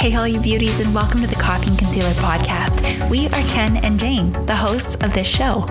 Hey, 0.00 0.16
all 0.16 0.26
you 0.26 0.40
beauties, 0.40 0.80
and 0.80 0.94
welcome 0.94 1.20
to 1.20 1.26
the 1.26 1.34
Coffee 1.34 1.68
and 1.68 1.78
Concealer 1.78 2.12
podcast. 2.12 3.10
We 3.10 3.28
are 3.28 3.42
Jen 3.48 3.76
and 3.84 4.00
Jane, 4.00 4.32
the 4.46 4.56
hosts 4.56 4.94
of 4.94 5.12
this 5.12 5.26
show. 5.26 5.66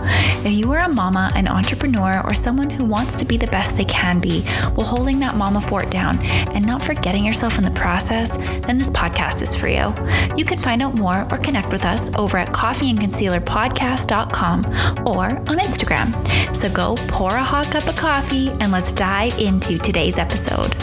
If 0.46 0.52
you 0.52 0.72
are 0.72 0.82
a 0.82 0.88
mama, 0.88 1.32
an 1.34 1.48
entrepreneur, 1.48 2.22
or 2.24 2.36
someone 2.36 2.70
who 2.70 2.86
wants 2.86 3.16
to 3.16 3.26
be 3.26 3.38
the 3.38 3.48
best 3.48 3.76
they 3.76 3.86
can 3.86 4.20
be 4.20 4.42
while 4.76 4.86
holding 4.86 5.18
that 5.22 5.36
mama 5.36 5.62
fort 5.62 5.90
down 5.90 6.24
and 6.24 6.64
not 6.64 6.84
forgetting 6.84 7.26
yourself 7.26 7.58
in 7.58 7.64
the 7.64 7.72
process, 7.72 8.38
then 8.38 8.78
this 8.78 8.92
podcast 8.92 9.42
is 9.42 9.56
for 9.56 9.68
you. 9.68 9.96
You 10.38 10.46
can 10.46 10.60
find 10.60 10.84
out 10.84 10.94
more 10.94 11.28
or 11.32 11.40
connect 11.40 11.72
with 11.72 11.84
us 11.84 12.14
over 12.14 12.38
at 12.38 12.50
coffeeandconcealerpodcast.com 12.50 14.66
or 15.08 15.26
on 15.26 15.58
Instagram. 15.58 16.56
So 16.56 16.72
go 16.72 16.98
pour 17.08 17.32
a 17.32 17.44
hot 17.44 17.72
cup 17.72 17.88
of 17.88 17.96
coffee 17.96 18.52
and 18.60 18.72
let's 18.72 18.94
dive 18.94 19.40
into 19.40 19.80
today's 19.80 20.20
episode. 20.20 20.76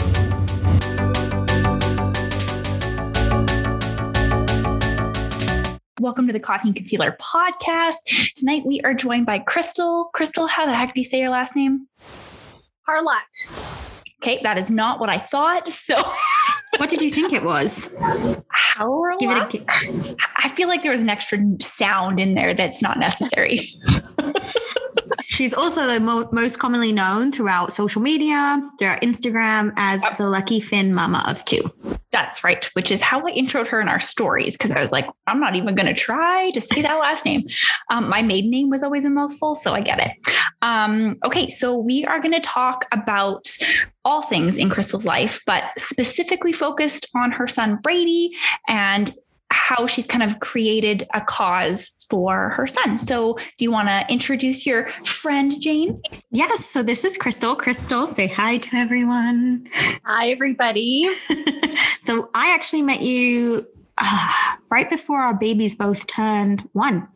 Welcome 6.07 6.27
to 6.27 6.31
the 6.31 6.39
Coffee 6.39 6.69
and 6.69 6.75
Concealer 6.75 7.17
podcast. 7.19 7.97
Tonight 8.37 8.63
we 8.65 8.79
are 8.85 8.93
joined 8.93 9.25
by 9.25 9.39
Crystal. 9.39 10.05
Crystal, 10.13 10.47
how 10.47 10.65
the 10.65 10.73
heck 10.73 10.93
do 10.93 11.01
you 11.01 11.03
say 11.03 11.19
your 11.19 11.31
last 11.31 11.53
name? 11.53 11.85
Harlock. 12.87 13.25
Okay, 14.23 14.39
that 14.41 14.57
is 14.57 14.71
not 14.71 15.01
what 15.01 15.09
I 15.09 15.17
thought. 15.17 15.67
So, 15.69 16.01
what 16.77 16.89
did 16.89 17.01
you 17.01 17.09
think 17.09 17.33
it 17.33 17.43
was? 17.43 17.93
Harlock. 17.97 19.19
Give 19.19 19.31
it 19.31 19.53
a. 19.53 20.15
I 20.37 20.47
feel 20.47 20.69
like 20.69 20.81
there 20.81 20.93
was 20.93 21.01
an 21.01 21.09
extra 21.09 21.39
sound 21.61 22.21
in 22.21 22.35
there 22.35 22.53
that's 22.53 22.81
not 22.81 22.97
necessary. 22.99 23.67
She's 25.21 25.53
also 25.53 25.87
the 25.87 25.99
mo- 25.99 26.29
most 26.31 26.59
commonly 26.59 26.91
known 26.91 27.31
throughout 27.31 27.73
social 27.73 28.01
media, 28.01 28.61
throughout 28.79 29.01
Instagram, 29.01 29.73
as 29.77 30.03
yep. 30.03 30.17
the 30.17 30.27
lucky 30.27 30.59
Fin 30.59 30.93
mama 30.93 31.23
of 31.27 31.43
two. 31.45 31.61
That's 32.11 32.43
right, 32.43 32.65
which 32.73 32.89
is 32.89 33.01
how 33.01 33.25
I 33.25 33.31
introed 33.31 33.67
her 33.67 33.81
in 33.81 33.87
our 33.87 33.99
stories 33.99 34.55
because 34.55 34.71
I 34.71 34.79
was 34.79 34.91
like, 34.91 35.07
I'm 35.27 35.39
not 35.39 35.55
even 35.55 35.75
going 35.75 35.87
to 35.87 35.93
try 35.93 36.51
to 36.51 36.61
say 36.61 36.81
that 36.81 36.95
last 36.95 37.25
name. 37.25 37.43
Um, 37.89 38.09
my 38.09 38.21
maiden 38.21 38.51
name 38.51 38.69
was 38.69 38.83
always 38.83 39.05
a 39.05 39.09
mouthful, 39.09 39.55
so 39.55 39.73
I 39.73 39.79
get 39.79 39.99
it. 39.99 40.11
Um, 40.61 41.15
okay, 41.25 41.47
so 41.47 41.77
we 41.77 42.03
are 42.05 42.19
going 42.19 42.33
to 42.33 42.41
talk 42.41 42.85
about 42.91 43.47
all 44.03 44.21
things 44.21 44.57
in 44.57 44.69
Crystal's 44.69 45.05
life, 45.05 45.41
but 45.45 45.71
specifically 45.77 46.51
focused 46.51 47.07
on 47.15 47.31
her 47.31 47.47
son 47.47 47.79
Brady 47.81 48.31
and 48.67 49.11
how 49.49 49.87
she's 49.87 50.07
kind 50.07 50.23
of 50.23 50.39
created 50.39 51.07
a 51.13 51.21
cause 51.21 52.05
for 52.09 52.49
her 52.49 52.67
son. 52.67 52.97
So, 52.99 53.33
do 53.57 53.65
you 53.65 53.71
want 53.71 53.87
to 53.87 54.05
introduce 54.09 54.65
your 54.65 54.89
friend, 55.05 55.59
Jane? 55.61 56.01
Yes. 56.31 56.65
So, 56.65 56.83
this 56.83 57.03
is 57.03 57.17
Crystal. 57.17 57.55
Crystal, 57.55 58.07
say 58.07 58.27
hi 58.27 58.57
to 58.57 58.75
everyone. 58.75 59.69
Hi, 60.03 60.29
everybody. 60.29 61.09
so, 62.01 62.29
I 62.33 62.53
actually 62.53 62.81
met 62.81 63.01
you 63.01 63.67
uh, 63.97 64.55
right 64.69 64.89
before 64.89 65.21
our 65.21 65.33
babies 65.33 65.75
both 65.75 66.07
turned 66.07 66.67
one 66.73 67.07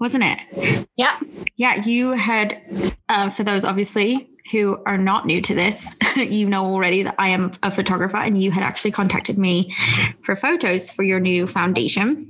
wasn't 0.00 0.22
it? 0.22 0.86
Yeah. 0.96 1.18
Yeah. 1.56 1.82
You 1.84 2.10
had, 2.10 2.60
uh, 3.08 3.30
for 3.30 3.42
those 3.42 3.64
obviously 3.64 4.28
who 4.50 4.78
are 4.84 4.98
not 4.98 5.26
new 5.26 5.40
to 5.40 5.54
this, 5.54 5.96
you 6.16 6.46
know 6.46 6.66
already 6.66 7.02
that 7.02 7.14
I 7.18 7.28
am 7.28 7.52
a 7.62 7.70
photographer 7.70 8.18
and 8.18 8.40
you 8.40 8.50
had 8.50 8.62
actually 8.62 8.90
contacted 8.90 9.38
me 9.38 9.74
for 10.22 10.36
photos 10.36 10.90
for 10.90 11.02
your 11.02 11.20
new 11.20 11.46
foundation 11.46 12.28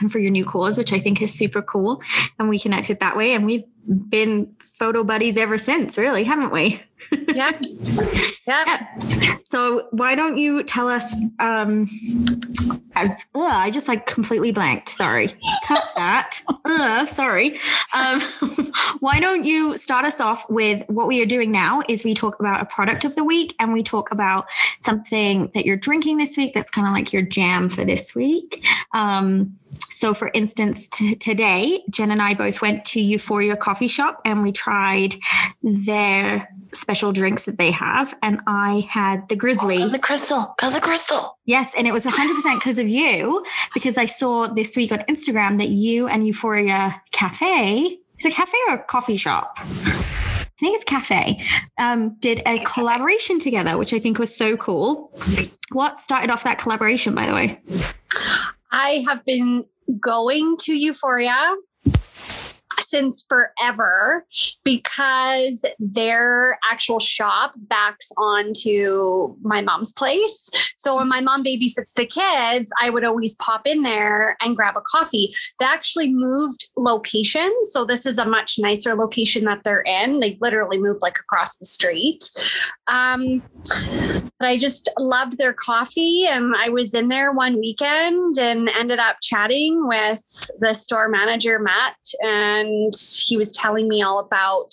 and 0.00 0.12
for 0.12 0.18
your 0.18 0.30
new 0.30 0.44
cause, 0.44 0.76
which 0.76 0.92
I 0.92 0.98
think 0.98 1.22
is 1.22 1.32
super 1.32 1.62
cool. 1.62 2.02
And 2.38 2.48
we 2.48 2.58
connected 2.58 3.00
that 3.00 3.16
way. 3.16 3.32
And 3.34 3.46
we've 3.46 3.64
been 4.08 4.54
photo 4.58 5.04
buddies 5.04 5.36
ever 5.36 5.58
since, 5.58 5.98
really, 5.98 6.24
haven't 6.24 6.52
we? 6.52 6.82
Yeah. 7.34 7.58
yeah. 8.46 8.86
So 9.44 9.88
why 9.92 10.14
don't 10.14 10.36
you 10.36 10.62
tell 10.62 10.88
us 10.88 11.14
um 11.38 11.88
as 12.94 13.26
ugh, 13.34 13.42
I 13.44 13.70
just 13.70 13.88
like 13.88 14.06
completely 14.06 14.52
blanked. 14.52 14.88
Sorry. 14.88 15.32
Cut 15.64 15.88
that. 15.94 16.40
ugh, 16.64 17.08
sorry. 17.08 17.58
Um 17.94 18.20
why 19.00 19.20
don't 19.20 19.44
you 19.44 19.76
start 19.76 20.04
us 20.04 20.20
off 20.20 20.48
with 20.50 20.84
what 20.88 21.06
we 21.06 21.22
are 21.22 21.26
doing 21.26 21.50
now 21.50 21.82
is 21.88 22.04
we 22.04 22.14
talk 22.14 22.38
about 22.40 22.60
a 22.60 22.66
product 22.66 23.04
of 23.04 23.14
the 23.16 23.24
week 23.24 23.54
and 23.58 23.72
we 23.72 23.82
talk 23.82 24.10
about 24.10 24.46
something 24.80 25.50
that 25.54 25.64
you're 25.64 25.76
drinking 25.76 26.18
this 26.18 26.36
week 26.36 26.52
that's 26.54 26.70
kind 26.70 26.86
of 26.86 26.92
like 26.92 27.12
your 27.12 27.22
jam 27.22 27.68
for 27.68 27.84
this 27.84 28.14
week. 28.14 28.64
Um 28.92 29.56
so, 29.98 30.14
for 30.14 30.30
instance, 30.32 30.86
t- 30.86 31.16
today, 31.16 31.82
Jen 31.90 32.12
and 32.12 32.22
I 32.22 32.32
both 32.32 32.62
went 32.62 32.84
to 32.84 33.00
Euphoria 33.00 33.56
Coffee 33.56 33.88
Shop 33.88 34.20
and 34.24 34.44
we 34.44 34.52
tried 34.52 35.16
their 35.60 36.48
special 36.72 37.10
drinks 37.10 37.46
that 37.46 37.58
they 37.58 37.72
have. 37.72 38.16
And 38.22 38.40
I 38.46 38.86
had 38.88 39.28
the 39.28 39.34
Grizzly. 39.34 39.78
Because 39.78 39.94
of 39.94 40.00
Crystal. 40.00 40.54
Because 40.56 40.76
of 40.76 40.82
Crystal. 40.82 41.36
Yes. 41.46 41.72
And 41.76 41.88
it 41.88 41.92
was 41.92 42.04
100% 42.04 42.60
because 42.60 42.78
of 42.78 42.88
you, 42.88 43.44
because 43.74 43.98
I 43.98 44.04
saw 44.04 44.46
this 44.46 44.76
week 44.76 44.92
on 44.92 45.00
Instagram 45.00 45.58
that 45.58 45.70
you 45.70 46.06
and 46.06 46.24
Euphoria 46.24 47.02
Cafe, 47.10 47.98
is 48.18 48.24
it 48.24 48.34
cafe 48.34 48.56
or 48.68 48.78
coffee 48.78 49.16
shop? 49.16 49.58
I 49.58 50.60
think 50.60 50.76
it's 50.76 50.84
Cafe, 50.84 51.44
um, 51.78 52.16
did 52.20 52.40
a 52.46 52.60
collaboration 52.60 53.40
together, 53.40 53.76
which 53.76 53.92
I 53.92 53.98
think 53.98 54.20
was 54.20 54.34
so 54.34 54.56
cool. 54.56 55.12
What 55.72 55.98
started 55.98 56.30
off 56.30 56.44
that 56.44 56.58
collaboration, 56.60 57.16
by 57.16 57.26
the 57.26 57.32
way? 57.32 57.60
I 58.70 59.04
have 59.08 59.24
been 59.24 59.64
going 60.00 60.56
to 60.58 60.74
Euphoria 60.74 61.54
since 62.88 63.24
forever 63.28 64.26
because 64.64 65.64
their 65.78 66.58
actual 66.70 66.98
shop 66.98 67.52
backs 67.56 68.10
onto 68.16 69.36
my 69.42 69.60
mom's 69.60 69.92
place. 69.92 70.48
So 70.76 70.96
when 70.96 71.08
my 71.08 71.20
mom 71.20 71.44
babysits 71.44 71.92
the 71.94 72.06
kids, 72.06 72.72
I 72.80 72.90
would 72.90 73.04
always 73.04 73.34
pop 73.36 73.66
in 73.66 73.82
there 73.82 74.36
and 74.40 74.56
grab 74.56 74.76
a 74.76 74.80
coffee. 74.80 75.34
They 75.58 75.66
actually 75.66 76.12
moved 76.12 76.70
locations. 76.76 77.72
So 77.72 77.84
this 77.84 78.06
is 78.06 78.18
a 78.18 78.26
much 78.26 78.58
nicer 78.58 78.94
location 78.94 79.44
that 79.44 79.64
they're 79.64 79.82
in. 79.82 80.20
They 80.20 80.38
literally 80.40 80.78
moved 80.78 81.02
like 81.02 81.18
across 81.18 81.58
the 81.58 81.66
street. 81.66 82.30
Um, 82.86 83.42
but 84.38 84.46
I 84.46 84.56
just 84.56 84.88
loved 84.98 85.38
their 85.38 85.52
coffee. 85.52 86.26
And 86.26 86.54
I 86.56 86.68
was 86.68 86.94
in 86.94 87.08
there 87.08 87.32
one 87.32 87.58
weekend 87.58 88.38
and 88.38 88.68
ended 88.68 88.98
up 88.98 89.16
chatting 89.20 89.86
with 89.86 90.50
the 90.60 90.74
store 90.74 91.08
manager, 91.08 91.58
Matt, 91.58 91.96
and 92.20 92.92
he 93.16 93.36
was 93.36 93.52
telling 93.52 93.88
me 93.88 94.02
all 94.02 94.20
about 94.20 94.70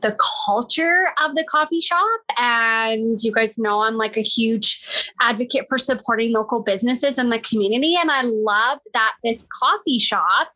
the 0.00 0.16
culture 0.46 1.08
of 1.24 1.34
the 1.36 1.44
coffee 1.44 1.80
shop. 1.80 2.20
And 2.38 3.20
you 3.22 3.32
guys 3.32 3.58
know 3.58 3.82
I'm 3.82 3.96
like 3.96 4.16
a 4.16 4.22
huge 4.22 4.84
advocate 5.20 5.66
for 5.68 5.78
supporting 5.78 6.32
local 6.32 6.62
businesses 6.62 7.18
in 7.18 7.30
the 7.30 7.38
community. 7.38 7.96
And 8.00 8.10
I 8.10 8.22
love 8.22 8.80
that 8.94 9.14
this 9.22 9.46
coffee 9.60 9.98
shop 9.98 10.48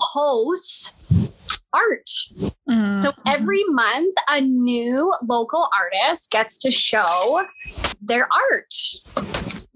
hosts 0.00 0.94
art. 1.76 2.08
Mm-hmm. 2.68 2.96
So 3.02 3.12
every 3.26 3.62
month, 3.68 4.14
a 4.28 4.40
new 4.40 5.12
local 5.22 5.68
artist 5.78 6.30
gets 6.30 6.58
to 6.58 6.70
show 6.70 7.44
their 8.00 8.28
art. 8.32 8.74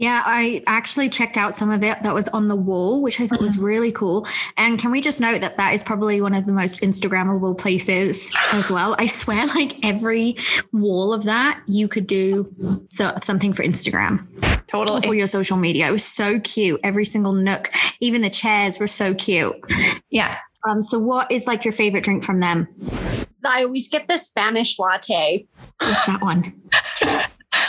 Yeah, 0.00 0.22
I 0.24 0.62
actually 0.66 1.10
checked 1.10 1.36
out 1.36 1.54
some 1.54 1.70
of 1.70 1.84
it 1.84 2.02
that 2.04 2.14
was 2.14 2.26
on 2.28 2.48
the 2.48 2.56
wall, 2.56 3.02
which 3.02 3.20
I 3.20 3.26
thought 3.26 3.40
mm-hmm. 3.40 3.44
was 3.44 3.58
really 3.58 3.92
cool. 3.92 4.26
And 4.56 4.78
can 4.78 4.90
we 4.90 5.02
just 5.02 5.20
note 5.20 5.42
that 5.42 5.58
that 5.58 5.74
is 5.74 5.84
probably 5.84 6.22
one 6.22 6.32
of 6.32 6.46
the 6.46 6.52
most 6.52 6.80
Instagrammable 6.80 7.58
places 7.58 8.30
as 8.54 8.70
well? 8.70 8.96
I 8.98 9.04
swear, 9.04 9.46
like 9.54 9.84
every 9.84 10.36
wall 10.72 11.12
of 11.12 11.24
that, 11.24 11.60
you 11.66 11.86
could 11.86 12.06
do 12.06 12.50
so, 12.90 13.12
something 13.22 13.52
for 13.52 13.62
Instagram. 13.62 14.26
Totally. 14.68 15.06
For 15.06 15.14
your 15.14 15.26
social 15.26 15.58
media. 15.58 15.88
It 15.88 15.92
was 15.92 16.04
so 16.04 16.40
cute. 16.40 16.80
Every 16.82 17.04
single 17.04 17.34
nook, 17.34 17.70
even 18.00 18.22
the 18.22 18.30
chairs 18.30 18.78
were 18.78 18.86
so 18.86 19.12
cute. 19.12 19.54
Yeah. 20.08 20.38
Um, 20.68 20.82
so 20.82 20.98
what 20.98 21.30
is 21.30 21.46
like 21.46 21.64
your 21.64 21.72
favorite 21.72 22.04
drink 22.04 22.24
from 22.24 22.40
them? 22.40 22.68
I 23.44 23.64
always 23.64 23.88
get 23.88 24.08
the 24.08 24.18
Spanish 24.18 24.78
latte. 24.78 25.46
What's 25.78 26.06
that 26.06 26.20
one? 26.20 26.60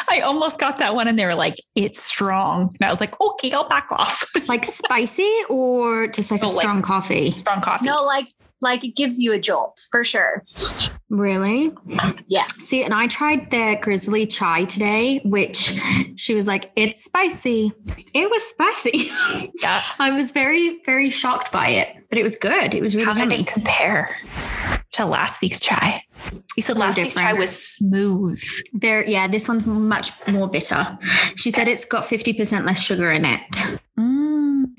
I 0.09 0.19
almost 0.21 0.59
got 0.59 0.77
that 0.79 0.93
one 0.93 1.07
and 1.07 1.17
they 1.17 1.25
were 1.25 1.33
like, 1.33 1.55
it's 1.75 2.01
strong. 2.01 2.75
And 2.79 2.87
I 2.87 2.91
was 2.91 2.99
like, 2.99 3.19
okay, 3.21 3.51
I'll 3.53 3.69
back 3.69 3.87
off. 3.91 4.29
like 4.47 4.65
spicy 4.65 5.31
or 5.49 6.07
just 6.07 6.31
like 6.31 6.41
no, 6.41 6.49
a 6.51 6.53
strong 6.53 6.77
like, 6.77 6.85
coffee? 6.85 7.31
Strong 7.31 7.61
coffee. 7.61 7.85
No, 7.85 8.03
like 8.03 8.27
like 8.61 8.83
it 8.83 8.95
gives 8.95 9.19
you 9.19 9.33
a 9.33 9.39
jolt 9.39 9.85
for 9.91 10.03
sure. 10.03 10.43
Really? 11.09 11.71
Yeah. 12.27 12.45
See, 12.47 12.83
and 12.83 12.93
I 12.93 13.07
tried 13.07 13.51
the 13.51 13.77
grizzly 13.81 14.25
chai 14.25 14.63
today, 14.63 15.19
which 15.25 15.77
she 16.15 16.33
was 16.33 16.47
like, 16.47 16.71
it's 16.77 17.03
spicy. 17.03 17.73
It 18.13 18.29
was 18.29 18.43
spicy. 18.43 19.11
Yeah. 19.61 19.81
I 19.99 20.11
was 20.11 20.31
very, 20.31 20.81
very 20.85 21.09
shocked 21.09 21.51
by 21.51 21.67
it, 21.67 22.05
but 22.09 22.17
it 22.17 22.23
was 22.23 22.35
good. 22.35 22.73
It 22.73 22.81
was 22.81 22.95
really 22.95 23.05
good. 23.05 23.17
How 23.17 23.23
yummy. 23.23 23.37
did 23.37 23.47
it 23.47 23.53
compare 23.53 24.17
to 24.93 25.05
last 25.05 25.41
week's 25.41 25.59
chai? 25.59 26.03
You 26.55 26.63
said 26.63 26.77
last 26.77 26.97
week's 26.97 27.13
chai 27.13 27.33
was 27.33 27.55
smooth. 27.55 28.41
Very, 28.73 29.11
yeah, 29.11 29.27
this 29.27 29.47
one's 29.47 29.67
much 29.67 30.11
more 30.27 30.47
bitter. 30.47 30.97
She 31.35 31.51
said 31.51 31.67
it's 31.67 31.85
got 31.85 32.05
50% 32.05 32.65
less 32.65 32.81
sugar 32.81 33.11
in 33.11 33.25
it. 33.25 33.41
Mm. 33.99 34.30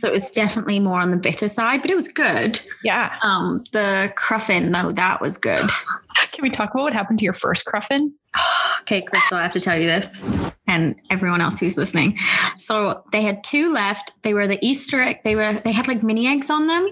So 0.02 0.08
it 0.08 0.14
was 0.14 0.32
definitely 0.32 0.80
more 0.80 1.00
on 1.00 1.12
the 1.12 1.16
bitter 1.16 1.46
side, 1.46 1.80
but 1.80 1.88
it 1.88 1.94
was 1.94 2.08
good. 2.08 2.58
Yeah. 2.82 3.14
Um, 3.22 3.62
the 3.70 4.12
cruffin, 4.16 4.72
though, 4.72 4.90
that 4.90 5.20
was 5.20 5.36
good. 5.36 5.70
Can 6.32 6.42
we 6.42 6.50
talk 6.50 6.74
about 6.74 6.82
what 6.82 6.92
happened 6.92 7.20
to 7.20 7.24
your 7.24 7.34
first 7.34 7.66
cruffin? 7.66 8.12
okay, 8.80 9.02
Crystal, 9.02 9.38
I 9.38 9.42
have 9.42 9.52
to 9.52 9.60
tell 9.60 9.78
you 9.78 9.86
this. 9.86 10.20
and 10.66 10.96
everyone 11.08 11.40
else 11.40 11.60
who's 11.60 11.76
listening. 11.76 12.18
So 12.56 13.04
they 13.12 13.22
had 13.22 13.44
two 13.44 13.72
left. 13.72 14.12
They 14.22 14.34
were 14.34 14.48
the 14.48 14.58
Easter 14.60 15.00
egg. 15.00 15.20
They 15.22 15.36
were 15.36 15.52
they 15.52 15.70
had 15.70 15.86
like 15.86 16.02
mini 16.02 16.26
eggs 16.26 16.50
on 16.50 16.66
them, 16.66 16.88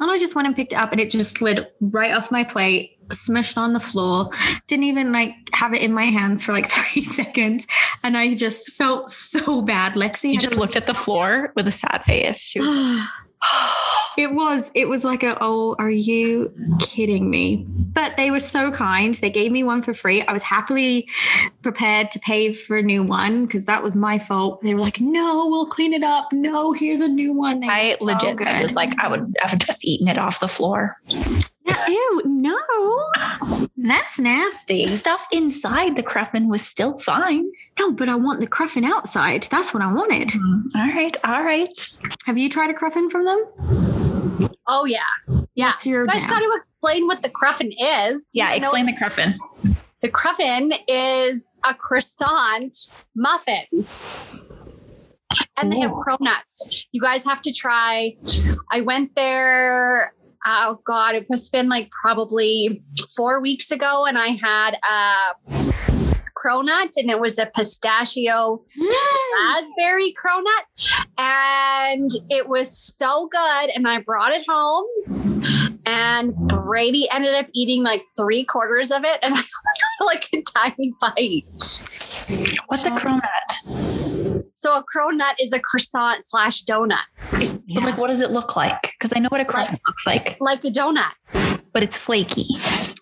and 0.00 0.10
I 0.10 0.18
just 0.18 0.34
went 0.34 0.48
and 0.48 0.56
picked 0.56 0.72
it 0.72 0.76
up, 0.76 0.90
and 0.90 1.00
it 1.00 1.12
just 1.12 1.38
slid 1.38 1.68
right 1.80 2.12
off 2.12 2.32
my 2.32 2.42
plate. 2.42 2.98
Smushed 3.10 3.56
on 3.56 3.72
the 3.72 3.80
floor, 3.80 4.30
didn't 4.66 4.84
even 4.84 5.12
like 5.12 5.34
have 5.52 5.74
it 5.74 5.82
in 5.82 5.92
my 5.92 6.04
hands 6.04 6.44
for 6.44 6.52
like 6.52 6.68
three 6.70 7.02
seconds, 7.02 7.66
and 8.02 8.16
I 8.16 8.34
just 8.34 8.72
felt 8.72 9.10
so 9.10 9.62
bad. 9.62 9.94
Lexi 9.94 10.32
You 10.32 10.38
just 10.38 10.56
looked 10.56 10.76
at 10.76 10.86
the 10.86 10.94
floor 10.94 11.52
with 11.56 11.66
a 11.66 11.72
sad 11.72 12.04
face. 12.04 12.42
She 12.42 12.60
was 12.60 13.08
it 14.18 14.32
was 14.32 14.70
it 14.74 14.88
was 14.88 15.04
like 15.04 15.22
a 15.22 15.36
oh 15.40 15.74
are 15.78 15.90
you 15.90 16.52
kidding 16.78 17.30
me? 17.30 17.64
But 17.68 18.16
they 18.16 18.30
were 18.30 18.40
so 18.40 18.70
kind. 18.70 19.14
They 19.14 19.30
gave 19.30 19.52
me 19.52 19.62
one 19.62 19.82
for 19.82 19.94
free. 19.94 20.22
I 20.22 20.32
was 20.32 20.44
happily 20.44 21.08
prepared 21.62 22.10
to 22.12 22.18
pay 22.20 22.52
for 22.52 22.76
a 22.76 22.82
new 22.82 23.02
one 23.02 23.46
because 23.46 23.64
that 23.66 23.82
was 23.82 23.96
my 23.96 24.18
fault. 24.18 24.62
They 24.62 24.74
were 24.74 24.80
like 24.80 25.00
no 25.00 25.46
we'll 25.48 25.66
clean 25.66 25.92
it 25.92 26.04
up. 26.04 26.32
No 26.32 26.72
here's 26.72 27.00
a 27.00 27.08
new 27.08 27.32
one. 27.32 27.60
They 27.60 27.68
I 27.68 27.94
so 27.94 28.04
legit 28.04 28.38
was 28.62 28.74
like 28.74 28.98
I 28.98 29.08
would 29.08 29.34
have 29.40 29.58
just 29.58 29.84
eaten 29.84 30.08
it 30.08 30.18
off 30.18 30.40
the 30.40 30.48
floor. 30.48 30.98
Ew 31.88 32.22
no 32.24 32.58
that's 33.76 34.18
nasty 34.20 34.84
The 34.86 34.88
stuff 34.92 35.26
inside 35.32 35.96
the 35.96 36.02
cruffin 36.02 36.48
was 36.48 36.62
still 36.62 36.98
fine. 36.98 37.50
no 37.78 37.92
but 37.92 38.08
i 38.08 38.14
want 38.14 38.40
the 38.40 38.46
cruffin 38.46 38.84
outside 38.84 39.46
that's 39.50 39.72
what 39.72 39.82
i 39.82 39.90
wanted 39.92 40.28
mm, 40.28 40.62
All 40.76 40.88
right, 40.94 41.16
all 41.24 41.42
right. 41.42 41.72
have 42.26 42.36
you 42.38 42.48
tried 42.50 42.70
a 42.70 42.74
cruffin 42.74 43.08
from 43.10 43.24
them 43.24 43.44
Oh 44.72 44.84
yeah. 44.84 45.00
Yeah. 45.54 45.68
what's 45.68 45.84
your 45.84 46.02
You 46.04 46.10
guys 46.12 46.26
got 46.28 46.38
to 46.38 46.52
explain 46.56 47.06
what 47.08 47.22
the 47.22 47.28
cruffin 47.30 47.72
is. 47.72 48.28
Yeah, 48.32 48.48
know 48.50 48.54
explain 48.54 48.86
the 48.86 48.92
cruffin. 48.96 49.34
The 50.00 50.08
cruffin 50.08 50.72
is 50.86 51.50
a 51.64 51.74
croissant 51.74 52.76
muffin. 53.16 53.64
And 55.56 55.72
they 55.72 55.80
have 55.80 55.90
Ooh. 55.90 56.02
cronuts. 56.06 56.84
You 56.92 57.00
guys 57.00 57.24
have 57.24 57.42
to 57.42 57.52
try. 57.52 58.14
I 58.70 58.80
went 58.82 59.14
there. 59.16 60.14
Oh 60.46 60.80
God, 60.84 61.14
it 61.14 61.26
must 61.28 61.52
have 61.52 61.60
been 61.60 61.68
like 61.68 61.90
probably 61.90 62.80
four 63.14 63.40
weeks 63.40 63.70
ago, 63.70 64.06
and 64.06 64.16
I 64.16 64.28
had 64.28 64.78
a 64.88 65.34
cronut, 66.34 66.92
and 66.96 67.10
it 67.10 67.20
was 67.20 67.38
a 67.38 67.46
pistachio 67.46 68.64
raspberry 68.78 70.14
cronut, 70.14 71.04
and 71.18 72.10
it 72.30 72.48
was 72.48 72.74
so 72.76 73.28
good. 73.30 73.70
And 73.74 73.86
I 73.86 74.00
brought 74.00 74.32
it 74.32 74.46
home, 74.48 74.86
and 75.84 76.34
Brady 76.48 77.06
ended 77.10 77.34
up 77.34 77.46
eating 77.52 77.82
like 77.82 78.02
three 78.16 78.44
quarters 78.44 78.90
of 78.90 79.04
it, 79.04 79.18
and 79.22 79.34
I 79.36 79.42
got 79.42 80.06
like 80.06 80.28
a 80.32 80.42
tiny 80.42 80.94
bite. 81.00 81.44
What's 82.68 82.86
a 82.86 82.90
cronut? 82.90 83.99
So 84.54 84.74
a 84.76 84.84
cronut 84.84 85.34
is 85.40 85.52
a 85.52 85.60
croissant 85.60 86.24
slash 86.24 86.64
donut, 86.64 86.98
But 87.30 87.84
like, 87.84 87.98
what 87.98 88.08
does 88.08 88.20
it 88.20 88.30
look 88.30 88.56
like? 88.56 88.92
Because 88.98 89.12
I 89.14 89.20
know 89.20 89.28
what 89.28 89.40
a 89.40 89.44
cruffin 89.44 89.78
looks 89.86 90.06
like, 90.06 90.36
like 90.40 90.64
a 90.64 90.70
donut. 90.70 91.12
but 91.72 91.82
it's 91.82 91.96
flaky. 91.96 92.46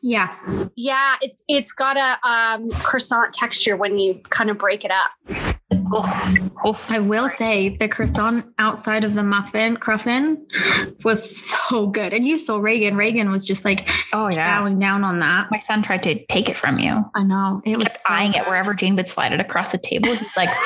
yeah 0.02 0.34
Yeah, 0.76 1.16
it's 1.22 1.42
it's 1.48 1.72
got 1.72 1.96
a 1.96 2.28
um, 2.28 2.70
croissant 2.70 3.32
texture 3.32 3.76
when 3.76 3.98
you 3.98 4.20
kind 4.30 4.50
of 4.50 4.58
break 4.58 4.84
it 4.84 4.90
up. 4.90 5.57
Oh, 5.70 6.48
oh. 6.64 6.86
I 6.88 6.98
will 6.98 7.28
say 7.28 7.68
the 7.68 7.88
croissant 7.88 8.46
outside 8.58 9.04
of 9.04 9.14
the 9.14 9.22
muffin 9.22 9.76
cruffin 9.76 10.46
was 11.04 11.36
so 11.68 11.86
good. 11.86 12.14
And 12.14 12.26
you 12.26 12.38
saw 12.38 12.56
Reagan. 12.56 12.96
Reagan 12.96 13.30
was 13.30 13.46
just 13.46 13.64
like 13.64 13.88
oh 14.12 14.28
yeah. 14.28 14.58
bowing 14.58 14.78
down 14.78 15.04
on 15.04 15.20
that. 15.20 15.50
My 15.50 15.58
son 15.58 15.82
tried 15.82 16.02
to 16.04 16.24
take 16.26 16.48
it 16.48 16.56
from 16.56 16.78
you. 16.78 17.04
I 17.14 17.22
know. 17.22 17.60
It 17.66 17.76
was 17.76 17.88
kept 17.88 17.98
so 17.98 18.14
eyeing 18.14 18.34
it 18.34 18.46
wherever 18.46 18.72
Jane 18.72 18.96
would 18.96 19.08
slide 19.08 19.32
it 19.32 19.40
across 19.40 19.72
the 19.72 19.78
table. 19.78 20.08
He's 20.08 20.36
like, 20.36 20.50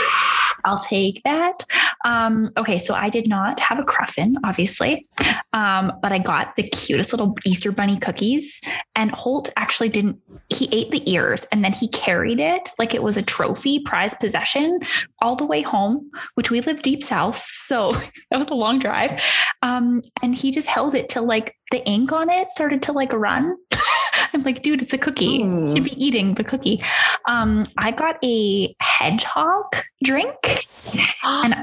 I'll 0.65 0.79
take 0.79 1.23
that. 1.25 1.65
Um, 2.05 2.51
okay, 2.57 2.79
so 2.79 2.95
I 2.95 3.09
did 3.09 3.29
not 3.29 3.61
have 3.61 3.79
a 3.79 3.85
cruffin, 3.85 4.37
obviously, 4.45 5.07
um, 5.53 5.93
but 6.01 6.13
I 6.13 6.19
got 6.19 6.57
the 6.57 6.63
cutest 6.63 7.13
little 7.13 7.37
Easter 7.45 7.73
bunny 7.73 7.97
cookies. 7.97 8.61
And 8.95 9.11
Holt 9.13 9.51
actually 9.57 9.89
didn't, 9.89 10.21
he 10.49 10.69
ate 10.73 10.91
the 10.91 11.11
ears 11.11 11.47
and 11.53 11.65
then 11.65 11.73
he 11.73 11.89
carried 11.89 12.41
it 12.41 12.71
like 12.79 12.95
it 12.95 13.03
was 13.03 13.17
a 13.17 13.23
trophy, 13.23 13.81
prize 13.81 14.15
possession 14.15 14.81
all 15.21 15.37
the 15.37 15.47
way 15.47 15.63
home, 15.63 16.11
which 16.35 16.51
we 16.51 16.61
live 16.61 16.83
deep 16.83 17.03
south. 17.03 17.45
So 17.51 17.93
that 18.31 18.39
was 18.39 18.49
a 18.49 18.55
long 18.55 18.79
drive. 18.79 19.23
Um, 19.63 20.03
and 20.23 20.35
he 20.35 20.51
just 20.51 20.69
held 20.69 20.95
it 20.95 21.09
till 21.09 21.25
like 21.25 21.55
the 21.71 21.85
ink 21.87 22.13
on 22.13 22.31
it 22.31 22.51
started 22.51 22.83
to 22.83 22.93
like 22.93 23.13
run. 23.13 23.57
I'm 24.35 24.43
like, 24.43 24.63
dude, 24.63 24.83
it's 24.83 24.93
a 24.93 24.99
cookie. 24.99 25.25
You 25.27 25.73
should 25.75 25.85
be 25.85 26.05
eating 26.05 26.35
the 26.35 26.45
cookie. 26.45 26.83
Um, 27.29 27.65
I 27.79 27.91
got 27.91 28.19
a 28.25 28.75
hedgehog 28.81 29.77
drink. 30.05 30.67
And 31.25 31.55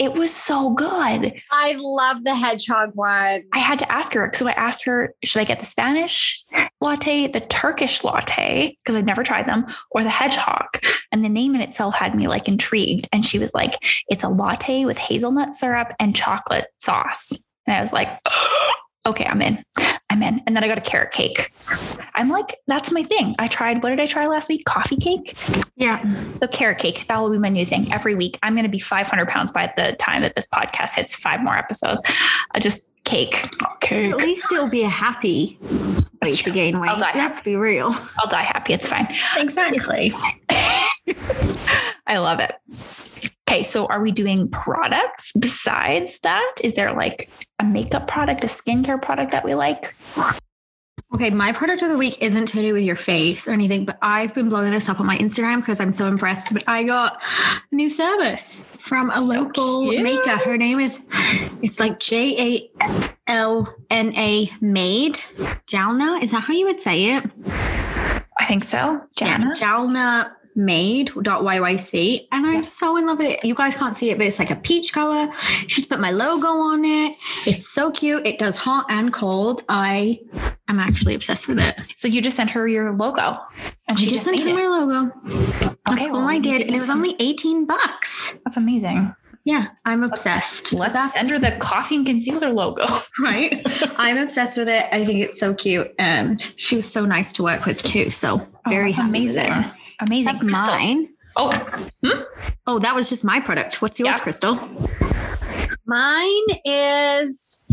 it 0.00 0.14
was 0.14 0.34
so 0.34 0.70
good. 0.70 1.40
I 1.52 1.76
love 1.78 2.24
the 2.24 2.34
hedgehog 2.34 2.90
one. 2.94 3.44
I 3.52 3.58
had 3.58 3.78
to 3.78 3.92
ask 3.92 4.12
her. 4.14 4.32
So 4.34 4.48
I 4.48 4.52
asked 4.52 4.84
her, 4.84 5.14
should 5.22 5.38
I 5.38 5.44
get 5.44 5.60
the 5.60 5.64
Spanish 5.64 6.44
latte, 6.80 7.28
the 7.28 7.38
Turkish 7.40 8.02
latte, 8.02 8.76
because 8.82 8.96
I'd 8.96 9.06
never 9.06 9.22
tried 9.22 9.46
them, 9.46 9.66
or 9.92 10.02
the 10.02 10.10
hedgehog? 10.10 10.66
And 11.12 11.24
the 11.24 11.28
name 11.28 11.54
in 11.54 11.60
itself 11.60 11.94
had 11.94 12.16
me 12.16 12.26
like 12.26 12.48
intrigued. 12.48 13.08
And 13.12 13.24
she 13.24 13.38
was 13.38 13.54
like, 13.54 13.74
it's 14.08 14.24
a 14.24 14.28
latte 14.28 14.84
with 14.84 14.98
hazelnut 14.98 15.54
syrup 15.54 15.92
and 16.00 16.16
chocolate 16.16 16.66
sauce. 16.76 17.32
And 17.66 17.76
I 17.76 17.80
was 17.80 17.92
like, 17.92 18.18
okay, 19.06 19.26
I'm 19.26 19.42
in. 19.42 19.64
I'm 20.10 20.22
in. 20.22 20.40
And 20.46 20.54
then 20.54 20.62
I 20.62 20.68
got 20.68 20.78
a 20.78 20.82
carrot 20.82 21.12
cake. 21.12 21.52
I'm 22.14 22.28
like, 22.28 22.56
that's 22.66 22.92
my 22.92 23.02
thing. 23.02 23.34
I 23.38 23.48
tried, 23.48 23.82
what 23.82 23.90
did 23.90 24.00
I 24.00 24.06
try 24.06 24.26
last 24.26 24.48
week? 24.48 24.64
Coffee 24.64 24.96
cake? 24.96 25.36
Yeah. 25.76 26.02
The 26.40 26.48
carrot 26.48 26.78
cake. 26.78 27.06
That 27.08 27.20
will 27.20 27.30
be 27.30 27.38
my 27.38 27.48
new 27.48 27.66
thing 27.66 27.92
every 27.92 28.14
week. 28.14 28.38
I'm 28.42 28.54
going 28.54 28.64
to 28.64 28.70
be 28.70 28.78
500 28.78 29.28
pounds 29.28 29.50
by 29.50 29.72
the 29.76 29.94
time 29.98 30.22
that 30.22 30.36
this 30.36 30.46
podcast 30.46 30.94
hits 30.94 31.16
five 31.16 31.40
more 31.40 31.56
episodes. 31.56 32.02
Uh, 32.54 32.60
just 32.60 32.92
cake. 33.04 33.48
Cake. 33.80 34.12
At 34.12 34.18
least 34.18 34.46
it'll 34.52 34.68
be 34.68 34.82
a 34.82 34.88
happy 34.88 35.58
way 35.60 36.04
That's 36.22 36.42
to 36.44 36.50
gain 36.50 36.78
weight. 36.80 36.90
I'll 36.90 36.98
die 36.98 37.12
Let's 37.16 37.40
be 37.40 37.56
real. 37.56 37.92
I'll 38.18 38.30
die 38.30 38.42
happy. 38.42 38.72
It's 38.72 38.88
fine. 38.88 39.08
Exactly. 39.36 40.12
I 42.06 42.18
love 42.18 42.40
it. 42.40 42.54
Okay, 43.48 43.62
so 43.62 43.86
are 43.86 44.00
we 44.00 44.12
doing 44.12 44.48
products 44.48 45.32
besides 45.38 46.18
that? 46.20 46.54
Is 46.62 46.74
there 46.74 46.92
like 46.92 47.30
a 47.58 47.64
makeup 47.64 48.08
product, 48.08 48.44
a 48.44 48.46
skincare 48.46 49.00
product 49.00 49.32
that 49.32 49.44
we 49.44 49.54
like? 49.54 49.94
Okay, 51.14 51.30
my 51.30 51.52
product 51.52 51.80
of 51.82 51.90
the 51.90 51.96
week 51.96 52.20
isn't 52.20 52.46
to 52.46 52.60
do 52.60 52.72
with 52.72 52.82
your 52.82 52.96
face 52.96 53.46
or 53.46 53.52
anything, 53.52 53.84
but 53.84 53.96
I've 54.02 54.34
been 54.34 54.48
blowing 54.48 54.72
this 54.72 54.88
up 54.88 54.98
on 54.98 55.06
my 55.06 55.16
Instagram 55.18 55.60
because 55.60 55.80
I'm 55.80 55.92
so 55.92 56.08
impressed. 56.08 56.52
But 56.52 56.64
I 56.66 56.82
got 56.82 57.22
a 57.70 57.74
new 57.74 57.88
service 57.88 58.64
from 58.80 59.10
a 59.14 59.20
local 59.20 59.88
cute. 59.90 60.02
maker. 60.02 60.36
Her 60.38 60.56
name 60.56 60.80
is, 60.80 61.06
it's 61.62 61.78
like 61.78 62.00
J 62.00 62.70
A 62.80 62.88
L 63.28 63.72
N 63.90 64.12
A 64.16 64.50
Made. 64.60 65.14
Jalna, 65.68 66.20
is 66.22 66.32
that 66.32 66.40
how 66.40 66.52
you 66.52 66.66
would 66.66 66.80
say 66.80 67.16
it? 67.16 67.24
I 68.40 68.46
think 68.46 68.64
so. 68.64 69.00
Jana. 69.16 69.52
Yeah, 69.54 69.66
Jalna 69.66 70.32
made.yyc 70.56 72.26
and 72.32 72.46
I'm 72.46 72.64
so 72.64 72.96
in 72.96 73.06
love 73.06 73.18
with 73.18 73.28
it. 73.32 73.44
You 73.44 73.54
guys 73.54 73.76
can't 73.76 73.96
see 73.96 74.10
it, 74.10 74.18
but 74.18 74.26
it's 74.26 74.38
like 74.38 74.50
a 74.50 74.56
peach 74.56 74.92
color. 74.92 75.30
She's 75.66 75.86
put 75.86 76.00
my 76.00 76.10
logo 76.10 76.46
on 76.48 76.84
it. 76.84 77.12
It's 77.46 77.68
so 77.68 77.90
cute. 77.90 78.26
It 78.26 78.38
does 78.38 78.56
hot 78.56 78.86
and 78.88 79.12
cold. 79.12 79.62
I 79.68 80.20
am 80.68 80.78
actually 80.78 81.14
obsessed 81.14 81.48
with 81.48 81.60
it. 81.60 81.80
So 81.96 82.08
you 82.08 82.22
just 82.22 82.36
sent 82.36 82.50
her 82.50 82.66
your 82.68 82.92
logo. 82.92 83.38
And 83.88 83.98
She 83.98 84.06
just 84.06 84.24
just 84.24 84.24
sent 84.24 84.40
her 84.40 84.48
it. 84.48 84.54
my 84.54 84.66
logo. 84.66 85.12
That's 85.24 85.74
Okay, 85.90 86.06
all 86.08 86.12
well, 86.18 86.28
I 86.28 86.38
did. 86.38 86.62
And 86.62 86.74
it 86.74 86.78
was 86.78 86.90
only 86.90 87.14
18 87.18 87.66
bucks. 87.66 88.38
That's 88.44 88.56
amazing. 88.56 89.14
Yeah, 89.46 89.64
I'm 89.84 90.02
obsessed. 90.02 90.72
Let's 90.72 91.12
send 91.12 91.28
her 91.28 91.38
the 91.38 91.52
coffee 91.52 91.96
and 91.96 92.06
concealer 92.06 92.48
logo. 92.50 92.86
right. 93.20 93.60
I'm 93.98 94.16
obsessed 94.16 94.56
with 94.56 94.68
it. 94.70 94.86
I 94.90 95.04
think 95.04 95.20
it's 95.20 95.38
so 95.38 95.52
cute. 95.52 95.94
And 95.98 96.40
she 96.56 96.76
was 96.76 96.90
so 96.90 97.04
nice 97.04 97.30
to 97.34 97.42
work 97.42 97.66
with 97.66 97.82
too. 97.82 98.08
So 98.08 98.40
oh, 98.40 98.48
very 98.70 98.84
oh, 98.84 98.86
that's 98.86 98.96
happy 98.96 99.08
amazing. 99.08 99.64
It. 100.04 100.08
Amazing. 100.08 100.24
That's 100.26 100.40
Crystal. 100.40 100.66
mine. 100.74 101.08
Oh, 101.36 101.50
hmm? 102.04 102.20
Oh, 102.66 102.78
that 102.78 102.94
was 102.94 103.08
just 103.10 103.24
my 103.24 103.40
product. 103.40 103.82
What's 103.82 103.98
yours, 103.98 104.14
Yeah. 104.16 104.18
Crystal? 104.20 104.54
Mine 105.86 106.46
is 106.64 107.64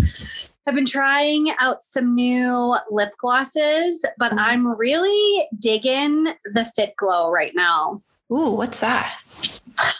I've 0.67 0.75
been 0.75 0.85
trying 0.85 1.51
out 1.59 1.81
some 1.81 2.13
new 2.13 2.75
lip 2.91 3.13
glosses, 3.17 4.05
but 4.17 4.31
mm. 4.31 4.37
I'm 4.39 4.67
really 4.77 5.47
digging 5.59 6.25
the 6.45 6.65
Fit 6.75 6.95
Glow 6.97 7.31
right 7.31 7.53
now. 7.55 8.01
ooh, 8.31 8.51
what's 8.51 8.79
that? 8.79 9.15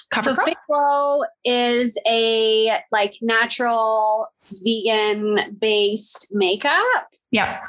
Cover 0.09 0.29
so 0.29 0.35
Girl? 0.35 0.45
Fit 0.45 0.57
Glow 0.69 1.23
is 1.45 1.97
a 2.07 2.77
like 2.91 3.15
natural 3.21 4.27
vegan 4.63 5.57
based 5.59 6.29
makeup. 6.33 7.07
yeah. 7.31 7.63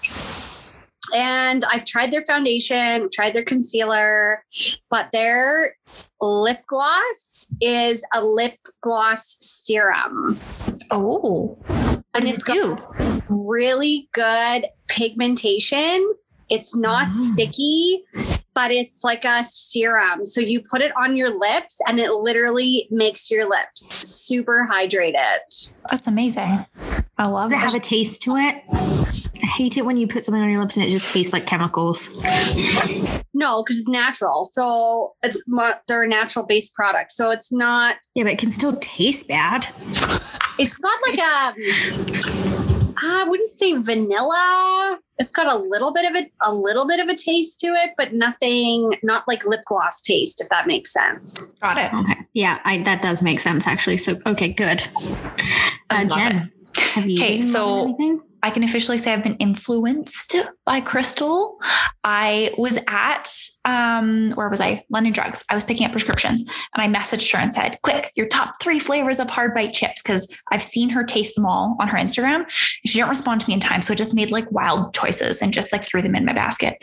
And 1.14 1.64
I've 1.64 1.84
tried 1.84 2.12
their 2.12 2.24
foundation, 2.24 3.08
tried 3.12 3.34
their 3.34 3.44
concealer, 3.44 4.44
but 4.90 5.10
their 5.12 5.76
lip 6.20 6.60
gloss 6.66 7.52
is 7.60 8.04
a 8.14 8.24
lip 8.24 8.56
gloss 8.80 9.36
serum. 9.40 10.38
Oh, 10.90 11.58
And 12.14 12.26
it's 12.26 12.42
it 12.42 12.46
got 12.46 12.94
really 13.28 14.08
good 14.12 14.66
pigmentation. 14.88 16.14
It's 16.48 16.76
not 16.76 17.08
Mm. 17.08 17.12
sticky 17.12 18.04
but 18.54 18.70
it's 18.70 19.02
like 19.02 19.24
a 19.24 19.42
serum. 19.44 20.26
So 20.26 20.42
you 20.42 20.60
put 20.70 20.82
it 20.82 20.92
on 20.94 21.16
your 21.16 21.30
lips 21.30 21.80
and 21.88 21.98
it 21.98 22.10
literally 22.12 22.86
makes 22.90 23.30
your 23.30 23.48
lips 23.48 23.80
super 23.80 24.68
hydrated. 24.70 25.38
That's 25.90 26.06
amazing. 26.06 26.66
I 27.16 27.26
love 27.28 27.50
Does 27.50 27.62
it 27.62 27.64
it. 27.64 27.68
have 27.68 27.74
a 27.74 27.80
taste 27.80 28.20
to 28.24 28.36
it? 28.36 28.62
I 28.70 29.46
hate 29.46 29.78
it 29.78 29.86
when 29.86 29.96
you 29.96 30.06
put 30.06 30.26
something 30.26 30.42
on 30.42 30.50
your 30.50 30.60
lips 30.60 30.76
and 30.76 30.84
it 30.84 30.90
just 30.90 31.14
tastes 31.14 31.32
like 31.32 31.46
chemicals. 31.46 32.08
No, 33.32 33.62
because 33.64 33.78
it's 33.78 33.88
natural. 33.88 34.44
So 34.44 35.14
it's 35.22 35.42
mu- 35.48 35.72
they're 35.88 36.02
a 36.02 36.08
natural 36.08 36.44
based 36.44 36.74
product. 36.74 37.12
So 37.12 37.30
it's 37.30 37.50
not, 37.52 37.96
Yeah, 38.14 38.24
but 38.24 38.32
it 38.34 38.38
can 38.38 38.50
still 38.50 38.76
taste 38.82 39.28
bad. 39.28 39.66
it's 40.58 40.76
got 40.76 40.98
like 41.08 41.18
a, 41.18 41.54
I 41.54 42.51
wouldn't 43.32 43.48
say 43.48 43.72
vanilla. 43.78 44.98
It's 45.18 45.30
got 45.30 45.46
a 45.50 45.56
little 45.56 45.90
bit 45.92 46.04
of 46.10 46.16
a, 46.16 46.30
a 46.42 46.54
little 46.54 46.86
bit 46.86 47.00
of 47.00 47.08
a 47.08 47.14
taste 47.14 47.58
to 47.60 47.68
it, 47.68 47.92
but 47.96 48.12
nothing, 48.12 48.92
not 49.02 49.24
like 49.26 49.46
lip 49.46 49.60
gloss 49.64 50.02
taste, 50.02 50.40
if 50.42 50.48
that 50.50 50.66
makes 50.66 50.92
sense. 50.92 51.54
Got 51.62 51.78
it. 51.78 51.92
Okay. 51.94 52.20
Yeah, 52.34 52.58
I, 52.64 52.82
that 52.82 53.00
does 53.00 53.22
make 53.22 53.40
sense 53.40 53.66
actually. 53.66 53.96
So 53.96 54.18
okay, 54.26 54.48
good. 54.48 54.82
I 54.96 55.72
Uh, 55.90 56.02
love 56.04 56.08
Jen, 56.18 56.52
have 56.94 57.08
you 57.08 57.18
Okay, 57.22 57.40
so- 57.40 57.84
anything? 57.84 58.20
I 58.42 58.50
can 58.50 58.64
officially 58.64 58.98
say 58.98 59.12
I've 59.12 59.22
been 59.22 59.36
influenced 59.36 60.36
by 60.66 60.80
Crystal. 60.80 61.58
I 62.04 62.52
was 62.58 62.78
at 62.88 63.30
um, 63.64 64.32
where 64.32 64.48
was 64.48 64.60
I? 64.60 64.84
London 64.90 65.12
Drugs. 65.12 65.44
I 65.48 65.54
was 65.54 65.64
picking 65.64 65.86
up 65.86 65.92
prescriptions 65.92 66.42
and 66.76 66.82
I 66.82 67.00
messaged 67.00 67.32
her 67.32 67.38
and 67.38 67.54
said, 67.54 67.78
"Quick, 67.82 68.10
your 68.16 68.26
top 68.26 68.56
three 68.60 68.78
flavors 68.78 69.20
of 69.20 69.30
hard 69.30 69.54
bite 69.54 69.72
chips," 69.72 70.02
because 70.02 70.34
I've 70.50 70.62
seen 70.62 70.90
her 70.90 71.04
taste 71.04 71.36
them 71.36 71.46
all 71.46 71.76
on 71.80 71.88
her 71.88 71.98
Instagram. 71.98 72.50
She 72.50 72.98
didn't 72.98 73.08
respond 73.08 73.40
to 73.42 73.48
me 73.48 73.54
in 73.54 73.60
time, 73.60 73.82
so 73.82 73.92
I 73.92 73.96
just 73.96 74.14
made 74.14 74.32
like 74.32 74.50
wild 74.50 74.94
choices 74.94 75.40
and 75.40 75.52
just 75.52 75.72
like 75.72 75.84
threw 75.84 76.02
them 76.02 76.16
in 76.16 76.24
my 76.24 76.32
basket. 76.32 76.76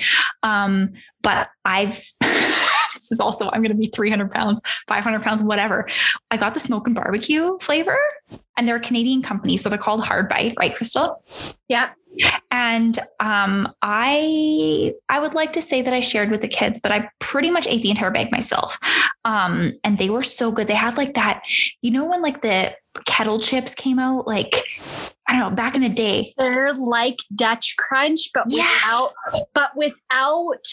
Um, 0.44 0.94
but 1.22 1.50
I've 1.66 2.02
is 3.12 3.20
also 3.20 3.50
I'm 3.52 3.62
going 3.62 3.72
to 3.72 3.76
be 3.76 3.88
300 3.88 4.32
pounds, 4.32 4.62
500 4.88 5.22
pounds, 5.22 5.44
whatever. 5.44 5.88
I 6.32 6.38
got 6.38 6.54
the 6.54 6.60
smoke 6.60 6.88
and 6.88 6.96
barbecue 6.96 7.58
flavor, 7.60 7.98
and 8.58 8.68
they're 8.68 8.76
a 8.78 8.80
Canadian 8.82 9.22
company, 9.22 9.58
so 9.58 9.70
they're 9.70 9.78
called 9.80 10.04
Hard 10.04 10.30
Bite, 10.30 10.56
right, 10.60 10.76
Crystal? 10.76 11.24
Yep. 11.70 11.96
And 12.52 12.98
um, 13.20 13.72
I 13.84 14.94
I 15.10 15.20
would 15.20 15.36
like 15.36 15.54
to 15.54 15.62
say 15.62 15.82
that 15.84 15.94
I 15.94 16.00
shared 16.00 16.32
with 16.32 16.42
the 16.42 16.48
kids, 16.48 16.80
but 16.82 16.92
I 16.92 17.08
pretty 17.20 17.52
much 17.52 17.68
ate 17.68 17.84
the 17.84 17.92
entire 17.92 18.10
bag 18.10 18.32
myself. 18.32 18.78
Um, 19.26 19.72
and 19.84 19.98
they 20.00 20.10
were 20.10 20.24
so 20.24 20.52
good. 20.52 20.68
They 20.68 20.74
had 20.74 20.98
like 20.98 21.14
that, 21.14 21.44
you 21.82 21.92
know, 21.92 22.06
when 22.10 22.22
like 22.24 22.42
the 22.42 22.76
kettle 23.06 23.40
chips 23.40 23.76
came 23.76 24.00
out, 24.00 24.26
like 24.28 24.56
I 25.28 25.34
don't 25.34 25.52
know, 25.52 25.56
back 25.56 25.76
in 25.76 25.82
the 25.82 25.90
day. 25.90 26.34
They're 26.40 26.72
like 26.72 27.18
Dutch 27.36 27.76
crunch, 27.78 28.32
but 28.34 28.46
Yeah. 28.48 28.64
without, 28.64 29.14
but 29.54 29.72
without 29.76 30.66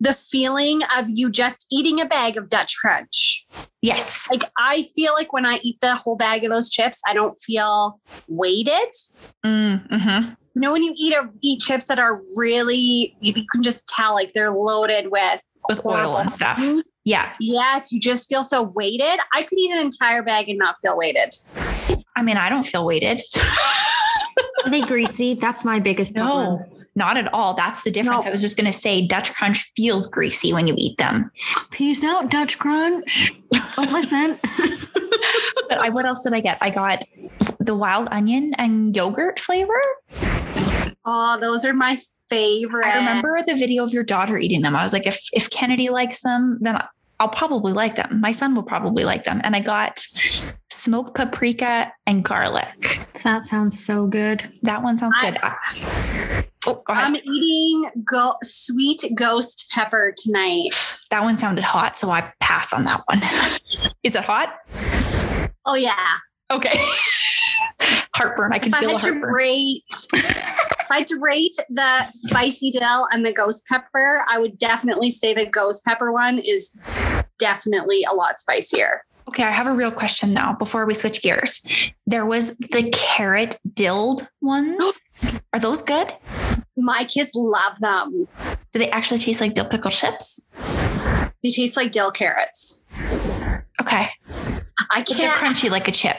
the 0.00 0.14
feeling 0.14 0.82
of 0.96 1.06
you 1.08 1.30
just 1.30 1.66
eating 1.72 2.00
a 2.00 2.06
bag 2.06 2.36
of 2.36 2.48
Dutch 2.48 2.76
crunch. 2.80 3.44
Yes. 3.82 4.28
Like 4.30 4.44
I 4.58 4.88
feel 4.94 5.12
like 5.14 5.32
when 5.32 5.44
I 5.44 5.58
eat 5.62 5.80
the 5.80 5.94
whole 5.94 6.16
bag 6.16 6.44
of 6.44 6.50
those 6.50 6.70
chips, 6.70 7.02
I 7.06 7.14
don't 7.14 7.34
feel 7.34 8.00
weighted. 8.28 8.92
Mm, 9.44 9.88
mhm. 9.88 10.36
You 10.54 10.60
know, 10.60 10.72
when 10.72 10.82
you 10.82 10.92
eat 10.96 11.14
a 11.14 11.28
eat 11.40 11.60
chips 11.60 11.86
that 11.86 11.98
are 11.98 12.20
really, 12.36 13.16
you, 13.20 13.32
you 13.36 13.46
can 13.50 13.62
just 13.62 13.88
tell 13.88 14.14
like 14.14 14.32
they're 14.32 14.50
loaded 14.50 15.10
with 15.10 15.40
With 15.68 15.84
oil 15.86 16.16
and 16.16 16.30
stuff. 16.32 16.60
Yeah. 17.04 17.32
Yes, 17.40 17.92
you 17.92 18.00
just 18.00 18.28
feel 18.28 18.42
so 18.42 18.62
weighted. 18.62 19.18
I 19.34 19.42
could 19.44 19.58
eat 19.58 19.70
an 19.70 19.78
entire 19.78 20.22
bag 20.22 20.48
and 20.48 20.58
not 20.58 20.76
feel 20.82 20.96
weighted. 20.96 21.34
I 22.16 22.22
mean, 22.22 22.36
I 22.36 22.48
don't 22.48 22.64
feel 22.66 22.84
weighted. 22.84 23.20
Are 24.64 24.70
they 24.70 24.80
greasy? 24.80 25.34
That's 25.34 25.64
my 25.64 25.78
biggest 25.78 26.14
problem. 26.14 26.64
No, 26.98 27.04
not 27.06 27.16
at 27.16 27.32
all. 27.32 27.54
That's 27.54 27.82
the 27.84 27.90
difference. 27.90 28.24
No. 28.24 28.28
I 28.28 28.32
was 28.32 28.40
just 28.40 28.56
going 28.56 28.66
to 28.66 28.72
say 28.72 29.06
Dutch 29.06 29.32
Crunch 29.34 29.70
feels 29.76 30.06
greasy 30.06 30.52
when 30.52 30.66
you 30.66 30.74
eat 30.76 30.98
them. 30.98 31.30
Peace 31.70 32.02
out, 32.04 32.30
Dutch 32.30 32.58
Crunch. 32.58 33.32
Don't 33.76 33.92
listen. 33.92 34.38
But 35.68 35.78
I, 35.78 35.88
what 35.90 36.06
else 36.06 36.22
did 36.22 36.32
I 36.32 36.40
get? 36.40 36.56
I 36.62 36.70
got 36.70 37.02
the 37.60 37.74
wild 37.74 38.08
onion 38.10 38.54
and 38.56 38.96
yogurt 38.96 39.38
flavor. 39.38 39.80
Oh, 41.04 41.36
those 41.40 41.64
are 41.64 41.74
my 41.74 41.98
favorite. 42.30 42.86
I 42.86 42.96
remember 42.96 43.42
the 43.46 43.54
video 43.54 43.84
of 43.84 43.92
your 43.92 44.04
daughter 44.04 44.38
eating 44.38 44.62
them. 44.62 44.74
I 44.74 44.82
was 44.82 44.92
like, 44.94 45.06
if 45.06 45.20
if 45.32 45.50
Kennedy 45.50 45.90
likes 45.90 46.22
them, 46.22 46.58
then 46.62 46.80
I'll 47.20 47.28
probably 47.28 47.72
like 47.72 47.96
them. 47.96 48.20
My 48.20 48.32
son 48.32 48.54
will 48.54 48.62
probably 48.62 49.04
like 49.04 49.24
them. 49.24 49.40
And 49.44 49.54
I 49.56 49.60
got 49.60 50.00
smoked 50.70 51.16
paprika 51.16 51.92
and 52.06 52.24
garlic. 52.24 53.06
that 53.24 53.42
sounds 53.44 53.84
so 53.84 54.06
good. 54.06 54.50
That 54.62 54.82
one 54.82 54.96
sounds 54.96 55.16
I- 55.20 55.30
good. 55.30 56.44
Oh. 56.68 56.82
I'm 56.88 57.16
eating 57.16 57.90
go- 58.04 58.36
sweet 58.42 59.02
ghost 59.14 59.68
pepper 59.72 60.12
tonight. 60.16 60.70
that 61.10 61.22
one 61.22 61.36
sounded 61.36 61.64
hot, 61.64 61.98
so 61.98 62.10
I 62.10 62.32
passed 62.40 62.72
on 62.74 62.84
that 62.84 63.02
one. 63.06 63.20
Is 64.02 64.14
it 64.14 64.24
hot? 64.24 64.54
Oh 65.64 65.74
yeah. 65.74 66.16
Okay. 66.50 66.72
heartburn. 68.14 68.52
I 68.52 68.58
can 68.58 68.68
If 68.68 68.74
I 68.74 68.84
had 68.84 69.00
the 69.00 69.06
to 69.12 69.20
rate, 69.20 69.84
if 70.12 70.90
I 70.90 70.98
had 70.98 71.06
to 71.08 71.18
rate 71.20 71.56
the 71.68 72.08
spicy 72.08 72.70
dill 72.70 73.06
and 73.12 73.24
the 73.24 73.32
ghost 73.32 73.64
pepper, 73.68 74.24
I 74.28 74.38
would 74.38 74.58
definitely 74.58 75.10
say 75.10 75.34
the 75.34 75.46
ghost 75.46 75.84
pepper 75.84 76.12
one 76.12 76.38
is 76.38 76.76
definitely 77.38 78.04
a 78.10 78.14
lot 78.14 78.38
spicier. 78.38 79.02
Okay, 79.28 79.44
I 79.44 79.50
have 79.50 79.66
a 79.66 79.72
real 79.72 79.90
question 79.90 80.32
now 80.32 80.54
before 80.54 80.86
we 80.86 80.94
switch 80.94 81.22
gears. 81.22 81.62
There 82.06 82.24
was 82.24 82.56
the 82.56 82.88
carrot 82.92 83.58
dilled 83.74 84.26
ones. 84.40 85.00
Are 85.52 85.60
those 85.60 85.82
good? 85.82 86.14
My 86.80 87.04
kids 87.04 87.32
love 87.34 87.78
them. 87.80 88.28
Do 88.72 88.78
they 88.78 88.88
actually 88.90 89.18
taste 89.18 89.40
like 89.40 89.54
dill 89.54 89.64
pickle 89.66 89.90
chips? 89.90 90.48
They 91.42 91.50
taste 91.50 91.76
like 91.76 91.90
dill 91.92 92.12
carrots. 92.12 92.86
Okay. 93.80 94.08
I 94.90 95.02
But 95.02 95.08
they're 95.16 95.30
can't. 95.30 95.56
crunchy 95.56 95.70
like 95.70 95.88
a 95.88 95.92
chip. 95.92 96.18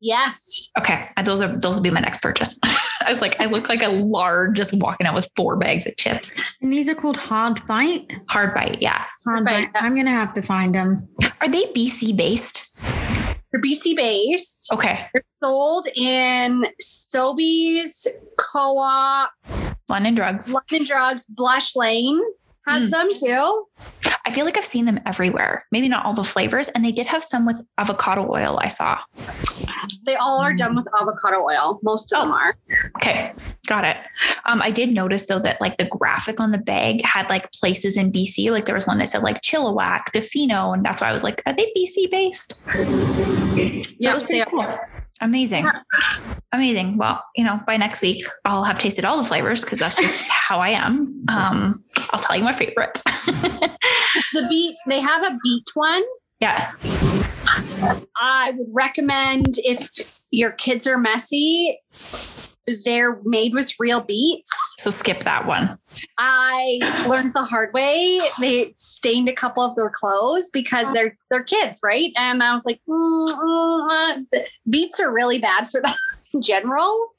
Yes. 0.00 0.70
Okay. 0.78 1.08
Those 1.24 1.40
are 1.40 1.48
those 1.56 1.76
will 1.76 1.82
be 1.82 1.90
my 1.90 2.00
next 2.00 2.20
purchase. 2.20 2.58
I 2.64 3.10
was 3.10 3.22
like, 3.22 3.40
I 3.40 3.46
look 3.46 3.70
like 3.70 3.82
a 3.82 3.88
lard 3.88 4.54
just 4.54 4.74
walking 4.74 5.06
out 5.06 5.14
with 5.14 5.28
four 5.34 5.56
bags 5.56 5.86
of 5.86 5.96
chips. 5.96 6.38
And 6.60 6.70
these 6.70 6.88
are 6.90 6.94
called 6.94 7.16
hard 7.16 7.66
bite. 7.66 8.10
Hard 8.28 8.54
bite, 8.54 8.82
yeah. 8.82 9.04
Hard 9.26 9.44
Bite. 9.46 9.72
bite. 9.72 9.82
I'm 9.82 9.96
gonna 9.96 10.10
have 10.10 10.34
to 10.34 10.42
find 10.42 10.74
them. 10.74 11.08
Are 11.40 11.48
they 11.48 11.64
BC 11.72 12.14
based? 12.16 12.70
They're 13.50 13.62
BC 13.62 13.96
based. 13.96 14.70
Okay. 14.72 15.06
They're 15.14 15.22
sold 15.42 15.86
in 15.94 16.66
Sobeys, 16.82 18.06
Co-op, 18.54 19.30
London 19.88 20.14
drugs. 20.14 20.52
London 20.54 20.86
Drugs, 20.86 21.26
Blush 21.26 21.74
Lane 21.74 22.20
has 22.68 22.84
Hmm. 22.84 22.90
them 22.90 23.08
too. 23.10 23.66
I 24.26 24.30
feel 24.30 24.46
like 24.46 24.56
I've 24.56 24.64
seen 24.64 24.86
them 24.86 25.00
everywhere. 25.04 25.66
Maybe 25.70 25.86
not 25.88 26.06
all 26.06 26.14
the 26.14 26.24
flavors. 26.24 26.68
And 26.68 26.82
they 26.82 26.92
did 26.92 27.06
have 27.08 27.22
some 27.22 27.44
with 27.44 27.56
avocado 27.76 28.26
oil, 28.32 28.58
I 28.62 28.68
saw. 28.68 28.96
They 30.06 30.14
all 30.16 30.40
are 30.40 30.54
done 30.54 30.74
with 30.76 30.86
avocado 30.98 31.42
oil. 31.44 31.78
Most 31.82 32.10
of 32.12 32.20
them 32.22 32.30
Oh. 32.30 32.34
are. 32.34 32.54
Okay, 32.96 33.32
got 33.66 33.84
it. 33.84 33.98
Um, 34.46 34.62
I 34.62 34.70
did 34.70 34.94
notice 34.94 35.26
though 35.26 35.40
that 35.40 35.60
like 35.60 35.76
the 35.76 35.84
graphic 35.84 36.40
on 36.40 36.52
the 36.52 36.58
bag 36.58 37.02
had 37.04 37.28
like 37.28 37.52
places 37.52 37.98
in 37.98 38.10
BC. 38.12 38.50
Like 38.50 38.64
there 38.64 38.74
was 38.74 38.86
one 38.86 38.96
that 38.98 39.10
said 39.10 39.22
like 39.22 39.42
Chilliwack, 39.42 40.04
Tofino, 40.14 40.72
and 40.72 40.82
that's 40.84 41.02
why 41.02 41.08
I 41.08 41.12
was 41.12 41.22
like, 41.24 41.42
are 41.44 41.52
they 41.52 41.70
BC 41.76 42.10
based? 42.10 42.62
So 42.64 42.72
it 42.72 44.14
was 44.14 44.22
pretty 44.22 44.38
they 44.38 44.44
are. 44.56 44.88
Amazing, 45.24 45.66
amazing. 46.52 46.98
Well, 46.98 47.24
you 47.34 47.44
know, 47.44 47.58
by 47.66 47.76
next 47.78 48.02
week 48.02 48.24
I'll 48.44 48.62
have 48.64 48.78
tasted 48.78 49.04
all 49.06 49.16
the 49.16 49.24
flavors 49.26 49.64
because 49.64 49.78
that's 49.78 49.94
just 49.94 50.16
how 50.30 50.60
I 50.60 50.68
am. 50.68 51.24
Um, 51.28 51.82
I'll 52.12 52.20
tell 52.20 52.36
you 52.36 52.44
my 52.44 52.52
favorites. 52.52 53.02
The 54.32 54.46
beet, 54.48 54.76
they 54.88 55.00
have 55.00 55.22
a 55.22 55.38
beet 55.42 55.64
one. 55.74 56.02
yeah, 56.40 56.72
I 58.16 58.52
would 58.56 58.66
recommend 58.72 59.56
if 59.58 60.20
your 60.30 60.50
kids 60.52 60.86
are 60.88 60.98
messy, 60.98 61.80
they're 62.84 63.20
made 63.24 63.54
with 63.54 63.72
real 63.78 64.00
beets. 64.00 64.50
so 64.78 64.90
skip 64.90 65.20
that 65.22 65.46
one. 65.46 65.78
I 66.18 67.06
learned 67.08 67.34
the 67.34 67.44
hard 67.44 67.72
way. 67.74 68.20
They 68.40 68.72
stained 68.74 69.28
a 69.28 69.34
couple 69.34 69.62
of 69.62 69.76
their 69.76 69.90
clothes 69.90 70.50
because 70.50 70.92
they're 70.92 71.16
they're 71.30 71.44
kids, 71.44 71.80
right? 71.82 72.10
And 72.16 72.42
I 72.42 72.52
was 72.52 72.64
like, 72.64 72.80
mm, 72.88 73.28
mm, 73.28 73.90
uh, 73.90 74.38
beets 74.68 74.98
are 75.00 75.12
really 75.12 75.38
bad 75.38 75.68
for 75.68 75.80
them 75.80 75.94
in 76.32 76.42
general. 76.42 77.14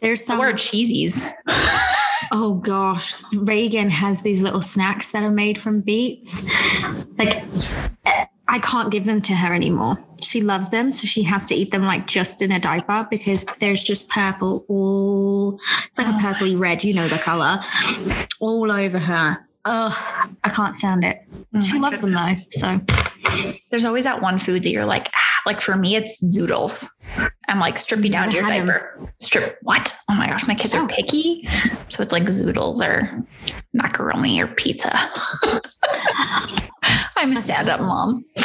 There's 0.00 0.24
some. 0.24 0.38
word 0.38 0.56
cheesies. 0.56 1.30
Oh 2.32 2.54
gosh, 2.54 3.14
Reagan 3.34 3.90
has 3.90 4.22
these 4.22 4.40
little 4.40 4.62
snacks 4.62 5.12
that 5.12 5.22
are 5.22 5.30
made 5.30 5.60
from 5.60 5.82
beets. 5.82 6.48
Like, 7.18 7.44
I 8.48 8.58
can't 8.58 8.90
give 8.90 9.04
them 9.04 9.22
to 9.22 9.34
her 9.34 9.54
anymore. 9.54 10.02
She 10.22 10.40
loves 10.40 10.70
them, 10.70 10.92
so 10.92 11.06
she 11.06 11.22
has 11.24 11.46
to 11.46 11.54
eat 11.54 11.70
them 11.70 11.82
like 11.82 12.06
just 12.06 12.42
in 12.42 12.52
a 12.52 12.58
diaper 12.58 13.06
because 13.10 13.46
there's 13.60 13.82
just 13.82 14.08
purple 14.08 14.64
all. 14.68 15.58
It's 15.86 15.98
like 15.98 16.08
a 16.08 16.18
purpley 16.18 16.58
red, 16.58 16.84
you 16.84 16.94
know 16.94 17.08
the 17.08 17.18
color, 17.18 17.58
all 18.40 18.70
over 18.70 18.98
her. 18.98 19.46
Oh, 19.64 20.28
I 20.44 20.50
can't 20.50 20.74
stand 20.76 21.04
it. 21.04 21.22
Oh 21.54 21.62
she 21.62 21.78
loves 21.78 22.00
goodness. 22.00 22.26
them 22.26 22.36
though, 22.36 22.44
so 22.50 22.80
There's 23.70 23.84
always 23.84 24.04
that 24.04 24.20
one 24.20 24.38
food 24.38 24.62
that 24.64 24.70
you're 24.70 24.84
like, 24.84 25.10
like 25.46 25.60
for 25.60 25.76
me, 25.76 25.96
it's 25.96 26.22
zoodles. 26.22 26.86
I'm 27.48 27.58
like, 27.60 27.78
strip 27.78 28.02
you 28.04 28.10
down 28.10 28.30
to 28.30 28.36
your 28.36 28.42
Never 28.48 28.52
had 28.52 28.60
'em. 28.62 28.66
diaper. 28.66 29.12
Strip 29.20 29.58
what? 29.62 29.94
Oh 30.08 30.14
my 30.14 30.26
gosh, 30.28 30.46
my 30.48 30.54
kids 30.54 30.74
Oh. 30.74 30.82
are 30.84 30.88
picky. 30.88 31.48
So 31.88 32.02
it's 32.02 32.12
like 32.12 32.22
zoodles 32.24 32.80
or 32.80 33.24
macaroni 33.72 34.40
or 34.40 34.46
pizza. 34.48 34.90
I'm 37.16 37.32
a 37.32 37.36
stand-up 37.36 37.80
mom. 37.80 38.24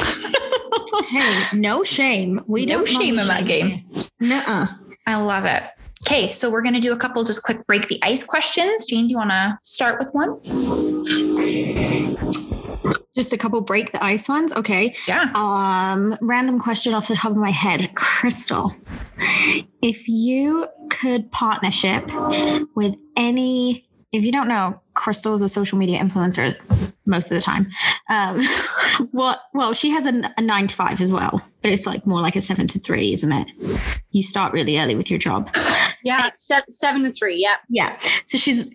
hey, 1.10 1.46
no 1.54 1.84
shame. 1.84 2.42
We 2.48 2.66
No 2.66 2.78
don't 2.80 2.88
shame 2.88 3.20
in 3.20 3.28
that 3.28 3.46
game. 3.46 3.84
Nuh-uh. 4.20 4.68
I 5.08 5.16
love 5.16 5.46
it. 5.46 5.64
Okay, 6.06 6.32
so 6.34 6.50
we're 6.52 6.62
gonna 6.62 6.80
do 6.80 6.94
a 6.94 6.98
couple 6.98 7.24
just 7.24 7.42
quick 7.44 7.66
break 7.66 7.88
the 7.88 8.00
ice 8.04 8.24
questions. 8.24 8.86
Jane, 8.86 9.08
do 9.08 9.12
you 9.12 9.18
want 9.18 9.32
to 9.32 9.58
start 9.64 9.98
with 10.00 10.10
one? 10.14 10.40
Just 13.16 13.34
a 13.34 13.38
couple 13.38 13.60
break 13.62 13.92
the 13.92 14.04
ice 14.04 14.30
ones. 14.30 14.54
Okay. 14.54 14.96
Yeah. 15.08 15.32
Um, 15.36 16.18
random 16.22 16.60
question 16.60 16.94
off 16.94 17.08
the 17.08 17.16
top 17.16 17.32
of 17.32 17.38
my 17.38 17.52
head. 17.52 17.94
Crystal, 17.96 18.74
if 19.82 20.08
you 20.08 20.68
could 20.90 21.32
partnership 21.32 22.10
with 22.76 22.98
any, 23.18 23.88
if 24.12 24.24
you 24.24 24.32
don't 24.32 24.48
know, 24.48 24.82
Crystal 24.94 25.34
is 25.36 25.42
a 25.42 25.50
social 25.50 25.78
media 25.78 26.00
influencer 26.00 26.56
most 27.06 27.32
of 27.32 27.36
the 27.36 27.42
time. 27.42 27.68
Um, 28.10 28.42
what? 29.12 29.42
Well, 29.54 29.74
she 29.74 29.90
has 29.92 30.06
a, 30.06 30.34
a 30.38 30.42
nine 30.42 30.68
to 30.68 30.76
five 30.76 31.02
as 31.02 31.12
well, 31.12 31.42
but 31.62 31.72
it's 31.72 31.86
like 31.86 32.06
more 32.06 32.22
like 32.22 32.36
a 32.36 32.42
seven 32.42 32.68
to 32.68 32.80
three, 32.80 33.14
isn't 33.14 33.32
it? 33.32 33.48
You 34.12 34.24
start 34.24 34.54
really 34.54 34.80
early 34.80 34.96
with 34.96 35.10
your 35.10 35.20
job. 35.20 35.54
Yeah, 36.04 36.30
se- 36.36 36.64
seven 36.70 37.04
to 37.04 37.12
three. 37.12 37.38
Yeah. 37.38 37.56
Yeah. 37.70 37.98
So 38.26 38.38
she's 38.38 38.72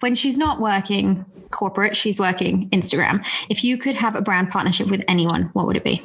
when 0.00 0.14
she's 0.14 0.38
not 0.38 0.60
working 0.60 1.24
corporate, 1.50 1.96
she's 1.96 2.18
working 2.20 2.68
Instagram. 2.70 3.24
If 3.48 3.64
you 3.64 3.78
could 3.78 3.94
have 3.96 4.14
a 4.16 4.22
brand 4.22 4.50
partnership 4.50 4.88
with 4.88 5.02
anyone, 5.08 5.50
what 5.52 5.66
would 5.66 5.76
it 5.76 5.84
be? 5.84 6.02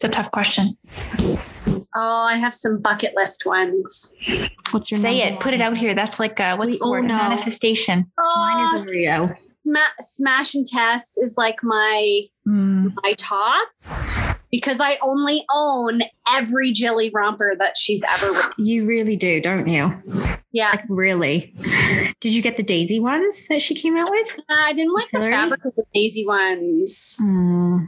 It's 0.00 0.04
a 0.04 0.08
tough 0.08 0.30
question. 0.30 0.76
Oh, 1.96 2.26
I 2.30 2.36
have 2.36 2.54
some 2.54 2.80
bucket 2.80 3.14
list 3.16 3.44
ones. 3.46 4.14
What's 4.70 4.90
your 4.90 5.00
Say 5.00 5.18
number 5.20 5.34
it. 5.34 5.40
Put 5.40 5.54
it 5.54 5.60
out 5.60 5.76
here. 5.76 5.94
That's 5.94 6.20
like 6.20 6.38
uh 6.38 6.56
what's 6.56 6.72
We 6.72 6.78
the 6.78 6.88
word? 6.88 7.04
know. 7.06 7.16
Manifestation. 7.16 8.10
Oh, 8.18 8.36
Mine 8.54 8.74
is 8.74 8.86
Oreo. 8.86 9.28
Sma- 9.66 9.94
Smash 10.00 10.54
and 10.54 10.66
Tess 10.66 11.16
is 11.18 11.34
like 11.36 11.56
my 11.62 12.20
Mm. 12.46 12.94
my 13.02 13.12
top 13.18 13.68
because 14.50 14.80
I 14.80 14.96
only 15.02 15.44
own 15.54 16.00
every 16.30 16.72
Jilly 16.72 17.10
romper 17.12 17.54
that 17.58 17.76
she's 17.76 18.04
ever. 18.04 18.32
With. 18.32 18.46
You 18.58 18.86
really 18.86 19.16
do, 19.16 19.40
don't 19.40 19.66
you? 19.66 20.00
Yeah, 20.52 20.70
Like 20.70 20.84
really. 20.88 21.54
Did 22.20 22.34
you 22.34 22.42
get 22.42 22.56
the 22.56 22.62
Daisy 22.62 22.98
ones 23.00 23.46
that 23.48 23.60
she 23.62 23.74
came 23.74 23.96
out 23.96 24.10
with? 24.10 24.38
Uh, 24.38 24.42
I 24.54 24.72
didn't 24.72 24.94
like 24.94 25.10
the 25.12 25.20
fabric 25.20 25.64
of 25.64 25.74
the 25.76 25.84
Daisy 25.94 26.26
ones. 26.26 27.16
Mm, 27.20 27.86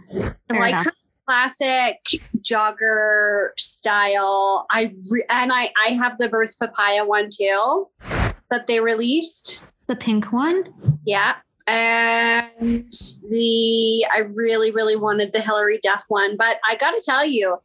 fair 0.48 0.60
like 0.60 0.72
enough. 0.74 0.84
her 0.84 0.92
classic 1.26 1.96
jogger 2.38 3.48
style. 3.58 4.66
I 4.70 4.92
re- 5.10 5.24
and 5.30 5.52
I 5.52 5.70
I 5.84 5.90
have 5.92 6.18
the 6.18 6.28
Birds 6.28 6.56
Papaya 6.56 7.04
one 7.04 7.28
too 7.32 7.88
that 8.50 8.66
they 8.66 8.80
released. 8.80 9.64
the 9.86 9.96
pink 9.96 10.32
one. 10.32 10.72
Yeah. 11.04 11.36
And 11.70 12.92
the 13.30 14.04
I 14.12 14.18
really, 14.32 14.72
really 14.72 14.96
wanted 14.96 15.32
the 15.32 15.40
Hilary 15.40 15.78
Duff 15.80 16.04
one, 16.08 16.36
but 16.36 16.58
I 16.68 16.74
gotta 16.74 17.00
tell 17.00 17.24
you, 17.24 17.58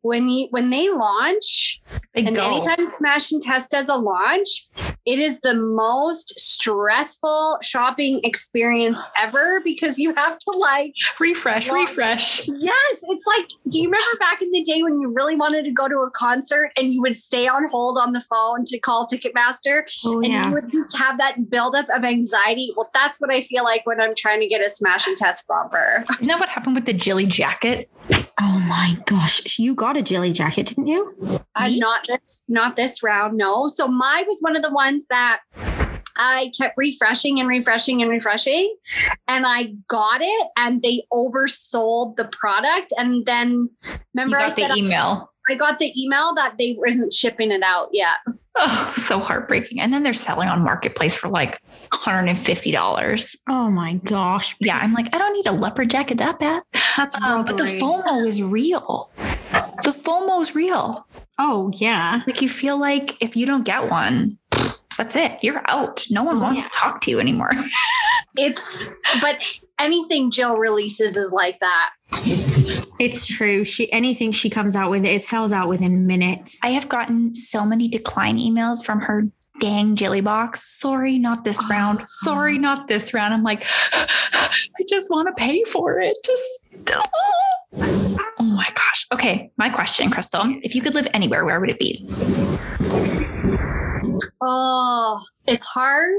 when 0.00 0.30
you 0.30 0.46
when 0.50 0.70
they 0.70 0.88
launch, 0.88 1.82
They 2.14 2.22
and 2.24 2.34
go. 2.34 2.42
anytime 2.42 2.88
Smash 2.88 3.30
and 3.30 3.42
Tess 3.42 3.68
does 3.68 3.90
a 3.90 3.96
launch, 3.96 4.68
it 5.06 5.18
is 5.18 5.40
the 5.40 5.54
most 5.54 6.38
stressful 6.38 7.58
shopping 7.62 8.20
experience 8.24 9.02
ever 9.18 9.60
because 9.64 9.98
you 9.98 10.14
have 10.14 10.38
to 10.38 10.50
like 10.56 10.92
refresh, 11.18 11.70
Well- 11.70 11.80
refresh. 11.82 12.46
Yes, 12.48 13.04
it's 13.08 13.26
like, 13.26 13.48
do 13.68 13.78
you 13.78 13.84
remember 13.86 14.18
back 14.18 14.42
in 14.42 14.50
the 14.50 14.62
day 14.62 14.82
when 14.82 15.00
you 15.00 15.12
really 15.14 15.34
wanted 15.36 15.64
to 15.64 15.70
go 15.72 15.88
to 15.88 15.96
a 15.98 16.10
concert 16.10 16.70
and 16.76 16.92
you 16.92 17.00
would 17.02 17.16
stay 17.16 17.48
on 17.48 17.68
hold 17.68 17.98
on 17.98 18.12
the 18.12 18.20
phone 18.20 18.64
to 18.66 18.78
call 18.78 19.06
Ticketmaster 19.06 19.82
Oh 20.04 20.18
and 20.20 20.32
yeah. 20.32 20.48
you 20.48 20.54
would 20.54 20.70
just 20.70 20.96
have 20.96 21.18
that 21.18 21.48
buildup 21.50 21.88
of 21.90 22.04
anxiety? 22.04 22.72
Well, 22.76 22.90
that's 22.94 23.20
what 23.20 23.32
I 23.32 23.40
feel 23.42 23.64
like 23.64 23.86
when 23.86 24.00
I'm 24.00 24.14
trying 24.14 24.40
to 24.40 24.46
get 24.46 24.64
a 24.64 24.70
Smash 24.70 25.06
and 25.06 25.16
Tess 25.16 25.44
romper. 25.48 26.04
Isn't 26.14 26.26
that 26.26 26.40
what 26.40 26.48
happened 26.48 26.74
with 26.76 26.86
the 26.86 26.92
Jilly 26.92 27.26
jacket? 27.26 27.90
Oh 28.42 28.64
my 28.68 28.98
gosh. 29.06 29.58
You 29.58 29.74
got 29.74 29.96
a 29.96 30.02
Jilly 30.02 30.32
jacket, 30.32 30.66
didn't 30.66 30.86
you? 30.86 31.14
Uh, 31.54 31.68
not 31.76 32.06
this, 32.06 32.44
not 32.48 32.76
this 32.76 33.02
round, 33.02 33.36
no. 33.36 33.68
So 33.68 33.86
my 33.88 34.24
was 34.26 34.40
one 34.40 34.56
of 34.56 34.62
the 34.62 34.72
ones 34.72 34.89
that 35.10 35.40
I 36.16 36.52
kept 36.58 36.74
refreshing 36.76 37.40
and 37.40 37.48
refreshing 37.48 38.02
and 38.02 38.10
refreshing, 38.10 38.74
and 39.28 39.46
I 39.46 39.74
got 39.88 40.20
it, 40.20 40.48
and 40.56 40.82
they 40.82 41.04
oversold 41.12 42.16
the 42.16 42.28
product. 42.32 42.92
And 42.98 43.24
then 43.26 43.70
You 43.84 43.92
remember, 44.14 44.36
I 44.38 44.42
got 44.42 44.52
said 44.52 44.70
the 44.70 44.76
email. 44.76 45.30
I 45.50 45.54
got 45.54 45.78
the 45.78 45.92
email 46.00 46.34
that 46.36 46.58
they 46.58 46.76
wasn't 46.78 47.12
shipping 47.12 47.50
it 47.50 47.62
out 47.62 47.88
yet. 47.92 48.18
Oh, 48.56 48.92
so 48.96 49.18
heartbreaking. 49.18 49.80
And 49.80 49.92
then 49.92 50.02
they're 50.04 50.12
selling 50.12 50.48
on 50.48 50.62
Marketplace 50.62 51.14
for 51.14 51.28
like 51.28 51.60
$150. 51.90 53.36
Oh 53.48 53.70
my 53.70 53.94
gosh. 54.04 54.54
Yeah, 54.60 54.78
I'm 54.80 54.92
like, 54.94 55.12
I 55.12 55.18
don't 55.18 55.32
need 55.32 55.46
a 55.48 55.52
leopard 55.52 55.90
jacket 55.90 56.18
that 56.18 56.38
bad. 56.38 56.62
That's 56.96 57.14
Um, 57.16 57.44
but 57.44 57.56
the. 57.56 57.64
FOMO 57.64 58.26
is 58.26 58.40
real. 58.42 59.10
The 59.82 59.90
FOMO 59.90 60.40
is 60.40 60.54
real. 60.54 61.06
Oh 61.38 61.70
yeah. 61.74 62.22
Like 62.26 62.42
you 62.42 62.48
feel 62.48 62.78
like 62.78 63.16
if 63.20 63.34
you 63.34 63.46
don't 63.46 63.64
get 63.64 63.90
one, 63.90 64.38
that's 65.00 65.16
it. 65.16 65.42
You're 65.42 65.62
out. 65.64 66.04
No 66.10 66.22
one 66.22 66.40
wants 66.42 66.60
yeah. 66.60 66.64
to 66.64 66.70
talk 66.74 67.00
to 67.02 67.10
you 67.10 67.20
anymore. 67.20 67.50
It's 68.36 68.84
but 69.20 69.44
anything 69.80 70.30
Jill 70.30 70.56
releases 70.56 71.16
is 71.16 71.32
like 71.32 71.58
that. 71.58 71.90
It's 73.00 73.26
true. 73.26 73.64
She 73.64 73.92
anything 73.92 74.30
she 74.30 74.48
comes 74.48 74.76
out 74.76 74.88
with, 74.88 75.04
it 75.04 75.20
sells 75.22 75.50
out 75.50 75.68
within 75.68 76.06
minutes. 76.06 76.56
I 76.62 76.68
have 76.68 76.88
gotten 76.88 77.34
so 77.34 77.66
many 77.66 77.88
decline 77.88 78.38
emails 78.38 78.84
from 78.84 79.00
her 79.00 79.24
dang 79.58 79.96
Jilly 79.96 80.20
Box. 80.20 80.78
Sorry, 80.78 81.18
not 81.18 81.42
this 81.42 81.60
round. 81.70 82.04
Sorry, 82.06 82.56
not 82.56 82.86
this 82.86 83.12
round. 83.12 83.34
I'm 83.34 83.42
like, 83.42 83.64
I 83.92 84.84
just 84.88 85.10
want 85.10 85.26
to 85.26 85.34
pay 85.34 85.64
for 85.64 85.98
it. 85.98 86.16
Just 86.24 86.60
oh 87.72 88.44
my 88.44 88.68
gosh. 88.76 89.06
Okay, 89.12 89.50
my 89.56 89.70
question, 89.70 90.08
Crystal. 90.08 90.42
If 90.62 90.76
you 90.76 90.82
could 90.82 90.94
live 90.94 91.08
anywhere, 91.12 91.44
where 91.44 91.58
would 91.58 91.70
it 91.70 91.80
be? 91.80 92.06
Oh, 94.52 95.20
it's 95.46 95.64
hard 95.64 96.16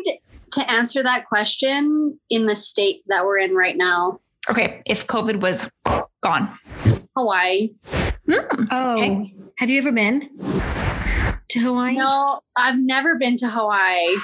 to 0.53 0.71
answer 0.71 1.03
that 1.03 1.27
question 1.27 2.17
in 2.29 2.45
the 2.45 2.55
state 2.55 3.03
that 3.07 3.25
we're 3.25 3.39
in 3.39 3.53
right 3.55 3.75
now. 3.75 4.21
Okay, 4.49 4.81
if 4.87 5.05
COVID 5.07 5.41
was 5.41 5.69
gone. 6.21 6.57
Hawaii. 7.17 7.71
Hmm, 8.25 8.65
Oh. 8.71 8.97
Okay. 8.97 9.35
Have 9.57 9.69
you 9.69 9.77
ever 9.79 9.91
been 9.91 10.29
to 11.49 11.59
Hawaii? 11.59 11.95
No, 11.95 12.39
I've 12.55 12.79
never 12.79 13.17
been 13.17 13.35
to 13.37 13.49
Hawaii. 13.49 14.15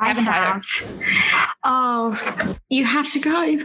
I 0.00 0.08
haven't 0.08 0.28
either. 0.28 0.62
Oh, 1.64 2.54
you 2.68 2.84
have 2.84 3.10
to 3.12 3.18
go. 3.18 3.58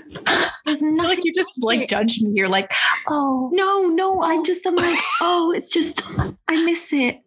There's 0.66 0.82
nothing. 0.82 0.98
Like 0.98 1.26
you 1.26 1.34
just 1.34 1.52
like 1.62 1.88
judged 1.90 2.24
me. 2.24 2.32
You're 2.34 2.48
like, 2.50 2.72
oh, 3.10 3.50
no, 3.54 3.90
no. 3.90 4.24
I'm 4.24 4.44
just. 4.46 4.66
I'm 4.66 4.76
like, 4.76 4.98
oh, 5.22 5.52
it's 5.56 5.70
just. 5.70 6.02
I 6.48 6.64
miss 6.66 6.92
it. 6.94 7.20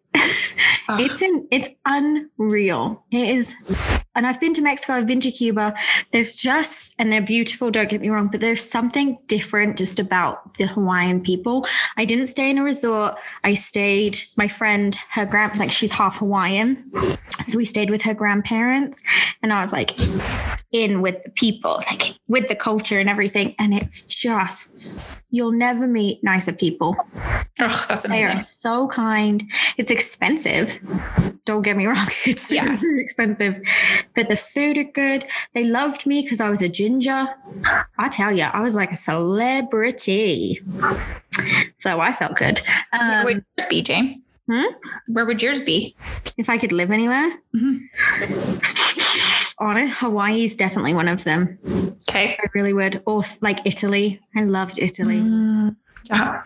It's 0.89 1.21
in. 1.21 1.47
It's 1.51 1.69
unreal. 1.85 3.03
It 3.11 3.29
is. 3.29 3.53
And 4.17 4.27
I've 4.27 4.39
been 4.41 4.53
to 4.55 4.61
Mexico. 4.61 4.93
I've 4.93 5.07
been 5.07 5.21
to 5.21 5.31
Cuba. 5.31 5.73
There's 6.11 6.35
just, 6.35 6.95
and 6.99 7.11
they're 7.11 7.21
beautiful. 7.21 7.71
Don't 7.71 7.87
get 7.89 8.01
me 8.01 8.09
wrong, 8.09 8.27
but 8.27 8.41
there's 8.41 8.67
something 8.67 9.17
different 9.27 9.77
just 9.77 9.99
about 9.99 10.55
the 10.55 10.67
Hawaiian 10.67 11.21
people. 11.21 11.65
I 11.95 12.03
didn't 12.03 12.27
stay 12.27 12.49
in 12.49 12.57
a 12.57 12.63
resort. 12.63 13.15
I 13.45 13.53
stayed. 13.53 14.19
My 14.35 14.47
friend, 14.49 14.97
her 15.11 15.25
grand, 15.25 15.57
like 15.57 15.71
she's 15.71 15.91
half 15.93 16.17
Hawaiian, 16.17 16.91
so 17.47 17.57
we 17.57 17.63
stayed 17.65 17.89
with 17.91 18.01
her 18.01 18.13
grandparents, 18.13 19.01
and 19.43 19.53
I 19.53 19.61
was 19.61 19.71
like 19.71 19.97
in 20.71 21.01
with 21.01 21.23
the 21.23 21.29
people, 21.29 21.75
like 21.91 22.17
with 22.27 22.47
the 22.47 22.55
culture 22.55 22.99
and 22.99 23.07
everything. 23.09 23.55
And 23.59 23.73
it's 23.73 24.03
just 24.05 24.99
you'll 25.29 25.51
never 25.51 25.85
meet 25.87 26.23
nicer 26.23 26.53
people. 26.53 26.95
Oh, 27.59 27.85
that's 27.87 28.05
amazing. 28.05 28.25
They 28.25 28.31
are 28.33 28.37
so 28.37 28.87
kind. 28.87 29.43
It's 29.77 29.91
expensive. 29.91 30.79
Don't 31.45 31.61
get 31.61 31.77
me 31.77 31.85
wrong. 31.85 32.07
It's 32.25 32.49
Yeah. 32.51 32.77
expensive. 32.97 33.55
But 34.15 34.29
the 34.29 34.37
food 34.37 34.77
are 34.77 34.83
good. 34.83 35.25
They 35.53 35.63
loved 35.63 36.05
me 36.05 36.21
because 36.21 36.41
I 36.41 36.49
was 36.49 36.61
a 36.61 36.69
ginger. 36.69 37.27
I 37.97 38.09
tell 38.09 38.31
you, 38.31 38.43
I 38.43 38.61
was 38.61 38.75
like 38.75 38.91
a 38.91 38.97
celebrity. 38.97 40.61
So 41.79 41.99
I 41.99 42.13
felt 42.13 42.35
good. 42.37 42.61
Where 42.91 43.19
Um, 43.19 43.25
would 43.25 43.45
yours 43.57 43.67
be, 43.69 43.81
Jane? 43.81 44.23
Hmm? 44.49 44.63
Where 45.07 45.25
would 45.25 45.41
yours 45.41 45.61
be? 45.61 45.95
if 46.37 46.49
I 46.49 46.57
could 46.57 46.71
live 46.71 46.91
anywhere, 46.91 47.31
Mhm. 47.55 47.89
honest, 49.59 49.93
Hawaii 49.99 50.43
is 50.45 50.55
definitely 50.55 50.93
one 50.93 51.07
of 51.07 51.23
them. 51.23 51.57
Okay. 52.09 52.37
I 52.39 52.47
really 52.53 52.73
would. 52.73 53.01
Or 53.05 53.23
like 53.41 53.59
Italy. 53.65 54.19
I 54.35 54.43
loved 54.43 54.77
Italy. 54.79 55.17
Mm, 55.19 55.75
yeah. 56.05 56.43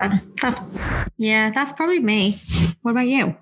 Um, 0.00 0.20
That's 0.42 0.60
yeah, 1.16 1.50
that's 1.50 1.72
probably 1.72 1.98
me. 2.00 2.40
What 2.82 2.92
about 2.92 3.06
you? 3.08 3.34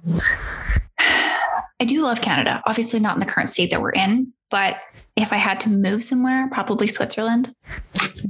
I 1.81 1.85
do 1.85 2.03
love 2.03 2.21
Canada. 2.21 2.63
Obviously, 2.67 3.01
not 3.01 3.17
in 3.17 3.21
the 3.21 3.27
current 3.27 3.51
state 3.51 3.71
that 3.71 3.83
we're 3.83 3.91
in, 3.91 4.33
but 4.51 4.77
if 5.17 5.33
I 5.33 5.37
had 5.37 5.61
to 5.61 5.69
move 5.69 6.03
somewhere, 6.03 6.49
probably 6.51 6.87
Switzerland. 6.87 7.55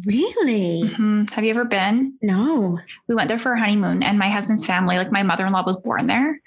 Really? 0.05 0.83
Mhm. 0.85 1.31
Have 1.31 1.45
you 1.45 1.51
ever 1.51 1.65
been? 1.65 2.15
No. 2.23 2.79
We 3.09 3.15
went 3.15 3.29
there 3.29 3.39
for 3.39 3.53
a 3.53 3.61
honeymoon, 3.61 4.03
and 4.03 4.19
my 4.19 4.29
husband's 4.29 4.67
family, 4.67 4.97
like 4.97 5.13
my 5.13 5.23
mother 5.23 5.47
in 5.47 5.53
law, 5.53 5.63
was 5.65 5.77
born 5.77 6.07
there. 6.07 6.41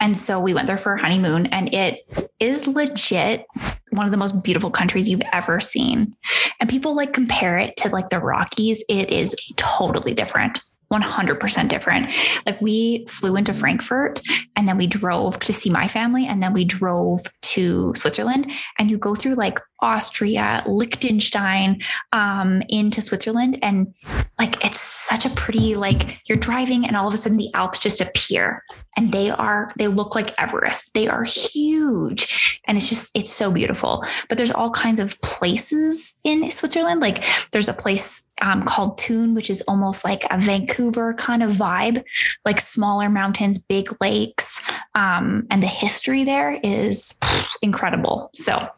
And 0.00 0.16
so 0.16 0.40
we 0.40 0.52
went 0.54 0.66
there 0.66 0.78
for 0.78 0.94
a 0.94 1.00
honeymoon, 1.00 1.46
and 1.46 1.72
it 1.72 2.06
is 2.38 2.66
legit 2.66 3.46
one 3.90 4.06
of 4.06 4.12
the 4.12 4.18
most 4.18 4.42
beautiful 4.42 4.70
countries 4.70 5.08
you've 5.08 5.22
ever 5.32 5.60
seen. 5.60 6.14
And 6.60 6.68
people 6.68 6.94
like 6.94 7.12
compare 7.12 7.58
it 7.58 7.76
to 7.78 7.88
like 7.88 8.08
the 8.08 8.18
Rockies. 8.18 8.84
It 8.88 9.10
is 9.10 9.34
totally 9.56 10.14
different. 10.14 10.60
100% 10.92 11.68
different. 11.68 12.12
Like 12.46 12.60
we 12.60 13.06
flew 13.08 13.36
into 13.36 13.54
Frankfurt 13.54 14.20
and 14.54 14.68
then 14.68 14.76
we 14.76 14.86
drove 14.86 15.40
to 15.40 15.52
see 15.52 15.70
my 15.70 15.88
family 15.88 16.26
and 16.26 16.42
then 16.42 16.52
we 16.52 16.64
drove 16.64 17.20
to 17.42 17.92
Switzerland 17.96 18.50
and 18.78 18.90
you 18.90 18.98
go 18.98 19.14
through 19.14 19.34
like 19.34 19.58
Austria, 19.82 20.62
Liechtenstein, 20.66 21.82
um, 22.12 22.62
into 22.68 23.00
Switzerland. 23.00 23.58
And 23.62 23.92
like 24.38 24.64
it's 24.64 24.80
such 24.80 25.26
a 25.26 25.30
pretty, 25.30 25.74
like 25.74 26.20
you're 26.26 26.38
driving 26.38 26.86
and 26.86 26.96
all 26.96 27.08
of 27.08 27.14
a 27.14 27.16
sudden 27.16 27.36
the 27.36 27.52
Alps 27.52 27.78
just 27.78 28.00
appear 28.00 28.64
and 28.96 29.12
they 29.12 29.30
are, 29.30 29.72
they 29.76 29.88
look 29.88 30.14
like 30.14 30.32
Everest. 30.38 30.94
They 30.94 31.08
are 31.08 31.24
huge. 31.24 32.60
And 32.66 32.78
it's 32.78 32.88
just, 32.88 33.10
it's 33.16 33.32
so 33.32 33.52
beautiful. 33.52 34.04
But 34.28 34.38
there's 34.38 34.52
all 34.52 34.70
kinds 34.70 35.00
of 35.00 35.20
places 35.20 36.18
in 36.24 36.50
Switzerland. 36.50 37.00
Like 37.00 37.24
there's 37.50 37.68
a 37.68 37.74
place 37.74 38.28
um, 38.40 38.64
called 38.64 39.00
Thun, 39.00 39.34
which 39.34 39.50
is 39.50 39.62
almost 39.62 40.04
like 40.04 40.24
a 40.30 40.38
Vancouver 40.38 41.14
kind 41.14 41.42
of 41.42 41.52
vibe, 41.52 42.02
like 42.44 42.60
smaller 42.60 43.08
mountains, 43.08 43.58
big 43.58 43.86
lakes. 44.00 44.62
Um, 44.94 45.46
and 45.50 45.62
the 45.62 45.68
history 45.68 46.24
there 46.24 46.58
is 46.62 47.18
incredible. 47.62 48.30
So, 48.34 48.68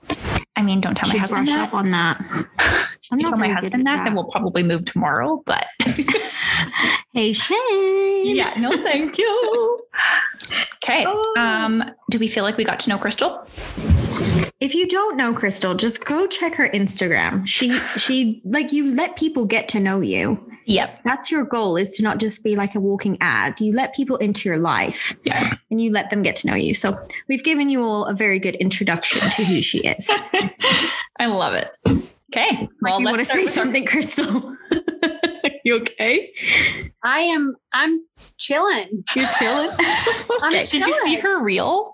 I 0.57 0.63
mean, 0.63 0.81
don't 0.81 0.97
tell 0.97 1.09
my 1.09 1.19
husband 1.19 1.47
brush 1.47 1.57
that. 1.57 1.69
up 1.69 1.75
on 1.75 1.91
that. 1.91 2.19
I'm 3.13 3.21
You 3.21 3.27
tell 3.27 3.39
my 3.39 3.49
husband 3.49 3.87
at 3.87 3.97
that, 3.97 4.05
then 4.05 4.15
we'll 4.15 4.25
probably 4.25 4.63
move 4.63 4.85
tomorrow. 4.85 5.43
But 5.45 5.67
Hey, 7.13 7.33
Shane. 7.33 8.35
yeah, 8.37 8.55
no, 8.59 8.71
thank 8.71 9.19
you. 9.19 9.81
Okay. 10.83 11.05
Oh. 11.07 11.35
Um, 11.37 11.85
do 12.11 12.19
we 12.19 12.27
feel 12.27 12.43
like 12.45 12.57
we 12.57 12.65
got 12.65 12.81
to 12.81 12.91
know 12.91 12.99
Crystal? 12.99 13.47
If 14.61 14.75
you 14.75 14.89
don't 14.89 15.17
know 15.17 15.33
Crystal, 15.33 15.75
just 15.75 16.05
go 16.05 16.27
check 16.27 16.55
her 16.55 16.69
Instagram. 16.71 17.47
She 17.47 17.73
she 17.73 18.41
like 18.45 18.73
you 18.73 18.95
let 18.95 19.17
people 19.17 19.45
get 19.45 19.69
to 19.69 19.81
know 19.81 20.01
you. 20.01 20.41
Yep. 20.67 21.01
That's 21.05 21.31
your 21.31 21.45
goal 21.45 21.77
is 21.77 21.93
to 21.93 22.03
not 22.03 22.19
just 22.19 22.43
be 22.43 22.57
like 22.57 22.75
a 22.75 22.81
walking 22.81 23.17
ad. 23.21 23.61
You 23.61 23.73
let 23.75 23.95
people 23.95 24.17
into 24.17 24.49
your 24.49 24.59
life 24.59 25.15
Yeah. 25.25 25.55
and 25.71 25.81
you 25.81 25.91
let 25.91 26.11
them 26.11 26.23
get 26.23 26.37
to 26.37 26.47
know 26.47 26.55
you. 26.55 26.75
So 26.75 26.97
we've 27.29 27.45
given 27.45 27.69
you 27.69 27.83
all 27.85 28.05
a 28.07 28.15
very 28.15 28.39
good 28.39 28.55
introduction 28.57 29.21
to 29.37 29.45
who 29.45 29.63
she 29.63 29.79
is. 29.81 30.11
I 31.19 31.27
love 31.27 31.55
it. 31.55 31.71
Okay. 32.33 32.51
Like 32.61 32.69
well, 32.83 33.01
you 33.01 33.07
want 33.07 33.19
to 33.19 33.25
say 33.25 33.47
something, 33.47 33.85
our- 33.85 33.89
Crystal? 33.91 34.57
you 35.65 35.77
okay? 35.77 36.33
I 37.05 37.21
am 37.21 37.55
I'm 37.73 38.03
chilling. 38.39 39.05
You're 39.15 39.29
chilling. 39.39 39.71
I'm 40.43 40.53
Did 40.67 40.87
you 40.87 40.93
see 41.05 41.17
her 41.17 41.41
reel? 41.43 41.94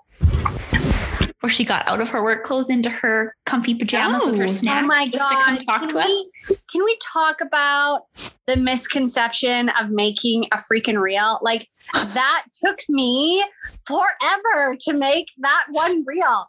Where 1.41 1.49
she 1.49 1.63
got 1.65 1.87
out 1.87 1.99
of 2.01 2.09
her 2.09 2.23
work 2.23 2.43
clothes 2.43 2.69
into 2.69 2.89
her 2.89 3.35
comfy 3.45 3.73
pajamas 3.75 4.23
with 4.25 4.35
Oh. 4.35 4.37
her 4.37 4.43
Oh 4.43 4.47
snacks 4.47 4.83
oh 4.83 4.87
my 4.87 5.07
just 5.07 5.27
to 5.29 5.35
come 5.35 5.57
talk 5.57 5.81
Can 5.81 5.89
to 5.89 5.97
us. 5.99 6.07
we, 6.07 6.55
can 6.71 6.83
we 6.83 6.97
talk 7.01 7.41
about 7.41 8.05
the 8.47 8.57
misconception 8.57 9.69
of 9.69 9.89
making 9.89 10.45
a 10.51 10.57
freaking 10.57 11.01
reel? 11.01 11.39
Like 11.41 11.67
that 11.93 12.43
took 12.63 12.77
me 12.89 13.43
forever 13.87 14.75
to 14.81 14.93
make 14.93 15.27
that 15.39 15.65
one 15.71 16.03
reel. 16.05 16.45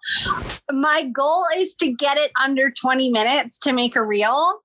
My 0.71 1.05
goal 1.05 1.47
is 1.57 1.75
to 1.77 1.91
get 1.93 2.19
it 2.19 2.31
under 2.43 2.71
20 2.71 3.11
minutes 3.11 3.59
to 3.61 3.73
make 3.73 3.97
a 3.97 4.05
reel. 4.05 4.61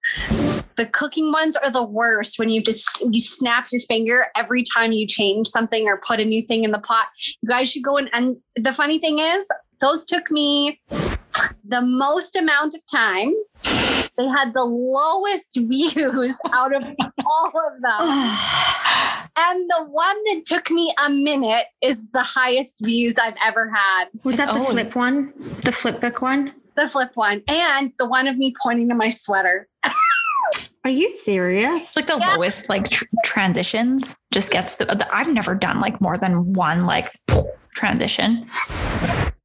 The 0.75 0.85
cooking 0.85 1.31
ones 1.31 1.55
are 1.55 1.71
the 1.71 1.85
worst 1.85 2.37
when 2.37 2.49
you 2.49 2.61
just 2.61 3.01
you 3.11 3.19
snap 3.19 3.67
your 3.71 3.79
finger 3.81 4.27
every 4.35 4.61
time 4.63 4.91
you 4.91 5.07
change 5.07 5.47
something 5.47 5.87
or 5.87 6.01
put 6.05 6.19
a 6.19 6.25
new 6.25 6.45
thing 6.45 6.63
in 6.65 6.71
the 6.71 6.79
pot. 6.79 7.07
You 7.41 7.49
guys 7.49 7.71
should 7.71 7.83
go 7.83 7.97
and 7.97 8.09
and 8.13 8.35
the 8.55 8.71
funny 8.73 8.99
thing 8.99 9.17
is 9.19 9.47
those 9.81 10.03
took 10.05 10.29
me 10.31 10.81
the 11.63 11.81
most 11.81 12.35
amount 12.35 12.73
of 12.73 12.81
time. 12.91 13.33
They 14.17 14.27
had 14.27 14.53
the 14.53 14.63
lowest 14.65 15.55
views 15.57 16.39
out 16.51 16.73
of 16.75 16.83
all 17.25 17.47
of 17.47 17.81
them. 17.81 18.37
And 19.39 19.69
the 19.69 19.83
one 19.91 20.15
that 20.25 20.45
took 20.47 20.71
me 20.71 20.91
a 21.05 21.11
minute 21.11 21.65
is 21.83 22.09
the 22.09 22.23
highest 22.23 22.83
views 22.83 23.19
I've 23.19 23.35
ever 23.45 23.69
had. 23.69 24.05
Was 24.23 24.33
It's 24.33 24.43
that 24.43 24.51
the 24.51 24.59
old. 24.59 24.69
flip 24.69 24.95
one? 24.95 25.31
The 25.63 25.71
flip 25.71 26.01
book 26.01 26.23
one? 26.23 26.55
The 26.75 26.87
flip 26.87 27.11
one. 27.13 27.43
And 27.47 27.93
the 27.99 28.07
one 28.09 28.25
of 28.25 28.35
me 28.39 28.55
pointing 28.63 28.89
to 28.89 28.95
my 28.95 29.09
sweater. 29.11 29.67
Are 30.83 30.89
you 30.89 31.11
serious? 31.11 31.95
Like 31.95 32.07
the 32.07 32.17
Yeah. 32.17 32.33
lowest 32.33 32.67
like 32.67 32.89
tr- 32.89 33.05
transitions 33.23 34.15
just 34.33 34.51
gets 34.51 34.73
the, 34.75 34.85
the 34.85 35.07
I've 35.15 35.31
never 35.31 35.53
done 35.53 35.81
like 35.81 36.01
more 36.01 36.17
than 36.17 36.53
one 36.53 36.87
like 36.87 37.11
transition. 37.75 38.49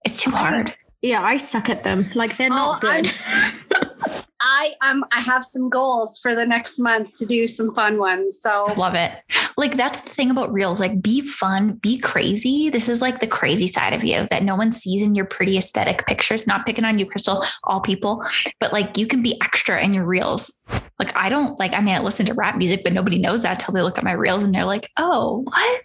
It's 0.05 0.17
too 0.17 0.31
hard. 0.31 0.75
Yeah, 1.03 1.23
I 1.23 1.37
suck 1.37 1.69
at 1.69 1.83
them. 1.83 2.07
Like 2.15 2.37
they're 2.37 2.49
not 2.49 2.83
Oh, 2.85 2.89
good. 2.89 3.11
I 4.45 4.73
um 4.83 5.05
I 5.13 5.21
have 5.21 5.45
some 5.45 5.69
goals 5.69 6.19
for 6.19 6.35
the 6.35 6.45
next 6.45 6.79
month 6.79 7.15
to 7.15 7.27
do 7.27 7.47
some 7.47 7.73
fun 7.75 7.99
ones. 7.99 8.41
So 8.41 8.67
love 8.77 8.95
it. 8.97 9.13
Like 9.57 9.77
that's 9.77 10.03
the 10.03 10.11
thing 10.11 10.31
about 10.31 10.53
reels. 10.53 10.81
Like 10.81 11.01
be 11.01 11.21
fun, 11.21 11.75
be 11.75 11.99
crazy. 11.99 12.69
This 12.69 12.89
is 12.89 13.01
like 13.01 13.21
the 13.21 13.27
crazy 13.29 13.69
side 13.69 13.93
of 13.93 14.03
you 14.03 14.27
that 14.31 14.43
no 14.43 14.57
one 14.57 14.73
sees 14.73 15.01
in 15.03 15.15
your 15.15 15.27
pretty 15.27 15.57
aesthetic 15.57 16.07
pictures. 16.07 16.47
Not 16.47 16.67
picking 16.67 16.85
on 16.85 16.99
you, 16.99 17.07
Crystal, 17.07 17.45
all 17.65 17.81
people, 17.81 18.25
but 18.61 18.73
like 18.73 18.99
you 18.99 19.07
can 19.07 19.23
be 19.23 19.41
extra 19.43 19.81
in 19.81 19.93
your 19.93 20.05
reels. 20.05 20.53
Like 20.99 21.17
I 21.17 21.29
don't 21.29 21.59
like, 21.61 21.73
I 21.73 21.81
mean, 21.81 21.95
I 21.95 22.01
listen 22.01 22.27
to 22.27 22.35
rap 22.35 22.57
music, 22.57 22.83
but 22.83 22.93
nobody 22.93 23.19
knows 23.19 23.43
that 23.43 23.61
till 23.61 23.75
they 23.75 23.83
look 23.83 23.99
at 23.99 24.05
my 24.05 24.13
reels 24.13 24.43
and 24.43 24.53
they're 24.55 24.65
like, 24.65 24.91
oh, 24.97 25.43
what? 25.45 25.83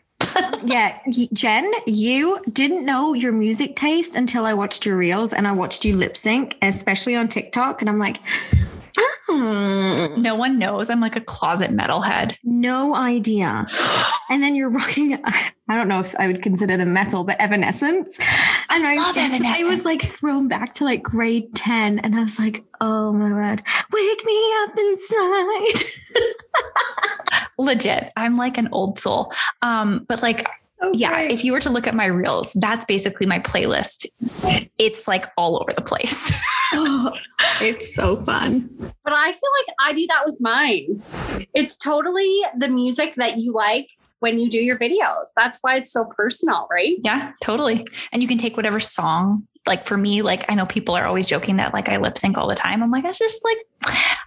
Yeah, 0.63 0.99
Jen, 1.33 1.71
you 1.85 2.39
didn't 2.51 2.85
know 2.85 3.13
your 3.13 3.31
music 3.31 3.75
taste 3.75 4.15
until 4.15 4.45
I 4.45 4.53
watched 4.53 4.85
your 4.85 4.97
reels 4.97 5.33
and 5.33 5.47
I 5.47 5.51
watched 5.51 5.85
you 5.85 5.95
lip 5.95 6.17
sync, 6.17 6.55
especially 6.61 7.15
on 7.15 7.27
TikTok. 7.27 7.81
And 7.81 7.89
I'm 7.89 7.99
like, 7.99 8.19
oh, 8.97 10.13
No 10.17 10.35
one 10.35 10.59
knows. 10.59 10.89
I'm 10.89 10.99
like 10.99 11.15
a 11.15 11.21
closet 11.21 11.71
metalhead. 11.71 12.35
no 12.43 12.95
idea. 12.95 13.65
And 14.29 14.43
then 14.43 14.55
you're 14.55 14.69
rocking, 14.69 15.17
I 15.23 15.77
don't 15.77 15.87
know 15.87 16.01
if 16.01 16.13
I 16.19 16.27
would 16.27 16.41
consider 16.41 16.75
them 16.75 16.91
metal, 16.91 17.23
but 17.23 17.39
Evanescence. 17.39 18.19
And 18.69 18.85
I, 18.85 18.95
love 18.95 19.17
I 19.17 19.21
Evanescence. 19.21 19.69
was 19.69 19.85
like 19.85 20.01
thrown 20.01 20.49
back 20.49 20.73
to 20.75 20.83
like 20.83 21.01
grade 21.01 21.55
10. 21.55 21.99
And 21.99 22.13
I 22.13 22.23
was 22.23 22.37
like, 22.37 22.65
oh 22.81 23.13
my 23.13 23.29
God, 23.29 23.63
wake 23.93 24.25
me 24.25 24.53
up 24.63 24.77
inside. 24.77 25.91
Legit. 27.57 28.11
I'm 28.17 28.35
like 28.35 28.57
an 28.57 28.67
old 28.73 28.99
soul. 28.99 29.31
Um, 29.61 30.05
but 30.09 30.21
like 30.21 30.45
yeah, 30.93 31.19
if 31.21 31.43
you 31.43 31.53
were 31.53 31.59
to 31.61 31.69
look 31.69 31.87
at 31.87 31.95
my 31.95 32.05
reels, 32.05 32.53
that's 32.53 32.85
basically 32.85 33.25
my 33.25 33.39
playlist. 33.39 34.05
It's 34.77 35.07
like 35.07 35.23
all 35.37 35.59
over 35.61 35.73
the 35.73 35.81
place. 35.81 36.31
Oh, 36.73 37.11
it's 37.61 37.95
so 37.95 38.21
fun. 38.23 38.69
but 38.79 39.13
I 39.13 39.31
feel 39.31 39.51
like 39.59 39.75
I 39.81 39.93
do 39.93 40.07
that 40.07 40.23
with 40.25 40.37
mine. 40.41 41.01
It's 41.53 41.77
totally 41.77 42.41
the 42.57 42.67
music 42.69 43.13
that 43.17 43.37
you 43.37 43.53
like 43.53 43.89
when 44.19 44.39
you 44.39 44.49
do 44.49 44.57
your 44.57 44.77
videos. 44.77 45.27
That's 45.35 45.59
why 45.61 45.75
it's 45.77 45.91
so 45.91 46.05
personal, 46.05 46.67
right? 46.71 46.97
yeah, 47.03 47.31
totally. 47.41 47.85
And 48.11 48.21
you 48.21 48.27
can 48.27 48.37
take 48.37 48.57
whatever 48.57 48.79
song. 48.79 49.47
Like 49.67 49.85
for 49.85 49.97
me, 49.97 50.21
like 50.21 50.45
I 50.49 50.55
know 50.55 50.65
people 50.65 50.95
are 50.95 51.05
always 51.05 51.27
joking 51.27 51.57
that 51.57 51.73
like 51.73 51.89
I 51.89 51.97
lip 51.97 52.17
sync 52.17 52.37
all 52.37 52.47
the 52.47 52.55
time. 52.55 52.81
I'm 52.81 52.89
like, 52.89 53.03
I 53.03 53.11
just 53.11 53.43
like 53.43 53.57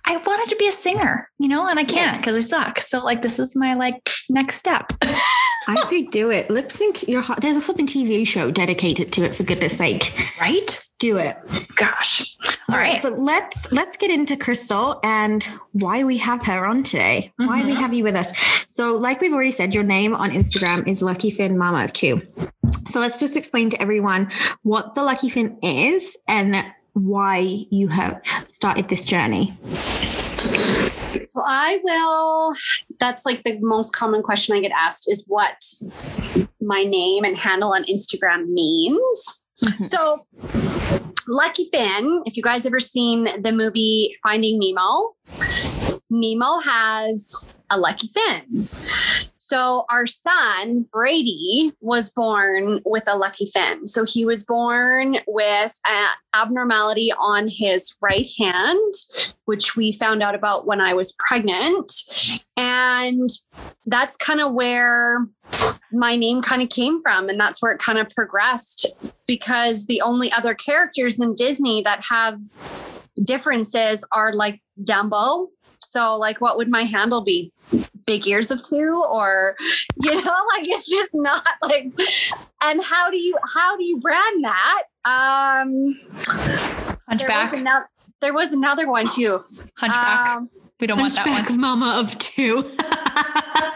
I 0.04 0.16
wanted 0.18 0.50
to 0.50 0.56
be 0.56 0.68
a 0.68 0.72
singer, 0.72 1.30
you 1.38 1.48
know, 1.48 1.66
and 1.66 1.78
I 1.78 1.84
can't 1.84 2.18
because 2.18 2.36
I 2.36 2.40
suck. 2.40 2.78
So 2.78 3.02
like 3.02 3.22
this 3.22 3.38
is 3.38 3.56
my 3.56 3.74
like 3.74 4.10
next 4.28 4.56
step. 4.56 4.92
I 5.02 5.82
say 5.88 6.02
do 6.02 6.30
it. 6.30 6.50
Lip 6.50 6.70
sync 6.70 7.06
your 7.08 7.22
heart. 7.22 7.40
There's 7.40 7.56
a 7.56 7.60
flipping 7.60 7.86
TV 7.86 8.26
show 8.26 8.50
dedicated 8.50 9.12
to 9.12 9.24
it, 9.24 9.34
for 9.34 9.42
goodness 9.44 9.76
sake. 9.78 10.12
right? 10.40 10.82
Do 11.00 11.16
it. 11.16 11.36
Gosh. 11.76 12.36
All 12.68 12.76
right. 12.76 13.00
But 13.02 13.18
let's 13.18 13.72
let's 13.72 13.96
get 13.96 14.10
into 14.10 14.36
Crystal 14.36 15.00
and 15.02 15.42
why 15.72 16.04
we 16.04 16.18
have 16.18 16.44
her 16.44 16.66
on 16.66 16.82
today. 16.82 17.32
Why 17.36 17.64
we 17.64 17.72
Mhm. 17.72 17.76
have 17.76 17.94
you 17.94 18.04
with 18.04 18.14
us. 18.14 18.32
So, 18.68 18.96
like 18.96 19.20
we've 19.20 19.32
already 19.32 19.50
said, 19.50 19.74
your 19.74 19.82
name 19.82 20.14
on 20.14 20.30
Instagram 20.30 20.86
is 20.86 21.00
Lucky 21.02 21.30
Fin 21.30 21.56
Mama 21.56 21.84
of 21.84 21.92
Two. 21.94 22.20
So 22.90 23.00
let's 23.00 23.18
just 23.18 23.36
explain 23.36 23.70
to 23.70 23.80
everyone 23.80 24.30
what 24.62 24.94
the 24.94 25.02
Lucky 25.02 25.30
Fin 25.30 25.56
is 25.62 26.18
and 26.28 26.62
why 26.92 27.64
you 27.70 27.88
have 27.88 28.20
started 28.48 28.88
this 28.88 29.04
journey. 29.06 29.56
So 31.28 31.42
I 31.46 31.80
will. 31.82 32.54
That's 32.98 33.24
like 33.24 33.42
the 33.42 33.58
most 33.60 33.94
common 33.96 34.22
question 34.22 34.54
I 34.56 34.60
get 34.60 34.72
asked 34.72 35.10
is 35.10 35.24
what 35.28 35.64
my 36.60 36.84
name 36.84 37.24
and 37.24 37.36
handle 37.38 37.72
on 37.72 37.84
Instagram 37.84 38.48
means. 38.48 39.39
So, 39.82 40.16
Lucky 41.28 41.68
Fin, 41.72 42.22
if 42.24 42.36
you 42.36 42.42
guys 42.42 42.66
ever 42.66 42.80
seen 42.80 43.24
the 43.42 43.52
movie 43.52 44.14
Finding 44.22 44.58
Nemo, 44.58 45.14
Nemo 46.10 46.60
has 46.60 47.54
a 47.70 47.78
lucky 47.78 48.08
fin. 48.08 48.68
So 49.50 49.84
our 49.90 50.06
son, 50.06 50.86
Brady, 50.92 51.72
was 51.80 52.08
born 52.08 52.80
with 52.84 53.02
a 53.08 53.18
lucky 53.18 53.46
fin. 53.46 53.84
So 53.84 54.04
he 54.04 54.24
was 54.24 54.44
born 54.44 55.16
with 55.26 55.80
an 55.88 56.08
abnormality 56.34 57.10
on 57.18 57.48
his 57.48 57.92
right 58.00 58.28
hand, 58.38 58.92
which 59.46 59.74
we 59.74 59.90
found 59.90 60.22
out 60.22 60.36
about 60.36 60.68
when 60.68 60.80
I 60.80 60.94
was 60.94 61.16
pregnant. 61.26 61.90
And 62.56 63.28
that's 63.86 64.14
kind 64.14 64.40
of 64.40 64.54
where 64.54 65.26
my 65.90 66.14
name 66.14 66.42
kind 66.42 66.62
of 66.62 66.68
came 66.68 67.02
from. 67.02 67.28
And 67.28 67.40
that's 67.40 67.60
where 67.60 67.72
it 67.72 67.80
kind 67.80 67.98
of 67.98 68.08
progressed 68.10 68.86
because 69.26 69.86
the 69.86 70.00
only 70.00 70.30
other 70.30 70.54
characters 70.54 71.18
in 71.18 71.34
Disney 71.34 71.82
that 71.82 72.04
have 72.08 72.38
differences 73.24 74.04
are 74.12 74.32
like 74.32 74.62
Dumbo. 74.80 75.48
So, 75.82 76.16
like, 76.16 76.40
what 76.40 76.56
would 76.56 76.68
my 76.68 76.82
handle 76.82 77.22
be? 77.22 77.52
Big 78.06 78.26
ears 78.26 78.50
of 78.50 78.62
two, 78.62 79.04
or 79.08 79.56
you 80.02 80.14
know, 80.14 80.36
like 80.54 80.66
it's 80.68 80.88
just 80.88 81.10
not 81.14 81.46
like. 81.62 81.92
And 82.62 82.82
how 82.82 83.10
do 83.10 83.16
you 83.16 83.36
how 83.54 83.76
do 83.76 83.84
you 83.84 84.00
brand 84.00 84.44
that? 84.44 84.82
Um, 85.04 85.98
there 86.02 86.18
was 86.24 86.98
Hunchback. 87.08 87.52
another, 87.54 87.88
there 88.20 88.34
was 88.34 88.52
another 88.52 88.88
one 88.88 89.08
too. 89.08 89.42
Hunchback. 89.76 90.36
Um, 90.36 90.50
we 90.80 90.86
don't 90.86 90.98
want 90.98 91.14
that 91.14 91.26
Hunchback 91.26 91.50
one. 91.50 91.60
mama 91.60 92.00
of 92.00 92.18
two. 92.18 92.70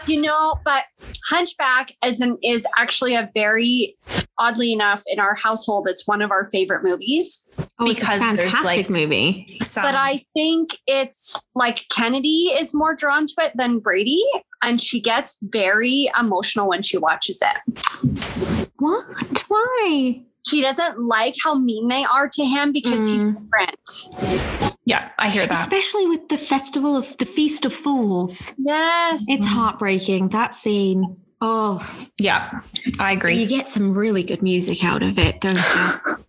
you 0.07 0.21
know, 0.21 0.55
but 0.63 0.85
Hunchback 1.29 1.89
is 2.03 2.21
an 2.21 2.37
is 2.43 2.67
actually 2.77 3.15
a 3.15 3.29
very 3.33 3.97
oddly 4.37 4.73
enough 4.73 5.03
in 5.07 5.19
our 5.19 5.35
household, 5.35 5.87
it's 5.89 6.07
one 6.07 6.21
of 6.21 6.31
our 6.31 6.43
favorite 6.43 6.83
movies. 6.83 7.47
Oh, 7.57 7.63
it's 7.63 7.79
a 7.79 7.85
Because 7.95 8.19
there's, 8.19 8.53
fantastic 8.53 8.63
like, 8.63 8.89
movie. 8.89 9.47
Some- 9.61 9.83
but 9.83 9.95
I 9.95 10.25
think 10.33 10.77
it's 10.87 11.41
like 11.55 11.85
Kennedy 11.89 12.51
is 12.57 12.73
more 12.73 12.95
drawn 12.95 13.25
to 13.27 13.33
it 13.39 13.53
than 13.55 13.79
Brady, 13.79 14.23
and 14.61 14.79
she 14.79 15.01
gets 15.01 15.37
very 15.41 16.09
emotional 16.19 16.67
when 16.67 16.81
she 16.81 16.97
watches 16.97 17.41
it. 17.41 18.69
What? 18.77 19.05
Why? 19.47 20.21
She 20.47 20.61
doesn't 20.61 20.99
like 20.99 21.35
how 21.43 21.55
mean 21.55 21.87
they 21.87 22.03
are 22.05 22.29
to 22.29 22.45
him 22.45 22.71
because 22.71 23.09
he's 23.09 23.23
Mm. 23.23 23.37
different. 23.41 24.75
yeah, 24.85 25.09
I 25.19 25.29
hear 25.29 25.47
that. 25.47 25.57
Especially 25.57 26.05
with 26.07 26.29
the 26.29 26.37
festival 26.37 26.95
of 26.95 27.17
the 27.17 27.25
Feast 27.25 27.65
of 27.65 27.73
Fools. 27.73 28.53
Yes. 28.57 29.25
It's 29.27 29.45
heartbreaking. 29.45 30.29
That 30.29 30.53
scene. 30.53 31.17
Oh, 31.41 31.85
Yeah, 32.17 32.61
I 32.99 33.11
agree. 33.11 33.35
you 33.35 33.45
get 33.45 33.69
some 33.69 33.91
really 33.93 34.23
good 34.23 34.41
music 34.41 34.83
out 34.83 35.03
of 35.03 35.17
it, 35.19 35.41
don't 35.41 35.55
you? 35.57 36.17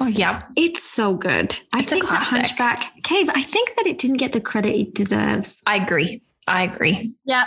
Oh, 0.00 0.06
yeah. 0.08 0.42
It's 0.56 0.82
so 0.82 1.14
good. 1.14 1.56
I 1.72 1.78
It's 1.78 1.92
a 1.92 1.94
think 1.94 2.08
that. 2.08 2.24
Hunchback 2.24 2.92
Cave. 3.04 3.30
I 3.32 3.42
think 3.42 3.76
that 3.76 3.86
it 3.86 3.96
didn't 3.98 4.16
get 4.16 4.32
the 4.32 4.40
credit 4.40 4.74
it 4.74 4.92
deserves. 4.94 5.62
I 5.66 5.76
agree. 5.76 6.20
I 6.46 6.62
agree. 6.64 7.14
yeah. 7.24 7.44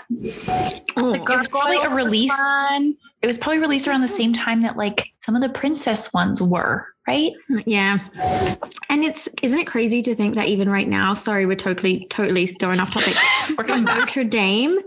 Oh, 0.98 1.14
The 1.14 1.36
was 1.38 1.48
probably 1.48 1.78
a 1.78 1.90
release. 1.94 2.36
fun. 2.36 2.96
It 3.22 3.28
was 3.28 3.38
probably 3.38 3.60
released 3.60 3.88
around 3.88 4.02
the 4.02 4.08
same 4.08 4.32
time 4.34 4.62
that 4.62 4.78
like 4.78 5.12
some 5.18 5.36
of 5.36 5.42
the 5.42 5.50
princess 5.50 6.14
ones 6.14 6.42
were, 6.42 6.86
right? 7.08 7.32
Mm, 7.50 7.64
yeah, 7.66 7.98
and 8.90 9.04
it's 9.04 9.28
isn't 9.42 9.58
it 9.60 9.66
crazy 9.68 10.02
to 10.04 10.14
think 10.16 10.36
that 10.36 10.48
even 10.48 10.70
right 10.70 10.88
now? 10.88 11.14
Sorry, 11.16 11.46
we're 11.48 11.56
totally 11.56 12.06
totally 12.12 12.46
going 12.60 12.80
off 12.80 12.94
topic. 12.94 13.16
We're 13.58 13.64
coming 13.64 13.86
back. 13.90 13.98
Notre 14.00 14.24
Dame. 14.24 14.78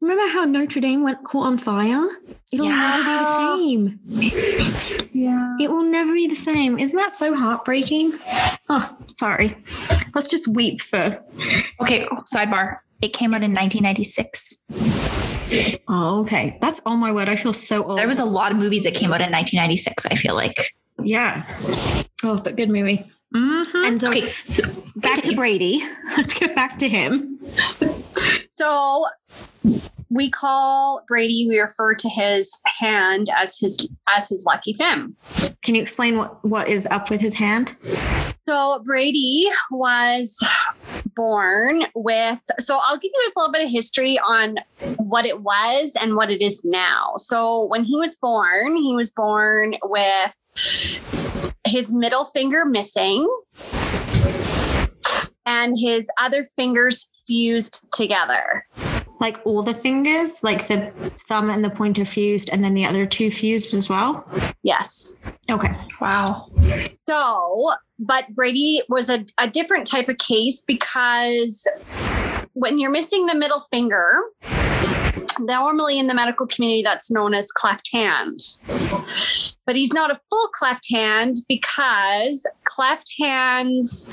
Remember 0.00 0.28
how 0.32 0.44
Notre 0.44 0.80
Dame 0.80 1.02
went 1.02 1.24
caught 1.24 1.46
on 1.48 1.58
fire? 1.58 2.06
It'll 2.52 2.68
never 2.68 3.02
be 3.02 3.10
the 3.10 3.56
same. 3.56 5.08
Yeah. 5.12 5.56
It 5.58 5.68
will 5.70 5.82
never 5.82 6.12
be 6.12 6.28
the 6.28 6.36
same. 6.36 6.78
Isn't 6.78 6.96
that 6.96 7.10
so 7.10 7.34
heartbreaking? 7.34 8.12
Oh, 8.68 8.96
sorry. 9.08 9.56
Let's 10.14 10.28
just 10.28 10.46
weep 10.48 10.80
for. 10.80 11.20
Okay, 11.80 12.06
sidebar. 12.32 12.78
It 13.02 13.12
came 13.12 13.34
out 13.34 13.42
in 13.42 13.52
1996. 13.52 14.64
Oh, 15.88 16.20
okay. 16.22 16.58
That's 16.60 16.80
oh 16.86 16.96
my 16.96 17.12
word. 17.12 17.28
I 17.28 17.36
feel 17.36 17.52
so 17.52 17.84
old. 17.84 17.98
There 17.98 18.08
was 18.08 18.18
a 18.18 18.24
lot 18.24 18.52
of 18.52 18.58
movies 18.58 18.84
that 18.84 18.94
came 18.94 19.12
out 19.12 19.20
in 19.20 19.30
1996. 19.30 20.06
I 20.06 20.14
feel 20.14 20.34
like. 20.34 20.74
yeah. 21.02 21.44
Oh, 22.24 22.40
but 22.40 22.56
good 22.56 22.70
movie. 22.70 23.10
Mm-hmm. 23.34 23.76
And 23.76 24.00
so, 24.00 24.08
okay, 24.08 24.32
so 24.46 24.62
back 24.96 25.22
to. 25.22 25.34
Brady. 25.34 25.84
Let's 26.16 26.38
get 26.38 26.54
back 26.54 26.78
to 26.78 26.88
him. 26.88 27.38
So 28.52 29.06
we 30.08 30.30
call 30.30 31.04
Brady, 31.06 31.46
we 31.48 31.58
refer 31.58 31.94
to 31.94 32.08
his 32.08 32.56
hand 32.64 33.26
as 33.36 33.58
his 33.58 33.86
as 34.08 34.28
his 34.28 34.44
lucky 34.46 34.72
fin. 34.72 35.14
Can 35.62 35.74
you 35.74 35.82
explain 35.82 36.16
what 36.16 36.44
what 36.44 36.68
is 36.68 36.86
up 36.90 37.10
with 37.10 37.20
his 37.20 37.36
hand? 37.36 37.76
So 38.48 38.80
Brady 38.84 39.48
was 39.72 40.40
born 41.16 41.82
with 41.96 42.40
so 42.60 42.78
I'll 42.84 42.98
give 42.98 43.10
you 43.12 43.22
just 43.24 43.36
a 43.36 43.40
little 43.40 43.52
bit 43.52 43.64
of 43.64 43.70
history 43.70 44.18
on 44.18 44.58
what 44.98 45.26
it 45.26 45.40
was 45.40 45.96
and 46.00 46.14
what 46.14 46.30
it 46.30 46.40
is 46.40 46.64
now. 46.64 47.14
So 47.16 47.66
when 47.66 47.82
he 47.82 47.98
was 47.98 48.14
born, 48.14 48.76
he 48.76 48.94
was 48.94 49.10
born 49.10 49.74
with 49.82 50.34
his 51.66 51.92
middle 51.92 52.26
finger 52.26 52.64
missing 52.64 53.26
and 55.44 55.74
his 55.76 56.08
other 56.20 56.44
fingers 56.44 57.10
fused 57.26 57.86
together. 57.92 58.64
Like 59.18 59.40
all 59.44 59.62
the 59.62 59.74
fingers, 59.74 60.44
like 60.44 60.68
the 60.68 60.92
thumb 61.26 61.48
and 61.48 61.64
the 61.64 61.70
pointer 61.70 62.04
fused, 62.04 62.50
and 62.50 62.62
then 62.62 62.74
the 62.74 62.84
other 62.84 63.06
two 63.06 63.30
fused 63.30 63.72
as 63.72 63.88
well. 63.88 64.28
Yes. 64.62 65.16
Okay. 65.50 65.72
wow. 66.00 66.46
So, 67.08 67.70
but 67.98 68.34
Brady 68.34 68.82
was 68.88 69.08
a, 69.08 69.24
a 69.38 69.48
different 69.48 69.86
type 69.86 70.08
of 70.08 70.18
case 70.18 70.62
because 70.66 71.66
when 72.52 72.78
you're 72.78 72.90
missing 72.90 73.26
the 73.26 73.34
middle 73.34 73.60
finger, 73.60 74.22
normally 75.40 75.98
in 75.98 76.06
the 76.06 76.14
medical 76.14 76.46
community, 76.46 76.82
that's 76.82 77.10
known 77.10 77.34
as 77.34 77.50
cleft 77.52 77.90
hand. 77.92 78.38
But 79.66 79.76
he's 79.76 79.92
not 79.92 80.10
a 80.10 80.14
full 80.30 80.48
cleft 80.54 80.86
hand 80.92 81.36
because 81.48 82.46
cleft 82.64 83.12
hands 83.20 84.10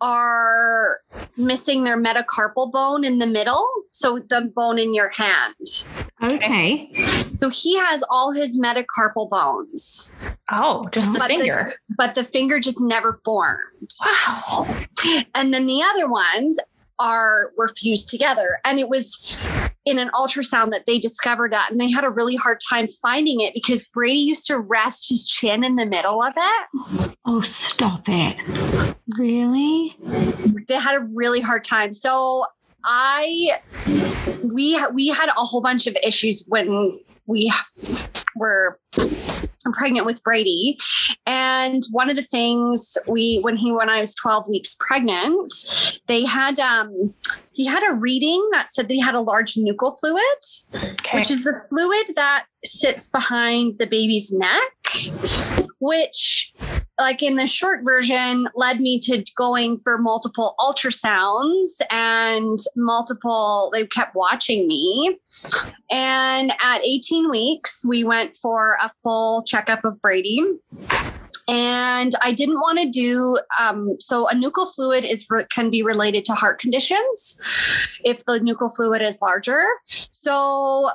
are 0.00 1.00
missing 1.36 1.84
their 1.84 1.96
metacarpal 2.00 2.70
bone 2.72 3.04
in 3.04 3.18
the 3.18 3.26
middle. 3.26 3.66
So 3.92 4.18
the 4.18 4.52
bone 4.54 4.78
in 4.78 4.94
your 4.94 5.08
hand. 5.10 5.54
Okay. 6.22 6.90
So 7.38 7.48
he 7.48 7.76
has 7.78 8.04
all 8.10 8.32
his 8.32 8.58
metacarpal 8.60 9.28
bones, 9.30 10.36
Oh, 10.50 10.80
just 10.92 11.12
the 11.12 11.18
But 11.18 11.28
the- 11.28 11.34
finger. 11.36 11.74
but 11.96 12.14
the 12.14 12.24
finger 12.24 12.58
just 12.60 12.80
never 12.80 13.12
formed. 13.24 13.88
wow. 14.04 14.66
and 15.34 15.52
then 15.52 15.66
the 15.66 15.82
other 15.82 16.08
ones 16.08 16.58
are 16.98 17.50
were 17.56 17.68
fused 17.68 18.08
together 18.08 18.58
and 18.64 18.78
it 18.78 18.88
was 18.88 19.46
in 19.84 19.98
an 19.98 20.08
ultrasound 20.14 20.70
that 20.70 20.86
they 20.86 20.98
discovered 20.98 21.52
that 21.52 21.70
and 21.70 21.80
they 21.80 21.90
had 21.90 22.04
a 22.04 22.10
really 22.10 22.36
hard 22.36 22.58
time 22.70 22.86
finding 23.02 23.40
it 23.40 23.52
because 23.52 23.84
brady 23.88 24.18
used 24.18 24.46
to 24.46 24.58
rest 24.58 25.08
his 25.08 25.26
chin 25.28 25.64
in 25.64 25.76
the 25.76 25.86
middle 25.86 26.22
of 26.22 26.32
it 26.36 27.10
Oh, 27.26 27.40
stop 27.40 28.02
it. 28.06 28.36
Really? 29.18 29.96
they 30.68 30.74
had 30.74 30.94
a 30.94 31.06
really 31.16 31.40
hard 31.40 31.64
time 31.64 31.92
so 31.92 32.44
i 32.84 33.58
we 34.42 34.78
we 34.92 35.08
had 35.08 35.28
a 35.30 35.44
whole 35.44 35.60
bunch 35.62 35.86
of 35.86 35.96
issues 36.02 36.44
when 36.48 36.98
we 37.26 37.52
were 38.36 38.78
pregnant 39.72 40.06
with 40.06 40.22
Brady. 40.22 40.78
And 41.26 41.82
one 41.92 42.10
of 42.10 42.16
the 42.16 42.22
things 42.22 42.96
we 43.08 43.38
when 43.42 43.56
he 43.56 43.72
when 43.72 43.88
I 43.88 44.00
was 44.00 44.14
12 44.14 44.48
weeks 44.48 44.76
pregnant, 44.78 45.52
they 46.08 46.24
had 46.24 46.58
um 46.60 47.14
he 47.52 47.64
had 47.66 47.82
a 47.88 47.94
reading 47.94 48.46
that 48.52 48.72
said 48.72 48.88
that 48.88 48.94
he 48.94 49.00
had 49.00 49.14
a 49.14 49.20
large 49.20 49.54
nuchal 49.54 49.98
fluid, 49.98 50.92
Okay. 50.92 51.18
which 51.18 51.30
is 51.30 51.44
the 51.44 51.60
fluid 51.70 52.14
that 52.16 52.46
sits 52.64 53.08
behind 53.08 53.78
the 53.78 53.86
baby's 53.86 54.32
neck, 54.32 54.72
which 55.78 56.50
like 56.98 57.22
in 57.22 57.36
the 57.36 57.46
short 57.46 57.80
version 57.84 58.48
led 58.54 58.80
me 58.80 58.98
to 59.00 59.24
going 59.36 59.76
for 59.78 59.98
multiple 59.98 60.54
ultrasounds 60.58 61.80
and 61.90 62.58
multiple 62.76 63.70
they 63.72 63.86
kept 63.86 64.14
watching 64.14 64.66
me 64.66 65.18
and 65.90 66.52
at 66.62 66.82
18 66.82 67.30
weeks 67.30 67.84
we 67.84 68.04
went 68.04 68.36
for 68.36 68.76
a 68.82 68.88
full 69.02 69.42
checkup 69.44 69.84
of 69.84 70.00
brady 70.00 70.40
and 71.46 72.12
I 72.22 72.32
didn't 72.32 72.56
want 72.56 72.80
to 72.80 72.88
do 72.88 73.38
um, 73.58 73.96
so. 74.00 74.28
A 74.28 74.32
nuchal 74.34 74.72
fluid 74.74 75.04
is 75.04 75.28
can 75.50 75.70
be 75.70 75.82
related 75.82 76.24
to 76.26 76.34
heart 76.34 76.58
conditions 76.58 77.38
if 78.02 78.24
the 78.24 78.38
nuchal 78.38 78.74
fluid 78.74 79.02
is 79.02 79.20
larger. 79.20 79.66
So 79.84 80.90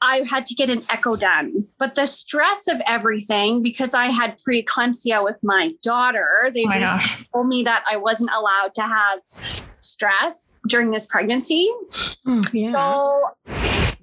I 0.00 0.22
had 0.28 0.46
to 0.46 0.54
get 0.54 0.70
an 0.70 0.82
echo 0.90 1.16
done. 1.16 1.66
But 1.78 1.94
the 1.94 2.06
stress 2.06 2.68
of 2.68 2.80
everything, 2.86 3.62
because 3.62 3.94
I 3.94 4.06
had 4.06 4.38
preeclampsia 4.38 5.22
with 5.24 5.40
my 5.42 5.72
daughter, 5.82 6.28
they 6.52 6.64
Oh 6.64 6.68
gosh. 6.70 7.24
told 7.32 7.48
me 7.48 7.62
that 7.64 7.84
I 7.90 7.96
wasn't 7.96 8.30
allowed 8.32 8.74
to 8.74 8.82
have 8.82 9.20
stress 9.22 10.56
during 10.68 10.90
this 10.90 11.06
pregnancy. 11.06 11.70
Mm, 12.26 12.46
yeah. 12.52 12.72
So 12.72 13.22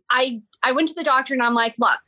I 0.09 0.41
I 0.63 0.71
went 0.71 0.87
to 0.89 0.93
the 0.95 1.03
doctor 1.03 1.33
and 1.33 1.43
I'm 1.43 1.53
like, 1.53 1.75
look, 1.79 1.99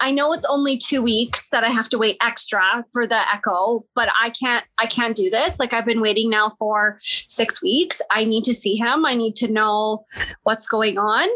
I 0.00 0.10
know 0.10 0.32
it's 0.32 0.44
only 0.48 0.76
two 0.78 1.02
weeks 1.02 1.48
that 1.50 1.62
I 1.62 1.68
have 1.68 1.88
to 1.90 1.98
wait 1.98 2.16
extra 2.20 2.84
for 2.92 3.06
the 3.06 3.20
echo, 3.32 3.84
but 3.94 4.08
I 4.20 4.30
can't 4.30 4.64
I 4.78 4.86
can't 4.86 5.14
do 5.16 5.30
this. 5.30 5.58
Like 5.60 5.72
I've 5.72 5.84
been 5.86 6.00
waiting 6.00 6.30
now 6.30 6.48
for 6.48 6.98
six 7.02 7.62
weeks. 7.62 8.00
I 8.10 8.24
need 8.24 8.44
to 8.44 8.54
see 8.54 8.76
him. 8.76 9.04
I 9.06 9.14
need 9.14 9.36
to 9.36 9.48
know 9.48 10.04
what's 10.42 10.66
going 10.66 10.98
on. 10.98 11.28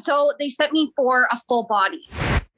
So 0.00 0.32
they 0.38 0.48
sent 0.48 0.72
me 0.72 0.90
for 0.96 1.28
a 1.30 1.36
full 1.48 1.64
body 1.64 2.08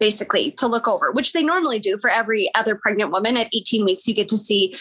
basically 0.01 0.53
to 0.53 0.67
look 0.67 0.87
over 0.87 1.11
which 1.13 1.33
they 1.33 1.43
normally 1.43 1.79
do 1.79 1.99
for 1.99 2.09
every 2.11 2.49
other 2.55 2.77
pregnant 2.77 3.11
woman 3.11 3.37
at 3.37 3.49
18 3.53 3.85
weeks 3.85 4.07
you 4.07 4.15
get 4.15 4.29
to 4.29 4.39
see 4.39 4.75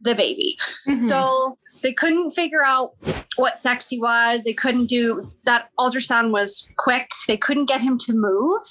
the 0.00 0.14
baby 0.14 0.56
Mhm. 0.88 1.02
so 1.02 1.58
they 1.82 1.92
couldn't 1.92 2.30
figure 2.30 2.62
out 2.64 2.92
what 3.36 3.60
sex 3.60 3.90
he 3.90 4.00
was. 4.00 4.42
They 4.42 4.54
couldn't 4.54 4.86
do 4.86 5.30
that 5.44 5.68
ultrasound 5.78 6.30
was 6.32 6.66
quick. 6.78 7.10
They 7.28 7.36
couldn't 7.36 7.66
get 7.66 7.82
him 7.82 7.98
to 8.06 8.14
move. 8.14 8.62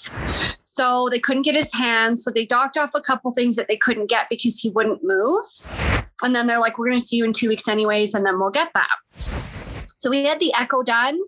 So 0.63 1.10
they 1.12 1.19
couldn't 1.19 1.43
get 1.43 1.53
his 1.53 1.71
hands. 1.75 2.23
So 2.23 2.32
they 2.32 2.43
docked 2.43 2.75
off 2.75 2.95
a 2.95 3.01
couple 3.01 3.32
things 3.32 3.56
that 3.58 3.67
they 3.67 3.77
couldn't 3.77 4.08
get 4.10 4.29
because 4.32 4.58
he 4.58 4.71
wouldn't 4.71 5.01
move. 5.03 5.43
And 6.23 6.36
then 6.36 6.47
they're 6.47 6.58
like, 6.60 6.79
we're 6.79 6.88
going 6.88 6.97
to 6.97 7.03
see 7.06 7.17
you 7.17 7.25
in 7.25 7.34
two 7.34 7.49
weeks, 7.49 7.67
anyways, 7.67 8.15
and 8.15 8.25
then 8.25 8.39
we'll 8.39 8.49
get 8.49 8.69
that. 8.73 8.88
So 9.06 10.10
we 10.10 10.25
had 10.25 10.39
the 10.39 10.51
echo 10.56 10.82
done 10.82 11.19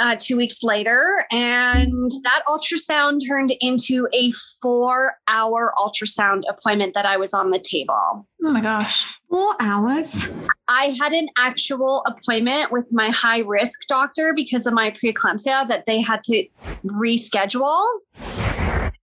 uh, 0.00 0.16
two 0.18 0.36
weeks 0.36 0.62
later, 0.62 1.24
and 1.30 2.10
that 2.24 2.42
ultrasound 2.48 3.20
turned 3.28 3.52
into 3.60 4.08
a 4.12 4.32
four 4.62 5.14
hour 5.28 5.72
ultrasound 5.76 6.42
appointment 6.48 6.94
that 6.94 7.04
I 7.06 7.16
was 7.18 7.34
on 7.34 7.50
the 7.50 7.58
table. 7.60 8.26
Oh 8.42 8.50
my 8.50 8.60
gosh. 8.60 9.06
Four 9.28 9.54
hours. 9.60 10.32
I 10.68 10.96
had 11.00 11.12
an 11.12 11.28
actual 11.36 12.02
appointment 12.06 12.72
with 12.72 12.88
my 12.92 13.10
high 13.10 13.40
risk 13.40 13.80
doctor 13.88 14.32
because 14.34 14.66
of 14.66 14.72
my 14.72 14.90
preeclampsia 14.90 15.68
that 15.68 15.84
they 15.86 16.00
had 16.00 16.24
to 16.24 16.46
reschedule. 16.84 17.84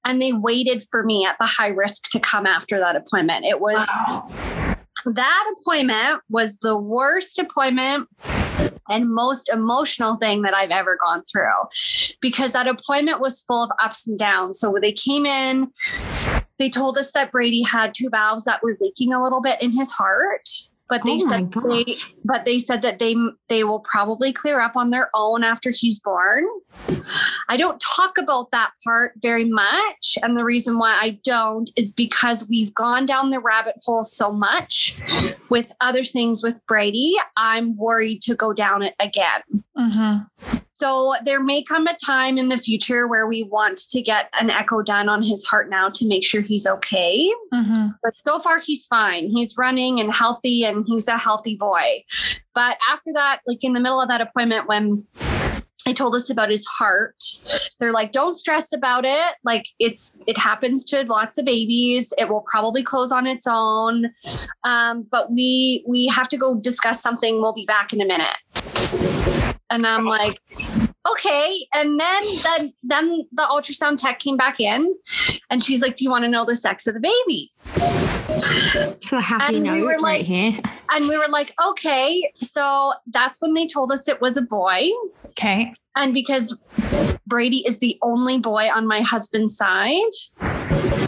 And 0.04 0.22
they 0.22 0.34
waited 0.34 0.84
for 0.84 1.04
me 1.04 1.26
at 1.26 1.38
the 1.40 1.46
high 1.46 1.68
risk 1.68 2.10
to 2.12 2.20
come 2.20 2.46
after 2.46 2.80
that 2.80 2.96
appointment. 2.96 3.46
It 3.46 3.60
was 3.60 3.86
Wow. 4.08 4.32
that 5.06 5.54
appointment 5.60 6.22
was 6.30 6.58
the 6.60 6.78
worst 6.78 7.38
appointment 7.40 8.08
and 8.90 9.14
most 9.14 9.50
emotional 9.50 10.16
thing 10.18 10.42
that 10.44 10.54
I've 10.54 10.72
ever 10.72 10.98
gone 11.00 11.24
through 11.32 12.16
because 12.22 12.54
that 12.54 12.68
appointment 12.68 13.20
was 13.20 13.42
full 13.42 13.64
of 13.64 13.72
ups 13.82 14.08
and 14.08 14.18
downs. 14.18 14.60
So 14.60 14.76
they 14.82 14.92
came 14.92 15.26
in, 15.26 15.72
they 16.58 16.70
told 16.70 16.98
us 16.98 17.12
that 17.12 17.32
Brady 17.32 17.62
had 17.62 17.94
two 17.94 18.10
valves 18.10 18.46
that 18.46 18.64
were 18.64 18.78
leaking 18.80 19.14
a 19.14 19.22
little 19.22 19.42
bit 19.42 19.62
in 19.62 19.72
his 19.72 19.92
heart. 19.92 20.48
But 20.90 21.04
they 21.04 21.16
Oh 21.16 21.20
said 21.20 21.54
they, 21.70 21.98
but 22.24 22.46
they 22.46 22.60
said 22.60 22.82
that 22.82 23.00
they 23.00 23.16
they 23.50 23.64
will 23.64 23.80
probably 23.80 24.32
clear 24.32 24.60
up 24.62 24.76
on 24.76 24.90
their 24.90 25.10
own 25.14 25.44
after 25.44 25.72
he's 25.72 26.00
born. 26.00 26.46
I 27.50 27.58
don't 27.58 27.80
talk 27.80 28.18
about 28.18 28.52
that 28.52 28.72
part 28.84 29.14
very 29.18 29.46
much. 29.46 30.18
And 30.22 30.38
the 30.38 30.46
reason 30.46 30.78
why 30.78 30.98
I 31.00 31.20
don't 31.24 31.70
is 31.76 31.92
because 31.92 32.48
we've 32.50 32.74
gone 32.74 33.06
down 33.06 33.30
the 33.30 33.40
rabbit 33.40 33.76
hole 33.84 34.04
so 34.04 34.32
much 34.32 35.02
with 35.50 35.72
other 35.82 36.04
things 36.04 36.44
with 36.44 36.66
Brady. 36.68 37.16
I'm 37.36 37.76
worried 37.78 38.22
to 38.24 38.36
go 38.36 38.54
down 38.54 38.84
it 38.84 38.96
again. 39.00 39.42
Mm-hmm. 39.78 40.58
So 40.78 41.16
there 41.26 41.42
may 41.42 41.64
come 41.64 41.88
a 41.88 41.96
time 41.96 42.38
in 42.38 42.50
the 42.50 42.58
future 42.58 43.08
where 43.08 43.26
we 43.26 43.42
want 43.42 43.80
to 43.90 44.00
get 44.00 44.30
an 44.40 44.52
echo 44.52 44.84
done 44.84 45.10
on 45.10 45.24
his 45.24 45.44
heart 45.44 45.72
now 45.72 45.90
to 45.90 46.08
make 46.08 46.24
sure 46.24 46.42
he's 46.42 46.68
okay. 46.68 47.34
Mm-hmm. 47.52 47.88
But 48.04 48.14
so 48.24 48.38
far, 48.38 48.60
he's 48.60 48.86
fine. 48.86 49.32
He's 49.32 49.58
running 49.58 50.00
and 50.00 50.14
healthy, 50.14 50.64
and 50.66 50.86
he's 50.86 51.08
a 51.08 51.18
healthy 51.18 51.56
boy. 51.56 52.04
But 52.54 52.78
after 52.92 53.12
that, 53.14 53.40
like 53.48 53.64
in 53.64 53.74
the 53.74 53.80
middle 53.80 54.00
of 54.00 54.08
that 54.10 54.22
appointment, 54.22 54.68
when 54.68 55.04
they 55.84 55.94
told 55.94 56.14
us 56.14 56.30
about 56.30 56.52
his 56.52 56.68
heart, 56.68 57.24
they're 57.80 57.92
like, 57.92 58.12
"Don't 58.12 58.36
stress 58.36 58.72
about 58.72 59.04
it. 59.04 59.36
Like 59.44 59.66
it's 59.80 60.22
it 60.28 60.38
happens 60.38 60.84
to 60.92 61.02
lots 61.06 61.40
of 61.40 61.46
babies. 61.46 62.14
It 62.20 62.30
will 62.30 62.46
probably 62.52 62.84
close 62.84 63.12
on 63.12 63.26
its 63.26 63.48
own. 63.50 64.12
Um, 64.64 65.08
but 65.10 65.32
we 65.32 65.84
we 65.88 66.06
have 66.06 66.30
to 66.30 66.38
go 66.38 66.54
discuss 66.54 67.02
something. 67.02 67.42
We'll 67.42 67.54
be 67.54 67.66
back 67.66 67.94
in 67.94 68.00
a 68.00 68.06
minute." 68.06 69.17
And 69.70 69.86
I'm 69.86 70.06
like, 70.06 70.40
okay. 71.12 71.66
And 71.74 72.00
then 72.00 72.24
then 72.44 72.74
then 72.84 73.28
the 73.32 73.44
ultrasound 73.44 73.98
tech 73.98 74.20
came 74.20 74.38
back 74.38 74.60
in, 74.60 74.96
and 75.50 75.64
she's 75.64 75.82
like, 75.82 75.96
"Do 75.96 76.04
you 76.06 76.10
want 76.10 76.24
to 76.24 76.30
know 76.30 76.46
the 76.46 76.56
sex 76.56 76.88
of 76.88 76.94
the 76.94 77.00
baby?" 77.00 77.52
So 79.02 79.20
happy 79.20 79.58
And 79.58 79.72
we 79.72 79.82
were 79.82 79.92
right 79.94 80.00
like- 80.02 80.26
here. 80.26 80.60
And 80.90 81.08
we 81.08 81.18
were 81.18 81.28
like, 81.28 81.54
okay. 81.68 82.32
So 82.36 82.94
that's 83.08 83.42
when 83.42 83.54
they 83.54 83.66
told 83.68 83.92
us 83.92 84.08
it 84.08 84.22
was 84.22 84.38
a 84.38 84.42
boy. 84.42 84.88
Okay. 85.28 85.74
And 85.96 86.14
because 86.14 86.58
Brady 87.26 87.64
is 87.68 87.80
the 87.80 87.98
only 88.02 88.38
boy 88.40 88.70
on 88.74 88.88
my 88.88 89.02
husband's 89.02 89.58
side, 89.58 90.12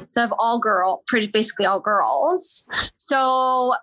so 0.09 0.21
have 0.21 0.33
all 0.39 0.59
girl, 0.59 1.03
pretty 1.07 1.27
basically 1.27 1.65
all 1.65 1.79
girls. 1.79 2.67
So 2.97 3.75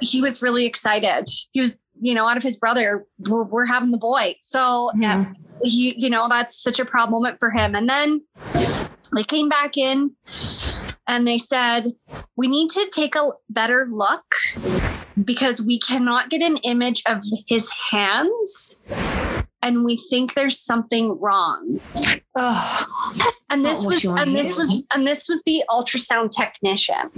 he 0.00 0.20
was 0.20 0.42
really 0.42 0.66
excited. 0.66 1.28
He 1.52 1.60
was, 1.60 1.80
you 2.00 2.14
know, 2.14 2.26
out 2.26 2.36
of 2.36 2.42
his 2.42 2.56
brother, 2.56 3.04
we're, 3.28 3.42
we're 3.44 3.66
having 3.66 3.90
the 3.90 3.98
boy. 3.98 4.36
So 4.40 4.90
Yeah. 4.98 5.32
he, 5.62 5.94
you 5.98 6.10
know, 6.10 6.28
that's 6.28 6.60
such 6.60 6.78
a 6.78 6.84
proud 6.84 7.10
moment 7.10 7.38
for 7.38 7.50
him. 7.50 7.74
And 7.74 7.88
then 7.88 8.22
they 9.14 9.24
came 9.24 9.48
back 9.48 9.76
in 9.76 10.12
and 11.06 11.26
they 11.26 11.38
said, 11.38 11.92
we 12.36 12.48
need 12.48 12.68
to 12.70 12.88
take 12.92 13.14
a 13.16 13.30
better 13.48 13.86
look 13.88 14.24
because 15.24 15.60
we 15.62 15.78
cannot 15.80 16.30
get 16.30 16.42
an 16.42 16.56
image 16.58 17.02
of 17.06 17.22
his 17.46 17.70
hands. 17.90 18.82
And 19.60 19.84
we 19.84 19.96
think 19.96 20.34
there's 20.34 20.58
something 20.58 21.18
wrong. 21.20 21.80
Oh, 22.36 22.86
And 23.50 23.64
this 23.64 23.84
was 23.84 24.04
and 24.04 24.36
this 24.36 24.48
hear. 24.50 24.56
was 24.58 24.84
and 24.94 25.04
this 25.06 25.28
was 25.28 25.42
the 25.42 25.64
ultrasound 25.68 26.30
technician. 26.30 27.10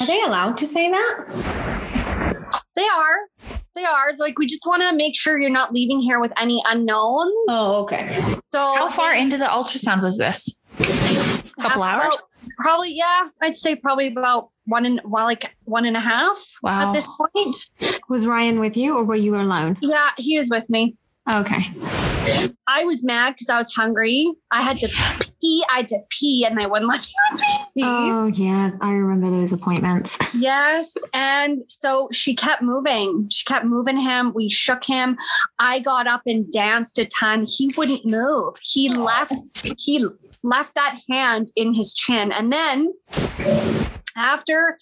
Are 0.00 0.06
they 0.06 0.22
allowed 0.22 0.56
to 0.58 0.66
say 0.66 0.90
that? 0.90 1.89
They 2.80 2.86
are. 2.88 3.58
They 3.74 3.84
are. 3.84 4.12
Like 4.18 4.38
we 4.38 4.46
just 4.46 4.66
want 4.66 4.82
to 4.82 4.94
make 4.96 5.14
sure 5.14 5.38
you're 5.38 5.50
not 5.50 5.72
leaving 5.72 6.00
here 6.00 6.18
with 6.18 6.32
any 6.40 6.62
unknowns. 6.66 7.34
Oh, 7.48 7.82
okay. 7.82 8.20
So 8.52 8.58
how 8.58 8.90
far 8.90 9.14
into 9.14 9.36
the 9.36 9.44
ultrasound 9.44 10.02
was 10.02 10.16
this? 10.18 10.60
A 10.78 11.62
Couple 11.62 11.82
hours? 11.82 12.04
about- 12.06 12.20
probably, 12.58 12.92
yeah. 12.94 13.28
I'd 13.42 13.56
say 13.56 13.76
probably 13.76 14.06
about 14.08 14.48
one 14.64 14.86
and 14.86 15.00
well, 15.04 15.24
like 15.26 15.54
one 15.64 15.84
and 15.84 15.96
a 15.96 16.00
half 16.00 16.38
Wow. 16.62 16.88
at 16.88 16.92
this 16.94 17.06
point. 17.06 18.00
Was 18.08 18.26
Ryan 18.26 18.60
with 18.60 18.76
you 18.78 18.96
or 18.96 19.04
were 19.04 19.14
you 19.14 19.36
alone? 19.36 19.76
Yeah, 19.82 20.08
he 20.16 20.38
was 20.38 20.48
with 20.50 20.68
me. 20.70 20.96
Okay. 21.30 21.70
I 22.66 22.84
was 22.84 23.04
mad 23.04 23.34
because 23.34 23.48
I 23.48 23.56
was 23.56 23.72
hungry. 23.72 24.32
I 24.50 24.62
had 24.62 24.80
to 24.80 24.88
pee. 25.40 25.64
I 25.72 25.78
had 25.78 25.88
to 25.88 25.98
pee, 26.10 26.44
and 26.44 26.60
they 26.60 26.66
wouldn't 26.66 26.88
let 26.88 27.00
me 27.00 27.40
pee. 27.76 27.82
Oh, 27.84 28.26
yeah. 28.26 28.70
I 28.80 28.92
remember 28.92 29.30
those 29.30 29.52
appointments. 29.52 30.18
Yes. 30.32 30.94
And 31.12 31.62
so 31.68 32.08
she 32.12 32.34
kept 32.34 32.62
moving. 32.62 33.28
She 33.30 33.44
kept 33.44 33.66
moving 33.66 33.98
him. 33.98 34.32
We 34.34 34.48
shook 34.48 34.84
him. 34.84 35.18
I 35.58 35.80
got 35.80 36.06
up 36.06 36.22
and 36.24 36.50
danced 36.50 36.98
a 36.98 37.04
ton. 37.04 37.46
He 37.46 37.74
wouldn't 37.76 38.06
move. 38.06 38.54
He 38.62 38.88
left, 38.88 39.34
he 39.76 40.06
left 40.42 40.74
that 40.76 40.98
hand 41.10 41.48
in 41.56 41.74
his 41.74 41.92
chin. 41.92 42.32
And 42.32 42.52
then 42.52 42.94
after 44.16 44.78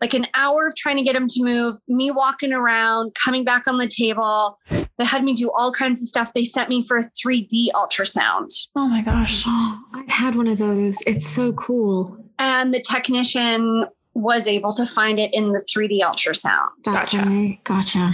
like 0.00 0.14
an 0.14 0.26
hour 0.34 0.66
of 0.66 0.74
trying 0.76 0.96
to 0.96 1.02
get 1.02 1.14
him 1.16 1.26
to 1.28 1.42
move, 1.42 1.76
me 1.88 2.10
walking 2.10 2.52
around, 2.52 3.14
coming 3.14 3.44
back 3.44 3.66
on 3.66 3.78
the 3.78 3.86
table, 3.88 4.58
they 4.98 5.04
had 5.04 5.24
me 5.24 5.32
do 5.34 5.50
all 5.56 5.72
kinds 5.72 6.00
of 6.02 6.08
stuff. 6.08 6.32
They 6.34 6.44
sent 6.44 6.68
me 6.68 6.84
for 6.84 6.96
a 6.98 7.02
3D 7.02 7.68
ultrasound. 7.74 8.48
Oh 8.76 8.88
my 8.88 9.02
gosh. 9.02 9.44
Oh, 9.52 9.80
I've 9.94 10.08
had 10.08 10.36
one 10.36 10.46
of 10.46 10.58
those. 10.58 11.00
It's 11.06 11.26
so 11.26 11.52
cool. 11.54 12.16
And 12.38 12.72
the 12.72 12.80
technician 12.80 13.84
was 14.14 14.46
able 14.46 14.72
to 14.74 14.86
find 14.86 15.18
it 15.18 15.32
in 15.32 15.52
the 15.52 15.64
3D 15.72 16.00
ultrasound. 16.00 16.68
That's 16.84 17.10
Gotcha. 17.10 17.28
right. 17.28 17.58
Gotcha. 17.64 18.12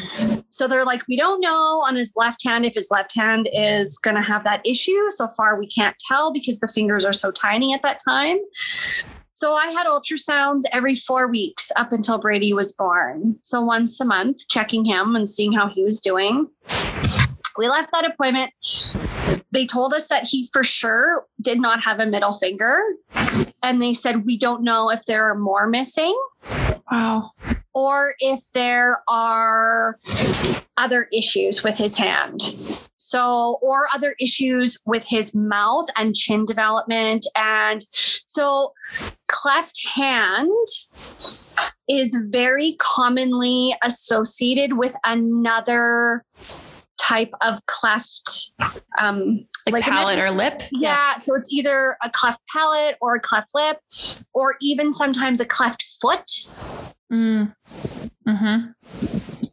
So 0.51 0.69
they're 0.69 0.85
like, 0.85 1.03
we 1.09 1.17
don't 1.17 1.41
know 1.41 1.83
on 1.87 1.97
his 1.97 2.13
left 2.17 2.45
hand 2.45 2.65
if 2.67 2.75
his 2.75 2.89
left 2.91 3.15
hand 3.15 3.49
is 3.53 3.99
going 3.99 4.17
to 4.17 4.23
have 4.23 4.45
that 4.45 4.67
issue. 4.67 5.11
So 5.11 5.29
far, 5.37 5.59
we 5.59 5.67
can't 5.67 5.97
tell 5.99 6.33
because 6.33 6.61
the 6.61 6.69
fingers 6.69 7.05
are 7.05 7.13
so 7.13 7.31
tiny 7.31 7.75
at 7.75 7.83
that 7.83 7.99
time. 8.07 8.39
So 9.37 9.53
I 9.53 9.67
had 9.67 9.87
ultrasounds 9.87 10.63
every 10.73 10.95
four 10.95 11.29
weeks 11.29 11.71
up 11.77 11.93
until 11.93 12.17
Brady 12.17 12.55
was 12.55 12.73
born. 12.73 13.37
So 13.43 13.61
once 13.61 14.01
a 14.01 14.07
month, 14.07 14.49
checking 14.49 14.87
him 14.87 15.15
and 15.15 15.29
seeing 15.29 15.53
how 15.53 15.69
he 15.69 15.85
was 15.85 16.01
doing. 16.01 16.49
We 17.59 17.69
left 17.69 17.93
that 17.93 18.07
appointment. 18.07 18.55
They 19.53 19.67
told 19.67 19.93
us 19.93 20.09
that 20.09 20.23
he 20.25 20.49
for 20.51 20.65
sure 20.65 21.27
did 21.43 21.61
not 21.61 21.83
have 21.83 22.01
a 22.01 22.07
middle 22.07 22.33
finger. 22.33 22.81
And 23.63 23.83
they 23.83 23.93
said, 23.93 24.25
we 24.25 24.39
don't 24.39 24.63
know 24.63 24.91
if 24.91 25.05
there 25.05 25.29
are 25.31 25.35
more 25.35 25.67
missing 25.67 26.19
Wow. 26.91 27.33
or 27.75 28.15
if 28.21 28.41
there 28.55 29.03
are 29.07 29.99
other 30.79 31.09
issues 31.13 31.63
with 31.63 31.77
his 31.77 31.99
hand. 31.99 32.41
So, 32.99 33.59
or 33.63 33.87
other 33.95 34.17
issues 34.19 34.79
with 34.87 35.05
his 35.07 35.35
mouth 35.35 35.89
and 35.97 36.15
chin 36.15 36.45
development. 36.45 37.27
And 37.37 37.85
so, 37.91 38.73
cleft 39.47 39.87
hand 39.95 40.51
is 41.89 42.19
very 42.31 42.75
commonly 42.81 43.77
associated 43.85 44.77
with 44.77 44.97
another 45.05 46.25
type 47.01 47.31
of 47.43 47.65
cleft 47.67 48.51
um 48.99 49.47
Like 49.71 49.85
palate 49.85 50.19
or 50.19 50.33
lip? 50.33 50.65
yeah, 50.73 51.15
so 51.15 51.37
it's 51.37 51.53
either 51.53 51.97
a 52.03 52.11
cleft 52.11 52.41
palate 52.53 52.97
or 53.01 53.15
a 53.15 53.21
cleft 53.21 53.51
lip 53.55 53.79
or 54.35 54.57
even 54.61 54.93
sometimes 54.93 55.41
a 55.41 55.47
cleft 55.47 55.85
foot 56.01 56.29
Mm. 57.13 57.55
Mm-hmm. 58.27 58.71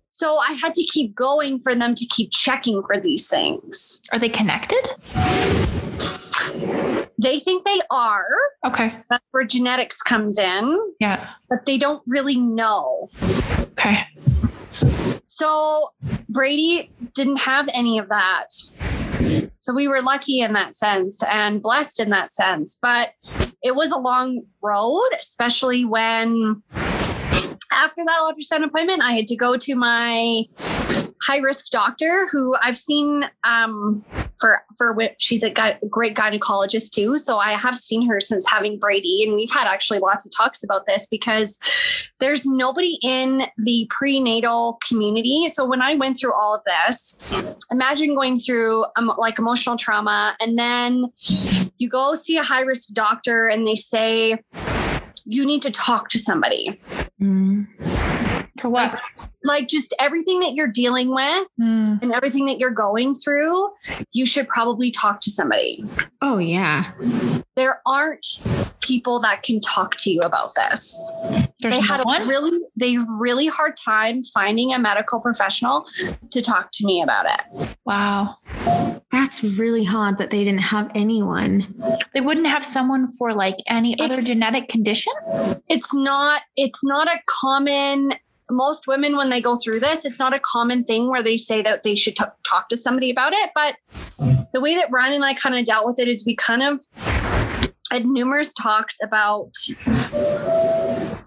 So 0.09 0.37
I 0.37 0.53
had 0.53 0.73
to 0.73 0.83
keep 0.85 1.13
going 1.13 1.59
for 1.59 1.75
them 1.75 1.93
to 1.93 2.05
keep 2.07 2.31
checking 2.31 2.81
for 2.81 2.99
these 2.99 3.27
things. 3.27 4.01
Are 4.11 4.17
they 4.17 4.29
connected? 4.29 4.83
They 7.23 7.39
think 7.39 7.65
they 7.65 7.79
are. 7.89 8.27
Okay. 8.67 8.91
That's 9.09 9.23
where 9.31 9.45
genetics 9.45 10.01
comes 10.01 10.37
in, 10.37 10.77
Yeah. 10.99 11.33
but 11.49 11.65
they 11.65 11.77
don't 11.77 12.03
really 12.05 12.37
know. 12.37 13.09
Okay. 13.71 14.05
So 15.25 15.91
Brady 16.29 16.91
didn't 17.15 17.37
have 17.37 17.69
any 17.73 17.97
of 17.97 18.09
that. 18.09 18.47
So 19.59 19.73
we 19.73 19.87
were 19.87 20.01
lucky 20.01 20.41
in 20.41 20.53
that 20.53 20.75
sense 20.75 21.23
and 21.23 21.61
blessed 21.61 21.99
in 22.01 22.09
that 22.09 22.33
sense. 22.33 22.77
But 22.81 23.11
it 23.63 23.75
was 23.75 23.91
a 23.91 23.97
long 23.99 24.41
road, 24.61 25.07
especially 25.17 25.85
when 25.85 26.61
after 27.73 28.03
that 28.05 28.19
ultrasound 28.21 28.65
appointment, 28.65 29.01
I 29.01 29.13
had 29.13 29.27
to 29.27 29.35
go 29.35 29.57
to 29.57 29.75
my 29.75 30.43
high 31.21 31.37
risk 31.37 31.67
doctor 31.67 32.27
who 32.31 32.55
I've 32.61 32.77
seen 32.77 33.29
um, 33.45 34.03
for 34.39 34.61
for 34.77 34.95
she's 35.19 35.43
a 35.43 35.53
great 35.89 36.15
gynecologist 36.15 36.91
too. 36.91 37.17
So 37.17 37.37
I 37.37 37.53
have 37.53 37.77
seen 37.77 38.07
her 38.09 38.19
since 38.19 38.49
having 38.49 38.77
Brady, 38.77 39.23
and 39.25 39.33
we've 39.33 39.51
had 39.51 39.67
actually 39.67 39.99
lots 39.99 40.25
of 40.25 40.31
talks 40.35 40.63
about 40.63 40.85
this 40.85 41.07
because 41.07 41.59
there's 42.19 42.45
nobody 42.45 42.99
in 43.01 43.43
the 43.57 43.87
prenatal 43.89 44.77
community. 44.87 45.47
So 45.47 45.65
when 45.65 45.81
I 45.81 45.95
went 45.95 46.17
through 46.17 46.33
all 46.33 46.53
of 46.55 46.61
this, 46.65 47.33
imagine 47.71 48.15
going 48.15 48.37
through 48.37 48.85
um, 48.97 49.13
like 49.17 49.39
emotional 49.39 49.77
trauma, 49.77 50.35
and 50.39 50.59
then 50.59 51.05
you 51.77 51.89
go 51.89 52.15
see 52.15 52.37
a 52.37 52.43
high 52.43 52.61
risk 52.61 52.89
doctor, 52.89 53.47
and 53.47 53.65
they 53.65 53.75
say 53.75 54.39
you 55.25 55.45
need 55.45 55.61
to 55.61 55.71
talk 55.71 56.09
to 56.09 56.19
somebody 56.19 56.79
Mm. 57.21 57.67
For 58.59 58.69
what? 58.69 58.99
like 59.43 59.67
just 59.67 59.93
everything 59.99 60.39
that 60.41 60.53
you're 60.53 60.67
dealing 60.67 61.09
with 61.13 61.47
Mm. 61.59 62.01
and 62.01 62.13
everything 62.13 62.45
that 62.45 62.59
you're 62.59 62.69
going 62.71 63.15
through, 63.15 63.69
you 64.11 64.25
should 64.25 64.47
probably 64.47 64.91
talk 64.91 65.19
to 65.21 65.31
somebody. 65.31 65.83
Oh 66.21 66.37
yeah. 66.37 66.91
There 67.55 67.81
aren't 67.85 68.25
people 68.83 69.19
that 69.21 69.41
can 69.41 69.59
talk 69.61 69.95
to 69.97 70.11
you 70.11 70.21
about 70.21 70.53
this. 70.55 71.11
There's 71.59 71.75
they 71.75 71.81
no 71.81 71.87
had 71.87 71.99
a 72.01 72.25
really 72.27 72.59
they 72.75 72.97
really 72.97 73.47
hard 73.47 73.77
time 73.77 74.21
finding 74.21 74.73
a 74.73 74.79
medical 74.79 75.19
professional 75.21 75.87
to 76.29 76.41
talk 76.41 76.69
to 76.73 76.85
me 76.85 77.01
about 77.01 77.25
it. 77.25 77.77
wow. 77.85 78.35
That's 79.11 79.43
really 79.43 79.83
hard 79.83 80.17
that 80.17 80.31
they 80.31 80.43
didn't 80.43 80.63
have 80.63 80.91
anyone. 80.95 81.73
They 82.13 82.21
wouldn't 82.21 82.47
have 82.47 82.65
someone 82.65 83.11
for 83.13 83.33
like 83.33 83.55
any 83.67 83.97
other 83.99 84.21
genetic 84.21 84.67
condition. 84.67 85.13
It's 85.69 85.93
not 85.93 86.41
it's 86.55 86.83
not 86.83 87.07
a 87.07 87.19
common 87.27 88.13
most 88.51 88.87
women 88.87 89.15
when 89.15 89.29
they 89.29 89.41
go 89.41 89.55
through 89.55 89.79
this 89.79 90.03
it's 90.03 90.19
not 90.19 90.33
a 90.33 90.39
common 90.39 90.83
thing 90.83 91.09
where 91.09 91.23
they 91.23 91.37
say 91.37 91.61
that 91.61 91.81
they 91.83 91.95
should 91.95 92.15
t- 92.15 92.25
talk 92.45 92.67
to 92.67 92.75
somebody 92.77 93.09
about 93.09 93.31
it 93.33 93.49
but 93.55 93.77
the 94.53 94.59
way 94.59 94.75
that 94.75 94.91
Ryan 94.91 95.13
and 95.13 95.25
I 95.25 95.33
kind 95.33 95.55
of 95.55 95.65
dealt 95.65 95.87
with 95.87 95.97
it 95.97 96.07
is 96.07 96.25
we 96.25 96.35
kind 96.35 96.61
of 96.61 96.85
had 97.91 98.05
numerous 98.05 98.53
talks 98.53 98.97
about 99.03 99.51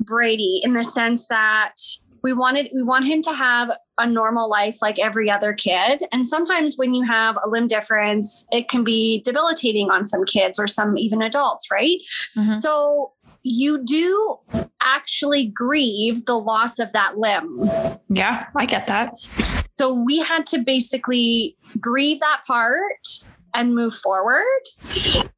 Brady 0.00 0.60
in 0.62 0.72
the 0.74 0.84
sense 0.84 1.26
that 1.28 1.74
we 2.22 2.32
wanted 2.32 2.68
we 2.74 2.82
want 2.82 3.04
him 3.04 3.22
to 3.22 3.32
have 3.32 3.70
a 3.98 4.06
normal 4.06 4.48
life 4.48 4.78
like 4.82 4.98
every 4.98 5.30
other 5.30 5.52
kid 5.52 6.02
and 6.12 6.26
sometimes 6.26 6.74
when 6.76 6.92
you 6.94 7.04
have 7.04 7.36
a 7.44 7.48
limb 7.48 7.66
difference 7.66 8.46
it 8.50 8.68
can 8.68 8.82
be 8.84 9.20
debilitating 9.24 9.90
on 9.90 10.04
some 10.04 10.24
kids 10.24 10.58
or 10.58 10.66
some 10.66 10.96
even 10.98 11.22
adults 11.22 11.70
right 11.70 11.98
Mhm. 12.36 12.56
so 12.56 13.12
you 13.42 13.82
do 13.84 14.36
actually 14.80 15.46
grieve 15.48 16.24
the 16.26 16.36
loss 16.38 16.78
of 16.80 16.92
that 16.92 17.16
limb 17.18 17.60
Yeah, 18.08 18.46
I 18.56 18.66
get 18.66 18.86
that. 18.88 19.12
so 19.78 19.92
we 19.92 20.18
had 20.18 20.46
to 20.46 20.58
basically 20.58 21.56
grieve 21.80 22.18
that 22.20 22.40
part 22.46 23.06
and 23.56 23.74
move 23.74 23.94
forward. 23.94 24.44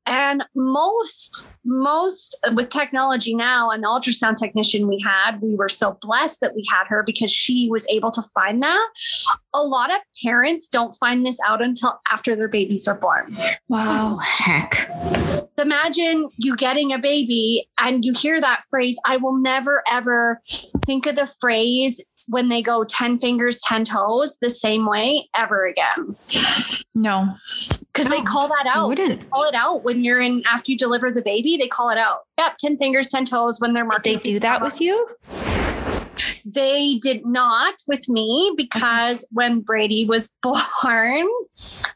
And 0.04 0.44
most, 0.56 1.50
most 1.64 2.36
with 2.54 2.68
technology 2.70 3.34
now 3.34 3.70
and 3.70 3.82
the 3.84 3.88
ultrasound 3.88 4.36
technician 4.36 4.88
we 4.88 5.00
had, 5.04 5.40
we 5.40 5.54
were 5.54 5.68
so 5.68 5.96
blessed 6.00 6.40
that 6.40 6.54
we 6.54 6.64
had 6.70 6.84
her 6.88 7.02
because 7.06 7.30
she 7.30 7.68
was 7.70 7.86
able 7.88 8.10
to 8.10 8.22
find 8.34 8.62
that. 8.62 8.88
A 9.54 9.62
lot 9.62 9.90
of 9.94 10.00
parents 10.24 10.68
don't 10.68 10.92
find 10.98 11.24
this 11.24 11.38
out 11.46 11.62
until 11.62 12.00
after 12.10 12.34
their 12.34 12.48
babies 12.48 12.88
are 12.88 12.98
born. 12.98 13.36
Oh 13.38 13.54
Wow. 13.68 14.16
heck. 14.18 14.90
Imagine 15.58 16.28
you 16.38 16.56
getting 16.56 16.92
a 16.92 16.98
baby 16.98 17.68
and 17.78 18.04
you 18.04 18.12
hear 18.14 18.40
that 18.40 18.62
phrase. 18.70 18.98
I 19.04 19.16
will 19.18 19.36
never 19.36 19.82
ever 19.90 20.40
think 20.86 21.06
of 21.06 21.16
the 21.16 21.28
phrase 21.40 22.00
when 22.29 22.49
they 22.49 22.62
go 22.62 22.85
10 22.85 23.18
fingers, 23.18 23.61
10 23.61 23.85
toes 23.87 24.39
the 24.41 24.51
same 24.51 24.87
way 24.87 25.29
ever 25.37 25.64
again. 25.64 26.16
No. 26.95 27.37
Because 27.93 28.09
they 28.09 28.20
call 28.22 28.49
that 28.49 28.66
out. 28.66 28.89
wouldn't. 28.89 29.29
Call 29.31 29.45
it 29.45 29.55
out 29.55 29.85
when 29.85 30.05
you're 30.05 30.20
in 30.20 30.43
after 30.47 30.70
you 30.70 30.79
deliver 30.79 31.11
the 31.11 31.22
baby, 31.22 31.57
they 31.57 31.68
call 31.68 31.91
it 31.91 31.99
out. 31.99 32.20
Yep, 32.39 32.57
10 32.59 32.76
fingers, 32.79 33.09
10 33.09 33.24
toes 33.24 33.61
when 33.61 33.72
they're 33.72 33.89
Did 33.89 34.03
they 34.03 34.16
do 34.16 34.39
that 34.41 34.61
with 34.61 34.81
you? 34.81 35.09
They 36.45 36.99
did 37.01 37.24
not 37.24 37.74
with 37.87 38.09
me 38.09 38.53
because 38.57 39.29
when 39.33 39.61
Brady 39.61 40.05
was 40.07 40.33
born, 40.43 41.29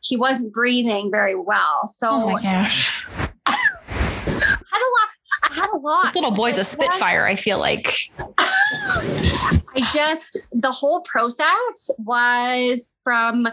he 0.03 0.16
wasn't 0.16 0.53
breathing 0.53 1.11
very 1.11 1.35
well. 1.35 1.87
So 1.87 2.09
Oh 2.11 2.30
my 2.30 2.43
gosh. 2.43 3.03
Had 3.47 4.80
a 4.80 4.91
lot. 4.91 5.09
I 5.45 5.55
had 5.55 5.70
a 5.72 5.76
lot. 5.76 6.07
This 6.07 6.14
little 6.14 6.30
boy's 6.30 6.59
a 6.59 6.64
spitfire, 6.64 7.26
I 7.26 7.37
feel 7.37 7.59
like. 7.59 7.89
I 9.74 9.89
just, 9.93 10.49
the 10.53 10.70
whole 10.70 11.01
process 11.03 11.91
was 11.99 12.95
from 13.03 13.49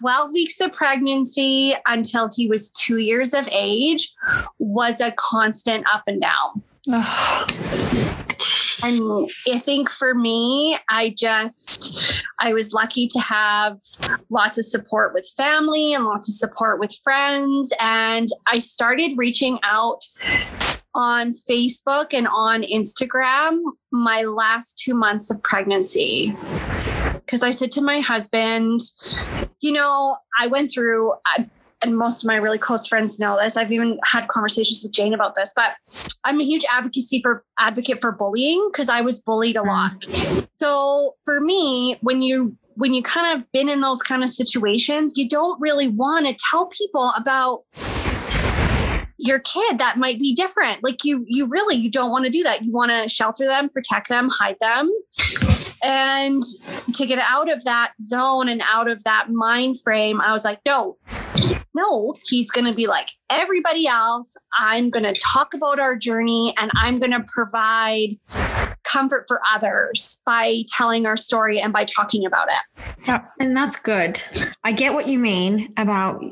12 0.00 0.32
weeks 0.32 0.60
of 0.60 0.72
pregnancy 0.72 1.74
until 1.86 2.30
he 2.34 2.48
was 2.48 2.70
two 2.70 2.98
years 2.98 3.34
of 3.34 3.48
age, 3.50 4.12
was 4.58 5.00
a 5.00 5.12
constant 5.12 5.86
up 5.92 6.02
and 6.06 6.22
down. 6.22 6.62
And 8.80 9.28
I 9.52 9.58
think 9.58 9.90
for 9.90 10.14
me, 10.14 10.78
I 10.88 11.12
just, 11.18 11.98
I 12.38 12.52
was 12.54 12.72
lucky 12.72 13.08
to 13.08 13.18
have 13.18 13.80
lots 14.30 14.56
of 14.56 14.64
support 14.64 15.12
with 15.14 15.28
family 15.36 15.94
and 15.94 16.04
lots 16.04 16.28
of 16.28 16.34
support 16.34 16.78
with 16.78 16.94
friends. 17.02 17.72
And 17.80 18.28
I 18.46 18.60
started 18.60 19.14
reaching 19.16 19.58
out 19.64 20.04
on 20.98 21.32
Facebook 21.32 22.12
and 22.12 22.26
on 22.26 22.62
Instagram 22.62 23.60
my 23.92 24.22
last 24.22 24.78
two 24.78 24.94
months 24.94 25.30
of 25.30 25.40
pregnancy. 25.44 26.36
Because 27.14 27.44
I 27.44 27.52
said 27.52 27.70
to 27.72 27.80
my 27.80 28.00
husband, 28.00 28.80
you 29.60 29.70
know, 29.72 30.16
I 30.40 30.48
went 30.48 30.72
through, 30.72 31.12
I, 31.24 31.48
and 31.84 31.96
most 31.96 32.24
of 32.24 32.26
my 32.26 32.34
really 32.34 32.58
close 32.58 32.88
friends 32.88 33.20
know 33.20 33.38
this. 33.40 33.56
I've 33.56 33.70
even 33.70 34.00
had 34.04 34.26
conversations 34.26 34.82
with 34.82 34.92
Jane 34.92 35.14
about 35.14 35.36
this, 35.36 35.52
but 35.54 35.76
I'm 36.24 36.40
a 36.40 36.44
huge 36.44 36.64
advocacy 36.68 37.22
for 37.22 37.44
advocate 37.60 38.00
for 38.00 38.10
bullying 38.10 38.68
because 38.72 38.88
I 38.88 39.00
was 39.00 39.20
bullied 39.20 39.56
a 39.56 39.62
lot. 39.62 40.00
Mm. 40.00 40.48
So 40.60 41.14
for 41.24 41.40
me, 41.40 41.96
when 42.00 42.22
you 42.22 42.56
when 42.74 42.94
you 42.94 43.02
kind 43.02 43.36
of 43.36 43.50
been 43.52 43.68
in 43.68 43.80
those 43.80 44.02
kind 44.02 44.22
of 44.22 44.30
situations, 44.30 45.16
you 45.16 45.28
don't 45.28 45.60
really 45.60 45.88
want 45.88 46.26
to 46.26 46.36
tell 46.50 46.66
people 46.66 47.12
about 47.16 47.62
your 49.18 49.40
kid 49.40 49.78
that 49.78 49.98
might 49.98 50.18
be 50.18 50.34
different. 50.34 50.82
Like 50.82 51.04
you 51.04 51.24
you 51.26 51.46
really 51.46 51.76
you 51.76 51.90
don't 51.90 52.10
want 52.10 52.24
to 52.24 52.30
do 52.30 52.42
that. 52.44 52.62
You 52.62 52.72
want 52.72 52.90
to 52.90 53.08
shelter 53.08 53.44
them, 53.44 53.68
protect 53.68 54.08
them, 54.08 54.30
hide 54.30 54.56
them. 54.60 54.90
And 55.82 56.42
to 56.94 57.06
get 57.06 57.18
out 57.18 57.50
of 57.50 57.64
that 57.64 57.92
zone 58.00 58.48
and 58.48 58.62
out 58.64 58.88
of 58.88 59.04
that 59.04 59.30
mind 59.30 59.80
frame, 59.80 60.20
I 60.20 60.32
was 60.32 60.44
like, 60.44 60.60
no, 60.66 60.96
no, 61.74 62.14
he's 62.24 62.50
going 62.50 62.66
to 62.66 62.74
be 62.74 62.86
like 62.86 63.10
everybody 63.30 63.86
else. 63.86 64.36
I'm 64.56 64.90
going 64.90 65.04
to 65.04 65.18
talk 65.20 65.54
about 65.54 65.78
our 65.78 65.96
journey 65.96 66.54
and 66.58 66.70
I'm 66.74 66.98
going 66.98 67.12
to 67.12 67.24
provide 67.32 68.18
comfort 68.90 69.24
for 69.28 69.40
others 69.52 70.20
by 70.24 70.62
telling 70.68 71.06
our 71.06 71.16
story 71.16 71.60
and 71.60 71.72
by 71.72 71.84
talking 71.84 72.24
about 72.26 72.48
it. 72.48 72.94
Yeah, 73.06 73.24
and 73.40 73.56
that's 73.56 73.76
good. 73.76 74.22
I 74.64 74.72
get 74.72 74.94
what 74.94 75.08
you 75.08 75.18
mean 75.18 75.72
about 75.76 76.22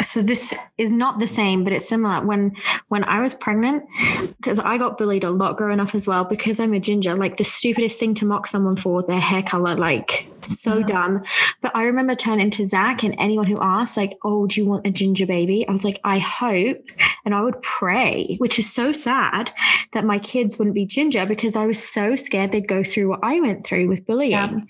so 0.00 0.22
this 0.22 0.54
is 0.78 0.92
not 0.92 1.18
the 1.18 1.26
same, 1.26 1.64
but 1.64 1.72
it's 1.72 1.88
similar. 1.88 2.24
When 2.24 2.52
when 2.88 3.04
I 3.04 3.20
was 3.20 3.34
pregnant, 3.34 3.84
because 4.36 4.58
I 4.58 4.78
got 4.78 4.98
bullied 4.98 5.24
a 5.24 5.30
lot 5.30 5.56
growing 5.56 5.80
up 5.80 5.94
as 5.94 6.06
well, 6.06 6.24
because 6.24 6.58
I'm 6.60 6.74
a 6.74 6.80
ginger, 6.80 7.14
like 7.14 7.36
the 7.36 7.44
stupidest 7.44 7.98
thing 8.00 8.14
to 8.14 8.26
mock 8.26 8.46
someone 8.46 8.76
for 8.76 9.02
their 9.02 9.20
hair 9.20 9.42
color, 9.42 9.76
like 9.76 10.28
so 10.44 10.78
Yeah. 10.78 10.86
dumb. 10.86 11.22
But 11.60 11.72
I 11.74 11.84
remember 11.84 12.14
turning 12.14 12.50
to 12.52 12.66
Zach 12.66 13.02
and 13.02 13.14
anyone 13.18 13.46
who 13.46 13.58
asked, 13.60 13.96
like, 13.96 14.16
oh, 14.24 14.46
do 14.46 14.60
you 14.60 14.66
want 14.66 14.86
a 14.86 14.90
ginger 14.90 15.26
baby? 15.26 15.66
I 15.68 15.72
was 15.72 15.84
like, 15.84 16.00
I 16.04 16.18
hope. 16.18 16.78
And 17.24 17.34
I 17.34 17.42
would 17.42 17.60
pray, 17.62 18.36
which 18.38 18.58
is 18.58 18.72
so 18.72 18.92
sad 18.92 19.52
that 19.92 20.04
my 20.04 20.18
kids 20.18 20.58
wouldn't 20.58 20.74
be 20.74 20.86
ginger 20.86 21.26
because 21.26 21.56
I 21.56 21.66
was 21.66 21.82
so 21.82 22.16
scared 22.16 22.52
they'd 22.52 22.66
go 22.68 22.82
through 22.82 23.08
what 23.08 23.20
I 23.22 23.40
went 23.40 23.66
through 23.66 23.88
with 23.88 24.06
bullying. 24.06 24.30
Yeah. 24.30 24.60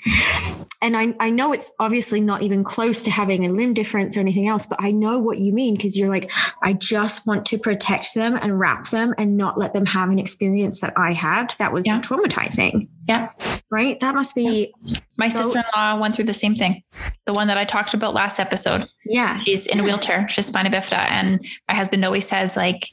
And 0.82 0.96
I, 0.96 1.14
I 1.20 1.28
know 1.28 1.52
it's 1.52 1.70
obviously 1.78 2.20
not 2.22 2.42
even 2.42 2.64
close 2.64 3.02
to 3.02 3.10
having 3.10 3.44
a 3.44 3.50
limb 3.52 3.74
difference 3.74 4.16
or 4.16 4.20
anything 4.20 4.48
else, 4.48 4.66
but 4.66 4.82
I 4.82 4.90
know 4.92 5.18
what 5.18 5.38
you 5.38 5.52
mean 5.52 5.76
because 5.76 5.96
you're 5.96 6.08
like, 6.08 6.30
I 6.62 6.72
just 6.72 7.26
want 7.26 7.44
to 7.46 7.58
protect 7.58 8.14
them 8.14 8.34
and 8.40 8.58
wrap 8.58 8.88
them 8.88 9.14
and 9.18 9.36
not 9.36 9.58
let 9.58 9.74
them 9.74 9.84
have 9.86 10.08
an 10.08 10.18
experience 10.18 10.80
that 10.80 10.94
I 10.96 11.12
had 11.12 11.54
that 11.58 11.72
was 11.72 11.86
Yeah. 11.86 12.00
traumatizing. 12.00 12.88
Yeah. 13.10 13.30
Right? 13.70 13.98
That 13.98 14.14
must 14.14 14.36
be 14.36 14.72
My 15.18 15.28
so- 15.28 15.42
sister-in-law 15.42 15.98
went 15.98 16.14
through 16.14 16.26
the 16.26 16.34
same 16.34 16.54
thing. 16.54 16.82
The 17.26 17.32
one 17.32 17.48
that 17.48 17.58
I 17.58 17.64
talked 17.64 17.92
about 17.92 18.14
last 18.14 18.38
episode. 18.38 18.88
Yeah. 19.04 19.40
She's 19.42 19.66
in 19.66 19.80
a 19.80 19.82
wheelchair. 19.82 20.28
She's 20.28 20.46
spina 20.46 20.70
bifida. 20.70 21.10
And 21.10 21.44
my 21.68 21.74
husband 21.74 22.04
always 22.04 22.28
says, 22.28 22.56
like, 22.56 22.86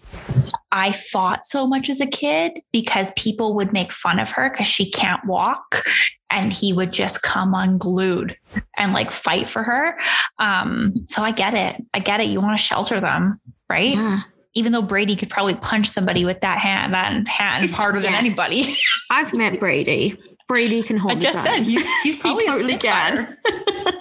I 0.71 0.91
fought 0.91 1.45
so 1.45 1.67
much 1.67 1.87
as 1.89 2.01
a 2.01 2.07
kid 2.07 2.59
because 2.71 3.11
people 3.15 3.53
would 3.55 3.73
make 3.73 3.91
fun 3.91 4.19
of 4.19 4.31
her 4.31 4.49
because 4.49 4.65
she 4.67 4.89
can't 4.89 5.23
walk. 5.25 5.83
And 6.31 6.51
he 6.51 6.73
would 6.73 6.91
just 6.91 7.21
come 7.21 7.53
unglued 7.53 8.35
and 8.77 8.93
like 8.93 9.11
fight 9.11 9.47
for 9.47 9.63
her. 9.63 9.97
Um, 10.39 10.93
so 11.07 11.21
I 11.21 11.31
get 11.31 11.53
it. 11.53 11.81
I 11.93 11.99
get 11.99 12.19
it. 12.21 12.27
You 12.29 12.41
want 12.41 12.57
to 12.57 12.63
shelter 12.63 12.99
them, 12.99 13.39
right? 13.69 13.95
Yeah. 13.95 14.21
Even 14.57 14.71
though 14.71 14.81
Brady 14.81 15.15
could 15.15 15.29
probably 15.29 15.53
punch 15.53 15.87
somebody 15.87 16.25
with 16.25 16.41
that 16.41 16.57
hand, 16.57 16.93
that 16.95 17.27
hand 17.27 17.69
harder 17.69 17.99
than 17.99 18.13
Yeah. 18.13 18.17
anybody. 18.17 18.75
I've 19.11 19.31
met 19.33 19.59
Brady. 19.59 20.17
Brady 20.47 20.81
can 20.81 20.97
hold 20.97 21.11
I 21.11 21.15
his 21.15 21.23
just 21.23 21.43
said 21.43 21.59
he's 21.59 21.85
he's 22.03 22.15
probably 22.21 22.45
a 22.45 22.51
totally 22.51 22.77
can. 22.77 23.37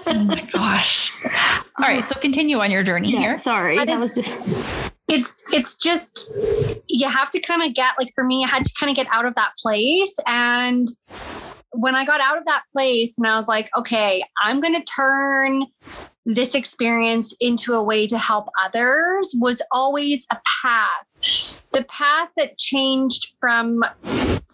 oh 0.06 0.14
my 0.24 0.40
gosh. 0.52 1.12
All 1.24 1.60
right, 1.80 2.02
so 2.02 2.18
continue 2.18 2.58
on 2.60 2.70
your 2.70 2.82
journey 2.82 3.12
Yeah, 3.12 3.18
here. 3.18 3.38
sorry. 3.38 3.76
But 3.76 3.88
That 3.88 3.98
was 4.00 4.14
just 4.14 4.62
it's 5.08 5.44
it's 5.52 5.76
just 5.76 6.32
you 6.88 7.08
have 7.08 7.30
to 7.32 7.40
kind 7.40 7.62
of 7.62 7.74
get 7.74 7.90
like 7.96 8.10
for 8.12 8.24
me 8.24 8.42
i 8.44 8.48
had 8.48 8.64
to 8.64 8.72
kind 8.78 8.90
of 8.90 8.96
get 8.96 9.06
out 9.12 9.24
of 9.24 9.36
that 9.36 9.50
place 9.56 10.12
and 10.26 10.88
when 11.78 11.94
i 11.94 12.04
got 12.04 12.20
out 12.20 12.38
of 12.38 12.44
that 12.44 12.62
place 12.72 13.16
and 13.18 13.26
i 13.26 13.34
was 13.36 13.48
like 13.48 13.70
okay 13.76 14.22
i'm 14.42 14.60
going 14.60 14.74
to 14.74 14.84
turn 14.84 15.64
this 16.26 16.56
experience 16.56 17.34
into 17.40 17.72
a 17.74 17.82
way 17.82 18.06
to 18.08 18.18
help 18.18 18.48
others 18.62 19.32
was 19.38 19.62
always 19.70 20.26
a 20.32 20.36
path. 20.60 21.62
The 21.72 21.84
path 21.84 22.30
that 22.36 22.58
changed 22.58 23.34
from 23.38 23.84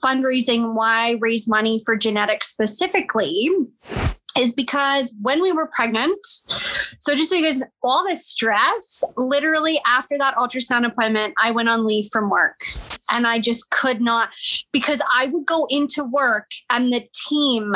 fundraising 0.04 0.74
why 0.74 1.16
raise 1.20 1.48
money 1.48 1.80
for 1.84 1.96
genetics 1.96 2.48
specifically 2.48 3.48
is 4.37 4.53
because 4.53 5.16
when 5.20 5.43
we 5.43 5.53
were 5.53 5.68
pregnant 5.74 6.18
so 7.03 7.16
just 7.16 7.30
so 7.30 7.37
you 7.37 7.43
guys, 7.43 7.62
all 7.83 8.05
this 8.07 8.24
stress, 8.24 9.03
literally 9.16 9.80
after 9.85 10.16
that 10.18 10.37
ultrasound 10.37 10.87
appointment, 10.87 11.35
I 11.43 11.51
went 11.51 11.68
on 11.68 11.85
leave 11.85 12.09
from 12.12 12.30
work. 12.30 12.61
And 13.11 13.26
I 13.26 13.41
just 13.41 13.70
could 13.70 14.01
not 14.01 14.33
because 14.72 15.03
I 15.12 15.26
would 15.26 15.45
go 15.45 15.66
into 15.68 16.05
work 16.05 16.49
and 16.70 16.93
the 16.93 17.05
team 17.12 17.74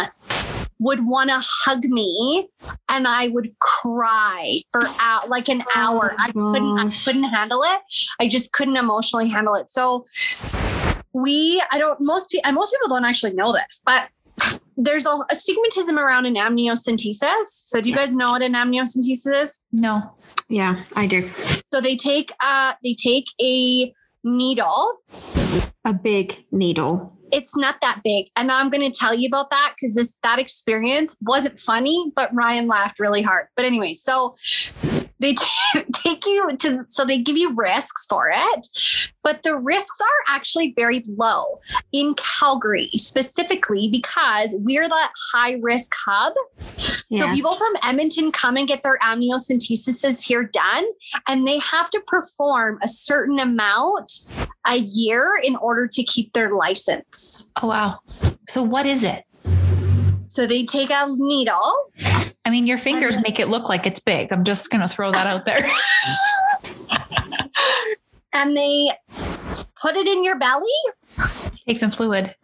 would 0.78 1.06
want 1.06 1.30
to 1.30 1.38
hug 1.40 1.84
me 1.86 2.48
and 2.88 3.08
I 3.08 3.28
would 3.28 3.58
cry 3.58 4.62
for 4.70 4.86
out 5.00 5.28
like 5.28 5.48
an 5.48 5.64
oh 5.66 5.72
hour. 5.74 6.14
I 6.18 6.30
couldn't 6.30 6.78
I 6.78 6.90
couldn't 7.04 7.24
handle 7.24 7.62
it. 7.64 7.80
I 8.20 8.28
just 8.28 8.52
couldn't 8.52 8.76
emotionally 8.76 9.28
handle 9.28 9.56
it. 9.56 9.68
So 9.68 10.06
we 11.12 11.60
I 11.72 11.78
don't 11.78 12.00
most 12.00 12.30
people 12.30 12.52
most 12.52 12.72
people 12.72 12.94
don't 12.94 13.04
actually 13.04 13.32
know 13.32 13.52
this, 13.52 13.82
but 13.84 14.08
there's 14.76 15.06
a, 15.06 15.10
a 15.10 15.34
stigmatism 15.34 15.96
around 15.96 16.26
an 16.26 16.34
amniocentesis. 16.34 17.46
So 17.46 17.80
do 17.80 17.88
you 17.88 17.96
guys 17.96 18.14
know 18.14 18.32
what 18.32 18.42
an 18.42 18.54
amniocentesis 18.54 19.42
is? 19.42 19.62
No. 19.72 20.14
yeah, 20.48 20.84
I 20.94 21.06
do. 21.06 21.28
So 21.72 21.80
they 21.80 21.96
take 21.96 22.32
uh 22.40 22.74
they 22.82 22.94
take 22.94 23.26
a 23.40 23.92
needle. 24.24 25.00
A 25.84 25.94
big 25.94 26.44
needle. 26.50 27.12
It's 27.32 27.56
not 27.56 27.76
that 27.80 28.02
big. 28.04 28.26
And 28.36 28.52
I'm 28.52 28.70
going 28.70 28.88
to 28.88 28.96
tell 28.96 29.12
you 29.12 29.26
about 29.26 29.50
that 29.50 29.74
cuz 29.80 29.94
this 29.94 30.16
that 30.22 30.38
experience 30.38 31.16
wasn't 31.22 31.58
funny, 31.58 32.12
but 32.14 32.32
Ryan 32.34 32.66
laughed 32.66 33.00
really 33.00 33.22
hard. 33.22 33.48
But 33.56 33.64
anyway, 33.64 33.94
so 33.94 34.36
they 35.20 35.34
t- 35.34 35.46
take 35.92 36.26
you 36.26 36.56
to 36.58 36.84
so 36.88 37.04
they 37.04 37.20
give 37.20 37.36
you 37.36 37.54
risks 37.54 38.06
for 38.08 38.30
it, 38.32 38.66
but 39.22 39.42
the 39.42 39.56
risks 39.56 40.00
are 40.00 40.34
actually 40.34 40.72
very 40.76 41.04
low 41.08 41.60
in 41.92 42.14
Calgary 42.14 42.90
specifically 42.94 43.88
because 43.90 44.54
we're 44.58 44.88
the 44.88 45.08
high 45.32 45.58
risk 45.60 45.92
hub. 46.06 46.34
So 47.12 47.32
people 47.32 47.54
from 47.54 47.72
Edmonton 47.84 48.32
come 48.32 48.56
and 48.56 48.66
get 48.66 48.82
their 48.82 48.98
amniocentesis 48.98 50.26
here 50.26 50.42
done, 50.42 50.84
and 51.28 51.46
they 51.46 51.58
have 51.60 51.88
to 51.90 52.00
perform 52.06 52.78
a 52.82 52.88
certain 52.88 53.38
amount 53.38 54.12
a 54.66 54.76
year 54.76 55.40
in 55.42 55.54
order 55.56 55.86
to 55.86 56.02
keep 56.02 56.32
their 56.32 56.54
license. 56.54 57.50
Oh 57.62 57.68
wow. 57.68 58.00
So 58.48 58.62
what 58.62 58.86
is 58.86 59.04
it? 59.04 59.24
So 60.36 60.46
they 60.46 60.66
take 60.66 60.90
a 60.90 61.06
needle. 61.08 61.90
I 62.44 62.50
mean, 62.50 62.66
your 62.66 62.76
fingers 62.76 63.16
make 63.22 63.40
it 63.40 63.48
look 63.48 63.70
like 63.70 63.86
it's 63.86 64.00
big. 64.00 64.30
I'm 64.34 64.44
just 64.44 64.70
gonna 64.70 64.86
throw 64.86 65.10
that 65.10 65.26
out 65.26 65.46
there. 65.46 65.66
and 68.34 68.54
they 68.54 68.90
put 69.80 69.96
it 69.96 70.06
in 70.06 70.22
your 70.22 70.38
belly 70.38 70.68
Take 71.66 71.78
some 71.78 71.90
fluid. 71.90 72.34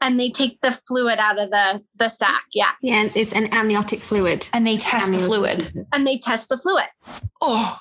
and 0.00 0.18
they 0.18 0.30
take 0.30 0.62
the 0.62 0.72
fluid 0.88 1.18
out 1.18 1.38
of 1.38 1.50
the 1.50 1.82
the 1.96 2.08
sac 2.08 2.42
yeah 2.54 2.70
Yeah, 2.80 3.10
it's 3.14 3.34
an 3.34 3.48
amniotic 3.52 4.00
fluid. 4.00 4.48
And 4.54 4.66
they 4.66 4.78
test 4.78 5.12
the 5.12 5.18
fluid. 5.18 5.58
Amniocentesis. 5.58 5.86
and 5.92 6.06
they 6.06 6.16
test 6.16 6.48
the 6.48 6.56
fluid 6.56 6.86
Oh, 7.42 7.78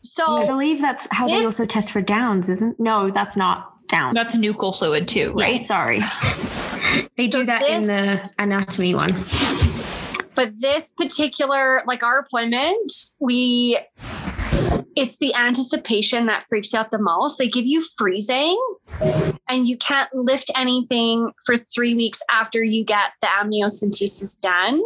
So 0.00 0.24
I 0.24 0.46
believe 0.46 0.80
that's 0.80 1.06
how 1.10 1.26
they 1.26 1.44
also 1.44 1.66
test 1.66 1.92
for 1.92 2.00
Downs, 2.00 2.48
isn't? 2.48 2.80
No, 2.80 3.10
that's 3.10 3.36
not 3.36 3.71
Downs. 3.92 4.14
that's 4.16 4.34
nuchal 4.34 4.76
fluid 4.76 5.06
too, 5.06 5.34
Yeah, 5.36 5.44
right? 5.44 5.60
sorry. 5.60 6.00
They 7.16 7.28
So 7.28 7.40
do 7.40 7.46
that 7.46 7.62
in 7.68 7.86
the 7.86 8.32
anatomy 8.38 8.94
one. 8.94 9.12
but 10.34 10.58
this 10.58 10.92
particular 10.92 11.82
like 11.86 12.02
our 12.02 12.18
appointment 12.18 12.90
we 13.20 13.78
it's 14.96 15.16
the 15.18 15.34
anticipation 15.34 16.26
that 16.26 16.42
freaks 16.48 16.74
out 16.74 16.90
the 16.90 16.98
most 16.98 17.38
they 17.38 17.48
give 17.48 17.64
you 17.64 17.82
freezing 17.96 18.58
and 19.48 19.66
you 19.68 19.76
can't 19.78 20.08
lift 20.12 20.50
anything 20.56 21.30
for 21.46 21.56
three 21.56 21.94
weeks 21.94 22.20
after 22.30 22.62
you 22.62 22.84
get 22.84 23.12
the 23.22 23.26
amniocentesis 23.28 24.38
done 24.40 24.82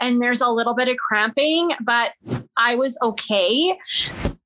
and 0.00 0.20
there's 0.20 0.40
a 0.42 0.48
little 0.50 0.74
bit 0.74 0.88
of 0.88 0.96
cramping 0.98 1.70
but 1.82 2.12
i 2.58 2.74
was 2.74 2.98
okay 3.02 3.78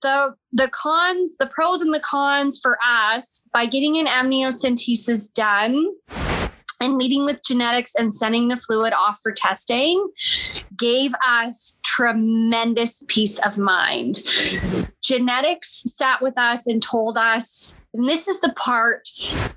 the 0.03 0.35
the 0.53 0.69
cons 0.69 1.37
the 1.39 1.47
pros 1.47 1.81
and 1.81 1.95
the 1.95 2.01
cons 2.01 2.59
for 2.61 2.79
us 2.87 3.45
by 3.53 3.67
getting 3.67 3.97
an 3.99 4.07
amniocentesis 4.07 5.33
done 5.33 5.87
and 6.81 6.97
meeting 6.97 7.25
with 7.25 7.45
genetics 7.45 7.95
and 7.95 8.15
sending 8.15 8.49
the 8.49 8.57
fluid 8.57 8.93
off 8.93 9.21
for 9.23 9.33
testing 9.33 10.09
gave 10.77 11.13
us 11.27 11.79
tremendous 11.85 13.05
peace 13.09 13.39
of 13.41 13.59
mind. 13.59 14.21
Genetics 15.03 15.83
sat 15.95 16.23
with 16.23 16.39
us 16.39 16.67
and 16.67 16.83
told 16.83 17.19
us, 17.19 17.79
and 17.93 18.09
this 18.09 18.29
is 18.29 18.41
the 18.41 18.53
part 18.55 19.09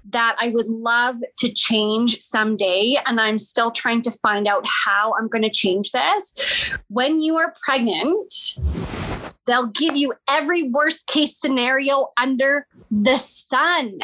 that 0.09 0.35
I 0.39 0.49
would 0.49 0.67
love 0.67 1.17
to 1.37 1.53
change 1.53 2.19
someday. 2.21 2.97
And 3.05 3.21
I'm 3.21 3.39
still 3.39 3.71
trying 3.71 4.01
to 4.03 4.11
find 4.11 4.47
out 4.47 4.65
how 4.85 5.13
I'm 5.17 5.27
going 5.27 5.43
to 5.43 5.49
change 5.49 5.91
this. 5.91 6.71
When 6.89 7.21
you 7.21 7.37
are 7.37 7.53
pregnant, 7.63 8.33
they'll 9.45 9.67
give 9.67 9.95
you 9.95 10.13
every 10.29 10.63
worst 10.63 11.07
case 11.07 11.37
scenario 11.37 12.07
under 12.17 12.67
the 12.89 13.17
sun. 13.17 13.99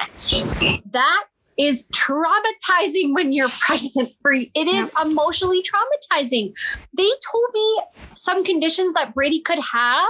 That 0.91 1.23
is 1.60 1.88
traumatizing 1.89 3.14
when 3.14 3.32
you're 3.32 3.49
pregnant 3.60 4.14
for 4.22 4.32
you. 4.32 4.47
It 4.55 4.68
is 4.68 4.91
emotionally 5.01 5.62
traumatizing. 5.62 6.53
They 6.97 7.10
told 7.32 7.47
me 7.53 7.82
some 8.16 8.43
conditions 8.43 8.93
that 8.95 9.14
Brady 9.14 9.41
could 9.41 9.60
have 9.60 10.10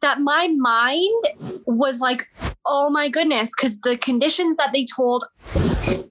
that 0.00 0.20
my 0.20 0.48
mind 0.48 1.24
was 1.66 2.00
like, 2.00 2.28
oh 2.66 2.90
my 2.90 3.08
goodness, 3.08 3.50
because 3.56 3.80
the 3.80 3.96
conditions 3.96 4.56
that 4.58 4.70
they 4.72 4.84
told, 4.84 5.24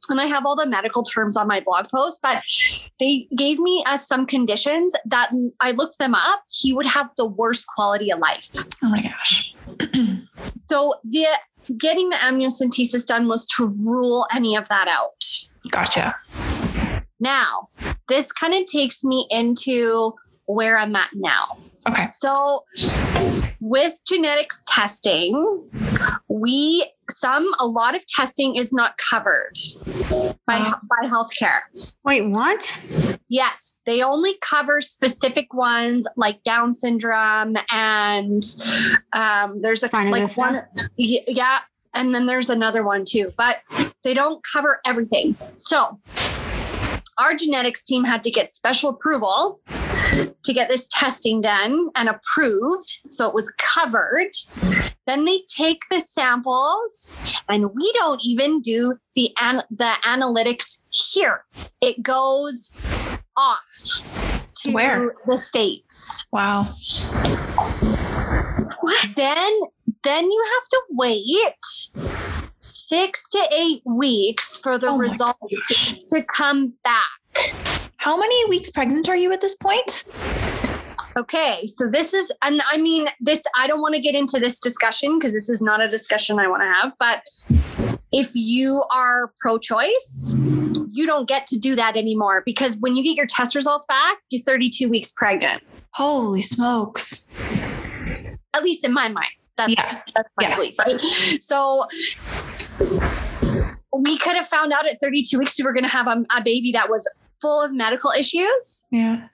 and 0.10 0.20
I 0.20 0.26
have 0.26 0.46
all 0.46 0.56
the 0.56 0.66
medical 0.66 1.04
terms 1.04 1.38
on 1.38 1.48
my 1.48 1.62
blog 1.62 1.88
post, 1.90 2.22
but 2.24 2.44
they 3.00 3.28
gave 3.38 3.60
me 3.60 3.84
as 3.86 4.08
some 4.08 4.26
conditions 4.26 4.96
that 5.06 5.32
I 5.62 5.72
looked 5.72 6.00
them 6.00 6.16
up. 6.16 6.44
He 6.50 6.74
would 6.74 6.88
have 6.88 7.14
the 7.16 7.28
worst 7.28 7.68
quality 7.68 8.12
of 8.12 8.20
life. 8.20 8.50
Oh 8.84 8.90
my 8.90 9.04
gosh. 9.04 9.54
So 10.70 10.96
the 11.06 11.26
getting 11.78 12.10
the 12.10 12.16
amniocentesis 12.18 13.06
done 13.06 13.28
was 13.28 13.46
to 13.58 13.68
rule 13.68 14.26
any 14.34 14.56
of 14.56 14.68
that 14.70 14.88
out. 14.88 15.26
Gotcha. 15.72 16.16
Now, 17.20 17.70
this 18.08 18.32
kind 18.32 18.54
of 18.54 18.66
takes 18.66 19.04
me 19.04 19.28
into 19.30 20.14
where 20.46 20.78
I'm 20.78 20.96
at 20.96 21.10
now. 21.14 21.58
Okay. 21.88 22.08
So, 22.12 22.64
with 23.60 23.94
genetics 24.08 24.64
testing, 24.68 25.64
we 26.28 26.90
some 27.10 27.54
a 27.60 27.68
lot 27.68 27.96
of 27.96 28.06
testing 28.08 28.56
is 28.56 28.74
not 28.74 28.98
covered 28.98 29.54
by 30.46 30.58
Uh. 30.58 30.74
by 30.90 31.08
healthcare. 31.08 31.60
Wait, 32.04 32.22
what? 32.22 32.78
Yes, 33.30 33.82
they 33.86 34.02
only 34.02 34.38
cover 34.42 34.82
specific 34.82 35.54
ones 35.54 36.08
like 36.16 36.44
Down 36.44 36.74
syndrome 36.74 37.56
and 37.72 38.44
um, 39.14 39.62
there's 39.62 39.84
a 39.84 39.90
like 39.92 40.36
one 40.38 40.64
yeah, 40.98 41.60
and 41.94 42.14
then 42.14 42.26
there's 42.26 42.50
another 42.50 42.84
one 42.84 43.04
too, 43.06 43.34
but 43.38 43.58
they 44.04 44.14
don't 44.14 44.44
cover 44.44 44.80
everything. 44.86 45.36
So 45.58 46.00
our 47.18 47.34
genetics 47.34 47.84
team 47.84 48.04
had 48.04 48.24
to 48.24 48.32
get 48.32 48.54
special 48.54 48.90
approval 48.92 49.60
to 50.44 50.54
get 50.54 50.70
this 50.70 50.88
testing 50.92 51.42
done 51.42 51.90
and 51.96 52.10
approved, 52.10 53.02
so 53.10 53.28
it 53.28 53.34
was 53.34 53.52
covered. 53.58 54.30
Then 55.06 55.26
they 55.26 55.44
take 55.48 55.82
the 55.90 56.00
samples, 56.00 57.14
and 57.48 57.74
we 57.74 57.92
don't 57.98 58.22
even 58.24 58.62
do 58.62 58.96
the 59.16 59.32
an- 59.40 59.64
the 59.70 59.94
analytics 60.06 60.82
here. 60.90 61.46
It 61.82 62.02
goes 62.04 62.80
off 63.36 63.64
to 64.64 64.72
Where? 64.72 65.16
the 65.28 65.38
states. 65.38 66.26
Wow. 66.32 66.74
What? 68.82 69.08
Then 69.16 69.62
then 70.04 70.32
you 70.32 70.46
have 70.60 70.70
to 70.70 70.82
wait 70.92 71.56
six 72.60 73.30
to 73.30 73.48
eight 73.52 73.82
weeks 73.86 74.58
for 74.58 74.78
the 74.78 74.90
Oh 74.90 74.98
results 74.98 75.68
to, 75.68 76.18
to 76.20 76.24
come 76.24 76.74
back. 76.84 77.77
How 77.98 78.16
many 78.18 78.48
weeks 78.50 78.70
pregnant 78.70 79.10
are 79.10 79.18
you 79.18 79.32
at 79.34 79.42
this 79.42 79.56
point? 79.56 80.04
Okay, 81.18 81.66
so 81.66 81.88
this 81.88 82.14
is, 82.14 82.32
and 82.44 82.62
I 82.72 82.78
mean, 82.78 83.08
this, 83.20 83.44
I 83.56 83.66
don't 83.68 83.82
want 83.82 83.96
to 83.96 84.02
get 84.02 84.14
into 84.14 84.40
this 84.40 84.60
discussion 84.60 85.18
because 85.18 85.34
this 85.34 85.50
is 85.50 85.62
not 85.64 85.82
a 85.82 85.90
discussion 85.90 86.38
I 86.38 86.48
want 86.48 86.62
to 86.62 86.68
have. 86.68 86.94
But 87.00 87.24
if 88.12 88.32
you 88.36 88.84
are 88.94 89.34
pro 89.40 89.58
choice, 89.58 90.36
you 90.92 91.08
don't 91.08 91.28
get 91.28 91.48
to 91.48 91.58
do 91.58 91.76
that 91.76 91.98
anymore 91.98 92.44
because 92.46 92.78
when 92.78 92.96
you 92.96 93.04
get 93.04 93.16
your 93.16 93.26
test 93.26 93.56
results 93.56 93.86
back, 93.88 94.18
you're 94.30 94.44
32 94.44 94.90
weeks 94.90 95.12
pregnant, 95.12 95.64
Holy 95.94 96.44
smokes. 96.44 97.28
at 98.54 98.64
least 98.64 98.86
in 98.86 98.94
my 98.94 99.10
mind. 99.10 99.28
That's, 99.58 99.74
Yeah. 99.74 100.02
that's 100.16 100.30
my 100.40 100.48
Yeah. 100.50 100.56
belief, 100.56 100.78
right? 100.80 101.02
So 101.42 101.88
we 103.92 104.18
could 104.18 104.36
have 104.36 104.48
found 104.48 104.72
out 104.72 104.88
at 104.88 105.02
32 105.02 105.40
weeks 105.40 105.58
we 105.58 105.64
were 105.64 105.74
going 105.74 105.84
to 105.84 105.90
have 105.90 106.06
a, 106.08 106.24
a 106.30 106.44
baby 106.44 106.72
that 106.74 106.90
was 106.92 107.10
full 107.42 107.62
of 107.62 107.72
medical 107.74 108.12
issues 108.12 108.86
Yeah. 108.92 109.28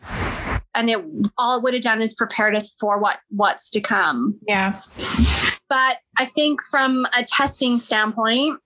and 0.75 0.89
it 0.89 0.99
all 1.37 1.57
it 1.57 1.63
would 1.63 1.73
have 1.73 1.83
done 1.83 2.01
is 2.01 2.13
prepared 2.13 2.55
us 2.55 2.73
for 2.79 2.99
what 2.99 3.19
what's 3.29 3.69
to 3.71 3.81
come 3.81 4.39
Yeah. 4.47 4.81
but 5.69 5.97
I 6.17 6.25
think 6.25 6.61
from 6.69 7.05
a 7.17 7.23
testing 7.23 7.79
standpoint, 7.79 8.59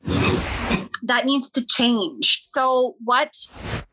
that 1.03 1.25
needs 1.25 1.49
to 1.51 1.65
change. 1.65 2.39
So, 2.41 2.95
what 3.05 3.33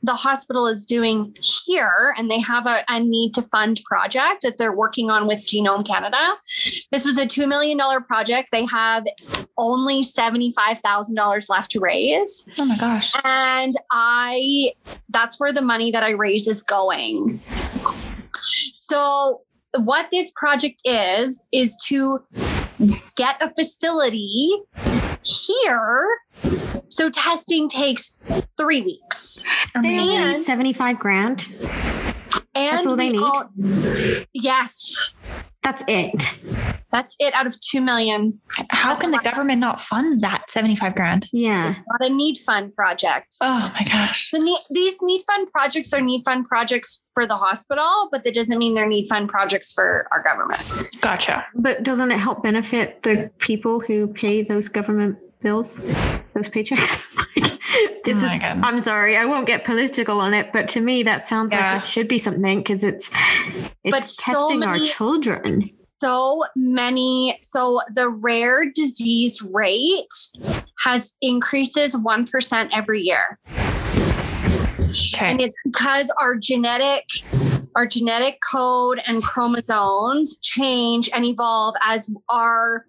the 0.04 0.14
hospital 0.14 0.66
is 0.66 0.84
doing 0.84 1.34
here, 1.40 2.14
and 2.18 2.30
they 2.30 2.38
have 2.38 2.66
a, 2.66 2.84
a 2.88 3.00
need 3.00 3.32
to 3.34 3.42
fund 3.42 3.80
project 3.86 4.42
that 4.42 4.58
they're 4.58 4.72
working 4.72 5.08
on 5.08 5.26
with 5.26 5.38
Genome 5.46 5.86
Canada. 5.86 6.36
This 6.92 7.06
was 7.06 7.16
a 7.16 7.24
$2 7.24 7.48
million 7.48 7.78
project. 8.02 8.50
They 8.52 8.66
have 8.66 9.06
only 9.56 10.02
$75,000 10.02 11.48
left 11.48 11.70
to 11.70 11.80
raise. 11.80 12.46
Oh 12.58 12.66
my 12.66 12.76
gosh. 12.76 13.14
And 13.24 13.72
I, 13.90 14.74
that's 15.08 15.40
where 15.40 15.52
the 15.52 15.62
money 15.62 15.90
that 15.90 16.02
I 16.02 16.10
raise 16.10 16.46
is 16.48 16.62
going. 16.62 17.40
So, 18.42 19.40
what 19.76 20.10
this 20.10 20.30
project 20.36 20.82
is, 20.84 21.42
is 21.50 21.76
to 21.86 22.22
get 23.16 23.42
a 23.42 23.48
facility 23.48 24.50
here. 25.22 26.06
So, 26.88 27.08
testing 27.08 27.70
takes 27.70 28.18
three 28.58 28.82
weeks. 28.82 29.23
They 29.82 29.98
only 29.98 30.16
And- 30.16 30.32
need 30.38 30.42
75 30.42 30.98
grand. 30.98 31.46
And 32.56 32.72
That's 32.72 32.86
all 32.86 32.96
they 32.96 33.10
need? 33.10 33.20
all- 33.22 33.50
yes. 34.32 35.14
That's 35.62 35.82
it. 35.88 36.40
That's 36.92 37.16
it 37.18 37.32
out 37.34 37.46
of 37.46 37.58
2 37.58 37.80
million. 37.80 38.38
How 38.70 38.94
can 38.94 39.10
the 39.10 39.18
government 39.18 39.58
not 39.60 39.80
fund 39.80 40.20
that 40.20 40.48
75 40.50 40.94
grand? 40.94 41.26
Yeah. 41.32 41.74
Not 41.88 42.08
a 42.08 42.12
need 42.12 42.36
fund 42.38 42.76
project. 42.76 43.34
Oh 43.40 43.72
my 43.74 43.84
gosh. 43.84 44.30
The 44.30 44.38
need, 44.40 44.58
these 44.70 44.98
need 45.02 45.22
fund 45.26 45.50
projects 45.50 45.92
are 45.94 46.02
need 46.02 46.22
fund 46.24 46.44
projects 46.46 47.02
for 47.14 47.26
the 47.26 47.36
hospital, 47.36 48.08
but 48.12 48.22
that 48.24 48.34
doesn't 48.34 48.58
mean 48.58 48.74
they're 48.74 48.86
need 48.86 49.08
fund 49.08 49.28
projects 49.28 49.72
for 49.72 50.06
our 50.12 50.22
government. 50.22 50.62
Gotcha. 51.00 51.46
But 51.54 51.82
doesn't 51.82 52.12
it 52.12 52.18
help 52.18 52.42
benefit 52.42 53.02
the 53.02 53.30
people 53.38 53.80
who 53.80 54.08
pay 54.08 54.42
those 54.42 54.68
government 54.68 55.16
bills, 55.44 55.76
those 56.34 56.48
paychecks? 56.48 57.04
this 58.04 58.16
Oh 58.22 58.26
my 58.26 58.34
is, 58.34 58.40
goodness. 58.40 58.64
I'm 58.68 58.80
sorry, 58.80 59.16
I 59.16 59.24
won't 59.26 59.46
get 59.46 59.64
political 59.64 60.20
on 60.20 60.34
it, 60.34 60.52
but 60.52 60.66
to 60.68 60.80
me, 60.80 61.04
that 61.04 61.28
sounds 61.28 61.52
Yeah. 61.52 61.74
like 61.74 61.82
it 61.82 61.86
should 61.86 62.08
be 62.08 62.18
something 62.18 62.58
because 62.58 62.82
it's 62.82 63.10
it's 63.84 63.90
But 63.96 64.08
so 64.08 64.32
testing 64.32 64.64
our 64.64 64.72
many- 64.74 64.86
children. 64.88 65.70
so 66.02 66.42
many 66.56 67.38
so 67.40 67.80
the 67.94 68.08
rare 68.10 68.64
disease 68.74 69.40
rate 69.52 70.08
has 70.84 71.14
increases 71.22 71.94
1% 71.94 72.68
every 72.74 73.00
year 73.00 73.38
Okay. 74.80 75.26
and 75.30 75.40
it's 75.40 75.56
because 75.64 76.12
our 76.20 76.34
genetic 76.36 77.04
our 77.76 77.86
genetic 77.86 78.38
code 78.52 79.00
and 79.06 79.22
chromosomes 79.22 80.38
change 80.40 81.10
and 81.12 81.24
evolve 81.24 81.74
as 81.82 82.12
our 82.30 82.86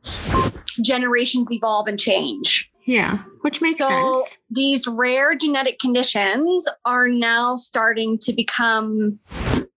generations 0.81 1.51
evolve 1.51 1.87
and 1.87 1.99
change 1.99 2.69
Yeah, 2.85 3.19
which 3.41 3.61
makes 3.61 3.79
so 3.79 3.87
sense. 3.87 4.37
these 4.49 4.87
rare 4.87 5.35
genetic 5.35 5.79
conditions 5.79 6.67
are 6.83 7.07
now 7.07 7.55
starting 7.55 8.17
to 8.19 8.33
become 8.33 9.19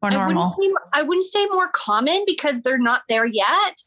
More 0.02 0.10
I 0.10 0.10
normal. 0.10 0.54
wouldn't, 0.58 0.60
say, 0.60 0.74
I 0.92 1.02
wouldn't 1.02 1.24
say 1.24 1.46
more 1.46 1.68
common 1.72 2.24
because 2.26 2.62
they're 2.62 2.78
not 2.78 3.02
there 3.08 3.26
yet, 3.26 3.80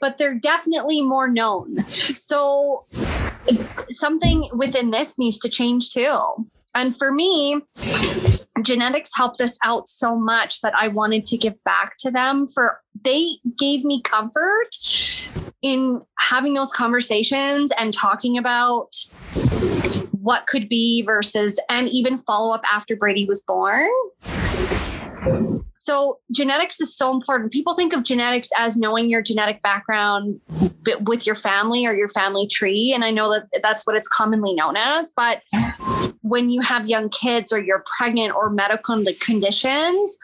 but 0.00 0.18
they're 0.18 0.34
definitely 0.34 1.02
more 1.02 1.28
known. 1.28 1.82
So 1.84 2.86
something 3.90 4.48
within 4.54 4.90
this 4.90 5.18
needs 5.18 5.38
to 5.40 5.48
change 5.48 5.90
too. 5.90 6.18
And 6.74 6.96
for 6.96 7.12
me, 7.12 7.60
genetics 8.62 9.10
helped 9.14 9.40
us 9.40 9.58
out 9.64 9.88
so 9.88 10.16
much 10.16 10.60
that 10.62 10.74
I 10.76 10.88
wanted 10.88 11.26
to 11.26 11.36
give 11.36 11.62
back 11.64 11.96
to 11.98 12.10
them 12.10 12.46
for 12.46 12.80
they 13.04 13.36
gave 13.58 13.84
me 13.84 14.02
comfort 14.02 14.70
in 15.62 16.02
having 16.18 16.54
those 16.54 16.72
conversations 16.72 17.72
and 17.78 17.92
talking 17.92 18.36
about 18.36 18.94
what 20.10 20.46
could 20.46 20.68
be 20.68 21.02
versus 21.02 21.60
and 21.68 21.88
even 21.88 22.16
follow 22.16 22.54
up 22.54 22.62
after 22.70 22.96
Brady 22.96 23.26
was 23.26 23.42
born. 23.42 23.88
So 25.78 26.18
genetics 26.32 26.80
is 26.80 26.96
so 26.96 27.12
important. 27.12 27.52
People 27.52 27.74
think 27.74 27.92
of 27.92 28.04
genetics 28.04 28.48
as 28.58 28.76
knowing 28.76 29.10
your 29.10 29.20
genetic 29.20 29.60
background 29.62 30.40
with 31.02 31.26
your 31.26 31.34
family 31.34 31.84
or 31.84 31.92
your 31.92 32.08
family 32.08 32.46
tree, 32.46 32.92
and 32.94 33.04
I 33.04 33.10
know 33.10 33.30
that 33.30 33.48
that's 33.62 33.86
what 33.86 33.94
it's 33.94 34.08
commonly 34.08 34.54
known 34.54 34.76
as. 34.76 35.12
But 35.14 35.42
when 36.24 36.48
you 36.48 36.62
have 36.62 36.88
young 36.88 37.10
kids 37.10 37.52
or 37.52 37.60
you're 37.60 37.84
pregnant 37.98 38.34
or 38.34 38.48
medical 38.48 39.04
conditions, 39.20 40.18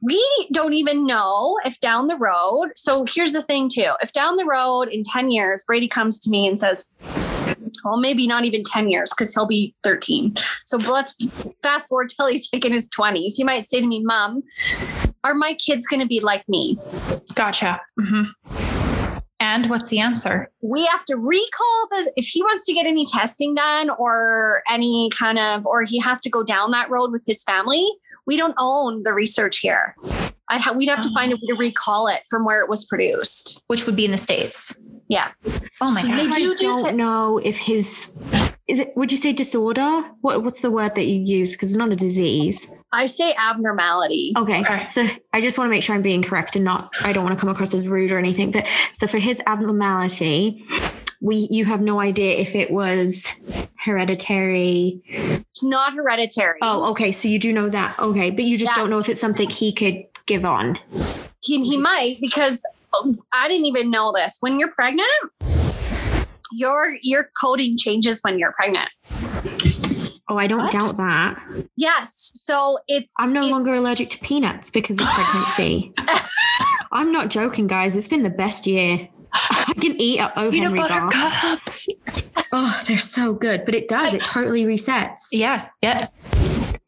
we 0.00 0.48
don't 0.52 0.72
even 0.72 1.06
know 1.06 1.58
if 1.66 1.78
down 1.80 2.06
the 2.06 2.16
road. 2.16 2.72
So 2.76 3.04
here's 3.06 3.34
the 3.34 3.42
thing, 3.42 3.68
too. 3.68 3.92
If 4.00 4.12
down 4.12 4.36
the 4.36 4.46
road 4.46 4.88
in 4.88 5.02
10 5.04 5.30
years, 5.30 5.64
Brady 5.64 5.86
comes 5.86 6.18
to 6.20 6.30
me 6.30 6.48
and 6.48 6.58
says, 6.58 6.90
well, 7.84 7.98
maybe 7.98 8.26
not 8.26 8.46
even 8.46 8.62
10 8.64 8.88
years 8.88 9.10
because 9.10 9.34
he'll 9.34 9.46
be 9.46 9.74
13. 9.82 10.34
So 10.64 10.78
let's 10.78 11.14
fast 11.62 11.88
forward 11.88 12.08
till 12.08 12.28
he's 12.28 12.48
like 12.50 12.64
in 12.64 12.72
his 12.72 12.88
20s. 12.88 13.34
He 13.36 13.44
might 13.44 13.66
say 13.66 13.80
to 13.80 13.86
me, 13.86 14.02
Mom, 14.02 14.42
are 15.24 15.34
my 15.34 15.52
kids 15.54 15.86
going 15.86 16.00
to 16.00 16.06
be 16.06 16.20
like 16.20 16.48
me? 16.48 16.78
Gotcha. 17.34 17.82
hmm 18.00 18.24
And 19.42 19.68
what's 19.68 19.88
the 19.88 19.98
answer? 19.98 20.48
We 20.60 20.86
have 20.86 21.04
to 21.06 21.16
recall 21.16 21.88
the, 21.90 22.12
if 22.14 22.26
he 22.28 22.42
wants 22.42 22.64
to 22.66 22.72
get 22.72 22.86
any 22.86 23.04
testing 23.04 23.56
done 23.56 23.90
or 23.98 24.62
any 24.70 25.10
kind 25.18 25.36
of, 25.36 25.66
or 25.66 25.82
he 25.82 25.98
has 25.98 26.20
to 26.20 26.30
go 26.30 26.44
down 26.44 26.70
that 26.70 26.88
road 26.88 27.10
with 27.10 27.24
his 27.26 27.42
family, 27.42 27.84
we 28.24 28.36
don't 28.36 28.54
own 28.56 29.02
the 29.02 29.12
research 29.12 29.58
here. 29.58 29.96
I'd 30.48 30.60
ha- 30.60 30.72
we'd 30.72 30.88
have 30.88 31.02
to 31.02 31.10
find 31.12 31.32
a 31.32 31.34
way 31.34 31.42
to 31.48 31.54
recall 31.54 32.06
it 32.06 32.20
from 32.30 32.44
where 32.44 32.60
it 32.62 32.68
was 32.68 32.84
produced. 32.84 33.60
Which 33.66 33.84
would 33.84 33.96
be 33.96 34.04
in 34.04 34.12
the 34.12 34.16
States. 34.18 34.80
Yeah. 35.08 35.32
Oh 35.80 35.90
my 35.90 36.02
So 36.02 36.06
god. 36.06 36.16
you 36.18 36.22
They 36.24 36.28
guys 36.30 36.34
do 36.36 36.56
do 36.56 36.64
don't 36.66 36.90
te- 36.90 36.96
know 36.96 37.38
if 37.38 37.58
his 37.58 38.16
is 38.68 38.78
it 38.78 38.92
would 38.96 39.10
you 39.10 39.18
say 39.18 39.32
disorder? 39.32 40.02
What 40.20 40.44
what's 40.44 40.60
the 40.60 40.70
word 40.70 40.94
that 40.94 41.06
you 41.06 41.20
use? 41.20 41.52
Because 41.52 41.70
it's 41.70 41.76
not 41.76 41.90
a 41.90 41.96
disease. 41.96 42.68
I 42.94 43.06
say 43.06 43.34
abnormality. 43.38 44.32
Okay. 44.36 44.60
Okay. 44.60 44.86
So 44.86 45.06
I 45.32 45.40
just 45.40 45.56
want 45.56 45.68
to 45.68 45.70
make 45.70 45.82
sure 45.82 45.94
I'm 45.94 46.02
being 46.02 46.22
correct 46.22 46.56
and 46.56 46.64
not 46.64 46.92
I 47.02 47.12
don't 47.12 47.24
want 47.24 47.36
to 47.36 47.40
come 47.40 47.48
across 47.48 47.72
as 47.72 47.88
rude 47.88 48.10
or 48.12 48.18
anything. 48.18 48.50
But 48.50 48.66
so 48.92 49.06
for 49.06 49.18
his 49.18 49.40
abnormality, 49.46 50.66
we 51.20 51.48
you 51.50 51.64
have 51.64 51.80
no 51.80 52.00
idea 52.00 52.36
if 52.38 52.54
it 52.54 52.70
was 52.70 53.34
hereditary. 53.78 55.00
It's 55.08 55.62
not 55.62 55.94
hereditary. 55.94 56.58
Oh, 56.62 56.90
okay. 56.90 57.12
So 57.12 57.28
you 57.28 57.38
do 57.38 57.52
know 57.52 57.68
that. 57.70 57.98
Okay. 57.98 58.30
But 58.30 58.44
you 58.44 58.58
just 58.58 58.72
Yeah. 58.76 58.82
don't 58.82 58.90
know 58.90 58.98
if 58.98 59.08
it's 59.08 59.20
something 59.20 59.48
he 59.48 59.72
could 59.72 60.04
give 60.26 60.44
on. 60.44 60.78
he, 61.42 61.64
he 61.64 61.76
might 61.78 62.18
because 62.20 62.62
oh, 62.92 63.14
I 63.32 63.48
didn't 63.48 63.66
even 63.66 63.90
know 63.90 64.12
this. 64.14 64.36
When 64.40 64.60
you're 64.60 64.70
pregnant, 64.70 65.08
your 66.52 66.96
your 67.00 67.30
coding 67.40 67.78
changes 67.78 68.20
when 68.22 68.38
you're 68.38 68.52
pregnant. 68.52 68.90
Oh, 70.32 70.38
I 70.38 70.46
don't 70.46 70.62
What? 70.62 70.72
doubt 70.72 70.96
that. 70.96 71.38
Yes, 71.76 72.30
so 72.34 72.78
it's 72.88 73.12
I'm 73.18 73.34
no 73.34 73.42
it- 73.42 73.50
longer 73.50 73.74
allergic 73.74 74.08
to 74.10 74.18
peanuts 74.20 74.70
because 74.70 74.98
of 74.98 75.06
pregnancy. 75.06 75.92
I'm 76.92 77.12
not 77.12 77.28
joking, 77.28 77.66
guys. 77.66 77.96
It's 77.96 78.08
been 78.08 78.22
the 78.22 78.30
best 78.30 78.66
year. 78.66 79.08
I 79.34 79.74
can 79.78 80.00
eat 80.00 80.20
a 80.20 80.32
O 80.40 80.50
Peanut 80.50 80.68
Henry 80.68 80.78
butter 80.78 81.00
bar. 81.00 81.10
cups. 81.10 81.86
Oh, 82.50 82.82
they're 82.86 82.96
so 82.96 83.34
good, 83.34 83.66
but 83.66 83.74
it 83.74 83.88
does. 83.88 84.14
It 84.14 84.24
totally 84.24 84.64
resets. 84.64 85.28
Yeah. 85.32 85.68
Yeah. 85.82 86.08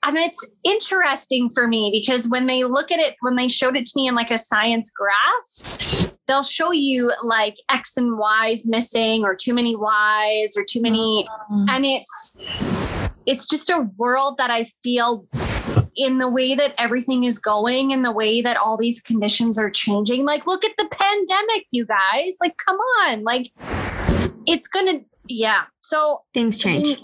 and 0.07 0.17
it's 0.19 0.51
interesting 0.65 1.49
for 1.51 1.67
me 1.69 1.91
because 1.93 2.29
when 2.29 2.47
they 2.47 2.65
look 2.65 2.91
at 2.93 2.99
it 2.99 3.15
when 3.21 3.37
they 3.37 3.49
showed 3.49 3.77
it 3.77 3.85
to 3.87 3.93
me 3.97 4.07
in 4.09 4.15
like 4.15 4.31
a 4.31 4.37
science 4.37 4.91
graph 4.91 6.13
they'll 6.27 6.43
show 6.43 6.73
you 6.73 7.11
like 7.23 7.57
X 7.71 7.97
and 7.97 8.19
Y's 8.19 8.67
missing 8.69 9.25
or 9.25 9.35
too 9.35 9.55
many 9.55 9.75
Y's 9.77 10.55
or 10.59 10.65
too 10.69 10.83
many 10.83 11.27
mm. 11.51 11.67
and 11.71 11.87
it's 11.87 13.04
it's 13.27 13.47
just 13.47 13.71
a 13.71 13.89
world 13.97 14.37
that 14.39 14.51
I 14.51 14.65
feel 14.65 15.27
in 15.97 16.19
the 16.19 16.29
way 16.29 16.55
that 16.55 16.75
everything 16.79 17.25
is 17.25 17.39
going 17.39 17.93
and 17.93 18.05
the 18.05 18.13
way 18.13 18.43
that 18.43 18.57
all 18.57 18.77
these 18.77 19.01
conditions 19.01 19.59
are 19.59 19.71
changing. 19.71 20.25
Like, 20.25 20.47
look 20.47 20.65
at 20.65 20.77
the 20.77 20.89
pandemic, 20.91 21.67
you 21.71 21.87
guys. 21.87 22.37
Like, 22.41 22.57
come 22.57 22.77
on. 22.77 23.23
Like, 23.23 23.51
it's 24.47 24.67
gonna 24.69 25.01
yeah. 25.27 25.65
So 25.81 26.23
Things 26.35 26.59
change. 26.59 27.01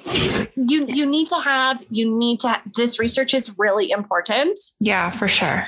you 0.56 0.84
you 0.86 1.06
need 1.06 1.28
to 1.30 1.36
have 1.36 1.82
you 1.88 2.14
need 2.18 2.40
to 2.40 2.60
this 2.76 2.98
research 2.98 3.32
is 3.32 3.54
really 3.58 3.90
important. 3.90 4.58
Yeah, 4.78 5.10
for 5.10 5.26
sure. 5.26 5.66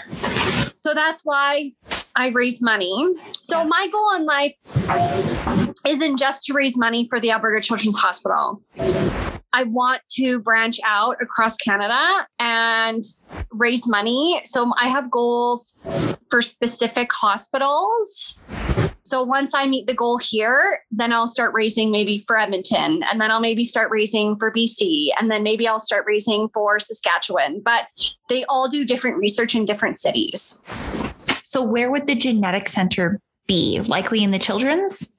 So 0.85 0.93
that's 0.95 1.23
why 1.25 1.73
I 2.15 2.29
raise 2.29 2.61
money. 2.61 3.09
So 3.43 3.61
Yeah. 3.61 3.65
my 3.69 3.89
goal 3.91 4.15
in 4.17 4.27
life 4.27 4.55
isn't 5.87 6.19
just 6.19 6.45
to 6.45 6.53
raise 6.53 6.77
money 6.77 7.07
for 7.09 7.19
the 7.19 7.31
Alberta 7.31 7.63
Children's 7.63 7.97
Hospital. 7.97 8.61
I 9.53 9.65
want 9.65 10.03
to 10.13 10.41
branch 10.41 10.79
out 10.85 11.17
across 11.21 11.57
Canada 11.57 12.27
and 12.39 13.03
raise 13.51 13.87
money. 13.87 14.41
So 14.45 14.73
I 14.81 14.89
have 14.89 15.11
goals 15.11 15.85
for 16.31 16.43
specific 16.43 17.13
hospitals. 17.13 18.41
So 19.05 19.23
once 19.23 19.55
I 19.55 19.67
meet 19.67 19.87
the 19.87 19.95
goal 19.95 20.17
here, 20.17 20.81
then 20.91 21.13
I'll 21.13 21.27
start 21.27 21.53
raising 21.53 21.91
maybe 21.91 22.25
for 22.27 22.39
Edmonton, 22.39 23.03
and 23.03 23.21
then 23.21 23.31
I'll 23.31 23.41
maybe 23.41 23.65
start 23.65 23.91
raising 23.91 24.37
for 24.37 24.51
BC, 24.51 25.09
and 25.19 25.31
then 25.31 25.43
maybe 25.43 25.69
I'll 25.69 25.79
start 25.79 26.05
raising 26.07 26.49
for 26.49 26.79
Saskatchewan. 26.79 27.61
But 27.63 27.89
they 28.31 28.45
all 28.45 28.69
do 28.69 28.87
different 28.87 29.19
research 29.19 29.55
in 29.55 29.67
different 29.67 29.99
cities. 29.99 30.63
So, 31.43 31.63
where 31.63 31.91
would 31.91 32.07
the 32.07 32.15
genetic 32.15 32.69
center 32.69 33.21
be? 33.47 33.81
Likely 33.81 34.23
in 34.23 34.31
the 34.31 34.39
children's 34.39 35.17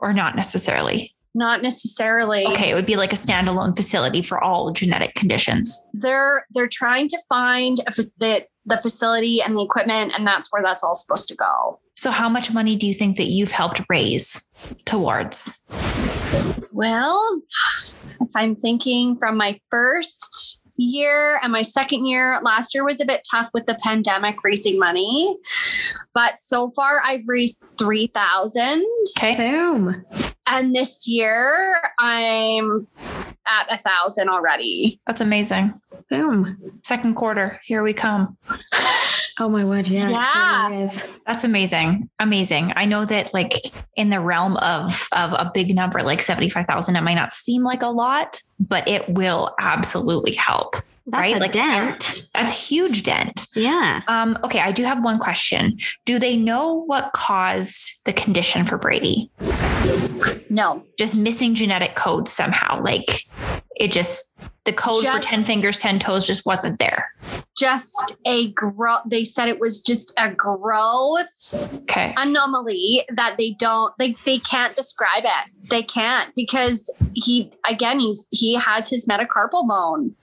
or 0.00 0.12
not 0.12 0.34
necessarily? 0.34 1.15
Not 1.36 1.60
necessarily. 1.60 2.46
Okay, 2.46 2.70
it 2.70 2.74
would 2.74 2.86
be 2.86 2.96
like 2.96 3.12
a 3.12 3.16
standalone 3.16 3.76
facility 3.76 4.22
for 4.22 4.42
all 4.42 4.72
genetic 4.72 5.14
conditions. 5.14 5.86
They're 5.92 6.46
they're 6.54 6.66
trying 6.66 7.08
to 7.08 7.18
find 7.28 7.76
a, 7.86 7.92
the 8.16 8.46
the 8.64 8.78
facility 8.78 9.42
and 9.42 9.54
the 9.54 9.62
equipment, 9.62 10.14
and 10.16 10.26
that's 10.26 10.50
where 10.50 10.62
that's 10.62 10.82
all 10.82 10.94
supposed 10.94 11.28
to 11.28 11.34
go. 11.34 11.78
So, 11.94 12.10
how 12.10 12.30
much 12.30 12.54
money 12.54 12.74
do 12.74 12.86
you 12.86 12.94
think 12.94 13.18
that 13.18 13.26
you've 13.26 13.52
helped 13.52 13.82
raise 13.90 14.48
towards? 14.86 15.66
Well, 16.72 17.42
if 18.20 18.30
I'm 18.34 18.56
thinking 18.56 19.16
from 19.18 19.36
my 19.36 19.60
first 19.70 20.62
year 20.76 21.38
and 21.42 21.52
my 21.52 21.62
second 21.62 22.06
year, 22.06 22.38
last 22.42 22.74
year 22.74 22.84
was 22.84 23.00
a 23.00 23.06
bit 23.06 23.26
tough 23.30 23.50
with 23.54 23.66
the 23.66 23.78
pandemic 23.82 24.36
raising 24.44 24.78
money. 24.78 25.36
But 26.14 26.38
so 26.38 26.70
far 26.70 27.00
I've 27.04 27.26
raised 27.26 27.62
3000 27.78 28.84
Okay. 29.18 29.36
Boom. 29.36 30.04
and 30.46 30.74
this 30.74 31.06
year 31.06 31.74
I'm 31.98 32.86
at 33.48 33.72
a 33.72 33.76
thousand 33.76 34.28
already. 34.28 35.00
That's 35.06 35.20
amazing. 35.20 35.80
Boom. 36.10 36.80
Second 36.84 37.14
quarter, 37.14 37.60
here 37.64 37.82
we 37.82 37.92
come. 37.92 38.36
Oh 39.38 39.50
my 39.50 39.64
word. 39.64 39.86
Yeah. 39.88 40.08
Yeah. 40.08 40.68
really 40.68 40.82
is. 40.84 41.18
That's 41.26 41.44
amazing. 41.44 42.08
Amazing. 42.18 42.72
I 42.74 42.86
know 42.86 43.04
that 43.04 43.34
like 43.34 43.52
in 43.94 44.08
the 44.08 44.20
realm 44.20 44.56
of 44.58 45.06
of 45.14 45.34
a 45.34 45.50
big 45.52 45.74
number 45.76 46.00
like 46.00 46.22
75,000 46.22 46.96
it 46.96 47.02
might 47.02 47.14
not 47.14 47.32
seem 47.32 47.62
like 47.62 47.82
a 47.82 47.88
lot, 47.88 48.40
but 48.58 48.88
it 48.88 49.06
will 49.10 49.54
absolutely 49.58 50.32
help. 50.32 50.76
That's 51.08 51.20
Right? 51.20 51.36
a 51.36 51.38
Like- 51.38 51.52
dent. 51.52 52.24
That's 52.34 52.50
a 52.52 52.54
huge 52.54 53.02
dent. 53.04 53.46
Yeah. 53.54 54.00
Um 54.08 54.36
okay, 54.44 54.60
I 54.60 54.72
do 54.72 54.82
have 54.84 55.02
one 55.02 55.18
question. 55.18 55.78
Do 56.04 56.18
they 56.18 56.36
know 56.36 56.74
what 56.86 57.12
caused 57.12 58.02
the 58.04 58.12
condition 58.12 58.66
for 58.66 58.76
Brady? 58.76 59.30
No. 60.50 60.82
Just 60.98 61.16
missing 61.16 61.54
genetic 61.54 61.94
code 61.96 62.28
somehow. 62.28 62.82
Like 62.82 63.20
it 63.76 63.92
just 63.92 64.36
the 64.64 64.72
code 64.72 65.06
for 65.06 65.18
10 65.20 65.44
fingers 65.44 65.78
10 65.78 66.00
toes 66.00 66.26
just 66.26 66.44
wasn't 66.44 66.78
there. 66.78 67.12
Just 67.56 68.16
a 68.26 68.50
growth. 68.52 69.02
They 69.06 69.24
said 69.24 69.48
it 69.48 69.60
was 69.60 69.80
just 69.80 70.12
a 70.18 70.30
growth 70.30 71.26
Okay. 71.82 72.12
anomaly 72.16 73.02
that 73.14 73.36
they 73.38 73.52
don't 73.58 73.96
they 73.98 74.12
they 74.24 74.38
can't 74.38 74.74
describe 74.74 75.24
it. 75.24 75.68
They 75.70 75.82
can't 75.82 76.34
because 76.34 76.90
he 77.14 77.52
again 77.68 78.00
he's 78.00 78.26
he 78.32 78.54
has 78.56 78.90
his 78.90 79.06
metacarpal 79.06 79.68
bone. 79.68 80.14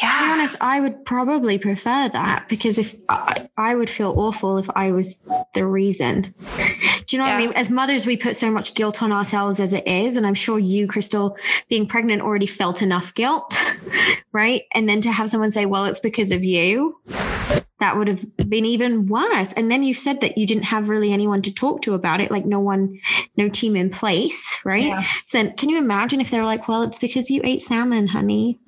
Yeah. 0.00 0.10
To 0.10 0.18
be 0.18 0.30
honest, 0.32 0.56
I 0.60 0.80
would 0.80 1.04
probably 1.04 1.58
prefer 1.58 2.08
that 2.08 2.48
because 2.48 2.78
if 2.78 2.94
I, 3.10 3.48
I 3.58 3.74
would 3.74 3.90
feel 3.90 4.14
awful 4.16 4.56
if 4.56 4.70
I 4.74 4.90
was 4.90 5.16
the 5.54 5.66
reason. 5.66 6.34
Do 7.12 7.16
you 7.16 7.22
know 7.24 7.28
what 7.28 7.34
I 7.34 7.38
mean? 7.40 7.52
As 7.52 7.68
mothers, 7.68 8.06
we 8.06 8.16
put 8.16 8.36
so 8.36 8.50
much 8.50 8.72
guilt 8.72 9.02
on 9.02 9.12
ourselves 9.12 9.60
as 9.60 9.74
it 9.74 9.86
is. 9.86 10.16
And 10.16 10.26
I'm 10.26 10.32
sure 10.32 10.58
you, 10.58 10.86
Crystal, 10.86 11.36
being 11.68 11.86
pregnant 11.86 12.22
already 12.22 12.46
felt 12.46 12.80
enough 12.80 13.12
guilt, 13.12 13.54
right? 14.32 14.62
And 14.72 14.88
then 14.88 15.02
to 15.02 15.12
have 15.12 15.28
someone 15.28 15.50
say, 15.50 15.66
well, 15.66 15.84
it's 15.84 16.00
because 16.00 16.30
of 16.30 16.42
you, 16.42 16.98
that 17.82 17.98
would 17.98 18.06
have 18.06 18.24
been 18.48 18.64
even 18.64 19.06
worse. 19.08 19.52
And 19.54 19.70
then 19.70 19.82
you 19.82 19.92
said 19.92 20.20
that 20.20 20.38
you 20.38 20.46
didn't 20.46 20.66
have 20.66 20.88
really 20.88 21.12
anyone 21.12 21.42
to 21.42 21.52
talk 21.52 21.82
to 21.82 21.94
about 21.94 22.20
it, 22.20 22.30
like 22.30 22.46
no 22.46 22.60
one, 22.60 23.00
no 23.36 23.48
team 23.48 23.74
in 23.74 23.90
place, 23.90 24.56
right? 24.64 24.84
Yeah. 24.84 25.02
So 25.26 25.42
then 25.42 25.56
can 25.56 25.68
you 25.68 25.78
imagine 25.78 26.20
if 26.20 26.30
they 26.30 26.38
were 26.38 26.46
like, 26.46 26.68
well, 26.68 26.82
it's 26.82 27.00
because 27.00 27.28
you 27.28 27.40
ate 27.42 27.60
salmon, 27.60 28.06
honey? 28.06 28.60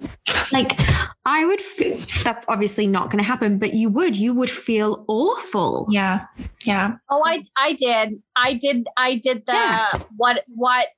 Like, 0.53 0.79
I 1.25 1.45
would, 1.45 1.61
f- 1.61 2.23
that's 2.25 2.45
obviously 2.49 2.89
not 2.89 3.07
going 3.11 3.19
to 3.19 3.25
happen, 3.25 3.59
but 3.59 3.73
you 3.73 3.89
would, 3.89 4.17
you 4.17 4.35
would 4.35 4.51
feel 4.51 5.05
awful. 5.07 5.87
Yeah. 5.91 6.27
Yeah. 6.65 6.97
Oh, 7.09 7.23
I 7.25 7.43
I 7.57 7.75
did. 7.75 8.21
I 8.37 8.55
did 8.55 8.87
I 8.97 9.21
did 9.23 9.47
the 9.47 9.53
Yeah. 9.53 9.87
what 10.17 10.45
what 10.49 10.89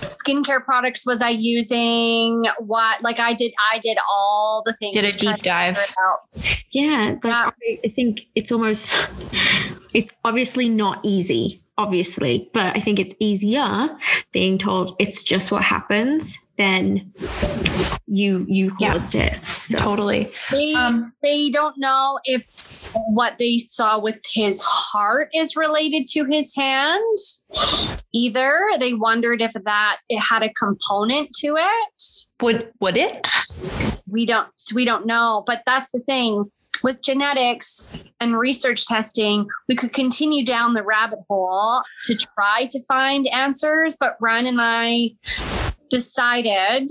skincare 0.00 0.64
products 0.64 1.06
was 1.06 1.22
I 1.22 1.30
using? 1.30 2.44
What 2.58 3.02
like 3.02 3.18
I 3.20 3.34
did 3.34 3.52
I 3.72 3.78
did 3.78 3.98
all 4.10 4.62
the 4.64 4.74
things. 4.74 4.94
Did 4.94 5.04
a 5.04 5.12
deep 5.12 5.42
dive. 5.42 5.78
figure 5.78 5.94
it 5.94 6.44
out. 6.44 6.60
Yeah. 6.72 7.14
Like, 7.14 7.24
Yeah. 7.24 7.50
I, 7.68 7.80
I 7.84 7.88
think 7.88 8.22
it's 8.34 8.52
almost, 8.52 8.94
it's 9.94 10.12
obviously 10.24 10.68
not 10.68 11.00
easy, 11.02 11.62
obviously, 11.78 12.50
but 12.52 12.76
I 12.76 12.80
think 12.80 12.98
it's 12.98 13.14
easier 13.20 13.88
being 14.32 14.58
told 14.58 14.94
it's 14.98 15.22
just 15.22 15.50
what 15.50 15.62
happens 15.62 16.38
than 16.58 17.12
you, 18.06 18.44
you 18.48 18.72
Yeah. 18.78 18.94
it. 18.94 19.44
So, 19.44 19.78
Totally. 19.78 20.32
They 20.50 20.74
Um, 20.74 21.12
they 21.22 21.50
don't 21.50 21.76
know 21.76 22.18
if 22.24 22.92
what 23.08 23.34
they 23.38 23.58
saw 23.58 23.98
with 23.98 24.20
his 24.32 24.62
heart 24.62 25.28
is 25.34 25.56
related 25.56 26.06
to 26.08 26.24
his 26.24 26.54
hand 26.54 27.18
either. 28.12 28.58
They 28.78 28.94
wondered 28.94 29.42
if 29.42 29.52
that 29.52 29.98
it 30.08 30.20
had 30.20 30.42
a 30.42 30.52
component 30.52 31.32
to 31.40 31.56
it. 31.56 32.02
would 32.40 32.70
would 32.80 32.96
it? 32.96 33.26
we 34.08 34.24
don't 34.24 34.48
so 34.56 34.74
we 34.74 34.84
don't 34.84 35.04
know 35.06 35.42
but 35.46 35.62
that's 35.66 35.90
the 35.90 35.98
thing 36.00 36.44
with 36.82 37.02
genetics 37.02 37.90
and 38.20 38.38
research 38.38 38.86
testing 38.86 39.46
we 39.68 39.74
could 39.74 39.92
continue 39.92 40.44
down 40.44 40.74
the 40.74 40.82
rabbit 40.82 41.18
hole 41.28 41.82
to 42.04 42.14
try 42.14 42.66
to 42.70 42.80
find 42.86 43.26
answers 43.28 43.96
but 43.98 44.16
Ryan 44.20 44.46
and 44.46 44.58
I 44.60 45.10
decided 45.88 46.90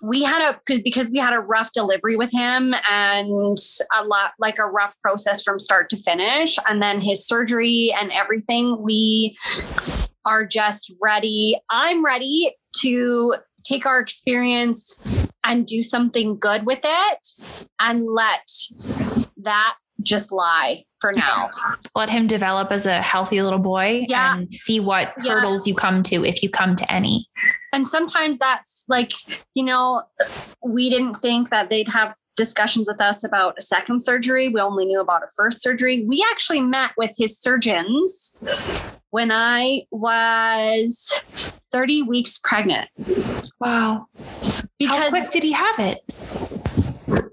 we 0.00 0.22
had 0.22 0.50
a 0.50 0.60
because 0.64 0.82
because 0.82 1.10
we 1.10 1.18
had 1.18 1.32
a 1.32 1.40
rough 1.40 1.72
delivery 1.72 2.16
with 2.16 2.32
him 2.32 2.74
and 2.88 3.56
a 3.98 4.04
lot 4.04 4.32
like 4.38 4.58
a 4.58 4.66
rough 4.66 4.94
process 5.02 5.42
from 5.42 5.58
start 5.58 5.90
to 5.90 5.96
finish. 5.96 6.56
And 6.68 6.82
then 6.82 7.00
his 7.00 7.26
surgery 7.26 7.94
and 7.98 8.12
everything 8.12 8.82
we 8.82 9.36
are 10.24 10.46
just 10.46 10.92
ready. 11.00 11.56
I'm 11.70 12.04
ready 12.04 12.54
to 12.80 13.34
take 13.64 13.86
our 13.86 14.00
experience 14.00 15.04
and 15.44 15.66
do 15.66 15.82
something 15.82 16.38
good 16.38 16.66
with 16.66 16.80
it 16.84 17.28
and 17.80 18.06
let 18.06 18.46
that 19.38 19.76
just 20.02 20.30
lie 20.32 20.84
for 21.00 21.12
now 21.16 21.50
Let 21.94 22.10
him 22.10 22.26
develop 22.26 22.70
as 22.72 22.86
a 22.86 23.00
healthy 23.02 23.40
little 23.42 23.58
boy 23.58 24.04
Yeah. 24.08 24.34
and 24.36 24.50
see 24.52 24.80
what 24.80 25.12
Yeah. 25.22 25.34
hurdles 25.34 25.66
you 25.66 25.74
come 25.74 26.02
to 26.04 26.24
if 26.24 26.42
you 26.42 26.50
come 26.50 26.76
to 26.76 26.92
any. 26.92 27.26
and 27.72 27.86
sometimes 27.86 28.38
that's 28.38 28.84
like 28.88 29.12
you 29.54 29.64
know 29.64 30.02
we 30.64 30.88
didn't 30.90 31.14
think 31.14 31.50
that 31.50 31.68
they'd 31.68 31.88
have 31.88 32.14
discussions 32.36 32.86
with 32.86 33.00
us 33.00 33.22
about 33.24 33.54
a 33.58 33.62
second 33.62 34.00
surgery 34.02 34.48
we 34.48 34.60
only 34.60 34.86
knew 34.86 35.00
about 35.00 35.22
a 35.22 35.26
first 35.36 35.62
surgery 35.62 36.04
we 36.08 36.24
actually 36.30 36.60
met 36.60 36.90
with 36.96 37.12
his 37.18 37.38
surgeons 37.38 38.44
when 39.10 39.30
i 39.32 39.82
was 39.90 41.12
30 41.72 42.02
weeks 42.02 42.38
pregnant 42.42 42.88
Wow. 43.60 44.06
How 44.16 44.62
because 44.78 45.10
quick 45.10 45.32
did 45.32 45.42
he 45.42 45.50
have 45.50 45.80
it? 45.80 45.98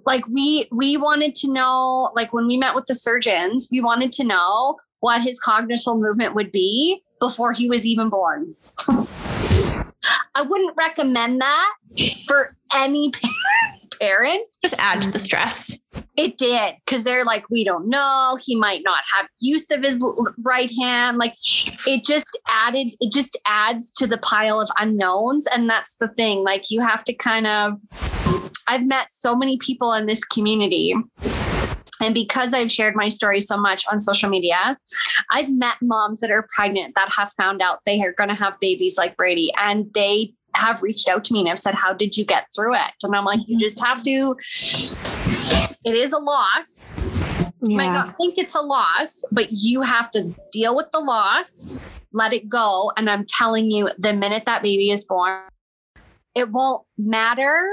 Like 0.06 0.26
we 0.28 0.68
we 0.72 0.98
wanted 0.98 1.36
to 1.36 1.52
know 1.52 2.12
like 2.16 2.34
when 2.34 2.48
we 2.48 2.58
met 2.58 2.76
with 2.76 2.86
the 2.86 2.96
surgeons 2.96 3.68
we 3.72 3.82
wanted 3.82 4.12
to 4.12 4.24
know 4.24 4.78
what 5.00 5.22
his 5.22 5.40
cognitive 5.40 5.98
movement 5.98 6.36
would 6.36 6.52
be 6.52 7.04
before 7.20 7.54
he 7.54 7.70
was 7.70 7.86
even 7.86 8.10
born 8.10 8.56
i 8.90 10.42
wouldn't 10.42 10.76
recommend 10.78 11.42
that 11.42 11.74
for 12.28 12.56
any 12.74 13.12
parent 14.00 14.44
Just 14.62 14.76
add 14.78 15.02
to 15.04 15.12
the 15.12 15.20
stress. 15.20 15.78
It 16.18 16.38
did 16.38 16.76
because 16.86 17.04
they're 17.04 17.26
like, 17.26 17.50
we 17.50 17.64
don't 17.64 17.90
know. 17.90 18.38
He 18.42 18.56
might 18.56 18.82
not 18.84 19.04
have 19.14 19.28
use 19.40 19.70
of 19.72 19.84
his 19.84 20.04
right 20.44 20.72
hand. 20.80 21.18
Like 21.18 21.36
it 21.86 22.04
just 22.06 22.38
added, 22.48 22.88
it 23.00 23.12
just 23.12 23.38
adds 23.46 23.92
to 23.94 24.08
the 24.08 24.18
pile 24.18 24.62
of 24.62 24.70
unknowns. 24.80 25.48
And 25.48 25.70
that's 25.70 25.98
the 25.98 26.08
thing. 26.08 26.44
Like 26.44 26.72
you 26.72 26.82
have 26.82 27.04
to 27.06 27.14
kind 27.14 27.48
of, 27.48 27.80
I've 28.68 28.86
met 28.86 29.12
so 29.12 29.36
many 29.36 29.58
people 29.58 29.94
in 29.94 30.06
this 30.06 30.24
community. 30.24 30.94
And 32.02 32.14
because 32.14 32.54
I've 32.54 32.72
shared 32.72 32.96
my 32.96 33.10
story 33.10 33.40
so 33.40 33.58
much 33.58 33.86
on 33.90 34.00
social 34.00 34.30
media, 34.30 34.78
I've 35.32 35.52
met 35.52 35.76
moms 35.82 36.20
that 36.20 36.32
are 36.32 36.48
pregnant 36.54 36.96
that 36.96 37.14
have 37.16 37.32
found 37.34 37.62
out 37.62 37.80
they 37.86 38.02
are 38.02 38.14
going 38.14 38.30
to 38.30 38.36
have 38.36 38.60
babies 38.60 38.98
like 38.98 39.16
Brady. 39.16 39.52
And 39.58 39.94
they 39.94 40.34
have 40.56 40.82
reached 40.82 41.08
out 41.08 41.24
to 41.26 41.34
me 41.34 41.40
and 41.40 41.50
have 41.50 41.60
said, 41.60 41.76
How 41.76 41.94
did 41.94 42.18
you 42.18 42.26
get 42.26 42.48
through 42.56 42.76
it? 42.76 42.92
And 43.04 43.16
I'm 43.16 43.26
like, 43.26 43.40
You 43.48 43.56
mm-hmm. 43.56 43.60
just 43.60 43.80
have 43.84 44.04
to 44.04 44.36
it 45.86 45.94
is 45.94 46.12
a 46.12 46.18
loss. 46.18 47.02
You 47.62 47.78
might 47.78 47.92
not 47.92 48.18
think 48.18 48.38
it's 48.38 48.56
a 48.56 48.62
loss, 48.62 49.24
but 49.32 49.48
you 49.52 49.82
have 49.82 50.12
to 50.12 50.34
deal 50.52 50.76
with 50.76 50.88
the 50.92 51.00
loss, 51.00 51.86
let 52.12 52.34
it 52.34 52.50
go. 52.50 52.92
And 52.98 53.10
I'm 53.10 53.26
telling 53.28 53.72
you, 53.72 53.90
the 53.98 54.14
minute 54.14 54.46
that 54.46 54.62
baby 54.62 54.92
is 54.92 55.04
born, 55.04 55.42
it 56.36 56.52
won't 56.52 56.86
matter 56.98 57.68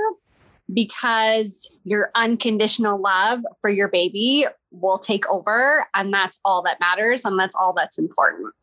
because 0.72 1.78
your 1.84 2.10
unconditional 2.14 3.00
love 3.00 3.40
for 3.60 3.70
your 3.70 3.88
baby 3.88 4.46
will 4.70 4.98
take 4.98 5.28
over. 5.28 5.86
And 5.94 6.12
that's 6.12 6.40
all 6.44 6.62
that 6.62 6.80
matters. 6.80 7.24
And 7.24 7.38
that's 7.38 7.54
all 7.54 7.72
that's 7.72 7.98
important. 7.98 8.54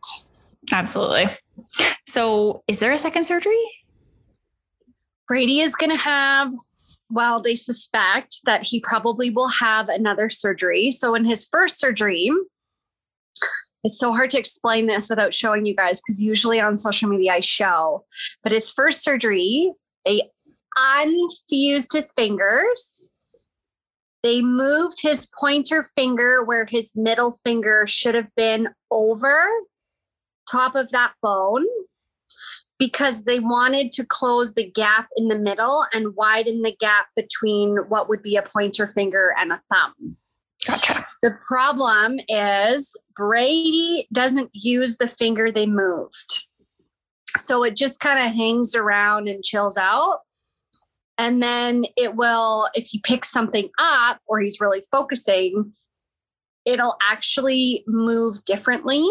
Absolutely. 0.71 1.29
So, 2.07 2.63
is 2.67 2.79
there 2.79 2.91
a 2.91 2.97
second 2.97 3.25
surgery? 3.25 3.63
Brady 5.27 5.59
is 5.59 5.75
going 5.75 5.91
to 5.91 5.97
have, 5.97 6.51
well, 7.09 7.41
they 7.41 7.55
suspect 7.55 8.37
that 8.45 8.63
he 8.63 8.79
probably 8.79 9.29
will 9.29 9.49
have 9.49 9.89
another 9.89 10.29
surgery. 10.29 10.91
So, 10.91 11.15
in 11.15 11.25
his 11.25 11.45
first 11.45 11.79
surgery, 11.79 12.31
it's 13.83 13.99
so 13.99 14.11
hard 14.11 14.31
to 14.31 14.39
explain 14.39 14.87
this 14.87 15.09
without 15.09 15.33
showing 15.33 15.65
you 15.65 15.75
guys 15.75 16.01
because 16.01 16.21
usually 16.21 16.59
on 16.59 16.77
social 16.77 17.09
media 17.09 17.33
I 17.33 17.39
show. 17.39 18.05
But 18.43 18.51
his 18.51 18.71
first 18.71 19.03
surgery, 19.03 19.71
they 20.05 20.23
unfused 20.79 21.93
his 21.93 22.11
fingers. 22.13 23.15
They 24.23 24.41
moved 24.41 25.01
his 25.01 25.29
pointer 25.39 25.89
finger 25.95 26.43
where 26.43 26.65
his 26.65 26.93
middle 26.95 27.31
finger 27.31 27.85
should 27.87 28.15
have 28.15 28.33
been 28.35 28.69
over 28.91 29.45
top 30.49 30.75
of 30.75 30.91
that 30.91 31.13
bone 31.21 31.65
because 32.77 33.23
they 33.23 33.39
wanted 33.39 33.91
to 33.91 34.05
close 34.05 34.53
the 34.53 34.69
gap 34.71 35.07
in 35.15 35.27
the 35.27 35.37
middle 35.37 35.85
and 35.93 36.15
widen 36.15 36.61
the 36.61 36.75
gap 36.79 37.07
between 37.15 37.77
what 37.89 38.09
would 38.09 38.23
be 38.23 38.35
a 38.35 38.41
pointer 38.41 38.87
finger 38.87 39.33
and 39.37 39.51
a 39.51 39.61
thumb. 39.71 40.17
Gotcha. 40.65 41.05
The 41.21 41.37
problem 41.47 42.19
is 42.27 42.97
Brady 43.15 44.07
doesn't 44.13 44.49
use 44.53 44.97
the 44.97 45.07
finger 45.07 45.51
they 45.51 45.67
moved. 45.67 46.47
So 47.37 47.63
it 47.63 47.75
just 47.75 47.99
kind 47.99 48.19
of 48.25 48.33
hangs 48.33 48.75
around 48.75 49.27
and 49.27 49.43
chills 49.43 49.77
out. 49.77 50.19
And 51.19 51.43
then 51.43 51.83
it 51.97 52.15
will, 52.15 52.69
if 52.73 52.87
he 52.87 53.01
picks 53.01 53.29
something 53.29 53.69
up 53.77 54.21
or 54.25 54.39
he's 54.39 54.61
really 54.61 54.81
focusing, 54.89 55.73
it'll 56.65 56.95
actually 57.01 57.83
move 57.85 58.43
differently. 58.45 59.05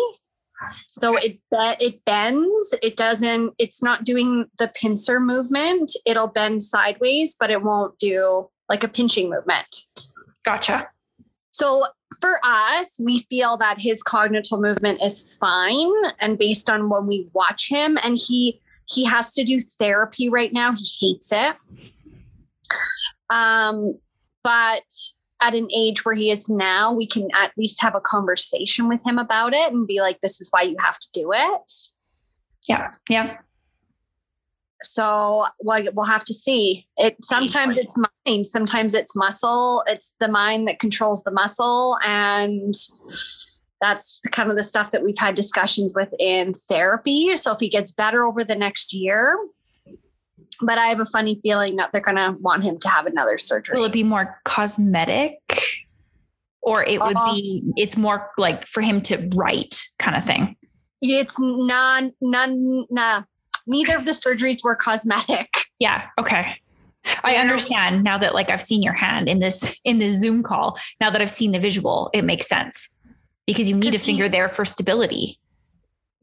So 0.86 1.16
it 1.16 1.38
it 1.52 2.04
bends. 2.04 2.74
It 2.82 2.96
doesn't. 2.96 3.54
It's 3.58 3.82
not 3.82 4.04
doing 4.04 4.46
the 4.58 4.68
pincer 4.74 5.20
movement. 5.20 5.92
It'll 6.04 6.28
bend 6.28 6.62
sideways, 6.62 7.36
but 7.38 7.50
it 7.50 7.62
won't 7.62 7.96
do 7.98 8.48
like 8.68 8.82
a 8.82 8.88
pinching 8.88 9.30
movement. 9.30 9.82
Gotcha. 10.44 10.88
So 11.50 11.84
for 12.20 12.40
us, 12.42 12.98
we 12.98 13.20
feel 13.30 13.56
that 13.58 13.78
his 13.78 14.02
cognitive 14.02 14.58
movement 14.58 15.02
is 15.02 15.34
fine, 15.34 15.92
and 16.20 16.38
based 16.38 16.70
on 16.70 16.88
when 16.88 17.06
we 17.06 17.28
watch 17.34 17.68
him, 17.68 17.98
and 18.02 18.16
he 18.16 18.60
he 18.86 19.04
has 19.04 19.32
to 19.34 19.44
do 19.44 19.60
therapy 19.60 20.28
right 20.28 20.52
now. 20.52 20.74
He 20.74 20.86
hates 20.98 21.30
it. 21.30 21.56
Um, 23.30 23.98
but 24.42 24.84
at 25.40 25.54
an 25.54 25.68
age 25.74 26.04
where 26.04 26.14
he 26.14 26.30
is 26.30 26.48
now, 26.48 26.94
we 26.94 27.06
can 27.06 27.28
at 27.34 27.52
least 27.56 27.80
have 27.82 27.94
a 27.94 28.00
conversation 28.00 28.88
with 28.88 29.06
him 29.06 29.18
about 29.18 29.54
it 29.54 29.72
and 29.72 29.86
be 29.86 30.00
like, 30.00 30.20
"This 30.20 30.40
is 30.40 30.48
why 30.50 30.62
you 30.62 30.76
have 30.78 30.98
to 30.98 31.08
do 31.12 31.32
it." 31.32 31.72
Yeah. 32.68 32.92
Yeah. 33.08 33.38
So 34.82 35.46
well, 35.60 35.84
we'll 35.92 36.06
have 36.06 36.24
to 36.24 36.34
see. 36.34 36.86
It 36.96 37.16
sometimes 37.22 37.76
it's 37.76 37.96
mind, 37.96 38.46
sometimes 38.46 38.94
it's 38.94 39.16
muscle. 39.16 39.82
It's 39.86 40.16
the 40.20 40.28
mind 40.28 40.68
that 40.68 40.78
controls 40.78 41.24
the 41.24 41.32
muscle, 41.32 41.98
and 42.04 42.74
that's 43.80 44.20
kind 44.32 44.50
of 44.50 44.56
the 44.56 44.62
stuff 44.62 44.90
that 44.92 45.02
we've 45.02 45.18
had 45.18 45.34
discussions 45.34 45.94
with 45.96 46.12
in 46.18 46.54
therapy. 46.54 47.36
So 47.36 47.52
if 47.52 47.60
he 47.60 47.68
gets 47.68 47.90
better 47.90 48.24
over 48.24 48.44
the 48.44 48.56
next 48.56 48.92
year, 48.92 49.36
but 50.62 50.78
I 50.78 50.86
have 50.86 51.00
a 51.00 51.04
funny 51.04 51.38
feeling 51.42 51.76
that 51.76 51.92
they're 51.92 52.00
going 52.00 52.16
to 52.16 52.36
want 52.40 52.62
him 52.64 52.78
to 52.80 52.88
have 52.88 53.06
another 53.06 53.38
surgery. 53.38 53.76
Will 53.78 53.84
it 53.86 53.92
be 53.92 54.02
more 54.02 54.40
cosmetic? 54.44 55.38
Or 56.62 56.84
it 56.84 57.00
would 57.00 57.16
be, 57.34 57.62
um, 57.66 57.72
it's 57.76 57.96
more 57.96 58.30
like 58.36 58.66
for 58.66 58.80
him 58.82 59.00
to 59.02 59.28
write 59.34 59.82
kind 59.98 60.16
of 60.16 60.24
thing. 60.24 60.56
It's 61.00 61.36
none, 61.38 62.12
none, 62.20 62.84
nah. 62.90 63.22
Neither 63.66 63.96
of 63.96 64.04
the 64.04 64.10
surgeries 64.12 64.62
were 64.64 64.76
cosmetic. 64.76 65.48
Yeah. 65.80 66.06
Okay. 66.18 66.56
I 67.22 67.36
understand 67.36 68.02
now 68.02 68.18
that 68.18 68.34
like 68.34 68.50
I've 68.50 68.60
seen 68.60 68.82
your 68.82 68.94
hand 68.94 69.28
in 69.28 69.38
this 69.38 69.80
in 69.84 70.00
this 70.00 70.20
Zoom 70.20 70.42
call. 70.42 70.76
Now 71.00 71.08
that 71.10 71.22
I've 71.22 71.30
seen 71.30 71.52
the 71.52 71.60
visual, 71.60 72.10
it 72.12 72.24
makes 72.24 72.48
sense 72.48 72.98
because 73.46 73.70
you 73.70 73.76
need 73.76 73.90
a 73.90 73.90
'Cause 73.92 74.00
he- 74.00 74.06
finger 74.12 74.28
there 74.28 74.48
for 74.48 74.64
stability, 74.64 75.38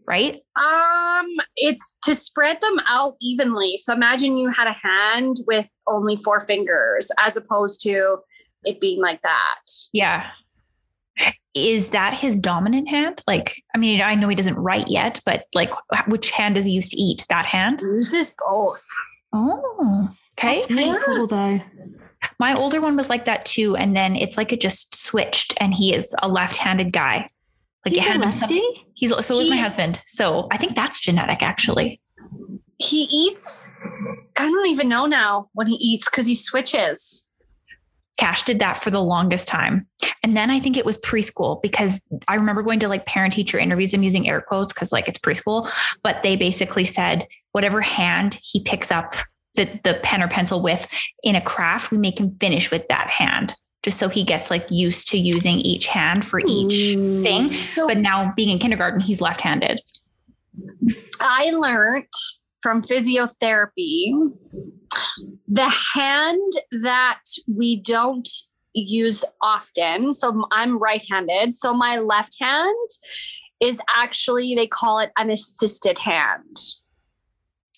right? 0.07 0.41
Um, 0.55 1.27
it's 1.55 1.97
to 2.03 2.15
spread 2.15 2.61
them 2.61 2.79
out 2.87 3.15
evenly. 3.21 3.77
So 3.77 3.93
imagine 3.93 4.37
you 4.37 4.51
had 4.51 4.67
a 4.67 4.73
hand 4.73 5.37
with 5.47 5.65
only 5.87 6.17
four 6.17 6.41
fingers 6.41 7.11
as 7.19 7.37
opposed 7.37 7.81
to 7.83 8.17
it 8.63 8.79
being 8.81 9.01
like 9.01 9.21
that. 9.21 9.61
Yeah. 9.93 10.31
Is 11.53 11.89
that 11.89 12.13
his 12.13 12.39
dominant 12.39 12.89
hand? 12.89 13.21
Like, 13.27 13.63
I 13.73 13.77
mean, 13.77 14.01
I 14.01 14.15
know 14.15 14.27
he 14.27 14.35
doesn't 14.35 14.57
write 14.57 14.89
yet, 14.89 15.21
but 15.25 15.45
like, 15.53 15.71
which 16.07 16.31
hand 16.31 16.55
does 16.55 16.65
he 16.65 16.71
use 16.73 16.89
to 16.89 16.97
eat? 16.97 17.25
That 17.29 17.45
hand? 17.45 17.79
Uses 17.81 18.35
both. 18.45 18.83
Oh, 19.31 20.09
okay. 20.37 20.55
That's 20.55 20.65
pretty 20.65 20.83
Yeah. 20.89 21.01
cool 21.05 21.27
though. 21.27 21.61
My 22.39 22.53
older 22.55 22.81
one 22.81 22.97
was 22.97 23.09
like 23.09 23.25
that 23.25 23.45
too, 23.45 23.75
and 23.77 23.95
then 23.95 24.15
it's 24.15 24.35
like 24.35 24.51
it 24.51 24.59
just 24.59 24.95
switched, 24.95 25.53
and 25.61 25.73
he 25.73 25.93
is 25.93 26.13
a 26.23 26.27
left-handed 26.27 26.91
guy. 26.91 27.29
Like 27.85 27.93
He's 27.93 28.03
it 28.03 28.07
had 28.07 28.19
lefty. 28.19 28.61
He's 28.93 29.25
so 29.25 29.39
is 29.39 29.49
my 29.49 29.57
husband. 29.57 30.01
So 30.07 30.47
I 30.51 30.57
think 30.57 30.75
that's 30.75 30.99
genetic, 30.99 31.43
actually. 31.43 32.01
He 32.77 33.03
eats, 33.03 33.71
I 34.37 34.49
don't 34.49 34.67
even 34.67 34.89
know 34.89 35.05
now 35.05 35.49
when 35.53 35.67
he 35.67 35.75
eats 35.75 36.09
because 36.09 36.27
he 36.27 36.35
switches. 36.35 37.29
Cash 38.17 38.43
did 38.43 38.59
that 38.59 38.81
for 38.81 38.89
the 38.89 39.01
longest 39.01 39.47
time. 39.47 39.87
And 40.23 40.35
then 40.35 40.49
I 40.49 40.59
think 40.59 40.77
it 40.77 40.85
was 40.85 40.97
preschool 40.97 41.61
because 41.61 42.01
I 42.27 42.35
remember 42.35 42.63
going 42.63 42.79
to 42.79 42.87
like 42.87 43.05
parent 43.05 43.33
teacher 43.33 43.59
interviews. 43.59 43.93
I'm 43.93 44.03
using 44.03 44.27
air 44.27 44.41
quotes 44.41 44.73
because 44.73 44.91
like 44.91 45.07
it's 45.07 45.19
preschool, 45.19 45.69
but 46.01 46.23
they 46.23 46.35
basically 46.35 46.85
said 46.85 47.27
whatever 47.51 47.81
hand 47.81 48.39
he 48.41 48.61
picks 48.63 48.91
up 48.91 49.13
the, 49.55 49.79
the 49.83 49.99
pen 50.01 50.23
or 50.23 50.27
pencil 50.27 50.61
with 50.61 50.87
in 51.23 51.35
a 51.35 51.41
craft, 51.41 51.91
we 51.91 51.97
make 51.97 52.19
him 52.19 52.35
finish 52.39 52.71
with 52.71 52.87
that 52.87 53.09
hand 53.09 53.55
just 53.85 53.99
so 53.99 54.09
he 54.09 54.23
gets 54.23 54.49
like 54.49 54.65
used 54.71 55.07
to 55.09 55.17
using 55.17 55.59
each 55.59 55.85
hand 55.85 56.25
for 56.25 56.41
each 56.47 56.95
Ooh. 56.97 57.21
thing. 57.21 57.53
So 57.75 57.87
But 57.87 57.99
now 57.99 58.31
being 58.35 58.49
in 58.49 58.57
kindergarten, 58.57 58.99
he's 58.99 59.21
left 59.21 59.41
handed. 59.41 59.79
I 61.19 61.51
learned 61.51 62.07
from 62.61 62.81
physiotherapy 62.81 64.11
the 65.47 65.71
hand 65.93 66.51
that 66.71 67.21
we 67.47 67.79
don't 67.79 68.27
use 68.73 69.23
often. 69.39 70.13
So 70.13 70.45
I'm 70.51 70.79
right 70.79 71.03
handed. 71.09 71.53
So 71.53 71.71
my 71.71 71.99
left 71.99 72.37
hand 72.41 72.89
is 73.61 73.79
actually, 73.95 74.55
they 74.55 74.65
call 74.65 74.97
it 74.97 75.11
an 75.15 75.29
assisted 75.29 75.99
hand. 75.99 76.57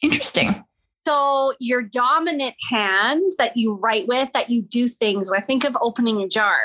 Interesting. 0.02 0.64
So 1.08 1.54
your 1.60 1.82
dominant 1.82 2.56
hand 2.70 3.32
that 3.38 3.56
you 3.56 3.76
write 3.76 4.10
with, 4.10 4.30
that 4.34 4.50
you 4.50 4.62
do 4.62 4.90
things 4.90 5.32
with, 5.32 5.46
think 5.46 5.64
of 5.64 5.78
opening 5.80 6.22
a 6.22 6.28
jar. 6.28 6.60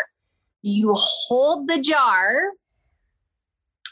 You 0.63 0.93
hold 0.97 1.69
the 1.69 1.79
jar 1.81 2.33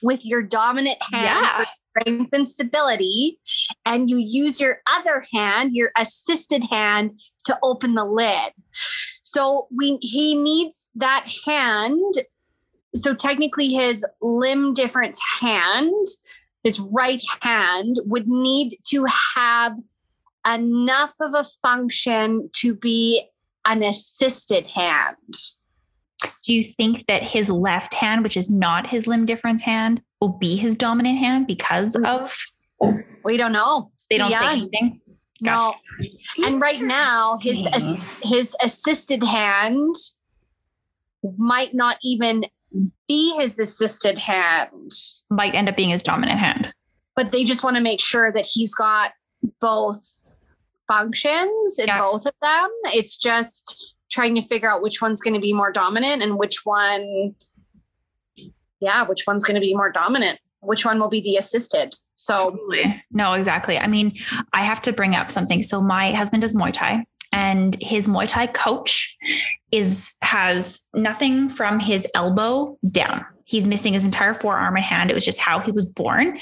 with 0.02 0.26
your 0.26 0.42
dominant 0.42 0.98
hand 1.12 1.24
Yeah. 1.24 1.64
for 1.64 1.66
strength 2.00 2.30
and 2.32 2.48
stability, 2.48 3.38
and 3.86 4.10
you 4.10 4.16
use 4.16 4.60
your 4.60 4.80
other 4.92 5.24
hand, 5.32 5.70
your 5.72 5.92
assisted 5.96 6.64
hand, 6.68 7.20
to 7.44 7.56
open 7.62 7.94
the 7.94 8.04
lid. 8.04 8.52
So 9.22 9.68
we 9.76 9.98
he 10.00 10.34
needs 10.34 10.90
that 10.96 11.30
hand. 11.46 12.14
So 12.96 13.14
technically, 13.14 13.68
his 13.68 14.04
limb 14.20 14.74
difference 14.74 15.20
hand, 15.40 16.06
his 16.64 16.80
right 16.80 17.22
hand, 17.40 17.96
would 18.04 18.26
need 18.26 18.78
to 18.88 19.06
have 19.36 19.76
enough 20.46 21.14
of 21.20 21.34
a 21.34 21.44
function 21.62 22.48
to 22.54 22.74
be 22.74 23.22
an 23.66 23.82
assisted 23.82 24.66
hand. 24.66 25.34
do 26.42 26.54
you 26.56 26.64
think 26.64 27.06
that 27.06 27.22
his 27.22 27.50
left 27.50 27.94
hand, 27.94 28.22
which 28.22 28.36
is 28.36 28.48
not 28.50 28.86
his 28.86 29.06
limb 29.06 29.26
difference 29.26 29.62
hand, 29.62 30.00
will 30.20 30.30
be 30.38 30.56
his 30.56 30.74
dominant 30.74 31.18
hand 31.18 31.46
because 31.46 31.94
mm. 31.96 32.06
of 32.06 32.34
We 33.24 33.36
don't 33.36 33.52
know. 33.52 33.90
they 34.08 34.16
don't 34.18 34.30
Yeah. 34.30 34.40
say 34.40 34.58
anything? 34.60 35.00
No. 35.42 35.74
And 36.44 36.60
right 36.60 36.80
now, 36.80 37.38
his 37.42 37.66
ass- 37.66 38.10
his 38.22 38.54
assisted 38.62 39.22
hand 39.22 39.94
might 41.38 41.74
not 41.74 41.96
even 42.02 42.44
be 43.08 43.34
his 43.38 43.58
assisted 43.58 44.18
hand, 44.18 44.90
Might 45.30 45.54
end 45.54 45.68
up 45.68 45.76
being 45.76 45.90
his 45.90 46.02
dominant 46.02 46.38
hand. 46.38 46.72
but 47.16 47.32
they 47.32 47.44
just 47.44 47.62
want 47.62 47.76
to 47.76 47.82
make 47.82 48.00
sure 48.00 48.32
that 48.32 48.46
he's 48.46 48.74
got 48.74 49.12
both 49.60 50.26
functions 50.90 51.78
in 51.78 51.86
Yeah. 51.86 52.00
both 52.00 52.26
of 52.26 52.32
them. 52.42 52.68
It's 52.86 53.16
just 53.16 53.94
trying 54.10 54.34
to 54.34 54.42
figure 54.42 54.68
out 54.68 54.82
which 54.82 55.00
one's 55.00 55.20
going 55.20 55.34
to 55.34 55.40
be 55.40 55.52
more 55.52 55.70
dominant 55.70 56.20
and 56.22 56.36
which 56.36 56.64
one, 56.64 57.34
yeah, 58.80 59.04
which 59.06 59.24
one's 59.26 59.44
going 59.44 59.54
to 59.54 59.60
be 59.60 59.74
more 59.74 59.92
dominant. 59.92 60.40
Which 60.60 60.84
one 60.84 60.98
will 60.98 61.08
be 61.08 61.20
the 61.20 61.36
assisted? 61.36 61.94
So 62.16 62.50
Totally. 62.50 63.02
No, 63.10 63.32
exactly. 63.34 63.78
I 63.78 63.86
mean, 63.86 64.12
I 64.52 64.62
have 64.62 64.82
to 64.82 64.92
bring 64.92 65.14
up 65.14 65.30
something. 65.30 65.62
So 65.62 65.80
my 65.80 66.10
husband 66.12 66.42
does 66.42 66.54
Muay 66.54 66.72
Thai 66.72 67.04
and 67.32 67.76
his 67.80 68.06
Muay 68.06 68.28
Thai 68.28 68.48
coach 68.48 69.16
is 69.72 70.12
has 70.22 70.88
nothing 70.94 71.48
from 71.48 71.80
his 71.80 72.06
elbow 72.14 72.78
down. 72.90 73.24
He's 73.46 73.66
missing 73.66 73.94
his 73.94 74.04
entire 74.04 74.32
forearm 74.32 74.76
and 74.76 74.84
hand. 74.84 75.10
It 75.10 75.14
was 75.14 75.24
just 75.24 75.40
how 75.40 75.58
he 75.58 75.72
was 75.72 75.84
born. 75.84 76.38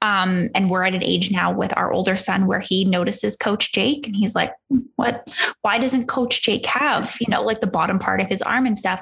Um, 0.00 0.48
and 0.54 0.70
we're 0.70 0.84
at 0.84 0.94
an 0.94 1.02
age 1.02 1.32
now 1.32 1.52
with 1.52 1.76
our 1.76 1.92
older 1.92 2.16
son 2.16 2.46
where 2.46 2.60
he 2.60 2.84
notices 2.84 3.34
Coach 3.34 3.72
Jake 3.72 4.06
and 4.06 4.14
he's 4.14 4.36
like, 4.36 4.52
what? 4.94 5.26
Why 5.62 5.78
doesn't 5.78 6.06
Coach 6.06 6.42
Jake 6.42 6.64
have, 6.66 7.16
you 7.20 7.26
know, 7.28 7.42
like 7.42 7.60
the 7.60 7.66
bottom 7.66 7.98
part 7.98 8.20
of 8.20 8.28
his 8.28 8.42
arm 8.42 8.64
and 8.66 8.78
stuff? 8.78 9.00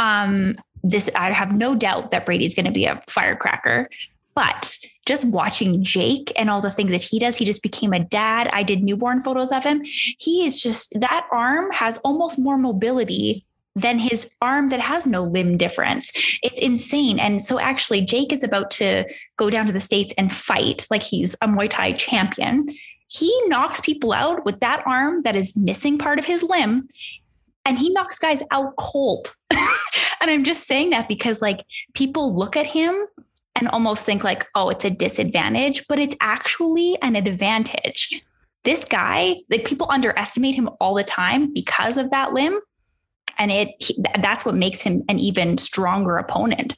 Um, 0.00 0.56
this, 0.82 1.10
I 1.14 1.32
have 1.32 1.52
no 1.52 1.74
doubt 1.74 2.12
that 2.12 2.24
Brady's 2.24 2.54
going 2.54 2.66
to 2.66 2.72
be 2.72 2.86
a 2.86 3.02
firecracker. 3.06 3.86
But 4.34 4.78
just 5.06 5.26
watching 5.26 5.82
Jake 5.82 6.32
and 6.36 6.48
all 6.48 6.60
the 6.60 6.70
things 6.70 6.92
that 6.92 7.02
he 7.02 7.18
does, 7.18 7.36
he 7.36 7.44
just 7.44 7.62
became 7.62 7.92
a 7.92 7.98
dad. 7.98 8.48
I 8.52 8.62
did 8.62 8.82
newborn 8.82 9.20
photos 9.20 9.52
of 9.52 9.64
him. 9.64 9.82
He 9.84 10.46
is 10.46 10.62
just, 10.62 10.98
that 11.00 11.26
arm 11.30 11.70
has 11.72 11.98
almost 11.98 12.38
more 12.38 12.56
mobility 12.56 13.44
than 13.74 13.98
his 13.98 14.28
arm 14.40 14.68
that 14.68 14.80
has 14.80 15.06
no 15.06 15.24
limb 15.24 15.56
difference. 15.56 16.12
It's 16.42 16.60
insane. 16.60 17.18
And 17.18 17.42
so 17.42 17.58
actually, 17.58 18.02
Jake 18.02 18.32
is 18.32 18.42
about 18.42 18.70
to 18.72 19.04
go 19.36 19.50
down 19.50 19.66
to 19.66 19.72
the 19.72 19.80
States 19.80 20.12
and 20.18 20.32
fight 20.32 20.86
like 20.90 21.02
he's 21.02 21.34
a 21.40 21.48
Muay 21.48 21.70
Thai 21.70 21.92
champion. 21.92 22.66
He 23.08 23.34
knocks 23.46 23.80
people 23.80 24.12
out 24.12 24.44
with 24.44 24.60
that 24.60 24.82
arm 24.86 25.22
that 25.22 25.36
is 25.36 25.56
missing 25.56 25.98
part 25.98 26.18
of 26.18 26.26
his 26.26 26.42
limb. 26.42 26.88
And 27.64 27.78
he 27.78 27.90
knocks 27.90 28.18
guys 28.18 28.42
out 28.50 28.76
cold. 28.76 29.34
and 29.50 30.30
I'm 30.30 30.44
just 30.44 30.66
saying 30.66 30.90
that 30.90 31.08
because 31.08 31.40
like 31.40 31.60
people 31.94 32.34
look 32.34 32.56
at 32.56 32.66
him 32.66 33.06
and 33.54 33.68
almost 33.68 34.04
think 34.04 34.24
like, 34.24 34.46
oh, 34.54 34.70
it's 34.70 34.84
a 34.84 34.90
disadvantage, 34.90 35.86
but 35.88 35.98
it's 35.98 36.16
actually 36.20 36.96
an 37.02 37.16
advantage. 37.16 38.22
This 38.64 38.84
guy, 38.84 39.36
like 39.50 39.64
people 39.64 39.86
underestimate 39.90 40.54
him 40.54 40.68
all 40.80 40.94
the 40.94 41.04
time 41.04 41.52
because 41.52 41.96
of 41.96 42.10
that 42.10 42.32
limb. 42.32 42.58
And 43.38 43.50
it 43.50 43.70
he- 43.78 44.02
that's 44.20 44.44
what 44.44 44.54
makes 44.54 44.82
him 44.82 45.02
an 45.08 45.18
even 45.18 45.58
stronger 45.58 46.16
opponent. 46.16 46.76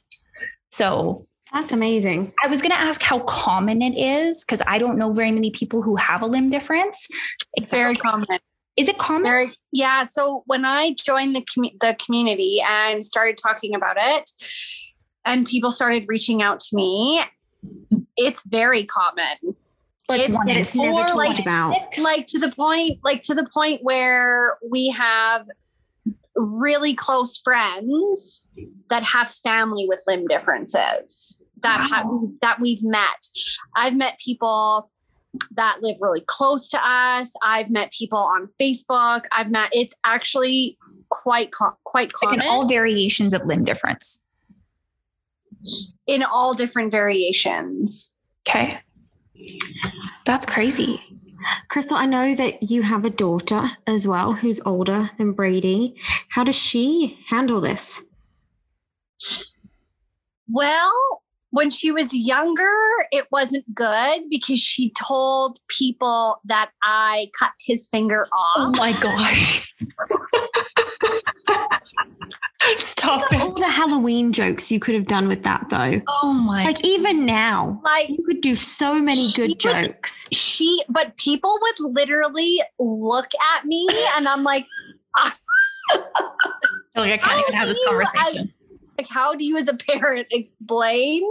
So 0.69 1.25
That's 1.53 1.71
amazing. 1.71 2.33
I 2.43 2.47
was 2.47 2.61
going 2.61 2.71
to 2.71 2.79
ask 2.79 3.01
how 3.01 3.19
common 3.19 3.81
it 3.81 3.95
is 3.97 4.43
because 4.43 4.61
I 4.67 4.77
don't 4.77 4.97
know 4.97 5.13
very 5.13 5.31
many 5.31 5.51
people 5.51 5.81
who 5.81 5.95
have 5.95 6.21
a 6.21 6.25
limb 6.25 6.49
difference. 6.49 7.07
it's 7.53 7.71
very 7.71 7.95
common. 7.95 8.27
Is 8.75 8.89
it 8.89 8.97
common? 8.97 9.23
Very 9.23 9.53
yeah. 9.71 10.03
So 10.03 10.43
when 10.47 10.65
I 10.65 10.95
joined 11.01 11.33
the 11.33 11.41
commu- 11.45 11.79
the 11.79 11.95
community 12.03 12.61
and 12.67 13.05
started 13.05 13.37
talking 13.41 13.73
about 13.73 13.95
it, 13.97 14.29
and 15.25 15.45
people 15.45 15.71
started 15.71 16.05
reaching 16.07 16.41
out 16.41 16.59
to 16.59 16.75
me, 16.75 17.21
it's 18.17 18.45
very 18.47 18.85
common. 18.85 19.55
like 20.07 20.21
it's- 20.21 20.35
one 20.35 20.47
it's 20.49 20.75
never 20.75 20.91
four, 20.91 20.99
talked 21.01 21.15
one 21.15 21.35
in 21.35 21.41
about. 21.41 21.73
six? 21.73 21.99
Like 21.99 22.27
to 22.27 22.39
the 22.39 22.51
point, 22.51 22.99
like 23.03 23.23
to 23.23 23.33
the 23.33 23.47
point 23.51 23.81
where 23.83 24.57
we 24.69 24.89
have 24.89 25.47
really 26.35 26.93
close 26.93 27.37
friends 27.43 28.47
that 28.89 29.01
have 29.01 29.31
family 29.31 29.85
with 29.87 30.03
limb 30.05 30.27
differences 30.27 31.41
that 31.61 31.89
have 31.89 32.05
that 32.41 32.59
we've 32.59 32.83
met. 32.83 33.27
I've 33.75 33.95
met 33.95 34.19
people 34.19 34.91
that 35.55 35.77
live 35.81 35.95
really 36.01 36.23
close 36.27 36.69
to 36.69 36.79
us. 36.87 37.33
I've 37.41 37.69
met 37.69 37.91
people 37.91 38.19
on 38.19 38.47
Facebook. 38.61 39.23
I've 39.31 39.49
met 39.49 39.69
it's 39.73 39.95
actually 40.05 40.77
quite 41.09 41.51
co- 41.51 41.77
quite 41.83 42.11
like 42.21 42.31
common 42.31 42.41
in 42.41 42.47
all 42.47 42.67
variations 42.67 43.33
of 43.33 43.43
limb 43.45 43.63
difference. 43.65 44.24
In 46.07 46.23
all 46.23 46.53
different 46.53 46.91
variations. 46.91 48.13
Okay. 48.47 48.79
That's 50.25 50.45
crazy. 50.45 51.01
Crystal, 51.69 51.97
I 51.97 52.05
know 52.05 52.35
that 52.35 52.63
you 52.71 52.81
have 52.81 53.05
a 53.05 53.09
daughter 53.09 53.71
as 53.85 54.07
well 54.07 54.33
who's 54.33 54.59
older 54.65 55.11
than 55.17 55.33
Brady. 55.33 55.95
How 56.29 56.43
does 56.43 56.55
she 56.55 57.19
handle 57.27 57.61
this? 57.61 58.09
Well, 60.49 61.23
when 61.55 61.69
she 61.69 61.89
was 61.89 62.13
younger, 62.13 62.69
it 63.13 63.25
wasn't 63.31 63.63
good 63.73 64.23
because 64.29 64.59
she 64.59 64.91
told 64.91 65.57
people 65.69 66.35
that 66.43 66.69
I 66.83 67.27
cut 67.39 67.51
his 67.65 67.87
finger 67.87 68.27
off. 68.33 68.55
Oh 68.57 68.71
my 68.77 68.91
gosh. 68.99 69.73
Stop 72.77 73.31
it. 73.31 73.39
All 73.41 73.53
the 73.53 73.69
Halloween 73.69 74.33
jokes 74.33 74.69
you 74.69 74.79
could 74.81 74.95
have 74.95 75.07
done 75.07 75.29
with 75.29 75.43
that, 75.43 75.67
though. 75.69 76.01
Oh 76.09 76.33
my 76.33 76.65
Like, 76.65 76.83
even 76.83 77.25
now, 77.25 77.79
Like 77.83 78.09
you 78.09 78.21
could 78.25 78.41
do 78.41 78.55
so 78.55 79.01
many 79.01 79.29
good 79.33 79.51
would- 79.51 79.59
jokes. 79.59 80.27
she, 80.33 80.83
but 80.89 81.15
people 81.17 81.57
would 81.61 81.93
literally 81.93 82.59
look 82.79 83.29
at 83.55 83.63
me 83.65 83.87
and 84.17 84.27
I'm 84.27 84.43
like, 84.43 84.65
like 86.95 87.13
I 87.13 87.17
can't 87.17 87.39
even 87.39 87.53
have 87.53 87.69
this 87.69 87.79
How 87.85 87.91
do 87.91 87.97
conversation. 88.05 88.53
Like 88.97 89.09
how 89.09 89.35
do 89.35 89.45
you 89.45 89.57
as 89.57 89.67
a 89.67 89.75
parent 89.75 90.27
explain? 90.31 91.23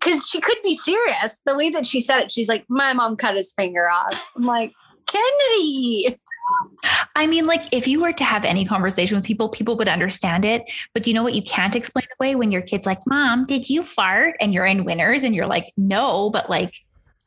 Because 0.00 0.28
she 0.28 0.40
could 0.40 0.58
be 0.62 0.74
serious. 0.74 1.40
The 1.44 1.56
way 1.56 1.70
that 1.70 1.84
she 1.84 2.00
said 2.00 2.20
it, 2.20 2.30
she's 2.30 2.48
like, 2.48 2.64
my 2.68 2.92
mom 2.92 3.16
cut 3.16 3.36
his 3.36 3.52
finger 3.52 3.88
off. 3.90 4.30
I'm 4.36 4.44
like, 4.44 4.72
Kennedy. 5.06 6.18
I 7.14 7.26
mean, 7.26 7.46
like 7.46 7.64
if 7.72 7.86
you 7.86 8.00
were 8.00 8.12
to 8.12 8.24
have 8.24 8.44
any 8.44 8.64
conversation 8.64 9.16
with 9.16 9.24
people, 9.24 9.48
people 9.48 9.76
would 9.76 9.88
understand 9.88 10.44
it. 10.44 10.70
But 10.94 11.02
do 11.02 11.10
you 11.10 11.14
know 11.14 11.22
what 11.22 11.34
you 11.34 11.42
can't 11.42 11.76
explain 11.76 12.06
away 12.20 12.36
when 12.36 12.50
your 12.50 12.62
kid's 12.62 12.86
like, 12.86 13.00
Mom, 13.06 13.44
did 13.44 13.68
you 13.68 13.82
fart? 13.82 14.36
And 14.40 14.54
you're 14.54 14.64
in 14.64 14.84
winners 14.84 15.24
and 15.24 15.34
you're 15.34 15.46
like, 15.46 15.72
No, 15.76 16.30
but 16.30 16.48
like 16.48 16.74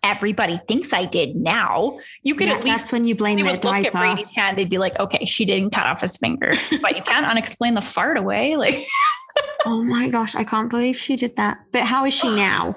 everybody 0.04 0.58
thinks 0.68 0.94
I 0.94 1.06
did 1.06 1.36
now. 1.36 2.00
You 2.24 2.36
could 2.36 2.48
Yeah, 2.48 2.56
at 2.56 2.64
least 2.64 2.78
that's 2.78 2.92
when 2.92 3.04
you 3.06 3.16
blame 3.16 3.38
they 3.38 3.44
their 3.44 3.54
would 3.54 3.64
look 3.64 3.74
at 3.76 3.84
diaper. 3.94 3.98
Brady's 4.00 4.30
hand, 4.32 4.58
they'd 4.58 4.70
be 4.70 4.78
like, 4.80 5.00
okay, 5.00 5.26
she 5.26 5.46
didn't 5.46 5.72
cut 5.72 5.86
off 5.86 6.02
his 6.02 6.18
finger. 6.18 6.54
But 6.82 6.96
you 6.98 7.04
can't 7.04 7.26
unexplain 7.26 7.76
the 7.76 7.82
fart 7.82 8.18
away. 8.18 8.56
Like 8.58 8.86
Oh 9.66 9.84
my 9.84 10.08
gosh, 10.10 10.36
I 10.36 10.44
can't 10.44 10.70
believe 10.70 10.98
she 10.98 11.16
did 11.16 11.36
that. 11.36 11.60
But 11.72 11.84
how 11.84 12.06
is 12.06 12.14
she 12.14 12.36
now? 12.36 12.76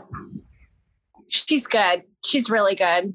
She's 1.28 1.66
good. 1.66 2.02
She's 2.24 2.50
really 2.50 2.74
good. 2.74 3.14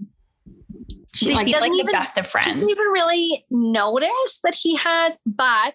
She, 1.15 1.33
like, 1.33 1.47
doesn't 1.47 1.71
the 1.71 1.77
even- 1.77 1.91
best 1.91 2.17
of 2.17 2.23
didn't 2.25 2.31
friends. 2.31 2.69
even 2.69 2.85
really 2.87 3.45
notice 3.49 4.39
that 4.43 4.53
he 4.55 4.75
has, 4.75 5.17
but 5.25 5.73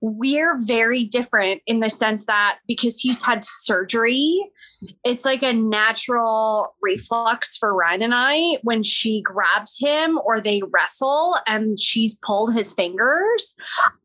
we're 0.00 0.58
very 0.64 1.04
different 1.04 1.62
in 1.66 1.80
the 1.80 1.88
sense 1.90 2.26
that 2.26 2.58
because 2.66 2.98
he's 2.98 3.22
had 3.22 3.44
surgery, 3.44 4.40
it's 5.04 5.24
like 5.24 5.42
a 5.42 5.52
natural 5.52 6.74
reflux 6.82 7.56
for 7.56 7.74
Ryan 7.74 8.02
and 8.02 8.14
I 8.14 8.58
when 8.62 8.82
she 8.82 9.22
grabs 9.22 9.78
him 9.78 10.18
or 10.24 10.40
they 10.40 10.62
wrestle 10.72 11.36
and 11.46 11.78
she's 11.78 12.18
pulled 12.24 12.54
his 12.54 12.74
fingers. 12.74 13.54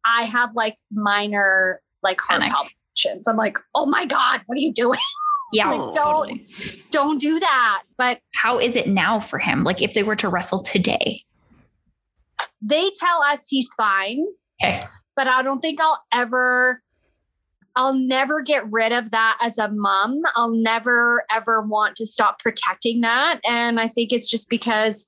I 0.05 0.23
have 0.23 0.55
like 0.55 0.75
minor 0.91 1.81
like 2.03 2.21
heart 2.21 2.41
Panic. 2.41 2.53
palpitations. 2.55 3.27
I'm 3.27 3.37
like, 3.37 3.57
oh 3.75 3.85
my 3.85 4.05
God, 4.05 4.41
what 4.45 4.57
are 4.57 4.61
you 4.61 4.73
doing? 4.73 4.99
Yeah, 5.53 5.69
Like, 5.69 5.79
oh, 5.79 5.95
don't- 5.95 6.03
totally. 6.27 6.43
Don't 6.91 7.21
do 7.21 7.39
that. 7.39 7.83
But 7.97 8.19
How 8.35 8.59
is 8.59 8.75
it 8.75 8.87
now 8.87 9.19
for 9.21 9.39
him? 9.39 9.63
Like 9.63 9.81
if 9.81 9.93
they 9.93 10.03
were 10.03 10.15
to 10.17 10.27
wrestle 10.29 10.61
today? 10.61 11.23
they 12.61 12.89
tell 12.99 13.21
us 13.23 13.47
he's 13.47 13.69
fine. 13.77 14.25
Okay. 14.63 14.81
but 15.15 15.27
I 15.27 15.43
don't 15.43 15.59
think 15.59 15.79
I'll 15.81 16.03
ever 16.13 16.81
I'll 17.77 17.93
never 17.95 18.41
get 18.41 18.69
rid 18.71 18.91
of 18.91 19.11
that 19.11 19.37
as 19.39 19.59
a 19.59 19.69
mom. 19.69 20.23
I'll 20.35 20.51
never 20.51 21.23
ever 21.31 21.61
want 21.61 21.95
to 21.97 22.07
stop 22.07 22.39
protecting 22.39 23.01
that 23.01 23.39
and 23.47 23.79
I 23.79 23.87
think 23.87 24.11
it's 24.11 24.29
just 24.29 24.49
because 24.49 25.05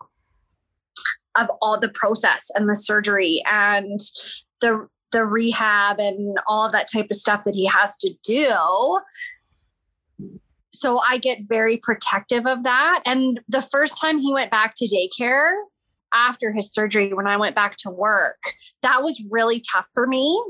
of 1.35 1.47
all 1.61 1.79
the 1.79 1.89
process 1.89 2.51
and 2.55 2.69
the 2.69 2.75
surgery 2.75 3.41
and 3.51 3.99
the 4.61 4.87
the 5.11 5.25
rehab 5.25 5.99
and 5.99 6.37
all 6.47 6.63
of 6.67 6.71
that 6.71 6.87
type 6.93 7.07
of 7.09 7.17
stuff 7.17 7.43
that 7.43 7.55
he 7.55 7.65
has 7.65 7.97
to 7.97 8.13
do. 8.23 8.99
So 10.71 10.99
I 10.99 11.17
get 11.17 11.39
very 11.47 11.77
protective 11.77 12.45
of 12.45 12.63
that 12.63 13.01
and 13.05 13.39
the 13.47 13.63
first 13.63 13.99
time 13.99 14.19
he 14.19 14.31
went 14.31 14.51
back 14.51 14.75
to 14.77 14.85
daycare 14.85 15.53
after 16.13 16.51
his 16.51 16.71
surgery 16.71 17.13
when 17.15 17.25
I 17.25 17.37
went 17.37 17.55
back 17.55 17.75
to 17.77 17.89
work 17.89 18.53
that 18.81 19.03
was 19.03 19.23
really 19.29 19.61
tough 19.73 19.87
for 19.93 20.07
me 20.07 20.41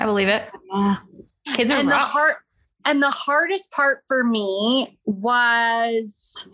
I 0.00 0.04
believe 0.04 0.28
it. 0.28 0.48
Yeah. 0.72 0.96
Kids 1.54 1.70
are 1.70 1.78
and 1.78 1.88
the 1.88 1.96
hard 1.96 2.34
and 2.84 3.02
the 3.02 3.10
hardest 3.10 3.70
part 3.72 4.02
for 4.08 4.24
me 4.24 4.98
was 5.04 6.48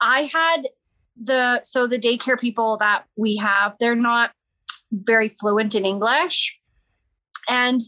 I 0.00 0.22
had 0.22 0.68
the 1.20 1.60
so 1.64 1.86
the 1.86 1.98
daycare 1.98 2.38
people 2.38 2.76
that 2.78 3.04
we 3.16 3.36
have, 3.36 3.74
they're 3.80 3.94
not 3.94 4.32
very 4.92 5.28
fluent 5.28 5.74
in 5.74 5.84
English. 5.84 6.58
And 7.50 7.80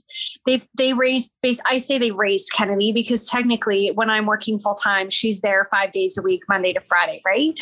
they 0.47 0.61
they 0.77 0.95
raised 0.95 1.33
base 1.43 1.61
I 1.69 1.79
say 1.79 1.99
they 1.99 2.13
raised 2.13 2.53
Kennedy 2.53 2.93
because 2.93 3.29
technically 3.29 3.93
when 3.95 4.09
I'm 4.09 4.27
working 4.27 4.59
full 4.59 4.75
time, 4.75 5.11
she's 5.11 5.43
there 5.43 5.67
five 5.71 5.93
days 5.93 6.17
a 6.19 6.23
week, 6.23 6.43
Monday 6.49 6.73
to 6.73 6.81
Friday, 6.81 7.21
right? 7.27 7.53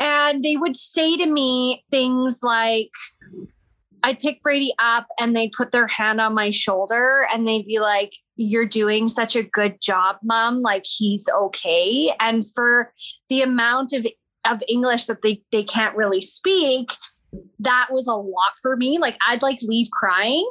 And 0.00 0.42
they 0.42 0.56
would 0.56 0.74
say 0.74 1.16
to 1.18 1.26
me 1.26 1.84
things 1.90 2.40
like, 2.42 2.90
I'd 4.04 4.18
pick 4.18 4.42
Brady 4.42 4.74
up 4.78 5.06
and 5.18 5.34
they'd 5.34 5.52
put 5.52 5.72
their 5.72 5.86
hand 5.86 6.20
on 6.20 6.34
my 6.34 6.50
shoulder 6.50 7.26
and 7.32 7.48
they'd 7.48 7.66
be 7.66 7.80
like, 7.80 8.12
You're 8.36 8.66
doing 8.66 9.08
such 9.08 9.34
a 9.34 9.42
good 9.42 9.80
job, 9.80 10.16
mom. 10.22 10.60
Like 10.60 10.84
he's 10.84 11.26
okay. 11.34 12.10
And 12.20 12.44
for 12.54 12.92
the 13.30 13.40
amount 13.40 13.94
of, 13.94 14.06
of 14.44 14.62
English 14.68 15.06
that 15.06 15.22
they, 15.22 15.42
they 15.52 15.64
can't 15.64 15.96
really 15.96 16.20
speak, 16.20 16.90
that 17.60 17.88
was 17.90 18.06
a 18.06 18.14
lot 18.14 18.52
for 18.60 18.76
me. 18.76 18.98
Like 18.98 19.16
I'd 19.26 19.42
like 19.42 19.58
leave 19.62 19.88
crying. 19.90 20.48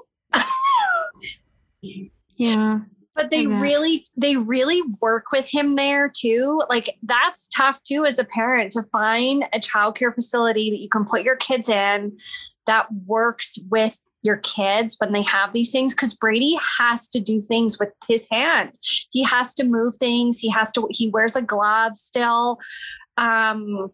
Yeah. 2.36 2.80
but 3.16 3.30
they 3.30 3.45
really 3.45 4.04
they 4.18 4.38
really 4.38 4.82
work 4.99 5.26
with 5.32 5.47
him 5.47 5.76
there 5.76 6.10
too 6.10 6.62
like 6.68 6.97
that's 7.04 7.47
tough 7.49 7.84
too 7.84 8.06
as 8.06 8.18
a 8.18 8.26
parent 8.26 8.72
to 8.72 8.82
find 8.91 9.43
a 9.54 9.60
childcare 9.60 10.14
facility 10.14 10.72
that 10.72 10.80
you 10.80 10.89
can 10.89 11.06
put 11.06 11.22
your 11.22 11.36
kids 11.36 11.70
in 11.70 12.18
that 12.66 12.88
works 13.05 13.57
with 13.70 13.99
your 14.22 14.38
kids 14.38 14.95
when 14.99 15.11
they 15.11 15.22
have 15.22 15.51
these 15.53 15.72
things 15.72 15.93
because 15.93 16.14
brady 16.14 16.57
has 16.80 17.07
to 17.09 17.20
do 17.20 17.41
things 17.41 17.78
with 17.80 17.89
his 18.07 18.28
hand 18.32 18.72
he 18.82 19.24
has 19.24 19.53
to 19.53 19.64
move 19.64 19.95
things 19.95 20.39
he 20.39 20.49
has 20.49 20.72
to 20.72 20.88
he 20.91 21.09
wears 21.09 21.36
a 21.36 21.41
glove 21.41 21.95
still 21.97 22.59
um 23.18 23.91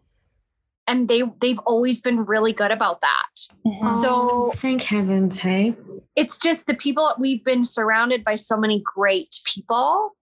and 0.88 1.08
they 1.08 1.24
they've 1.42 1.60
always 1.66 2.00
been 2.02 2.26
really 2.26 2.54
good 2.54 2.72
about 2.72 3.02
that 3.02 3.26
Mhm. 3.66 3.92
So- 3.92 4.52
thank 4.56 4.84
heavens, 4.84 5.40
hey. 5.40 5.74
it's 6.16 6.38
just 6.38 6.68
the 6.68 6.74
people 6.76 7.14
we've 7.20 7.44
been 7.44 7.64
surrounded 7.66 8.24
by 8.24 8.36
so 8.36 8.56
many 8.58 8.82
great 8.96 9.36
people 9.46 10.16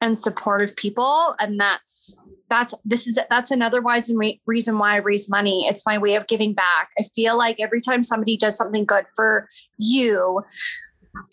and 0.00 0.18
supportive 0.18 0.74
people 0.76 1.34
and 1.40 1.58
that's 1.60 2.20
that's 2.52 2.74
this 2.84 3.06
is 3.06 3.18
that's 3.30 3.50
another 3.50 3.80
wise 3.80 4.12
re- 4.14 4.40
reason 4.46 4.78
why 4.78 4.92
i 4.92 4.96
raise 4.96 5.28
money 5.28 5.66
it's 5.66 5.86
my 5.86 5.96
way 5.96 6.14
of 6.16 6.26
giving 6.26 6.52
back 6.52 6.90
i 6.98 7.02
feel 7.02 7.36
like 7.36 7.58
every 7.58 7.80
time 7.80 8.04
somebody 8.04 8.36
does 8.36 8.56
something 8.56 8.84
good 8.84 9.06
for 9.16 9.48
you 9.78 10.42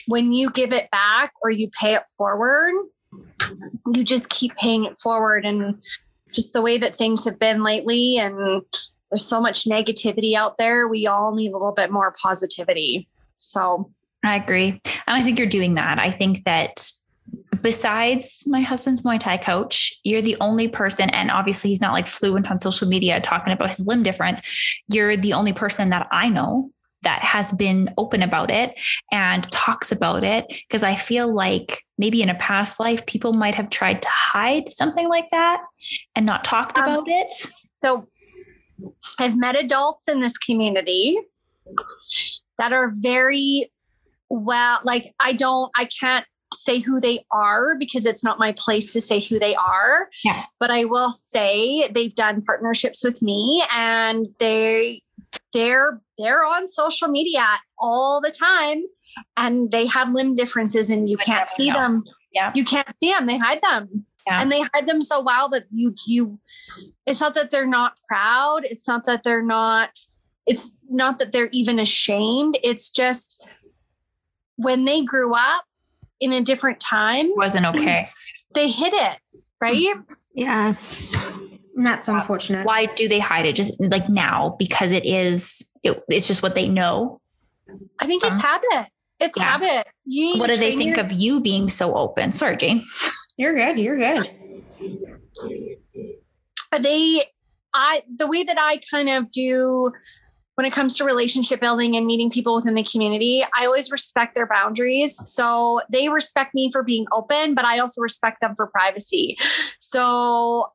when 0.07 0.32
you 0.32 0.49
give 0.51 0.72
it 0.72 0.89
back 0.91 1.34
or 1.41 1.51
you 1.51 1.70
pay 1.80 1.93
it 1.93 2.03
forward 2.17 2.74
you 3.93 4.03
just 4.03 4.30
keep 4.30 4.55
paying 4.55 4.86
it 4.86 4.97
forward 4.97 5.45
and 5.45 5.76
just 6.32 6.53
the 6.53 6.61
way 6.61 6.78
that 6.78 6.95
things 6.95 7.26
have 7.26 7.38
been 7.38 7.63
lately 7.63 8.17
and 8.17 8.63
there's 9.11 9.26
so 9.26 9.41
much 9.41 9.65
negativity 9.65 10.36
out 10.36 10.57
there 10.57 10.88
we 10.88 11.05
all 11.05 11.36
need 11.36 11.49
a 11.51 11.57
little 11.57 11.74
bit 11.74 11.91
more 11.91 12.15
positivity 12.22 13.09
so 13.39 13.91
I 14.24 14.36
agree. 14.36 14.82
And 15.07 15.15
I 15.15 15.22
think 15.22 15.39
you're 15.39 15.47
doing 15.47 15.76
that. 15.76 15.97
I 15.97 16.11
think 16.11 16.43
that 16.43 16.91
besides 17.62 18.43
my 18.45 18.62
husband's 18.62 19.01
Muay 19.01 19.20
Thai 19.20 19.38
coach, 19.38 19.93
you're 20.03 20.22
the 20.22 20.38
only 20.39 20.68
person, 20.68 21.10
and 21.10 21.32
obviously 21.32 21.70
he's 21.70 21.82
not 21.82 21.93
like 21.93 22.07
fluent 22.07 22.49
on 22.49 22.60
social 22.60 22.88
media 22.88 23.20
talking 23.22 23.53
about 23.53 23.70
his 23.70 23.86
limb 23.86 24.03
difference. 24.03 24.41
You're 24.88 25.18
the 25.18 25.34
only 25.34 25.53
person 25.53 25.89
that 25.89 26.07
I 26.12 26.30
know 26.30 26.72
that 27.03 27.20
has 27.20 27.53
been 27.53 27.93
open 27.97 28.22
about 28.22 28.51
it 28.51 28.78
and 29.12 29.49
talks 29.51 29.91
about 29.91 30.24
it. 30.24 30.45
Because 30.47 30.84
I 30.84 30.95
feel 30.95 31.34
like 31.34 31.84
maybe 31.97 32.22
in 32.22 32.30
a 32.30 32.36
past 32.36 32.80
life, 32.80 33.05
people 33.05 33.34
might 33.34 33.55
have 33.55 33.70
tried 33.70 34.01
to 34.01 34.10
hide 34.10 34.70
something 34.70 35.07
like 35.07 35.30
that 35.32 35.62
and 36.16 36.26
not 36.26 36.43
talked 36.43 36.78
Um, 36.78 36.84
about 36.84 37.07
it. 37.07 37.34
So 37.82 38.07
I've 39.18 39.38
met 39.38 39.57
adults 39.57 40.07
in 40.10 40.20
this 40.20 40.38
community 40.38 41.18
that 42.57 42.74
are 42.74 42.91
very 43.01 43.72
well, 44.30 44.80
like 44.84 45.14
I 45.20 45.34
don't, 45.34 45.72
I 45.78 45.86
can't 45.86 46.26
say 46.70 46.80
who 46.80 46.99
they 46.99 47.26
are 47.32 47.76
because 47.78 48.05
it's 48.05 48.24
not 48.24 48.38
my 48.39 48.53
place 48.57 48.93
to 48.93 49.01
say 49.01 49.20
who 49.20 49.39
they 49.39 49.55
are. 49.55 50.09
Yeah. 50.24 50.43
But 50.59 50.70
I 50.70 50.86
will 50.86 51.11
say 51.11 51.88
they've 51.88 52.13
done 52.13 52.41
partnerships 52.41 53.03
with 53.03 53.22
me 53.22 53.63
and 53.76 54.28
they 54.39 55.01
they're 55.53 56.01
they're 56.17 56.43
on 56.43 56.67
social 56.67 57.07
media 57.07 57.45
all 57.80 58.22
the 58.22 58.32
time 58.32 58.84
and 59.36 59.72
they 59.72 59.88
have 59.88 60.11
limb 60.13 60.36
differences 60.36 60.89
and 60.89 61.09
you 61.09 61.17
Would 61.17 61.26
can't 61.26 61.47
see 61.47 61.70
know. 61.70 61.80
them. 61.80 62.03
Yeah. 62.32 62.51
You 62.53 62.63
can't 62.63 62.88
see 63.01 63.11
them. 63.11 63.26
They 63.26 63.38
hide 63.38 63.61
them. 63.61 64.05
Yeah. 64.28 64.41
And 64.41 64.51
they 64.51 64.61
hide 64.61 64.88
them 64.88 65.01
so 65.01 65.24
well 65.24 65.49
that 65.49 65.65
you 65.72 65.95
you 66.05 66.39
it's 67.07 67.22
not 67.22 67.34
that 67.34 67.49
they're 67.49 67.65
not 67.65 67.97
proud. 68.07 68.63
It's 68.63 68.88
not 68.88 69.05
that 69.07 69.24
they're 69.24 69.41
not, 69.41 69.97
it's 70.45 70.78
not 70.89 71.17
that 71.17 71.32
they're 71.32 71.49
even 71.51 71.80
ashamed. 71.80 72.59
It's 72.63 72.91
just 72.91 73.47
when 74.57 74.86
they 74.86 75.03
grew 75.03 75.34
up 75.34 75.63
in 76.20 76.34
a 76.34 76.41
different 76.41 76.80
time, 76.80 77.30
Wasn't 77.36 77.65
okay. 77.65 78.09
they 78.53 78.67
hid 78.70 78.93
it, 78.93 79.17
right? 79.61 79.95
Yeah. 80.34 80.76
And 81.76 81.86
that's 81.86 82.07
unfortunate. 82.07 82.65
Why 82.65 82.88
do 82.88 83.07
they 83.07 83.20
hide 83.20 83.45
it? 83.45 83.55
Just 83.55 83.80
like 83.80 84.09
now, 84.09 84.55
because 84.59 84.91
it 84.91 85.05
is, 85.05 85.72
it, 85.84 86.01
it's 86.09 86.28
just 86.28 86.43
what 86.43 86.55
they 86.55 86.67
know. 86.67 87.22
I 88.01 88.05
think 88.05 88.24
it's 88.26 88.41
habit. 88.41 88.91
It's 89.20 89.38
Yeah. 89.38 89.43
habit. 89.43 89.88
You 90.05 90.38
What 90.39 90.49
do 90.49 90.57
they 90.57 90.76
think 90.76 90.97
your- 90.97 91.05
of 91.05 91.11
you 91.11 91.39
being 91.41 91.70
so 91.70 91.93
open? 91.95 92.34
Sorry, 92.34 92.57
Jane. 92.57 92.84
You're 93.38 93.53
good. 93.55 93.80
You're 93.80 93.97
good. 93.97 94.30
they 96.82 97.22
i 97.74 98.01
the 98.17 98.28
way 98.28 98.43
that 98.43 98.57
i 98.59 98.80
kind 98.91 99.09
of 99.09 99.30
do 99.32 99.91
when 100.60 100.66
it 100.66 100.74
comes 100.74 100.97
to 100.97 101.05
relationship 101.05 101.62
building 101.62 101.95
and 101.95 102.05
meeting 102.05 102.30
people 102.30 102.53
within 102.53 102.74
the 102.74 102.84
community 102.84 103.45
i 103.57 103.66
always 103.66 103.89
respect 103.91 104.36
their 104.36 104.45
boundaries. 104.45 105.22
So 105.24 105.80
they 105.89 106.10
respect 106.10 106.53
me 106.53 106.70
for 106.70 106.84
being 106.84 107.05
open 107.14 107.55
but 107.55 107.64
i 107.64 107.80
also 107.80 108.01
respect 108.01 108.41
them 108.41 108.55
for 108.57 108.68
privacy. 108.68 109.38
So 109.80 110.74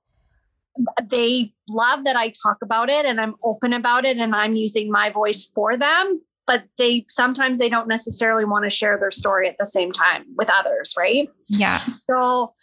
they 1.03 1.53
love 1.69 2.05
that 2.05 2.17
i 2.17 2.33
talk 2.43 2.57
about 2.63 2.89
it 2.89 3.05
and 3.05 3.21
i'm 3.21 3.35
open 3.45 3.75
about 3.75 4.07
it 4.07 4.17
and 4.17 4.35
i'm 4.35 4.55
using 4.55 4.91
my 4.91 5.11
voice 5.11 5.45
for 5.55 5.77
them 5.77 6.23
but 6.47 6.65
they 6.79 7.05
sometimes 7.11 7.59
they 7.59 7.69
don't 7.69 7.87
necessarily 7.87 8.47
want 8.47 8.65
to 8.65 8.71
share 8.71 8.99
their 8.99 9.11
story 9.11 9.47
at 9.47 9.57
the 9.59 9.67
same 9.67 9.93
time 9.93 10.25
with 10.37 10.49
others 10.51 10.95
right? 10.97 11.29
Yeah. 11.49 11.79
so 12.09 12.55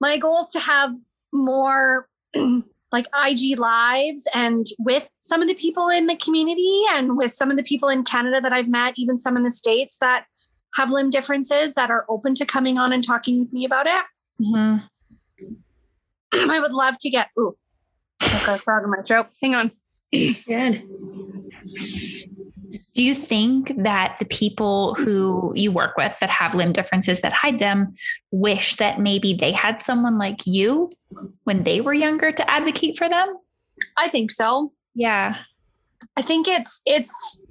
my 0.00 0.18
goal 0.18 0.38
is 0.38 0.50
to 0.50 0.60
have 0.60 0.92
more 1.32 2.08
like 2.94 3.06
IG 3.26 3.58
lives 3.58 4.26
and 4.32 4.64
with 4.78 5.08
some 5.20 5.42
of 5.42 5.48
the 5.48 5.54
people 5.54 5.88
in 5.88 6.06
the 6.06 6.16
community 6.16 6.82
and 6.92 7.18
with 7.18 7.32
some 7.32 7.50
of 7.50 7.58
the 7.58 7.62
people 7.62 7.90
in 7.90 8.04
Canada 8.04 8.40
that 8.40 8.52
I've 8.54 8.68
met, 8.68 8.94
even 8.96 9.18
some 9.18 9.36
in 9.36 9.42
the 9.42 9.50
States 9.50 9.98
that 9.98 10.24
have 10.76 10.90
limb 10.90 11.10
differences 11.10 11.74
that 11.74 11.90
are 11.90 12.06
open 12.08 12.34
to 12.36 12.46
coming 12.46 12.78
on 12.78 12.92
and 12.92 13.04
talking 13.04 13.40
with 13.40 13.52
me 13.52 13.64
about 13.66 13.86
it. 13.86 14.04
Mhm. 14.40 14.88
I 16.32 16.60
would 16.60 16.72
love 16.72 16.96
to 16.98 17.10
get, 17.10 17.28
ooh, 17.38 17.56
I've 18.22 18.46
got 18.46 18.58
a 18.58 18.62
frog 18.62 18.84
in 18.84 18.90
my 18.90 19.02
throat. 19.02 19.26
Hang 19.42 19.54
on. 19.54 19.70
Good. 20.12 20.82
Do 22.94 23.02
you 23.02 23.14
think 23.14 23.72
that 23.82 24.16
the 24.18 24.24
people 24.24 24.94
who 24.94 25.52
you 25.54 25.70
work 25.70 25.96
with 25.96 26.16
that 26.20 26.30
have 26.30 26.54
limb 26.54 26.72
differences 26.72 27.20
that 27.20 27.32
hide 27.32 27.58
them 27.58 27.94
wish 28.30 28.76
that 28.76 29.00
maybe 29.00 29.34
they 29.34 29.52
had 29.52 29.80
someone 29.80 30.18
like 30.18 30.46
you 30.46 30.90
when 31.44 31.64
they 31.64 31.80
were 31.80 31.94
younger 31.94 32.32
to 32.32 32.50
advocate 32.50 32.98
for 32.98 33.08
them? 33.08 33.36
I 33.96 34.08
think 34.08 34.30
so. 34.30 34.72
Yeah. 34.94 35.36
I 36.16 36.22
think 36.22 36.48
it's 36.48 36.80
it's 36.86 37.42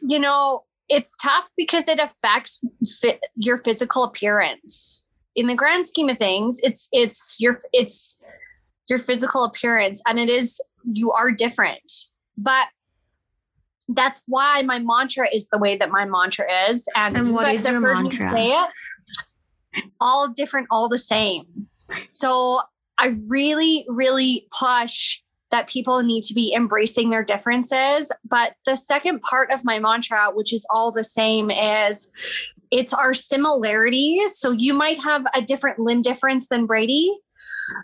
you 0.00 0.18
know 0.18 0.64
it's 0.88 1.16
tough 1.16 1.50
because 1.56 1.88
it 1.88 1.98
affects 1.98 2.62
fi- 3.00 3.20
your 3.34 3.58
physical 3.58 4.04
appearance. 4.04 5.06
In 5.34 5.46
the 5.46 5.54
grand 5.54 5.86
scheme 5.86 6.08
of 6.08 6.18
things, 6.18 6.60
it's 6.62 6.88
it's 6.92 7.36
your 7.38 7.58
it's 7.72 8.24
your 8.88 8.98
physical 8.98 9.44
appearance, 9.44 10.02
and 10.06 10.18
it 10.18 10.28
is 10.28 10.60
you 10.90 11.12
are 11.12 11.30
different. 11.30 11.92
But 12.36 12.68
that's 13.88 14.22
why 14.26 14.62
my 14.62 14.78
mantra 14.78 15.28
is 15.32 15.48
the 15.48 15.58
way 15.58 15.76
that 15.76 15.90
my 15.90 16.04
mantra 16.04 16.46
is, 16.68 16.86
and, 16.94 17.16
And 17.16 17.34
guys 17.34 17.64
have 17.66 17.80
your 17.80 17.94
mantra? 17.94 18.32
say 18.32 18.52
it. 18.52 18.70
All 20.00 20.28
different, 20.28 20.68
all 20.70 20.88
the 20.88 20.98
same. 20.98 21.68
So 22.12 22.60
I 22.98 23.14
really, 23.30 23.86
really 23.88 24.46
push 24.58 25.20
that 25.50 25.68
people 25.68 26.02
need 26.02 26.22
to 26.24 26.34
be 26.34 26.52
embracing 26.54 27.10
their 27.10 27.24
differences. 27.24 28.12
But 28.28 28.54
the 28.66 28.76
second 28.76 29.20
part 29.22 29.50
of 29.50 29.64
my 29.64 29.78
mantra, 29.78 30.30
which 30.34 30.52
is 30.52 30.66
all 30.70 30.92
the 30.92 31.04
same, 31.04 31.50
is 31.50 32.10
it's 32.70 32.92
our 32.92 33.14
similarities. 33.14 34.38
So 34.38 34.50
you 34.50 34.74
might 34.74 34.98
have 35.00 35.24
a 35.34 35.40
different 35.40 35.78
limb 35.78 36.02
difference 36.02 36.48
than 36.48 36.66
Brady, 36.66 37.16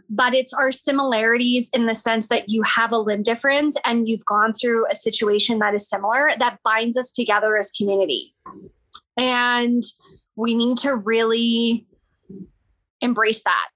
but 0.09 0.35
it's 0.35 0.53
our 0.53 0.73
similarities 0.73 1.71
in 1.73 1.87
the 1.87 1.95
sense 1.95 2.29
that 2.29 2.49
you 2.49 2.63
have 2.63 2.93
a 2.93 2.99
limb 2.99 3.23
difference 3.23 3.77
and 3.85 4.09
you've 4.09 4.25
gone 4.27 4.53
through 4.53 4.87
a 4.91 4.95
situation 4.95 5.59
that 5.59 5.75
is 5.75 5.89
similar 5.89 6.31
that 6.39 6.59
binds 6.65 6.97
us 6.97 7.11
together 7.11 7.57
as 7.57 7.71
community. 7.71 8.35
And 9.17 9.83
we 10.37 10.55
need 10.55 10.79
to 10.79 10.97
really 10.97 11.87
embrace 13.01 13.43
that. 13.45 13.69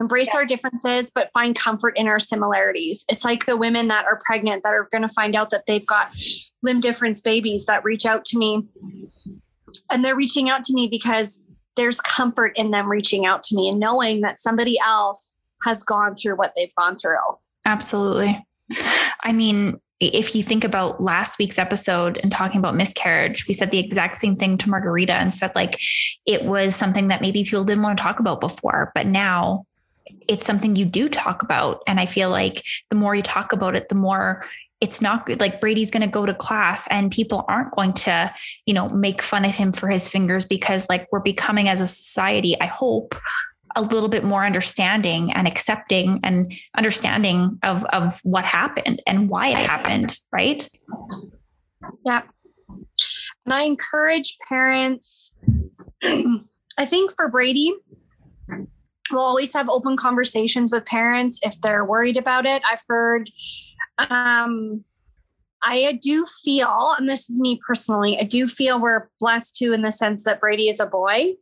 Embrace 0.00 0.30
yeah. 0.34 0.40
our 0.40 0.46
differences, 0.46 1.10
but 1.14 1.30
find 1.32 1.56
comfort 1.56 1.96
in 1.96 2.08
our 2.08 2.18
similarities. 2.18 3.04
It's 3.08 3.24
like 3.24 3.46
the 3.46 3.56
women 3.56 3.88
that 3.88 4.04
are 4.04 4.18
pregnant 4.26 4.64
that 4.64 4.74
are 4.74 4.88
going 4.90 5.02
to 5.02 5.08
find 5.08 5.36
out 5.36 5.50
that 5.50 5.66
they've 5.66 5.86
got 5.86 6.10
limb 6.62 6.80
difference 6.80 7.20
babies 7.20 7.66
that 7.66 7.84
reach 7.84 8.04
out 8.04 8.24
to 8.26 8.38
me. 8.38 8.66
And 9.90 10.04
they're 10.04 10.16
reaching 10.16 10.50
out 10.50 10.64
to 10.64 10.74
me 10.74 10.88
because 10.88 11.43
there's 11.76 12.00
comfort 12.00 12.56
in 12.56 12.70
them 12.70 12.88
reaching 12.90 13.26
out 13.26 13.42
to 13.44 13.56
me 13.56 13.68
and 13.68 13.78
knowing 13.80 14.20
that 14.20 14.38
somebody 14.38 14.78
else 14.84 15.36
has 15.62 15.82
gone 15.82 16.14
through 16.14 16.36
what 16.36 16.52
they've 16.56 16.74
gone 16.74 16.96
through. 16.96 17.16
Absolutely. 17.64 18.44
I 19.22 19.32
mean, 19.32 19.80
if 20.00 20.34
you 20.34 20.42
think 20.42 20.64
about 20.64 21.02
last 21.02 21.38
week's 21.38 21.58
episode 21.58 22.18
and 22.22 22.30
talking 22.30 22.58
about 22.58 22.76
miscarriage, 22.76 23.46
we 23.46 23.54
said 23.54 23.70
the 23.70 23.78
exact 23.78 24.16
same 24.16 24.36
thing 24.36 24.58
to 24.58 24.68
Margarita 24.68 25.14
and 25.14 25.32
said 25.32 25.52
like 25.54 25.78
it 26.26 26.44
was 26.44 26.74
something 26.74 27.06
that 27.06 27.20
maybe 27.20 27.44
people 27.44 27.64
didn't 27.64 27.82
want 27.82 27.96
to 27.96 28.02
talk 28.02 28.20
about 28.20 28.40
before, 28.40 28.92
but 28.94 29.06
now 29.06 29.66
it's 30.28 30.44
something 30.44 30.76
you 30.76 30.84
do 30.84 31.08
talk 31.08 31.42
about. 31.42 31.82
And 31.86 32.00
I 32.00 32.06
feel 32.06 32.30
like 32.30 32.62
the 32.90 32.96
more 32.96 33.14
you 33.14 33.22
talk 33.22 33.52
about 33.52 33.76
it, 33.76 33.88
the 33.88 33.94
more 33.94 34.46
it's 34.80 35.00
not 35.00 35.26
good. 35.26 35.40
Like 35.40 35.60
Brady's 35.60 35.90
going 35.90 36.02
to 36.02 36.08
go 36.08 36.26
to 36.26 36.34
class 36.34 36.86
and 36.88 37.10
people 37.10 37.44
aren't 37.48 37.74
going 37.74 37.92
to, 37.92 38.32
you 38.66 38.74
know, 38.74 38.88
make 38.88 39.22
fun 39.22 39.44
of 39.44 39.54
him 39.54 39.72
for 39.72 39.88
his 39.88 40.08
fingers 40.08 40.44
because 40.44 40.88
like 40.88 41.08
we're 41.10 41.20
becoming 41.20 41.68
as 41.68 41.80
a 41.80 41.86
society, 41.86 42.60
I 42.60 42.66
hope, 42.66 43.14
a 43.76 43.82
little 43.82 44.08
bit 44.08 44.24
more 44.24 44.44
understanding 44.44 45.32
and 45.32 45.48
accepting 45.48 46.20
and 46.22 46.52
understanding 46.76 47.58
of 47.62 47.84
of 47.86 48.20
what 48.22 48.44
happened 48.44 49.02
and 49.06 49.28
why 49.28 49.48
it 49.48 49.58
happened 49.58 50.18
right? 50.32 50.68
Yeah. 52.06 52.22
And 53.44 53.52
i 53.52 53.62
encourage 53.62 54.36
parents 54.48 55.38
i 56.04 56.86
think 56.86 57.12
for 57.16 57.28
brady 57.28 57.74
we'll 59.10 59.22
always 59.22 59.52
have 59.52 59.68
open 59.68 59.96
conversations 59.96 60.72
with 60.72 60.84
parents 60.86 61.40
if 61.42 61.60
they're 61.60 61.84
worried 61.84 62.16
about 62.16 62.46
it. 62.46 62.62
I've 62.70 62.82
heard 62.88 63.28
um 63.98 64.84
I 65.64 65.98
do 66.02 66.26
feel, 66.44 66.94
and 66.98 67.08
this 67.08 67.30
is 67.30 67.40
me 67.40 67.58
personally, 67.66 68.18
I 68.20 68.24
do 68.24 68.46
feel 68.46 68.80
we're 68.80 69.08
blessed 69.18 69.56
too 69.56 69.72
in 69.72 69.80
the 69.80 69.90
sense 69.90 70.24
that 70.24 70.38
Brady 70.38 70.68
is 70.68 70.78
a 70.78 70.86
boy. 70.86 71.36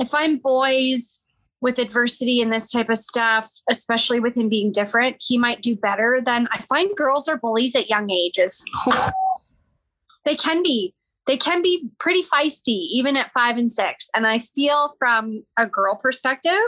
I 0.00 0.04
find 0.04 0.42
boys 0.42 1.24
with 1.60 1.78
adversity 1.78 2.40
and 2.40 2.52
this 2.52 2.70
type 2.70 2.90
of 2.90 2.98
stuff, 2.98 3.50
especially 3.68 4.20
with 4.20 4.36
him 4.36 4.48
being 4.48 4.70
different, 4.70 5.16
he 5.20 5.38
might 5.38 5.62
do 5.62 5.74
better 5.74 6.20
than 6.24 6.48
I 6.52 6.60
find 6.60 6.94
girls 6.96 7.28
are 7.28 7.36
bullies 7.36 7.74
at 7.74 7.88
young 7.88 8.10
ages. 8.10 8.64
they 10.24 10.36
can 10.36 10.62
be. 10.62 10.94
They 11.26 11.36
can 11.36 11.60
be 11.60 11.90
pretty 11.98 12.22
feisty, 12.22 12.86
even 12.90 13.16
at 13.16 13.30
five 13.30 13.56
and 13.56 13.70
six. 13.70 14.08
And 14.14 14.26
I 14.26 14.38
feel 14.38 14.94
from 14.98 15.44
a 15.58 15.66
girl 15.66 15.96
perspective, 15.96 16.58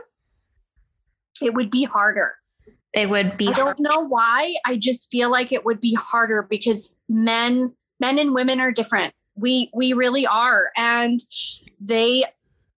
it 1.40 1.55
would 1.55 1.70
be 1.70 1.85
harder. 1.85 2.35
It 2.92 3.08
would 3.08 3.36
be. 3.36 3.48
I 3.48 3.52
don't 3.52 3.78
know 3.78 4.06
why. 4.08 4.54
I 4.66 4.76
just 4.76 5.10
feel 5.10 5.30
like 5.30 5.52
it 5.52 5.64
would 5.64 5.80
be 5.80 5.94
harder 5.94 6.46
because 6.48 6.94
men, 7.08 7.72
men 8.00 8.18
and 8.18 8.34
women 8.34 8.60
are 8.60 8.72
different. 8.72 9.14
We 9.36 9.70
we 9.72 9.92
really 9.92 10.26
are, 10.26 10.70
and 10.76 11.18
they 11.80 12.24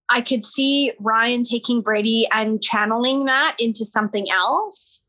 I 0.08 0.20
could 0.20 0.44
see 0.44 0.92
Ryan 1.00 1.42
taking 1.42 1.82
Brady 1.82 2.28
and 2.32 2.62
channeling 2.62 3.24
that 3.24 3.56
into 3.58 3.84
something 3.84 4.30
else. 4.30 5.06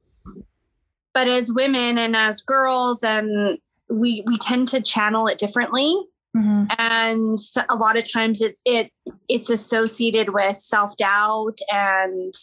But 1.13 1.27
as 1.27 1.51
women 1.51 1.97
and 1.97 2.15
as 2.15 2.41
girls, 2.41 3.03
and 3.03 3.59
we 3.89 4.23
we 4.25 4.37
tend 4.39 4.67
to 4.69 4.81
channel 4.81 5.27
it 5.27 5.37
differently. 5.37 5.95
Mm-hmm. 6.35 6.65
And 6.77 7.37
a 7.69 7.75
lot 7.75 7.97
of 7.97 8.11
times 8.11 8.41
it 8.41 8.59
it 8.65 8.91
it's 9.29 9.49
associated 9.49 10.33
with 10.33 10.57
self 10.57 10.97
doubt 10.97 11.57
and 11.69 12.33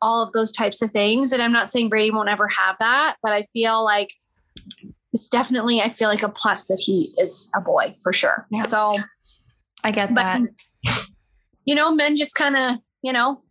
all 0.00 0.22
of 0.22 0.32
those 0.32 0.52
types 0.52 0.82
of 0.82 0.90
things. 0.90 1.32
And 1.32 1.42
I'm 1.42 1.52
not 1.52 1.68
saying 1.68 1.88
Brady 1.88 2.10
won't 2.10 2.28
ever 2.28 2.48
have 2.48 2.76
that, 2.78 3.16
but 3.22 3.32
I 3.32 3.42
feel 3.42 3.84
like 3.84 4.12
it's 5.12 5.28
definitely 5.28 5.80
I 5.80 5.88
feel 5.88 6.08
like 6.08 6.22
a 6.22 6.28
plus 6.28 6.66
that 6.66 6.80
he 6.84 7.14
is 7.18 7.50
a 7.56 7.60
boy 7.60 7.96
for 8.02 8.12
sure. 8.12 8.46
Yeah. 8.50 8.60
So 8.62 8.96
I 9.84 9.90
get 9.90 10.14
that 10.14 10.42
you 11.68 11.74
know, 11.74 11.94
men 11.94 12.16
just 12.16 12.34
kind 12.34 12.56
of, 12.56 12.78
you 13.02 13.12
know, 13.12 13.42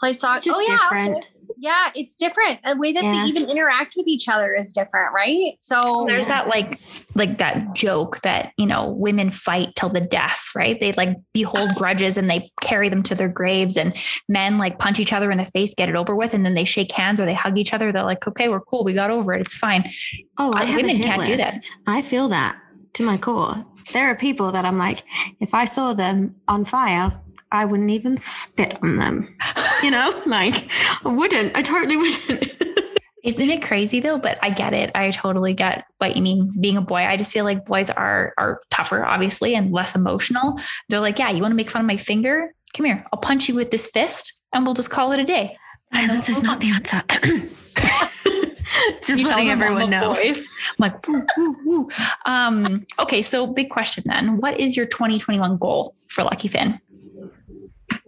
play 0.00 0.14
soccer. 0.14 0.48
oh, 0.48 0.64
yeah. 0.66 0.78
Different. 0.78 1.24
Yeah, 1.60 1.90
it's 1.94 2.14
different. 2.14 2.60
The 2.64 2.76
way 2.76 2.92
that 2.92 3.02
yeah. 3.02 3.12
they 3.12 3.28
even 3.28 3.50
interact 3.50 3.94
with 3.96 4.06
each 4.06 4.28
other 4.28 4.54
is 4.54 4.72
different, 4.72 5.12
right? 5.12 5.54
So 5.58 6.04
there's 6.08 6.28
that 6.28 6.48
like 6.48 6.80
like 7.14 7.38
that 7.38 7.74
joke 7.74 8.20
that, 8.20 8.52
you 8.56 8.66
know, 8.66 8.88
women 8.88 9.30
fight 9.30 9.74
till 9.74 9.88
the 9.88 10.00
death, 10.00 10.50
right? 10.54 10.78
They 10.78 10.92
like 10.92 11.16
behold 11.32 11.70
grudges 11.74 12.16
and 12.16 12.30
they 12.30 12.50
carry 12.60 12.88
them 12.88 13.02
to 13.04 13.14
their 13.14 13.28
graves 13.28 13.76
and 13.76 13.96
men 14.28 14.58
like 14.58 14.78
punch 14.78 15.00
each 15.00 15.12
other 15.12 15.30
in 15.30 15.38
the 15.38 15.44
face, 15.44 15.74
get 15.74 15.88
it 15.88 15.96
over 15.96 16.14
with, 16.14 16.32
and 16.32 16.46
then 16.46 16.54
they 16.54 16.64
shake 16.64 16.92
hands 16.92 17.20
or 17.20 17.24
they 17.24 17.34
hug 17.34 17.58
each 17.58 17.74
other. 17.74 17.90
They're 17.90 18.04
like, 18.04 18.26
okay, 18.26 18.48
we're 18.48 18.60
cool. 18.60 18.84
We 18.84 18.92
got 18.92 19.10
over 19.10 19.32
it. 19.32 19.40
It's 19.40 19.54
fine. 19.54 19.90
Oh, 20.38 20.52
I 20.52 20.62
uh, 20.62 20.76
women 20.76 20.98
can't 20.98 21.18
list. 21.18 21.30
do 21.30 21.36
that. 21.38 21.68
I 21.86 22.02
feel 22.02 22.28
that 22.28 22.58
to 22.94 23.02
my 23.02 23.16
core 23.16 23.64
there 23.92 24.10
are 24.10 24.14
people 24.14 24.52
that 24.52 24.64
I'm 24.64 24.78
like, 24.78 25.02
if 25.40 25.54
I 25.54 25.64
saw 25.64 25.94
them 25.94 26.36
on 26.46 26.64
fire, 26.64 27.20
I 27.50 27.64
wouldn't 27.64 27.90
even 27.90 28.16
spit 28.18 28.78
on 28.82 28.96
them. 28.96 29.36
You 29.82 29.90
know, 29.90 30.22
like 30.26 30.70
I 31.04 31.08
wouldn't. 31.08 31.56
I 31.56 31.62
totally 31.62 31.96
wouldn't. 31.96 32.52
Isn't 33.24 33.50
it 33.50 33.62
crazy 33.62 34.00
though? 34.00 34.18
But 34.18 34.38
I 34.42 34.50
get 34.50 34.72
it. 34.72 34.90
I 34.94 35.10
totally 35.10 35.52
get 35.52 35.84
what 35.98 36.16
you 36.16 36.22
mean. 36.22 36.54
Being 36.60 36.76
a 36.76 36.82
boy, 36.82 36.98
I 37.06 37.16
just 37.16 37.32
feel 37.32 37.44
like 37.44 37.66
boys 37.66 37.90
are 37.90 38.32
are 38.38 38.60
tougher, 38.70 39.04
obviously, 39.04 39.54
and 39.54 39.72
less 39.72 39.94
emotional. 39.94 40.58
They're 40.88 41.00
like, 41.00 41.18
yeah, 41.18 41.30
you 41.30 41.42
want 41.42 41.52
to 41.52 41.56
make 41.56 41.70
fun 41.70 41.80
of 41.80 41.86
my 41.86 41.96
finger? 41.96 42.54
Come 42.74 42.86
here. 42.86 43.04
I'll 43.12 43.20
punch 43.20 43.48
you 43.48 43.54
with 43.54 43.70
this 43.70 43.86
fist, 43.88 44.42
and 44.52 44.64
we'll 44.64 44.74
just 44.74 44.90
call 44.90 45.12
it 45.12 45.20
a 45.20 45.24
day. 45.24 45.56
Violence 45.92 46.28
is 46.28 46.42
not 46.42 46.60
the 46.60 46.70
answer. 46.70 47.02
just 49.02 49.24
letting 49.24 49.48
everyone 49.50 49.90
know. 49.90 50.14
Boys. 50.14 50.38
I'm 50.38 50.74
like, 50.78 51.08
woo, 51.08 51.24
woo, 51.36 51.56
woo. 51.64 51.88
Um, 52.26 52.86
okay, 53.00 53.22
so 53.22 53.46
big 53.46 53.70
question 53.70 54.04
then. 54.06 54.36
What 54.36 54.60
is 54.60 54.76
your 54.76 54.86
2021 54.86 55.56
goal 55.56 55.94
for 56.08 56.24
Lucky 56.24 56.48
Fin? 56.48 56.80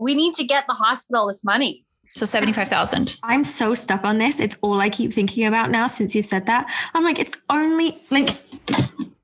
We 0.01 0.15
need 0.15 0.35
to 0.35 0.45
get 0.45 0.65
the 0.67 0.75
hospital 0.75 1.29
this 1.29 1.45
money. 1.45 1.85
So 2.15 2.25
75,000. 2.25 3.19
I'm 3.23 3.45
so 3.45 3.75
stuck 3.75 4.03
on 4.03 4.19
this. 4.19 4.41
It's 4.41 4.59
all 4.63 4.81
I 4.81 4.89
keep 4.89 5.13
thinking 5.15 5.47
about 5.47 5.71
now 5.71 5.87
since 5.87 6.15
you've 6.15 6.27
said 6.27 6.47
that. 6.47 6.67
I'm 6.95 7.05
like, 7.05 7.21
it's 7.21 7.37
only 7.49 8.01
like, 8.11 8.31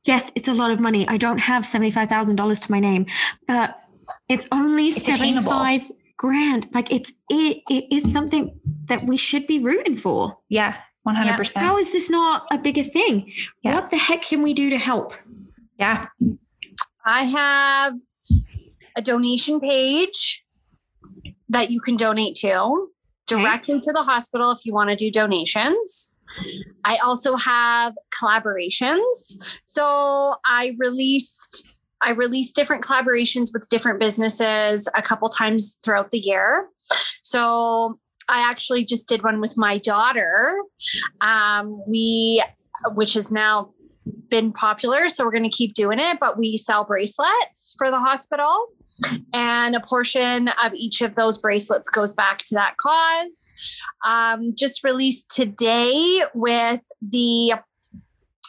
yes, 0.04 0.30
it's 0.36 0.46
a 0.46 0.54
lot 0.54 0.70
of 0.70 0.78
money. 0.78 1.08
I 1.08 1.16
don't 1.16 1.38
have 1.38 1.64
$75,000 1.64 2.62
to 2.66 2.70
my 2.70 2.78
name, 2.78 3.06
but 3.48 3.80
it's 4.28 4.46
only 4.52 4.88
it's 4.88 5.04
75 5.04 5.80
attainable. 5.80 5.96
grand. 6.16 6.68
Like 6.72 6.92
it's, 6.92 7.12
it, 7.28 7.62
it 7.68 7.86
is 7.90 8.12
something 8.12 8.60
that 8.84 9.04
we 9.04 9.16
should 9.16 9.48
be 9.48 9.58
rooting 9.58 9.96
for. 9.96 10.38
Yeah. 10.48 10.76
100%. 11.08 11.54
Yeah. 11.54 11.60
How 11.60 11.78
is 11.78 11.92
this 11.92 12.08
not 12.08 12.46
a 12.52 12.58
bigger 12.58 12.84
thing? 12.84 13.32
Yeah. 13.62 13.74
What 13.74 13.90
the 13.90 13.96
heck 13.96 14.22
can 14.22 14.42
we 14.42 14.54
do 14.54 14.70
to 14.70 14.78
help? 14.78 15.12
Yeah. 15.78 16.06
I 17.04 17.24
have 17.24 17.94
a 18.96 19.02
donation 19.02 19.60
page 19.60 20.44
that 21.48 21.70
you 21.70 21.81
can 21.81 21.97
donate 21.97 22.35
to 22.36 22.89
directly 23.27 23.74
okay. 23.74 23.81
to 23.82 23.93
the 23.93 24.02
hospital 24.02 24.51
if 24.51 24.64
you 24.64 24.73
want 24.73 24.90
to 24.90 24.97
do 24.97 25.10
donations. 25.10 26.16
I 26.85 26.97
also 26.98 27.36
have 27.36 27.94
collaborations. 28.20 29.60
So 29.64 30.35
I 30.44 30.77
released 30.78 31.85
I 32.02 32.10
released 32.10 32.55
different 32.55 32.85
collaborations 32.85 33.48
with 33.52 33.68
different 33.68 34.01
businesses 34.01 34.89
a 34.94 35.02
couple 35.02 35.28
times 35.28 35.78
throughout 35.82 36.10
the 36.10 36.18
year. 36.18 36.68
So 37.23 37.98
I 38.28 38.48
actually 38.48 38.85
just 38.85 39.09
did 39.09 39.23
one 39.23 39.40
with 39.40 39.56
my 39.56 39.78
daughter. 39.78 40.56
Um, 41.20 41.82
we, 41.89 42.43
which 42.94 43.14
has 43.14 43.32
now 43.32 43.73
been 44.28 44.52
popular, 44.52 45.09
so 45.09 45.24
we're 45.24 45.32
going 45.32 45.43
to 45.43 45.48
keep 45.48 45.74
doing 45.74 45.98
it. 45.98 46.18
But 46.20 46.39
we 46.39 46.56
sell 46.56 46.85
bracelets 46.85 47.74
for 47.78 47.90
the 47.90 47.98
hospital, 47.98 48.66
and 49.32 49.74
a 49.74 49.81
portion 49.81 50.48
of 50.62 50.74
each 50.74 51.02
of 51.02 51.14
those 51.14 51.39
bracelets 51.39 51.89
goes 51.89 52.12
back 52.12 52.44
to 52.44 52.55
that 52.55 52.77
cause. 52.77 53.56
Um, 54.06 54.55
just 54.55 54.85
released 54.85 55.35
today 55.35 56.23
with 56.35 56.81
the 57.02 57.55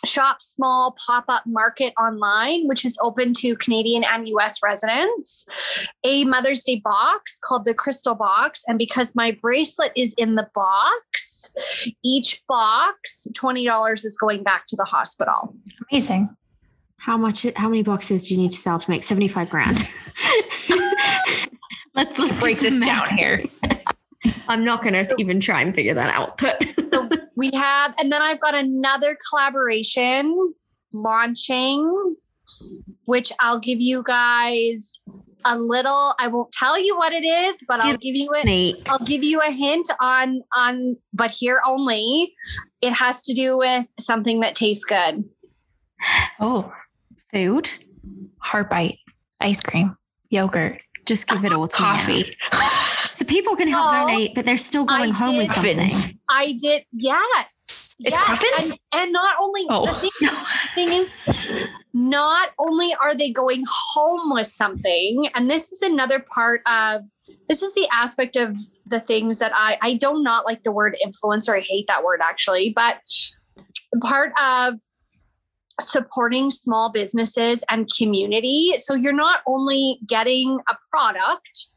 Shop 0.06 0.41
Small 0.41 0.95
pop 1.06 1.26
up 1.28 1.44
market 1.45 1.94
online, 1.99 2.68
which 2.68 2.86
is 2.86 2.98
open 3.02 3.34
to 3.36 3.56
Canadian 3.56 4.03
and 4.03 4.28
US 4.30 4.61
residents, 4.64 5.88
a 6.03 6.24
Mother's 6.26 6.64
Day 6.64 6.82
box 6.84 7.40
called 7.44 7.65
the 7.65 7.74
Crystal 7.74 8.15
Box. 8.15 8.64
And 8.68 8.78
because 8.78 9.15
my 9.15 9.32
bracelet 9.32 9.91
is 9.95 10.14
in 10.14 10.36
the 10.36 10.48
box, 10.56 11.53
each 12.03 12.41
box, 12.48 13.28
$20 13.34 14.06
is 14.06 14.18
going 14.18 14.44
back 14.44 14.65
to 14.68 14.76
the 14.76 14.86
hospital. 14.86 15.56
Amazing. 15.91 16.30
How 16.98 17.18
much, 17.18 17.45
how 17.56 17.69
many 17.69 17.84
boxes 17.84 18.28
do 18.28 18.36
you 18.36 18.41
need 18.41 18.52
to 18.52 18.57
sell 18.57 18.80
to 18.80 18.90
make 18.90 19.03
75 19.03 19.49
grand? 19.49 19.88
let's, 21.95 22.18
let's 22.18 22.40
break 22.40 22.60
this 22.60 22.80
down 22.80 23.07
here. 23.18 23.44
I'm 24.48 24.64
not 24.64 24.82
going 24.82 24.94
to 24.94 25.14
even 25.18 25.40
try 25.40 25.61
and 25.61 25.74
figure 25.74 25.94
that 25.94 26.14
out. 26.14 26.38
But 26.38 26.64
so 26.94 27.10
we 27.36 27.52
have, 27.53 27.94
and 27.99 28.11
then 28.11 28.22
I've 28.22 28.40
got 28.40 28.56
another 28.56 29.18
collaboration 29.30 30.53
launching 30.91 32.15
which 33.06 33.32
I'll 33.40 33.60
give 33.60 33.80
you 33.80 34.03
guys 34.03 35.02
a 35.45 35.57
little. 35.57 36.14
I 36.19 36.28
won't 36.28 36.52
tell 36.52 36.80
you 36.80 36.95
what 36.98 37.14
it 37.14 37.24
is, 37.24 37.64
but 37.68 37.80
I'll 37.80 37.98
give 37.98 38.15
you 38.15 38.30
it. 38.34 38.45
Nate. 38.45 38.82
I'll 38.88 39.06
give 39.06 39.24
you 39.24 39.40
a 39.40 39.52
hint 39.52 39.90
on 40.02 40.41
on, 40.53 40.98
but 41.14 41.32
here 41.32 41.61
only. 41.65 42.34
It 42.82 42.94
has 42.94 43.24
to 43.24 43.34
do 43.34 43.57
with 43.57 43.88
something 43.99 44.41
that 44.41 44.56
tastes 44.56 44.86
good. 44.86 45.24
Oh, 46.40 46.72
Food. 47.33 47.69
heartbite, 48.39 48.99
ice 49.41 49.61
cream, 49.61 49.97
yogurt, 50.29 50.79
Just 51.05 51.27
give 51.27 51.43
it 51.43 51.51
all 51.51 51.67
to 51.67 51.81
me 51.81 51.87
coffee. 51.87 52.35
So 53.11 53.25
people 53.25 53.55
can 53.55 53.67
help 53.67 53.91
donate, 53.91 54.35
but 54.35 54.45
they're 54.45 54.57
still 54.59 54.85
going 54.85 55.11
I 55.11 55.13
home 55.15 55.37
with 55.37 55.47
did- 55.61 55.89
something. 55.91 56.19
I 56.29 56.53
did, 56.59 56.83
yes. 56.93 57.95
It's 57.99 58.15
yes. 58.15 58.23
Cruffins? 58.23 58.71
And, 58.93 59.01
and 59.03 59.11
not 59.11 59.35
only 59.41 59.63
the 59.63 59.67
Oh. 59.71 59.93
thing, 59.93 60.87
thing 60.87 60.89
is, 60.89 61.67
not 61.93 62.49
only 62.59 62.93
are 63.01 63.15
they 63.15 63.31
going 63.31 63.63
home 63.67 64.33
with 64.33 64.45
something, 64.47 65.29
and 65.33 65.49
this 65.49 65.71
is 65.71 65.81
another 65.81 66.19
part 66.33 66.61
of 66.67 67.01
this 67.49 67.63
is 67.63 67.73
the 67.73 67.87
aspect 67.91 68.35
of 68.35 68.55
the 68.85 68.99
things 68.99 69.39
that 69.39 69.51
I 69.55 69.77
I 69.81 69.93
do 69.95 70.21
not 70.21 70.45
like 70.45 70.61
the 70.63 70.71
word 70.71 70.95
influencer. 71.03 71.57
I 71.57 71.61
hate 71.61 71.87
that 71.87 72.03
word 72.03 72.19
actually, 72.21 72.71
but 72.75 73.01
part 74.01 74.31
of 74.41 74.75
supporting 75.79 76.49
small 76.49 76.91
businesses 76.91 77.63
and 77.69 77.89
community. 77.97 78.73
So 78.77 78.93
you're 78.93 79.13
not 79.13 79.41
only 79.45 79.99
getting 80.07 80.59
a 80.69 80.75
product, 80.91 81.67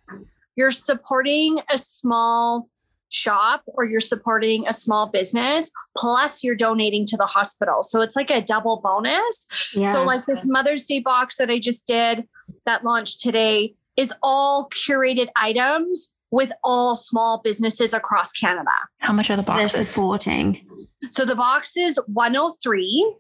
you're 0.57 0.71
supporting 0.71 1.61
a 1.71 1.79
small 1.79 2.69
shop 3.11 3.63
or 3.67 3.85
you're 3.85 4.01
supporting 4.01 4.67
a 4.67 4.73
small 4.73 5.09
business, 5.09 5.71
plus 5.97 6.43
you're 6.43 6.55
donating 6.55 7.05
to 7.07 7.17
the 7.17 7.27
hospital. 7.27 7.83
So 7.83 8.01
it's 8.01 8.17
like 8.17 8.31
a 8.31 8.41
double 8.41 8.81
bonus. 8.83 9.73
Yeah. 9.75 9.93
So, 9.93 10.05
like 10.05 10.27
this 10.27 10.47
Mother's 10.47 10.87
Day 10.87 11.01
box 11.01 11.37
that 11.37 11.51
I 11.51 11.59
just 11.59 11.87
did 11.87 12.27
that 12.67 12.85
launched 12.85 13.21
today 13.21 13.75
is 13.97 14.15
all 14.23 14.69
curated 14.71 15.29
items 15.37 16.15
with 16.31 16.53
all 16.63 16.95
small 16.95 17.41
businesses 17.43 17.93
across 17.93 18.33
Canada. 18.33 18.71
How 18.99 19.13
much 19.13 19.31
are 19.31 19.37
the 19.37 19.43
they're 19.43 19.57
boxes? 19.57 19.91
supporting. 19.91 20.65
So 21.11 21.25
the 21.25 21.35
box 21.35 21.77
is 21.77 21.99
103 22.07 23.17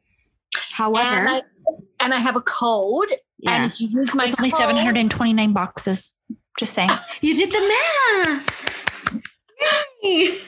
However, 0.73 1.09
and 1.09 1.28
I, 1.28 1.43
and 2.01 2.15
I 2.15 2.19
have 2.19 2.37
a 2.37 2.41
code. 2.41 3.11
yeah. 3.39 3.53
And 3.62 3.65
if 3.73 3.81
you 3.81 3.89
use 3.89 4.15
my 4.15 4.24
There's 4.24 4.35
only 4.39 4.51
code, 4.51 4.61
729 4.61 5.53
boxes. 5.53 6.15
Just 6.59 6.74
saying. 6.74 6.91
You 7.20 7.37
did 7.37 7.51
the 7.53 7.61
math. 7.61 8.70
Yay. 10.03 10.39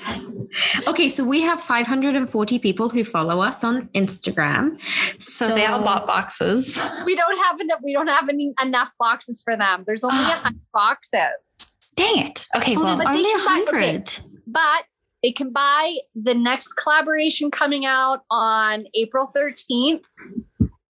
okay, 0.89 1.09
so 1.11 1.23
we 1.25 1.43
have 1.43 1.61
540 1.61 2.59
people 2.59 2.89
who 2.89 3.05
follow 3.05 3.43
us 3.43 3.63
on 3.63 3.89
Instagram. 3.89 4.81
So, 5.23 5.55
they 5.55 5.67
all 5.67 5.83
bought 5.83 6.07
boxes. 6.07 6.81
we 7.05 7.15
don't 7.15 7.39
have 7.45 7.61
enough. 7.61 7.81
We 7.83 7.93
don't 7.93 8.09
have 8.09 8.29
any 8.29 8.55
enough 8.63 8.91
boxes 8.99 9.43
for 9.43 9.57
them. 9.57 9.85
There's 9.87 10.05
only 10.05 10.17
ah. 10.19 10.33
a 10.33 10.43
hundred 10.45 10.61
boxes, 10.73 11.79
Dang 11.95 12.19
it. 12.27 12.47
Okay, 12.57 12.75
Oh, 12.77 12.81
well, 12.81 12.97
there's 12.97 13.07
only 13.07 13.23
can 13.25 13.45
buy- 13.45 13.65
okay. 13.69 13.93
100. 13.99 14.19
but 14.47 14.85
they 15.23 15.33
can 15.33 15.53
buy 15.53 15.97
the 16.15 16.35
next 16.35 16.73
collaboration 16.73 17.51
coming 17.51 17.87
out 17.87 18.23
on 18.31 18.87
April 18.95 19.31
13th. 19.35 20.05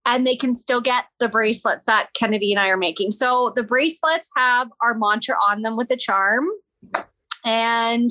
And 0.04 0.26
they 0.26 0.34
can 0.34 0.52
still 0.52 0.80
get 0.80 1.04
the 1.20 1.28
bracelets 1.28 1.84
that 1.84 2.08
Kennedy 2.14 2.52
and 2.52 2.58
I 2.58 2.68
are 2.70 2.76
making. 2.76 3.12
So 3.12 3.52
the 3.54 3.62
bracelets 3.62 4.28
have 4.36 4.68
our 4.80 4.94
mantra 4.94 5.36
on 5.48 5.62
them 5.62 5.76
with 5.76 5.92
a 5.92 5.96
charm. 5.96 6.48
And 7.44 8.10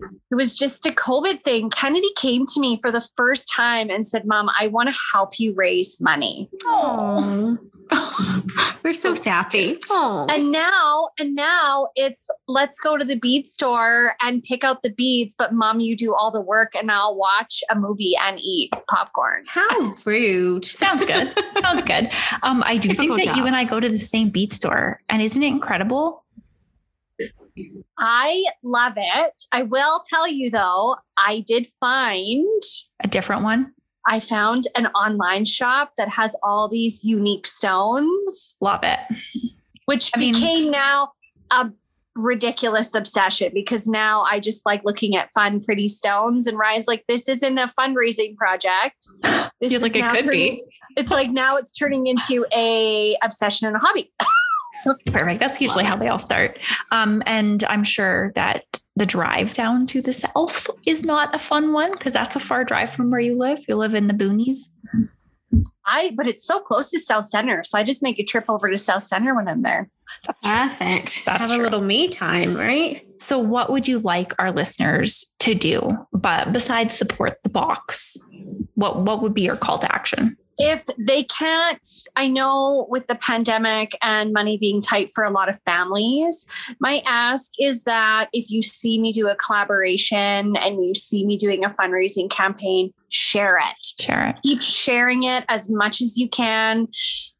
it 0.00 0.34
was 0.34 0.56
just 0.56 0.86
a 0.86 0.90
COVID 0.90 1.42
thing. 1.42 1.70
Kennedy 1.70 2.10
came 2.16 2.44
to 2.46 2.60
me 2.60 2.78
for 2.82 2.90
the 2.90 3.06
first 3.16 3.50
time 3.50 3.90
and 3.90 4.06
said, 4.06 4.26
Mom, 4.26 4.50
I 4.58 4.68
want 4.68 4.92
to 4.92 4.98
help 5.12 5.38
you 5.38 5.54
raise 5.54 6.00
money. 6.00 6.48
Oh. 6.64 7.58
We're 8.82 8.92
so 8.92 9.14
sappy. 9.14 9.78
Oh. 9.90 10.26
And 10.30 10.52
now, 10.52 11.08
and 11.18 11.34
now 11.34 11.88
it's 11.96 12.30
let's 12.46 12.78
go 12.78 12.96
to 12.96 13.04
the 13.04 13.18
bead 13.18 13.46
store 13.46 14.14
and 14.20 14.42
pick 14.42 14.64
out 14.64 14.82
the 14.82 14.90
beads, 14.90 15.34
but 15.36 15.52
mom, 15.52 15.80
you 15.80 15.96
do 15.96 16.14
all 16.14 16.30
the 16.30 16.40
work 16.40 16.74
and 16.74 16.90
I'll 16.90 17.16
watch 17.16 17.62
a 17.70 17.76
movie 17.76 18.14
and 18.20 18.38
eat 18.40 18.72
popcorn. 18.88 19.44
How 19.46 19.94
rude. 20.04 20.64
sounds 20.64 21.04
good. 21.04 21.32
sounds 21.60 21.82
good. 21.82 22.12
Um, 22.42 22.62
I 22.66 22.76
do 22.76 22.88
think 22.88 23.12
Typical 23.12 23.32
that 23.32 23.36
you 23.36 23.46
and 23.46 23.56
I 23.56 23.64
go 23.64 23.80
to 23.80 23.88
the 23.88 23.98
same 23.98 24.28
bead 24.28 24.52
store. 24.52 25.00
And 25.08 25.22
isn't 25.22 25.42
it 25.42 25.46
incredible? 25.46 26.25
I 27.98 28.44
love 28.62 28.94
it. 28.96 29.42
I 29.52 29.62
will 29.62 30.02
tell 30.08 30.28
you 30.28 30.50
though, 30.50 30.96
I 31.16 31.44
did 31.46 31.66
find 31.66 32.46
A 33.02 33.08
different 33.08 33.42
one? 33.42 33.72
I 34.08 34.20
found 34.20 34.68
an 34.76 34.86
online 34.88 35.44
shop 35.44 35.92
that 35.96 36.08
has 36.08 36.36
all 36.42 36.68
these 36.68 37.02
unique 37.04 37.46
stones, 37.46 38.56
Love 38.60 38.80
it. 38.84 39.00
which 39.86 40.10
I 40.14 40.18
mean- 40.20 40.34
became 40.34 40.70
now 40.70 41.12
a 41.50 41.70
ridiculous 42.14 42.94
obsession 42.94 43.50
because 43.52 43.86
now 43.86 44.22
I 44.22 44.40
just 44.40 44.64
like 44.64 44.80
looking 44.84 45.16
at 45.16 45.28
fun, 45.34 45.60
pretty 45.60 45.86
stones. 45.88 46.46
And 46.46 46.56
Ryan's 46.56 46.86
like, 46.86 47.04
this 47.08 47.28
isn't 47.28 47.58
a 47.58 47.70
fundraising 47.78 48.36
project. 48.36 49.08
This 49.58 49.70
Feels 49.70 49.84
is 49.84 49.94
like 49.94 49.96
it 49.96 50.10
could 50.10 50.24
turning- 50.26 50.30
be. 50.56 50.64
It's 50.98 51.10
like 51.10 51.30
now 51.30 51.56
it's 51.56 51.72
turning 51.72 52.06
into 52.08 52.44
a 52.54 53.16
obsession 53.22 53.66
and 53.68 53.74
a 53.74 53.78
hobby. 53.78 54.12
Perfect. 55.06 55.40
That's 55.40 55.60
usually 55.60 55.84
how 55.84 55.96
they 55.96 56.08
all 56.08 56.18
start. 56.18 56.58
Um, 56.92 57.22
and 57.26 57.64
I'm 57.64 57.84
sure 57.84 58.32
that 58.34 58.64
the 58.96 59.06
drive 59.06 59.54
down 59.54 59.86
to 59.88 60.00
the 60.00 60.12
south 60.12 60.68
is 60.86 61.04
not 61.04 61.34
a 61.34 61.38
fun 61.38 61.72
one 61.72 61.92
because 61.92 62.14
that's 62.14 62.34
a 62.34 62.40
far 62.40 62.64
drive 62.64 62.90
from 62.90 63.10
where 63.10 63.20
you 63.20 63.36
live. 63.36 63.64
You 63.68 63.76
live 63.76 63.94
in 63.94 64.06
the 64.06 64.14
boonies. 64.14 64.68
I 65.84 66.12
but 66.16 66.26
it's 66.26 66.44
so 66.44 66.60
close 66.60 66.90
to 66.90 66.98
Southcentre. 66.98 67.64
So 67.64 67.78
I 67.78 67.84
just 67.84 68.02
make 68.02 68.18
a 68.18 68.24
trip 68.24 68.44
over 68.48 68.70
to 68.70 68.78
South 68.78 69.02
Center 69.02 69.34
when 69.34 69.48
I'm 69.48 69.62
there. 69.62 69.88
That's 70.26 70.42
true. 70.42 70.50
Perfect. 70.50 71.24
That's 71.24 71.50
Have 71.50 71.60
a 71.60 71.62
little 71.62 71.80
me 71.80 72.08
time, 72.08 72.56
right? 72.56 73.06
So, 73.18 73.38
what 73.38 73.70
would 73.70 73.86
you 73.86 73.98
like 73.98 74.32
our 74.38 74.50
listeners 74.50 75.34
to 75.40 75.54
do? 75.54 76.06
But 76.12 76.52
besides 76.52 76.96
support 76.96 77.38
the 77.42 77.48
box, 77.48 78.16
what 78.74 79.00
what 79.00 79.22
would 79.22 79.34
be 79.34 79.42
your 79.42 79.56
call 79.56 79.78
to 79.78 79.94
action? 79.94 80.36
If 80.58 80.86
they 80.98 81.24
can't, 81.24 81.86
I 82.16 82.28
know 82.28 82.86
with 82.88 83.06
the 83.06 83.14
pandemic 83.16 83.96
and 84.02 84.32
money 84.32 84.56
being 84.56 84.80
tight 84.80 85.10
for 85.14 85.24
a 85.24 85.30
lot 85.30 85.48
of 85.48 85.60
families, 85.60 86.46
my 86.80 87.02
ask 87.06 87.52
is 87.58 87.84
that 87.84 88.28
if 88.32 88.50
you 88.50 88.62
see 88.62 89.00
me 89.00 89.12
do 89.12 89.28
a 89.28 89.36
collaboration 89.36 90.56
and 90.56 90.84
you 90.84 90.94
see 90.94 91.26
me 91.26 91.36
doing 91.36 91.64
a 91.64 91.68
fundraising 91.68 92.30
campaign, 92.30 92.92
share 93.08 93.56
it. 93.58 94.02
Share 94.02 94.28
it. 94.28 94.36
Keep 94.42 94.62
sharing 94.62 95.24
it 95.24 95.44
as 95.48 95.70
much 95.70 96.00
as 96.00 96.16
you 96.16 96.28
can. 96.28 96.88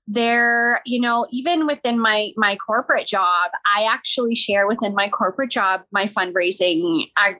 There, 0.09 0.83
you 0.87 1.01
know, 1.01 1.27
even 1.33 1.67
within 1.67 1.99
my 1.99 2.31
my 2.37 2.55
corporate 2.57 3.09
job, 3.09 3.51
I 3.77 3.89
actually 3.91 4.37
share 4.37 4.69
within 4.69 4.95
my 4.95 5.09
corporate 5.09 5.51
job 5.51 5.83
my 5.91 6.05
fundraising 6.05 7.07
I, 7.17 7.37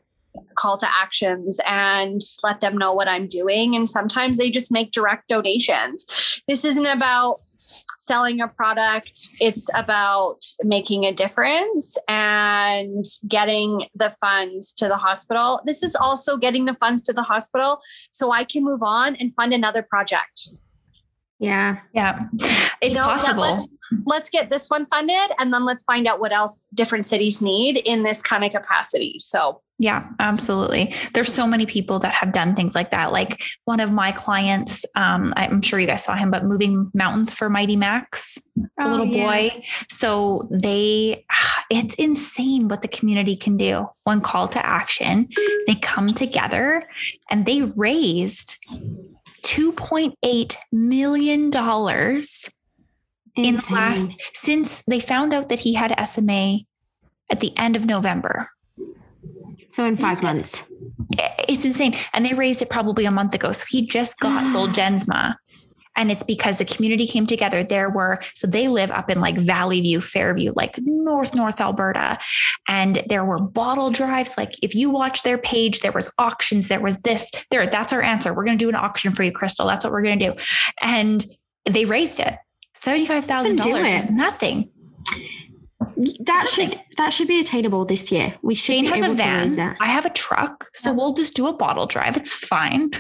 call 0.56 0.76
to 0.78 0.88
actions 0.88 1.60
and 1.66 2.20
let 2.42 2.60
them 2.60 2.76
know 2.76 2.92
what 2.92 3.08
I'm 3.08 3.26
doing. 3.26 3.74
And 3.74 3.88
sometimes 3.88 4.38
they 4.38 4.50
just 4.50 4.72
make 4.72 4.92
direct 4.92 5.28
donations. 5.28 6.42
This 6.48 6.64
isn't 6.64 6.86
about 6.86 7.36
selling 7.98 8.40
a 8.40 8.46
product, 8.46 9.30
it's 9.40 9.68
about 9.76 10.38
making 10.62 11.04
a 11.04 11.12
difference 11.12 11.98
and 12.06 13.04
getting 13.26 13.82
the 13.94 14.10
funds 14.20 14.72
to 14.74 14.86
the 14.86 14.96
hospital. 14.96 15.60
This 15.66 15.82
is 15.82 15.96
also 15.96 16.36
getting 16.36 16.66
the 16.66 16.72
funds 16.72 17.02
to 17.02 17.12
the 17.12 17.24
hospital 17.24 17.80
so 18.12 18.30
I 18.30 18.44
can 18.44 18.62
move 18.64 18.82
on 18.82 19.16
and 19.16 19.34
fund 19.34 19.52
another 19.52 19.82
project. 19.82 20.50
Yeah. 21.38 21.80
Yeah, 21.92 22.20
it's 22.80 22.94
You 22.94 23.02
know, 23.02 23.06
that 23.08 23.20
possible. 23.20 23.68
Let's- 23.92 24.16
Let's 24.16 24.30
get 24.30 24.50
this 24.50 24.68
one 24.68 24.86
funded 24.86 25.30
and 25.38 25.52
then 25.52 25.64
let's 25.66 25.84
find 25.84 26.08
out 26.08 26.18
what 26.20 26.32
else 26.32 26.68
different 26.74 27.06
cities 27.06 27.40
need 27.42 27.76
in 27.76 28.02
this 28.02 28.22
kind 28.22 28.44
of 28.44 28.50
capacity. 28.50 29.18
So, 29.20 29.60
Yeah, 29.78 30.08
absolutely. 30.18 30.94
There's 31.12 31.32
so 31.32 31.46
many 31.46 31.66
people 31.66 31.98
that 32.00 32.12
have 32.14 32.32
done 32.32 32.56
things 32.56 32.74
like 32.74 32.90
that. 32.92 33.12
Like 33.12 33.40
one 33.66 33.78
of 33.78 33.92
my 33.92 34.10
clients, 34.10 34.84
um, 34.96 35.34
I'm 35.36 35.60
sure 35.62 35.78
you 35.78 35.86
guys 35.86 36.02
saw 36.02 36.16
him, 36.16 36.30
but 36.30 36.44
moving 36.44 36.90
mountains 36.94 37.34
for 37.34 37.48
Mighty 37.50 37.76
Max, 37.76 38.38
the 38.56 38.68
Oh, 38.80 38.88
little 38.88 39.06
yeah. 39.06 39.26
boy. 39.26 39.64
So 39.90 40.48
they, 40.50 41.24
it's 41.70 41.94
insane 41.96 42.68
what 42.68 42.80
the 42.82 42.88
community 42.88 43.36
can 43.36 43.56
do. 43.56 43.86
One 44.04 44.22
call 44.22 44.48
to 44.48 44.64
action, 44.66 45.28
they 45.68 45.74
come 45.76 46.08
together 46.08 46.82
and 47.30 47.44
they 47.46 47.62
raised 47.62 48.56
$2.8 49.42 50.56
million 50.72 51.50
in 53.36 53.56
the 53.56 53.66
last, 53.70 54.12
since 54.34 54.82
they 54.82 55.00
found 55.00 55.34
out 55.34 55.48
that 55.48 55.60
he 55.60 55.74
had 55.74 55.94
SMA 56.08 56.58
at 57.30 57.40
the 57.40 57.56
end 57.56 57.76
of 57.76 57.84
November. 57.84 58.50
So 59.68 59.84
in 59.84 59.96
five 59.96 60.22
months. 60.22 60.72
it's 61.48 61.64
insane. 61.64 61.96
And 62.12 62.24
they 62.24 62.34
raised 62.34 62.62
it 62.62 62.70
probably 62.70 63.04
a 63.04 63.10
month 63.10 63.34
ago. 63.34 63.52
So 63.52 63.64
he 63.68 63.86
just 63.86 64.18
got 64.20 64.44
Zolgensma. 64.54 65.34
And 65.98 66.10
it's 66.10 66.22
because 66.22 66.58
the 66.58 66.66
community 66.66 67.06
came 67.06 67.26
together. 67.26 67.64
There 67.64 67.88
were, 67.88 68.20
so 68.34 68.46
they 68.46 68.68
live 68.68 68.90
up 68.90 69.10
in 69.10 69.20
like 69.20 69.36
Valleyview, 69.36 70.02
Fairview, 70.04 70.52
like 70.54 70.78
North, 70.82 71.34
North 71.34 71.58
Alberta. 71.58 72.18
And 72.68 73.02
there 73.08 73.24
were 73.24 73.40
bottle 73.40 73.90
drives. 73.90 74.36
Like 74.36 74.52
if 74.62 74.74
you 74.74 74.90
watch 74.90 75.22
their 75.22 75.38
page, 75.38 75.80
there 75.80 75.92
was 75.92 76.12
auctions, 76.18 76.68
there 76.68 76.80
was 76.80 76.98
this, 76.98 77.30
there, 77.50 77.66
that's 77.66 77.94
our 77.94 78.02
answer. 78.02 78.34
We're 78.34 78.44
going 78.44 78.58
to 78.58 78.64
do 78.64 78.68
an 78.68 78.74
auction 78.74 79.14
for 79.14 79.22
you, 79.22 79.32
Crystal. 79.32 79.66
That's 79.66 79.84
what 79.84 79.92
we're 79.92 80.02
going 80.02 80.18
to 80.18 80.32
do. 80.32 80.34
And 80.82 81.24
they 81.64 81.86
raised 81.86 82.20
it. 82.20 82.34
$75,000 82.82 83.97
is 84.05 84.11
nothing. 84.11 84.70
That 86.20 86.47
Something. 86.48 86.70
should 86.70 86.81
that 86.98 87.12
should 87.12 87.28
be 87.28 87.40
attainable 87.40 87.85
this 87.86 88.12
year. 88.12 88.35
We 88.43 88.55
should 88.55 88.66
Shane 88.74 88.85
be 88.85 88.90
has 89.01 89.11
a 89.12 89.15
van. 89.15 89.77
I 89.81 89.86
have 89.86 90.05
a 90.05 90.11
truck. 90.11 90.69
So 90.74 90.93
we'll 90.93 91.15
just 91.15 91.35
do 91.35 91.47
a 91.47 91.55
bottle 91.55 91.86
drive. 91.86 92.16
It's 92.19 92.35
fine. 92.35 92.90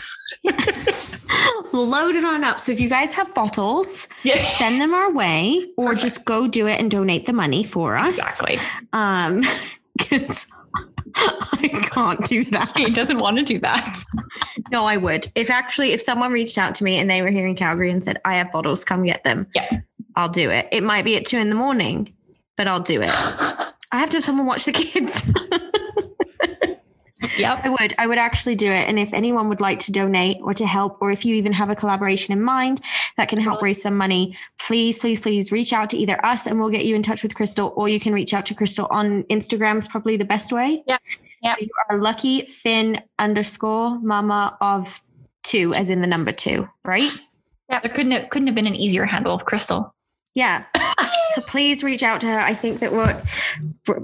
Load 1.72 2.16
it 2.16 2.24
on 2.24 2.42
up. 2.44 2.58
So 2.60 2.72
if 2.72 2.80
you 2.80 2.88
guys 2.88 3.12
have 3.14 3.34
bottles, 3.34 4.08
Yeah. 4.22 4.42
send 4.42 4.80
them 4.80 4.94
our 4.94 5.12
way, 5.12 5.66
or 5.76 5.94
just 5.94 6.24
go 6.24 6.46
do 6.46 6.66
it 6.68 6.80
and 6.80 6.90
donate 6.90 7.26
the 7.26 7.32
money 7.34 7.64
for 7.64 7.96
us. 7.96 8.14
Exactly. 8.16 8.58
Um, 8.94 9.42
because 9.98 10.46
I 11.52 11.88
can't 11.92 12.24
do 12.24 12.44
that. 12.50 12.76
He 12.76 12.90
doesn't 12.90 13.18
want 13.18 13.38
to 13.38 13.42
do 13.44 13.58
that. 13.60 13.98
No, 14.72 14.84
I 14.84 14.96
would. 14.96 15.28
If 15.36 15.48
actually, 15.48 15.92
if 15.92 16.02
someone 16.02 16.32
reached 16.32 16.58
out 16.58 16.74
to 16.76 16.84
me 16.84 16.96
and 16.98 17.08
they 17.08 17.22
were 17.22 17.30
here 17.30 17.46
in 17.46 17.54
Calgary 17.54 17.88
and 17.90 18.02
said, 18.02 18.20
"I 18.24 18.34
have 18.34 18.50
bottles, 18.50 18.84
come 18.84 19.04
get 19.04 19.22
them," 19.22 19.46
Yeah. 19.54 19.80
I'll 20.16 20.28
do 20.28 20.50
it. 20.50 20.66
It 20.72 20.82
might 20.82 21.04
be 21.04 21.16
at 21.16 21.24
two 21.24 21.38
in 21.38 21.50
the 21.50 21.54
morning, 21.56 22.12
but 22.56 22.66
I'll 22.66 22.80
do 22.80 23.00
it. 23.00 23.10
I 23.92 23.98
have 23.98 24.10
to 24.10 24.16
have 24.16 24.24
someone 24.24 24.44
watch 24.44 24.64
the 24.64 24.72
kids. 24.72 25.22
Yep. 27.38 27.60
I 27.64 27.68
would. 27.68 27.94
I 27.98 28.06
would 28.06 28.18
actually 28.18 28.54
do 28.54 28.70
it. 28.70 28.88
And 28.88 28.98
if 28.98 29.12
anyone 29.12 29.48
would 29.48 29.60
like 29.60 29.78
to 29.80 29.92
donate 29.92 30.38
or 30.42 30.54
to 30.54 30.66
help, 30.66 30.98
or 31.00 31.10
if 31.10 31.24
you 31.24 31.34
even 31.34 31.52
have 31.52 31.70
a 31.70 31.76
collaboration 31.76 32.32
in 32.32 32.42
mind 32.42 32.80
that 33.16 33.28
can 33.28 33.40
help 33.40 33.62
raise 33.62 33.82
some 33.82 33.96
money, 33.96 34.36
please, 34.58 34.98
please, 34.98 35.20
please 35.20 35.52
reach 35.52 35.72
out 35.72 35.90
to 35.90 35.96
either 35.96 36.24
us 36.24 36.46
and 36.46 36.58
we'll 36.58 36.70
get 36.70 36.84
you 36.84 36.94
in 36.94 37.02
touch 37.02 37.22
with 37.22 37.34
Crystal, 37.34 37.72
or 37.76 37.88
you 37.88 38.00
can 38.00 38.12
reach 38.12 38.34
out 38.34 38.46
to 38.46 38.54
Crystal 38.54 38.86
on 38.90 39.22
Instagram 39.24 39.78
is 39.78 39.88
probably 39.88 40.16
the 40.16 40.24
best 40.24 40.52
way. 40.52 40.82
Yeah. 40.86 40.98
Yeah. 41.42 41.54
So 41.54 41.60
you 41.60 41.68
are 41.90 41.98
lucky 41.98 42.46
Fin 42.46 43.02
underscore 43.18 43.98
mama 44.00 44.56
of 44.60 45.00
two, 45.42 45.72
as 45.74 45.90
in 45.90 46.00
the 46.00 46.06
number 46.06 46.32
two, 46.32 46.68
right? 46.84 47.12
Yeah. 47.68 47.80
There 47.80 47.90
couldn't 47.90 48.12
have, 48.12 48.30
couldn't 48.30 48.46
have 48.48 48.54
been 48.54 48.66
an 48.66 48.76
easier 48.76 49.04
handle 49.04 49.34
of 49.34 49.44
Crystal. 49.44 49.94
Yeah. 50.34 50.64
so 51.34 51.42
please 51.42 51.82
reach 51.82 52.02
out 52.02 52.20
to 52.22 52.26
her. 52.26 52.40
I 52.40 52.54
think 52.54 52.80
that 52.80 52.92
what 52.92 53.24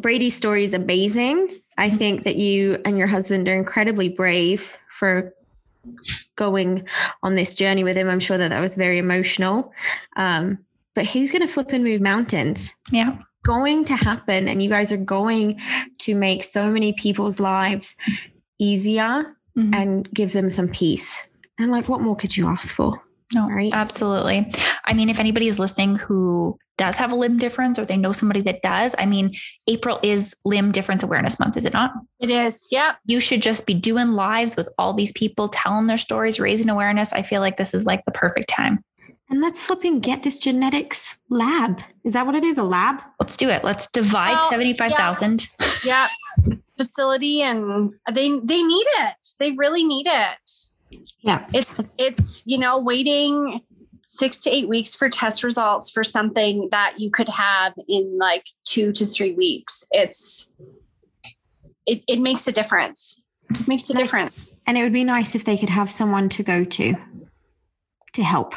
Brady's 0.00 0.34
story 0.34 0.64
is 0.64 0.74
amazing. 0.74 1.61
I 1.78 1.90
think 1.90 2.24
that 2.24 2.36
you 2.36 2.80
and 2.84 2.98
your 2.98 3.06
husband 3.06 3.48
are 3.48 3.54
incredibly 3.56 4.08
brave 4.08 4.76
for 4.90 5.34
going 6.36 6.86
on 7.22 7.34
this 7.34 7.54
journey 7.54 7.82
with 7.84 7.96
him. 7.96 8.08
I'm 8.08 8.20
sure 8.20 8.38
that 8.38 8.48
that 8.48 8.60
was 8.60 8.74
very 8.74 8.98
emotional. 8.98 9.72
Um, 10.16 10.58
but 10.94 11.04
he's 11.06 11.32
going 11.32 11.42
to 11.42 11.52
flip 11.52 11.72
and 11.72 11.82
move 11.82 12.00
mountains. 12.00 12.74
Yeah. 12.90 13.18
Going 13.44 13.84
to 13.86 13.96
happen, 13.96 14.46
and 14.46 14.62
you 14.62 14.68
guys 14.68 14.92
are 14.92 14.96
going 14.98 15.58
to 15.98 16.14
make 16.14 16.44
so 16.44 16.70
many 16.70 16.92
people's 16.92 17.40
lives 17.40 17.96
easier 18.58 19.34
Mhm. 19.58 19.74
and 19.74 20.10
give 20.14 20.32
them 20.32 20.48
some 20.50 20.68
peace. 20.68 21.28
And 21.58 21.70
like, 21.72 21.88
what 21.88 22.00
more 22.00 22.16
could 22.16 22.36
you 22.36 22.46
ask 22.46 22.74
for? 22.74 23.02
No, 23.34 23.48
Right. 23.48 23.70
absolutely. 23.72 24.50
I 24.84 24.92
mean, 24.94 25.08
if 25.08 25.18
anybody 25.18 25.48
is 25.48 25.58
listening 25.58 25.96
who 25.96 26.58
does 26.78 26.96
have 26.96 27.12
a 27.12 27.16
limb 27.16 27.38
difference 27.38 27.78
or 27.78 27.84
they 27.84 27.96
know 27.96 28.12
somebody 28.12 28.40
that 28.42 28.62
does, 28.62 28.94
I 28.98 29.06
mean, 29.06 29.34
April 29.66 30.00
is 30.02 30.34
Limb 30.44 30.72
Difference 30.72 31.02
Awareness 31.02 31.38
Month, 31.38 31.56
is 31.56 31.64
it 31.64 31.72
not? 31.72 31.92
It 32.20 32.30
is. 32.30 32.66
Yep. 32.70 32.96
You 33.06 33.20
should 33.20 33.42
just 33.42 33.66
be 33.66 33.74
doing 33.74 34.12
lives 34.12 34.56
with 34.56 34.68
all 34.78 34.94
these 34.94 35.12
people, 35.12 35.48
telling 35.48 35.86
their 35.86 35.98
stories, 35.98 36.40
raising 36.40 36.68
awareness. 36.68 37.12
I 37.12 37.22
feel 37.22 37.40
like 37.40 37.56
this 37.56 37.74
is 37.74 37.86
like 37.86 38.04
the 38.04 38.12
perfect 38.12 38.48
time. 38.48 38.82
And 39.30 39.40
let's 39.40 39.62
flip 39.62 39.82
and 39.84 40.02
get 40.02 40.22
this 40.22 40.38
genetics 40.38 41.18
lab. 41.30 41.80
Is 42.04 42.12
that 42.12 42.26
what 42.26 42.34
it 42.34 42.44
is? 42.44 42.58
A 42.58 42.64
lab? 42.64 43.02
Let's 43.18 43.36
do 43.36 43.48
it. 43.48 43.64
Let's 43.64 43.86
divide 43.86 44.32
Well, 44.32 44.50
75,000. 44.50 45.48
Yep. 45.84 46.10
Facility 46.76 47.42
and 47.42 47.92
they 48.12 48.38
they 48.40 48.62
need 48.62 48.86
it. 49.00 49.14
They 49.38 49.52
really 49.52 49.84
need 49.84 50.06
it. 50.06 50.50
Yeah. 51.20 51.46
It's 51.54 51.94
it's 51.98 52.42
you 52.46 52.58
know 52.58 52.78
waiting 52.80 53.60
six 54.06 54.38
to 54.40 54.50
eight 54.50 54.68
weeks 54.68 54.94
for 54.94 55.08
test 55.08 55.42
results 55.42 55.90
for 55.90 56.04
something 56.04 56.68
that 56.70 56.94
you 56.98 57.10
could 57.10 57.28
have 57.28 57.74
in 57.88 58.18
like 58.18 58.44
two 58.64 58.92
to 58.92 59.06
three 59.06 59.34
weeks. 59.34 59.86
It's 59.90 60.52
it 61.86 62.04
it 62.08 62.20
makes 62.20 62.46
a 62.46 62.52
difference. 62.52 63.22
It 63.50 63.68
makes 63.68 63.88
a 63.90 63.94
difference. 63.94 64.54
And 64.66 64.78
it 64.78 64.82
would 64.82 64.92
be 64.92 65.04
nice 65.04 65.34
if 65.34 65.44
they 65.44 65.56
could 65.56 65.70
have 65.70 65.90
someone 65.90 66.28
to 66.30 66.42
go 66.42 66.64
to 66.64 66.94
to 68.12 68.22
help, 68.22 68.54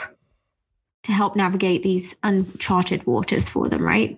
to 1.04 1.12
help 1.12 1.36
navigate 1.36 1.82
these 1.84 2.16
uncharted 2.24 3.06
waters 3.08 3.50
for 3.50 3.70
them, 3.70 3.82
right? 3.82 4.18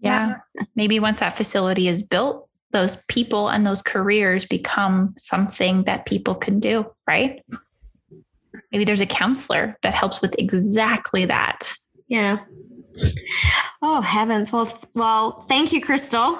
Yeah. 0.00 0.36
Maybe 0.76 1.00
once 1.00 1.20
that 1.20 1.36
facility 1.36 1.88
is 1.88 2.02
built, 2.02 2.48
those 2.72 2.96
people 3.08 3.48
and 3.48 3.66
those 3.66 3.80
careers 3.80 4.44
become 4.44 5.14
something 5.16 5.84
that 5.84 6.04
people 6.04 6.34
can 6.34 6.60
do, 6.60 6.86
right? 7.06 7.42
Maybe 8.74 8.84
there's 8.84 9.00
a 9.00 9.06
counselor 9.06 9.78
that 9.84 9.94
helps 9.94 10.20
with 10.20 10.34
exactly 10.36 11.24
that. 11.26 11.72
Yeah. 12.08 12.40
Oh 13.82 14.00
heavens! 14.00 14.50
Well, 14.50 14.66
th- 14.66 14.82
well, 14.94 15.42
thank 15.42 15.72
you, 15.72 15.80
Crystal. 15.80 16.36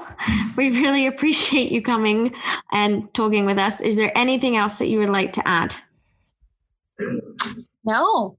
We 0.57 0.71
really 0.81 1.07
appreciate 1.07 1.71
you 1.71 1.81
coming 1.81 2.35
and 2.73 3.13
talking 3.15 3.47
with 3.47 3.57
us. 3.57 3.81
Is 3.81 3.97
there 3.97 4.11
anything 4.17 4.57
else 4.57 4.79
that 4.79 4.89
you 4.89 4.99
would 4.99 5.11
like 5.11 5.33
to 5.35 5.49
add? 5.49 5.77
No, 7.85 8.37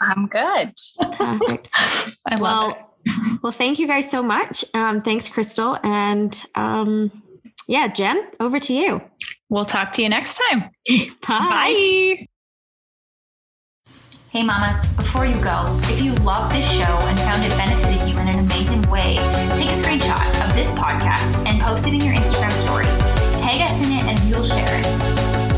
I'm 0.00 0.26
good. 0.26 0.72
Perfect. 1.12 1.68
I 1.74 2.34
love 2.34 2.40
well, 2.40 2.70
it. 3.06 3.38
well, 3.42 3.52
thank 3.52 3.78
you 3.78 3.86
guys 3.86 4.10
so 4.10 4.20
much. 4.20 4.64
Um, 4.74 5.00
thanks, 5.00 5.28
Crystal, 5.28 5.78
and 5.84 6.44
um, 6.56 7.22
yeah, 7.68 7.86
Jen, 7.86 8.20
over 8.40 8.58
to 8.58 8.72
you. 8.72 9.00
We'll 9.48 9.64
talk 9.64 9.92
to 9.92 10.02
you 10.02 10.08
next 10.08 10.40
time. 10.50 10.70
Bye. 10.88 12.18
Bye. 12.18 12.27
Hey, 14.38 14.44
mamas, 14.44 14.92
before 14.92 15.26
you 15.26 15.34
go, 15.42 15.66
if 15.90 16.00
you 16.00 16.14
love 16.22 16.52
this 16.52 16.62
show 16.62 16.86
and 16.86 17.18
found 17.26 17.42
it 17.42 17.50
benefited 17.58 18.08
you 18.08 18.14
in 18.22 18.28
an 18.28 18.38
amazing 18.38 18.82
way, 18.88 19.18
take 19.58 19.66
a 19.66 19.74
screenshot 19.74 20.22
of 20.46 20.54
this 20.54 20.70
podcast 20.78 21.44
and 21.44 21.60
post 21.60 21.88
it 21.88 21.94
in 21.94 22.00
your 22.06 22.14
Instagram 22.14 22.52
stories. 22.52 23.00
Tag 23.42 23.60
us 23.60 23.82
in 23.82 23.90
it 23.90 24.04
and 24.06 24.14
we'll 24.30 24.44
share 24.44 24.78
it. 24.78 24.86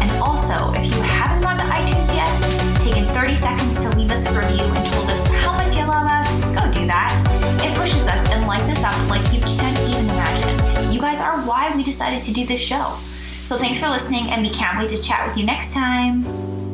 And 0.01 0.11
also, 0.25 0.73
if 0.73 0.87
you 0.89 0.97
haven't 1.03 1.43
gone 1.45 1.61
to 1.61 1.67
iTunes 1.69 2.17
yet, 2.17 2.33
taken 2.81 3.05
30 3.05 3.37
seconds 3.37 3.85
to 3.85 3.95
leave 3.99 4.11
us 4.11 4.27
a 4.27 4.33
review 4.33 4.65
and 4.65 4.87
told 4.97 5.11
us 5.11 5.29
how 5.45 5.53
much 5.53 5.77
you 5.77 5.85
love 5.85 6.09
us, 6.09 6.33
go 6.57 6.65
do 6.73 6.87
that. 6.87 7.13
It 7.61 7.77
pushes 7.77 8.09
us 8.09 8.33
and 8.33 8.47
lights 8.47 8.71
us 8.71 8.83
up 8.83 8.97
like 9.11 9.21
you 9.31 9.41
can't 9.61 9.79
even 9.93 10.09
imagine. 10.09 10.91
You 10.91 11.03
guys 11.03 11.21
are 11.21 11.37
why 11.45 11.71
we 11.77 11.85
decided 11.85 12.23
to 12.23 12.33
do 12.33 12.47
this 12.47 12.63
show. 12.63 12.97
So 13.45 13.59
thanks 13.59 13.79
for 13.79 13.91
listening, 13.91 14.31
and 14.31 14.41
we 14.41 14.49
can't 14.49 14.79
wait 14.79 14.89
to 14.89 15.03
chat 15.03 15.29
with 15.29 15.37
you 15.37 15.45
next 15.45 15.75
time. 15.75 16.70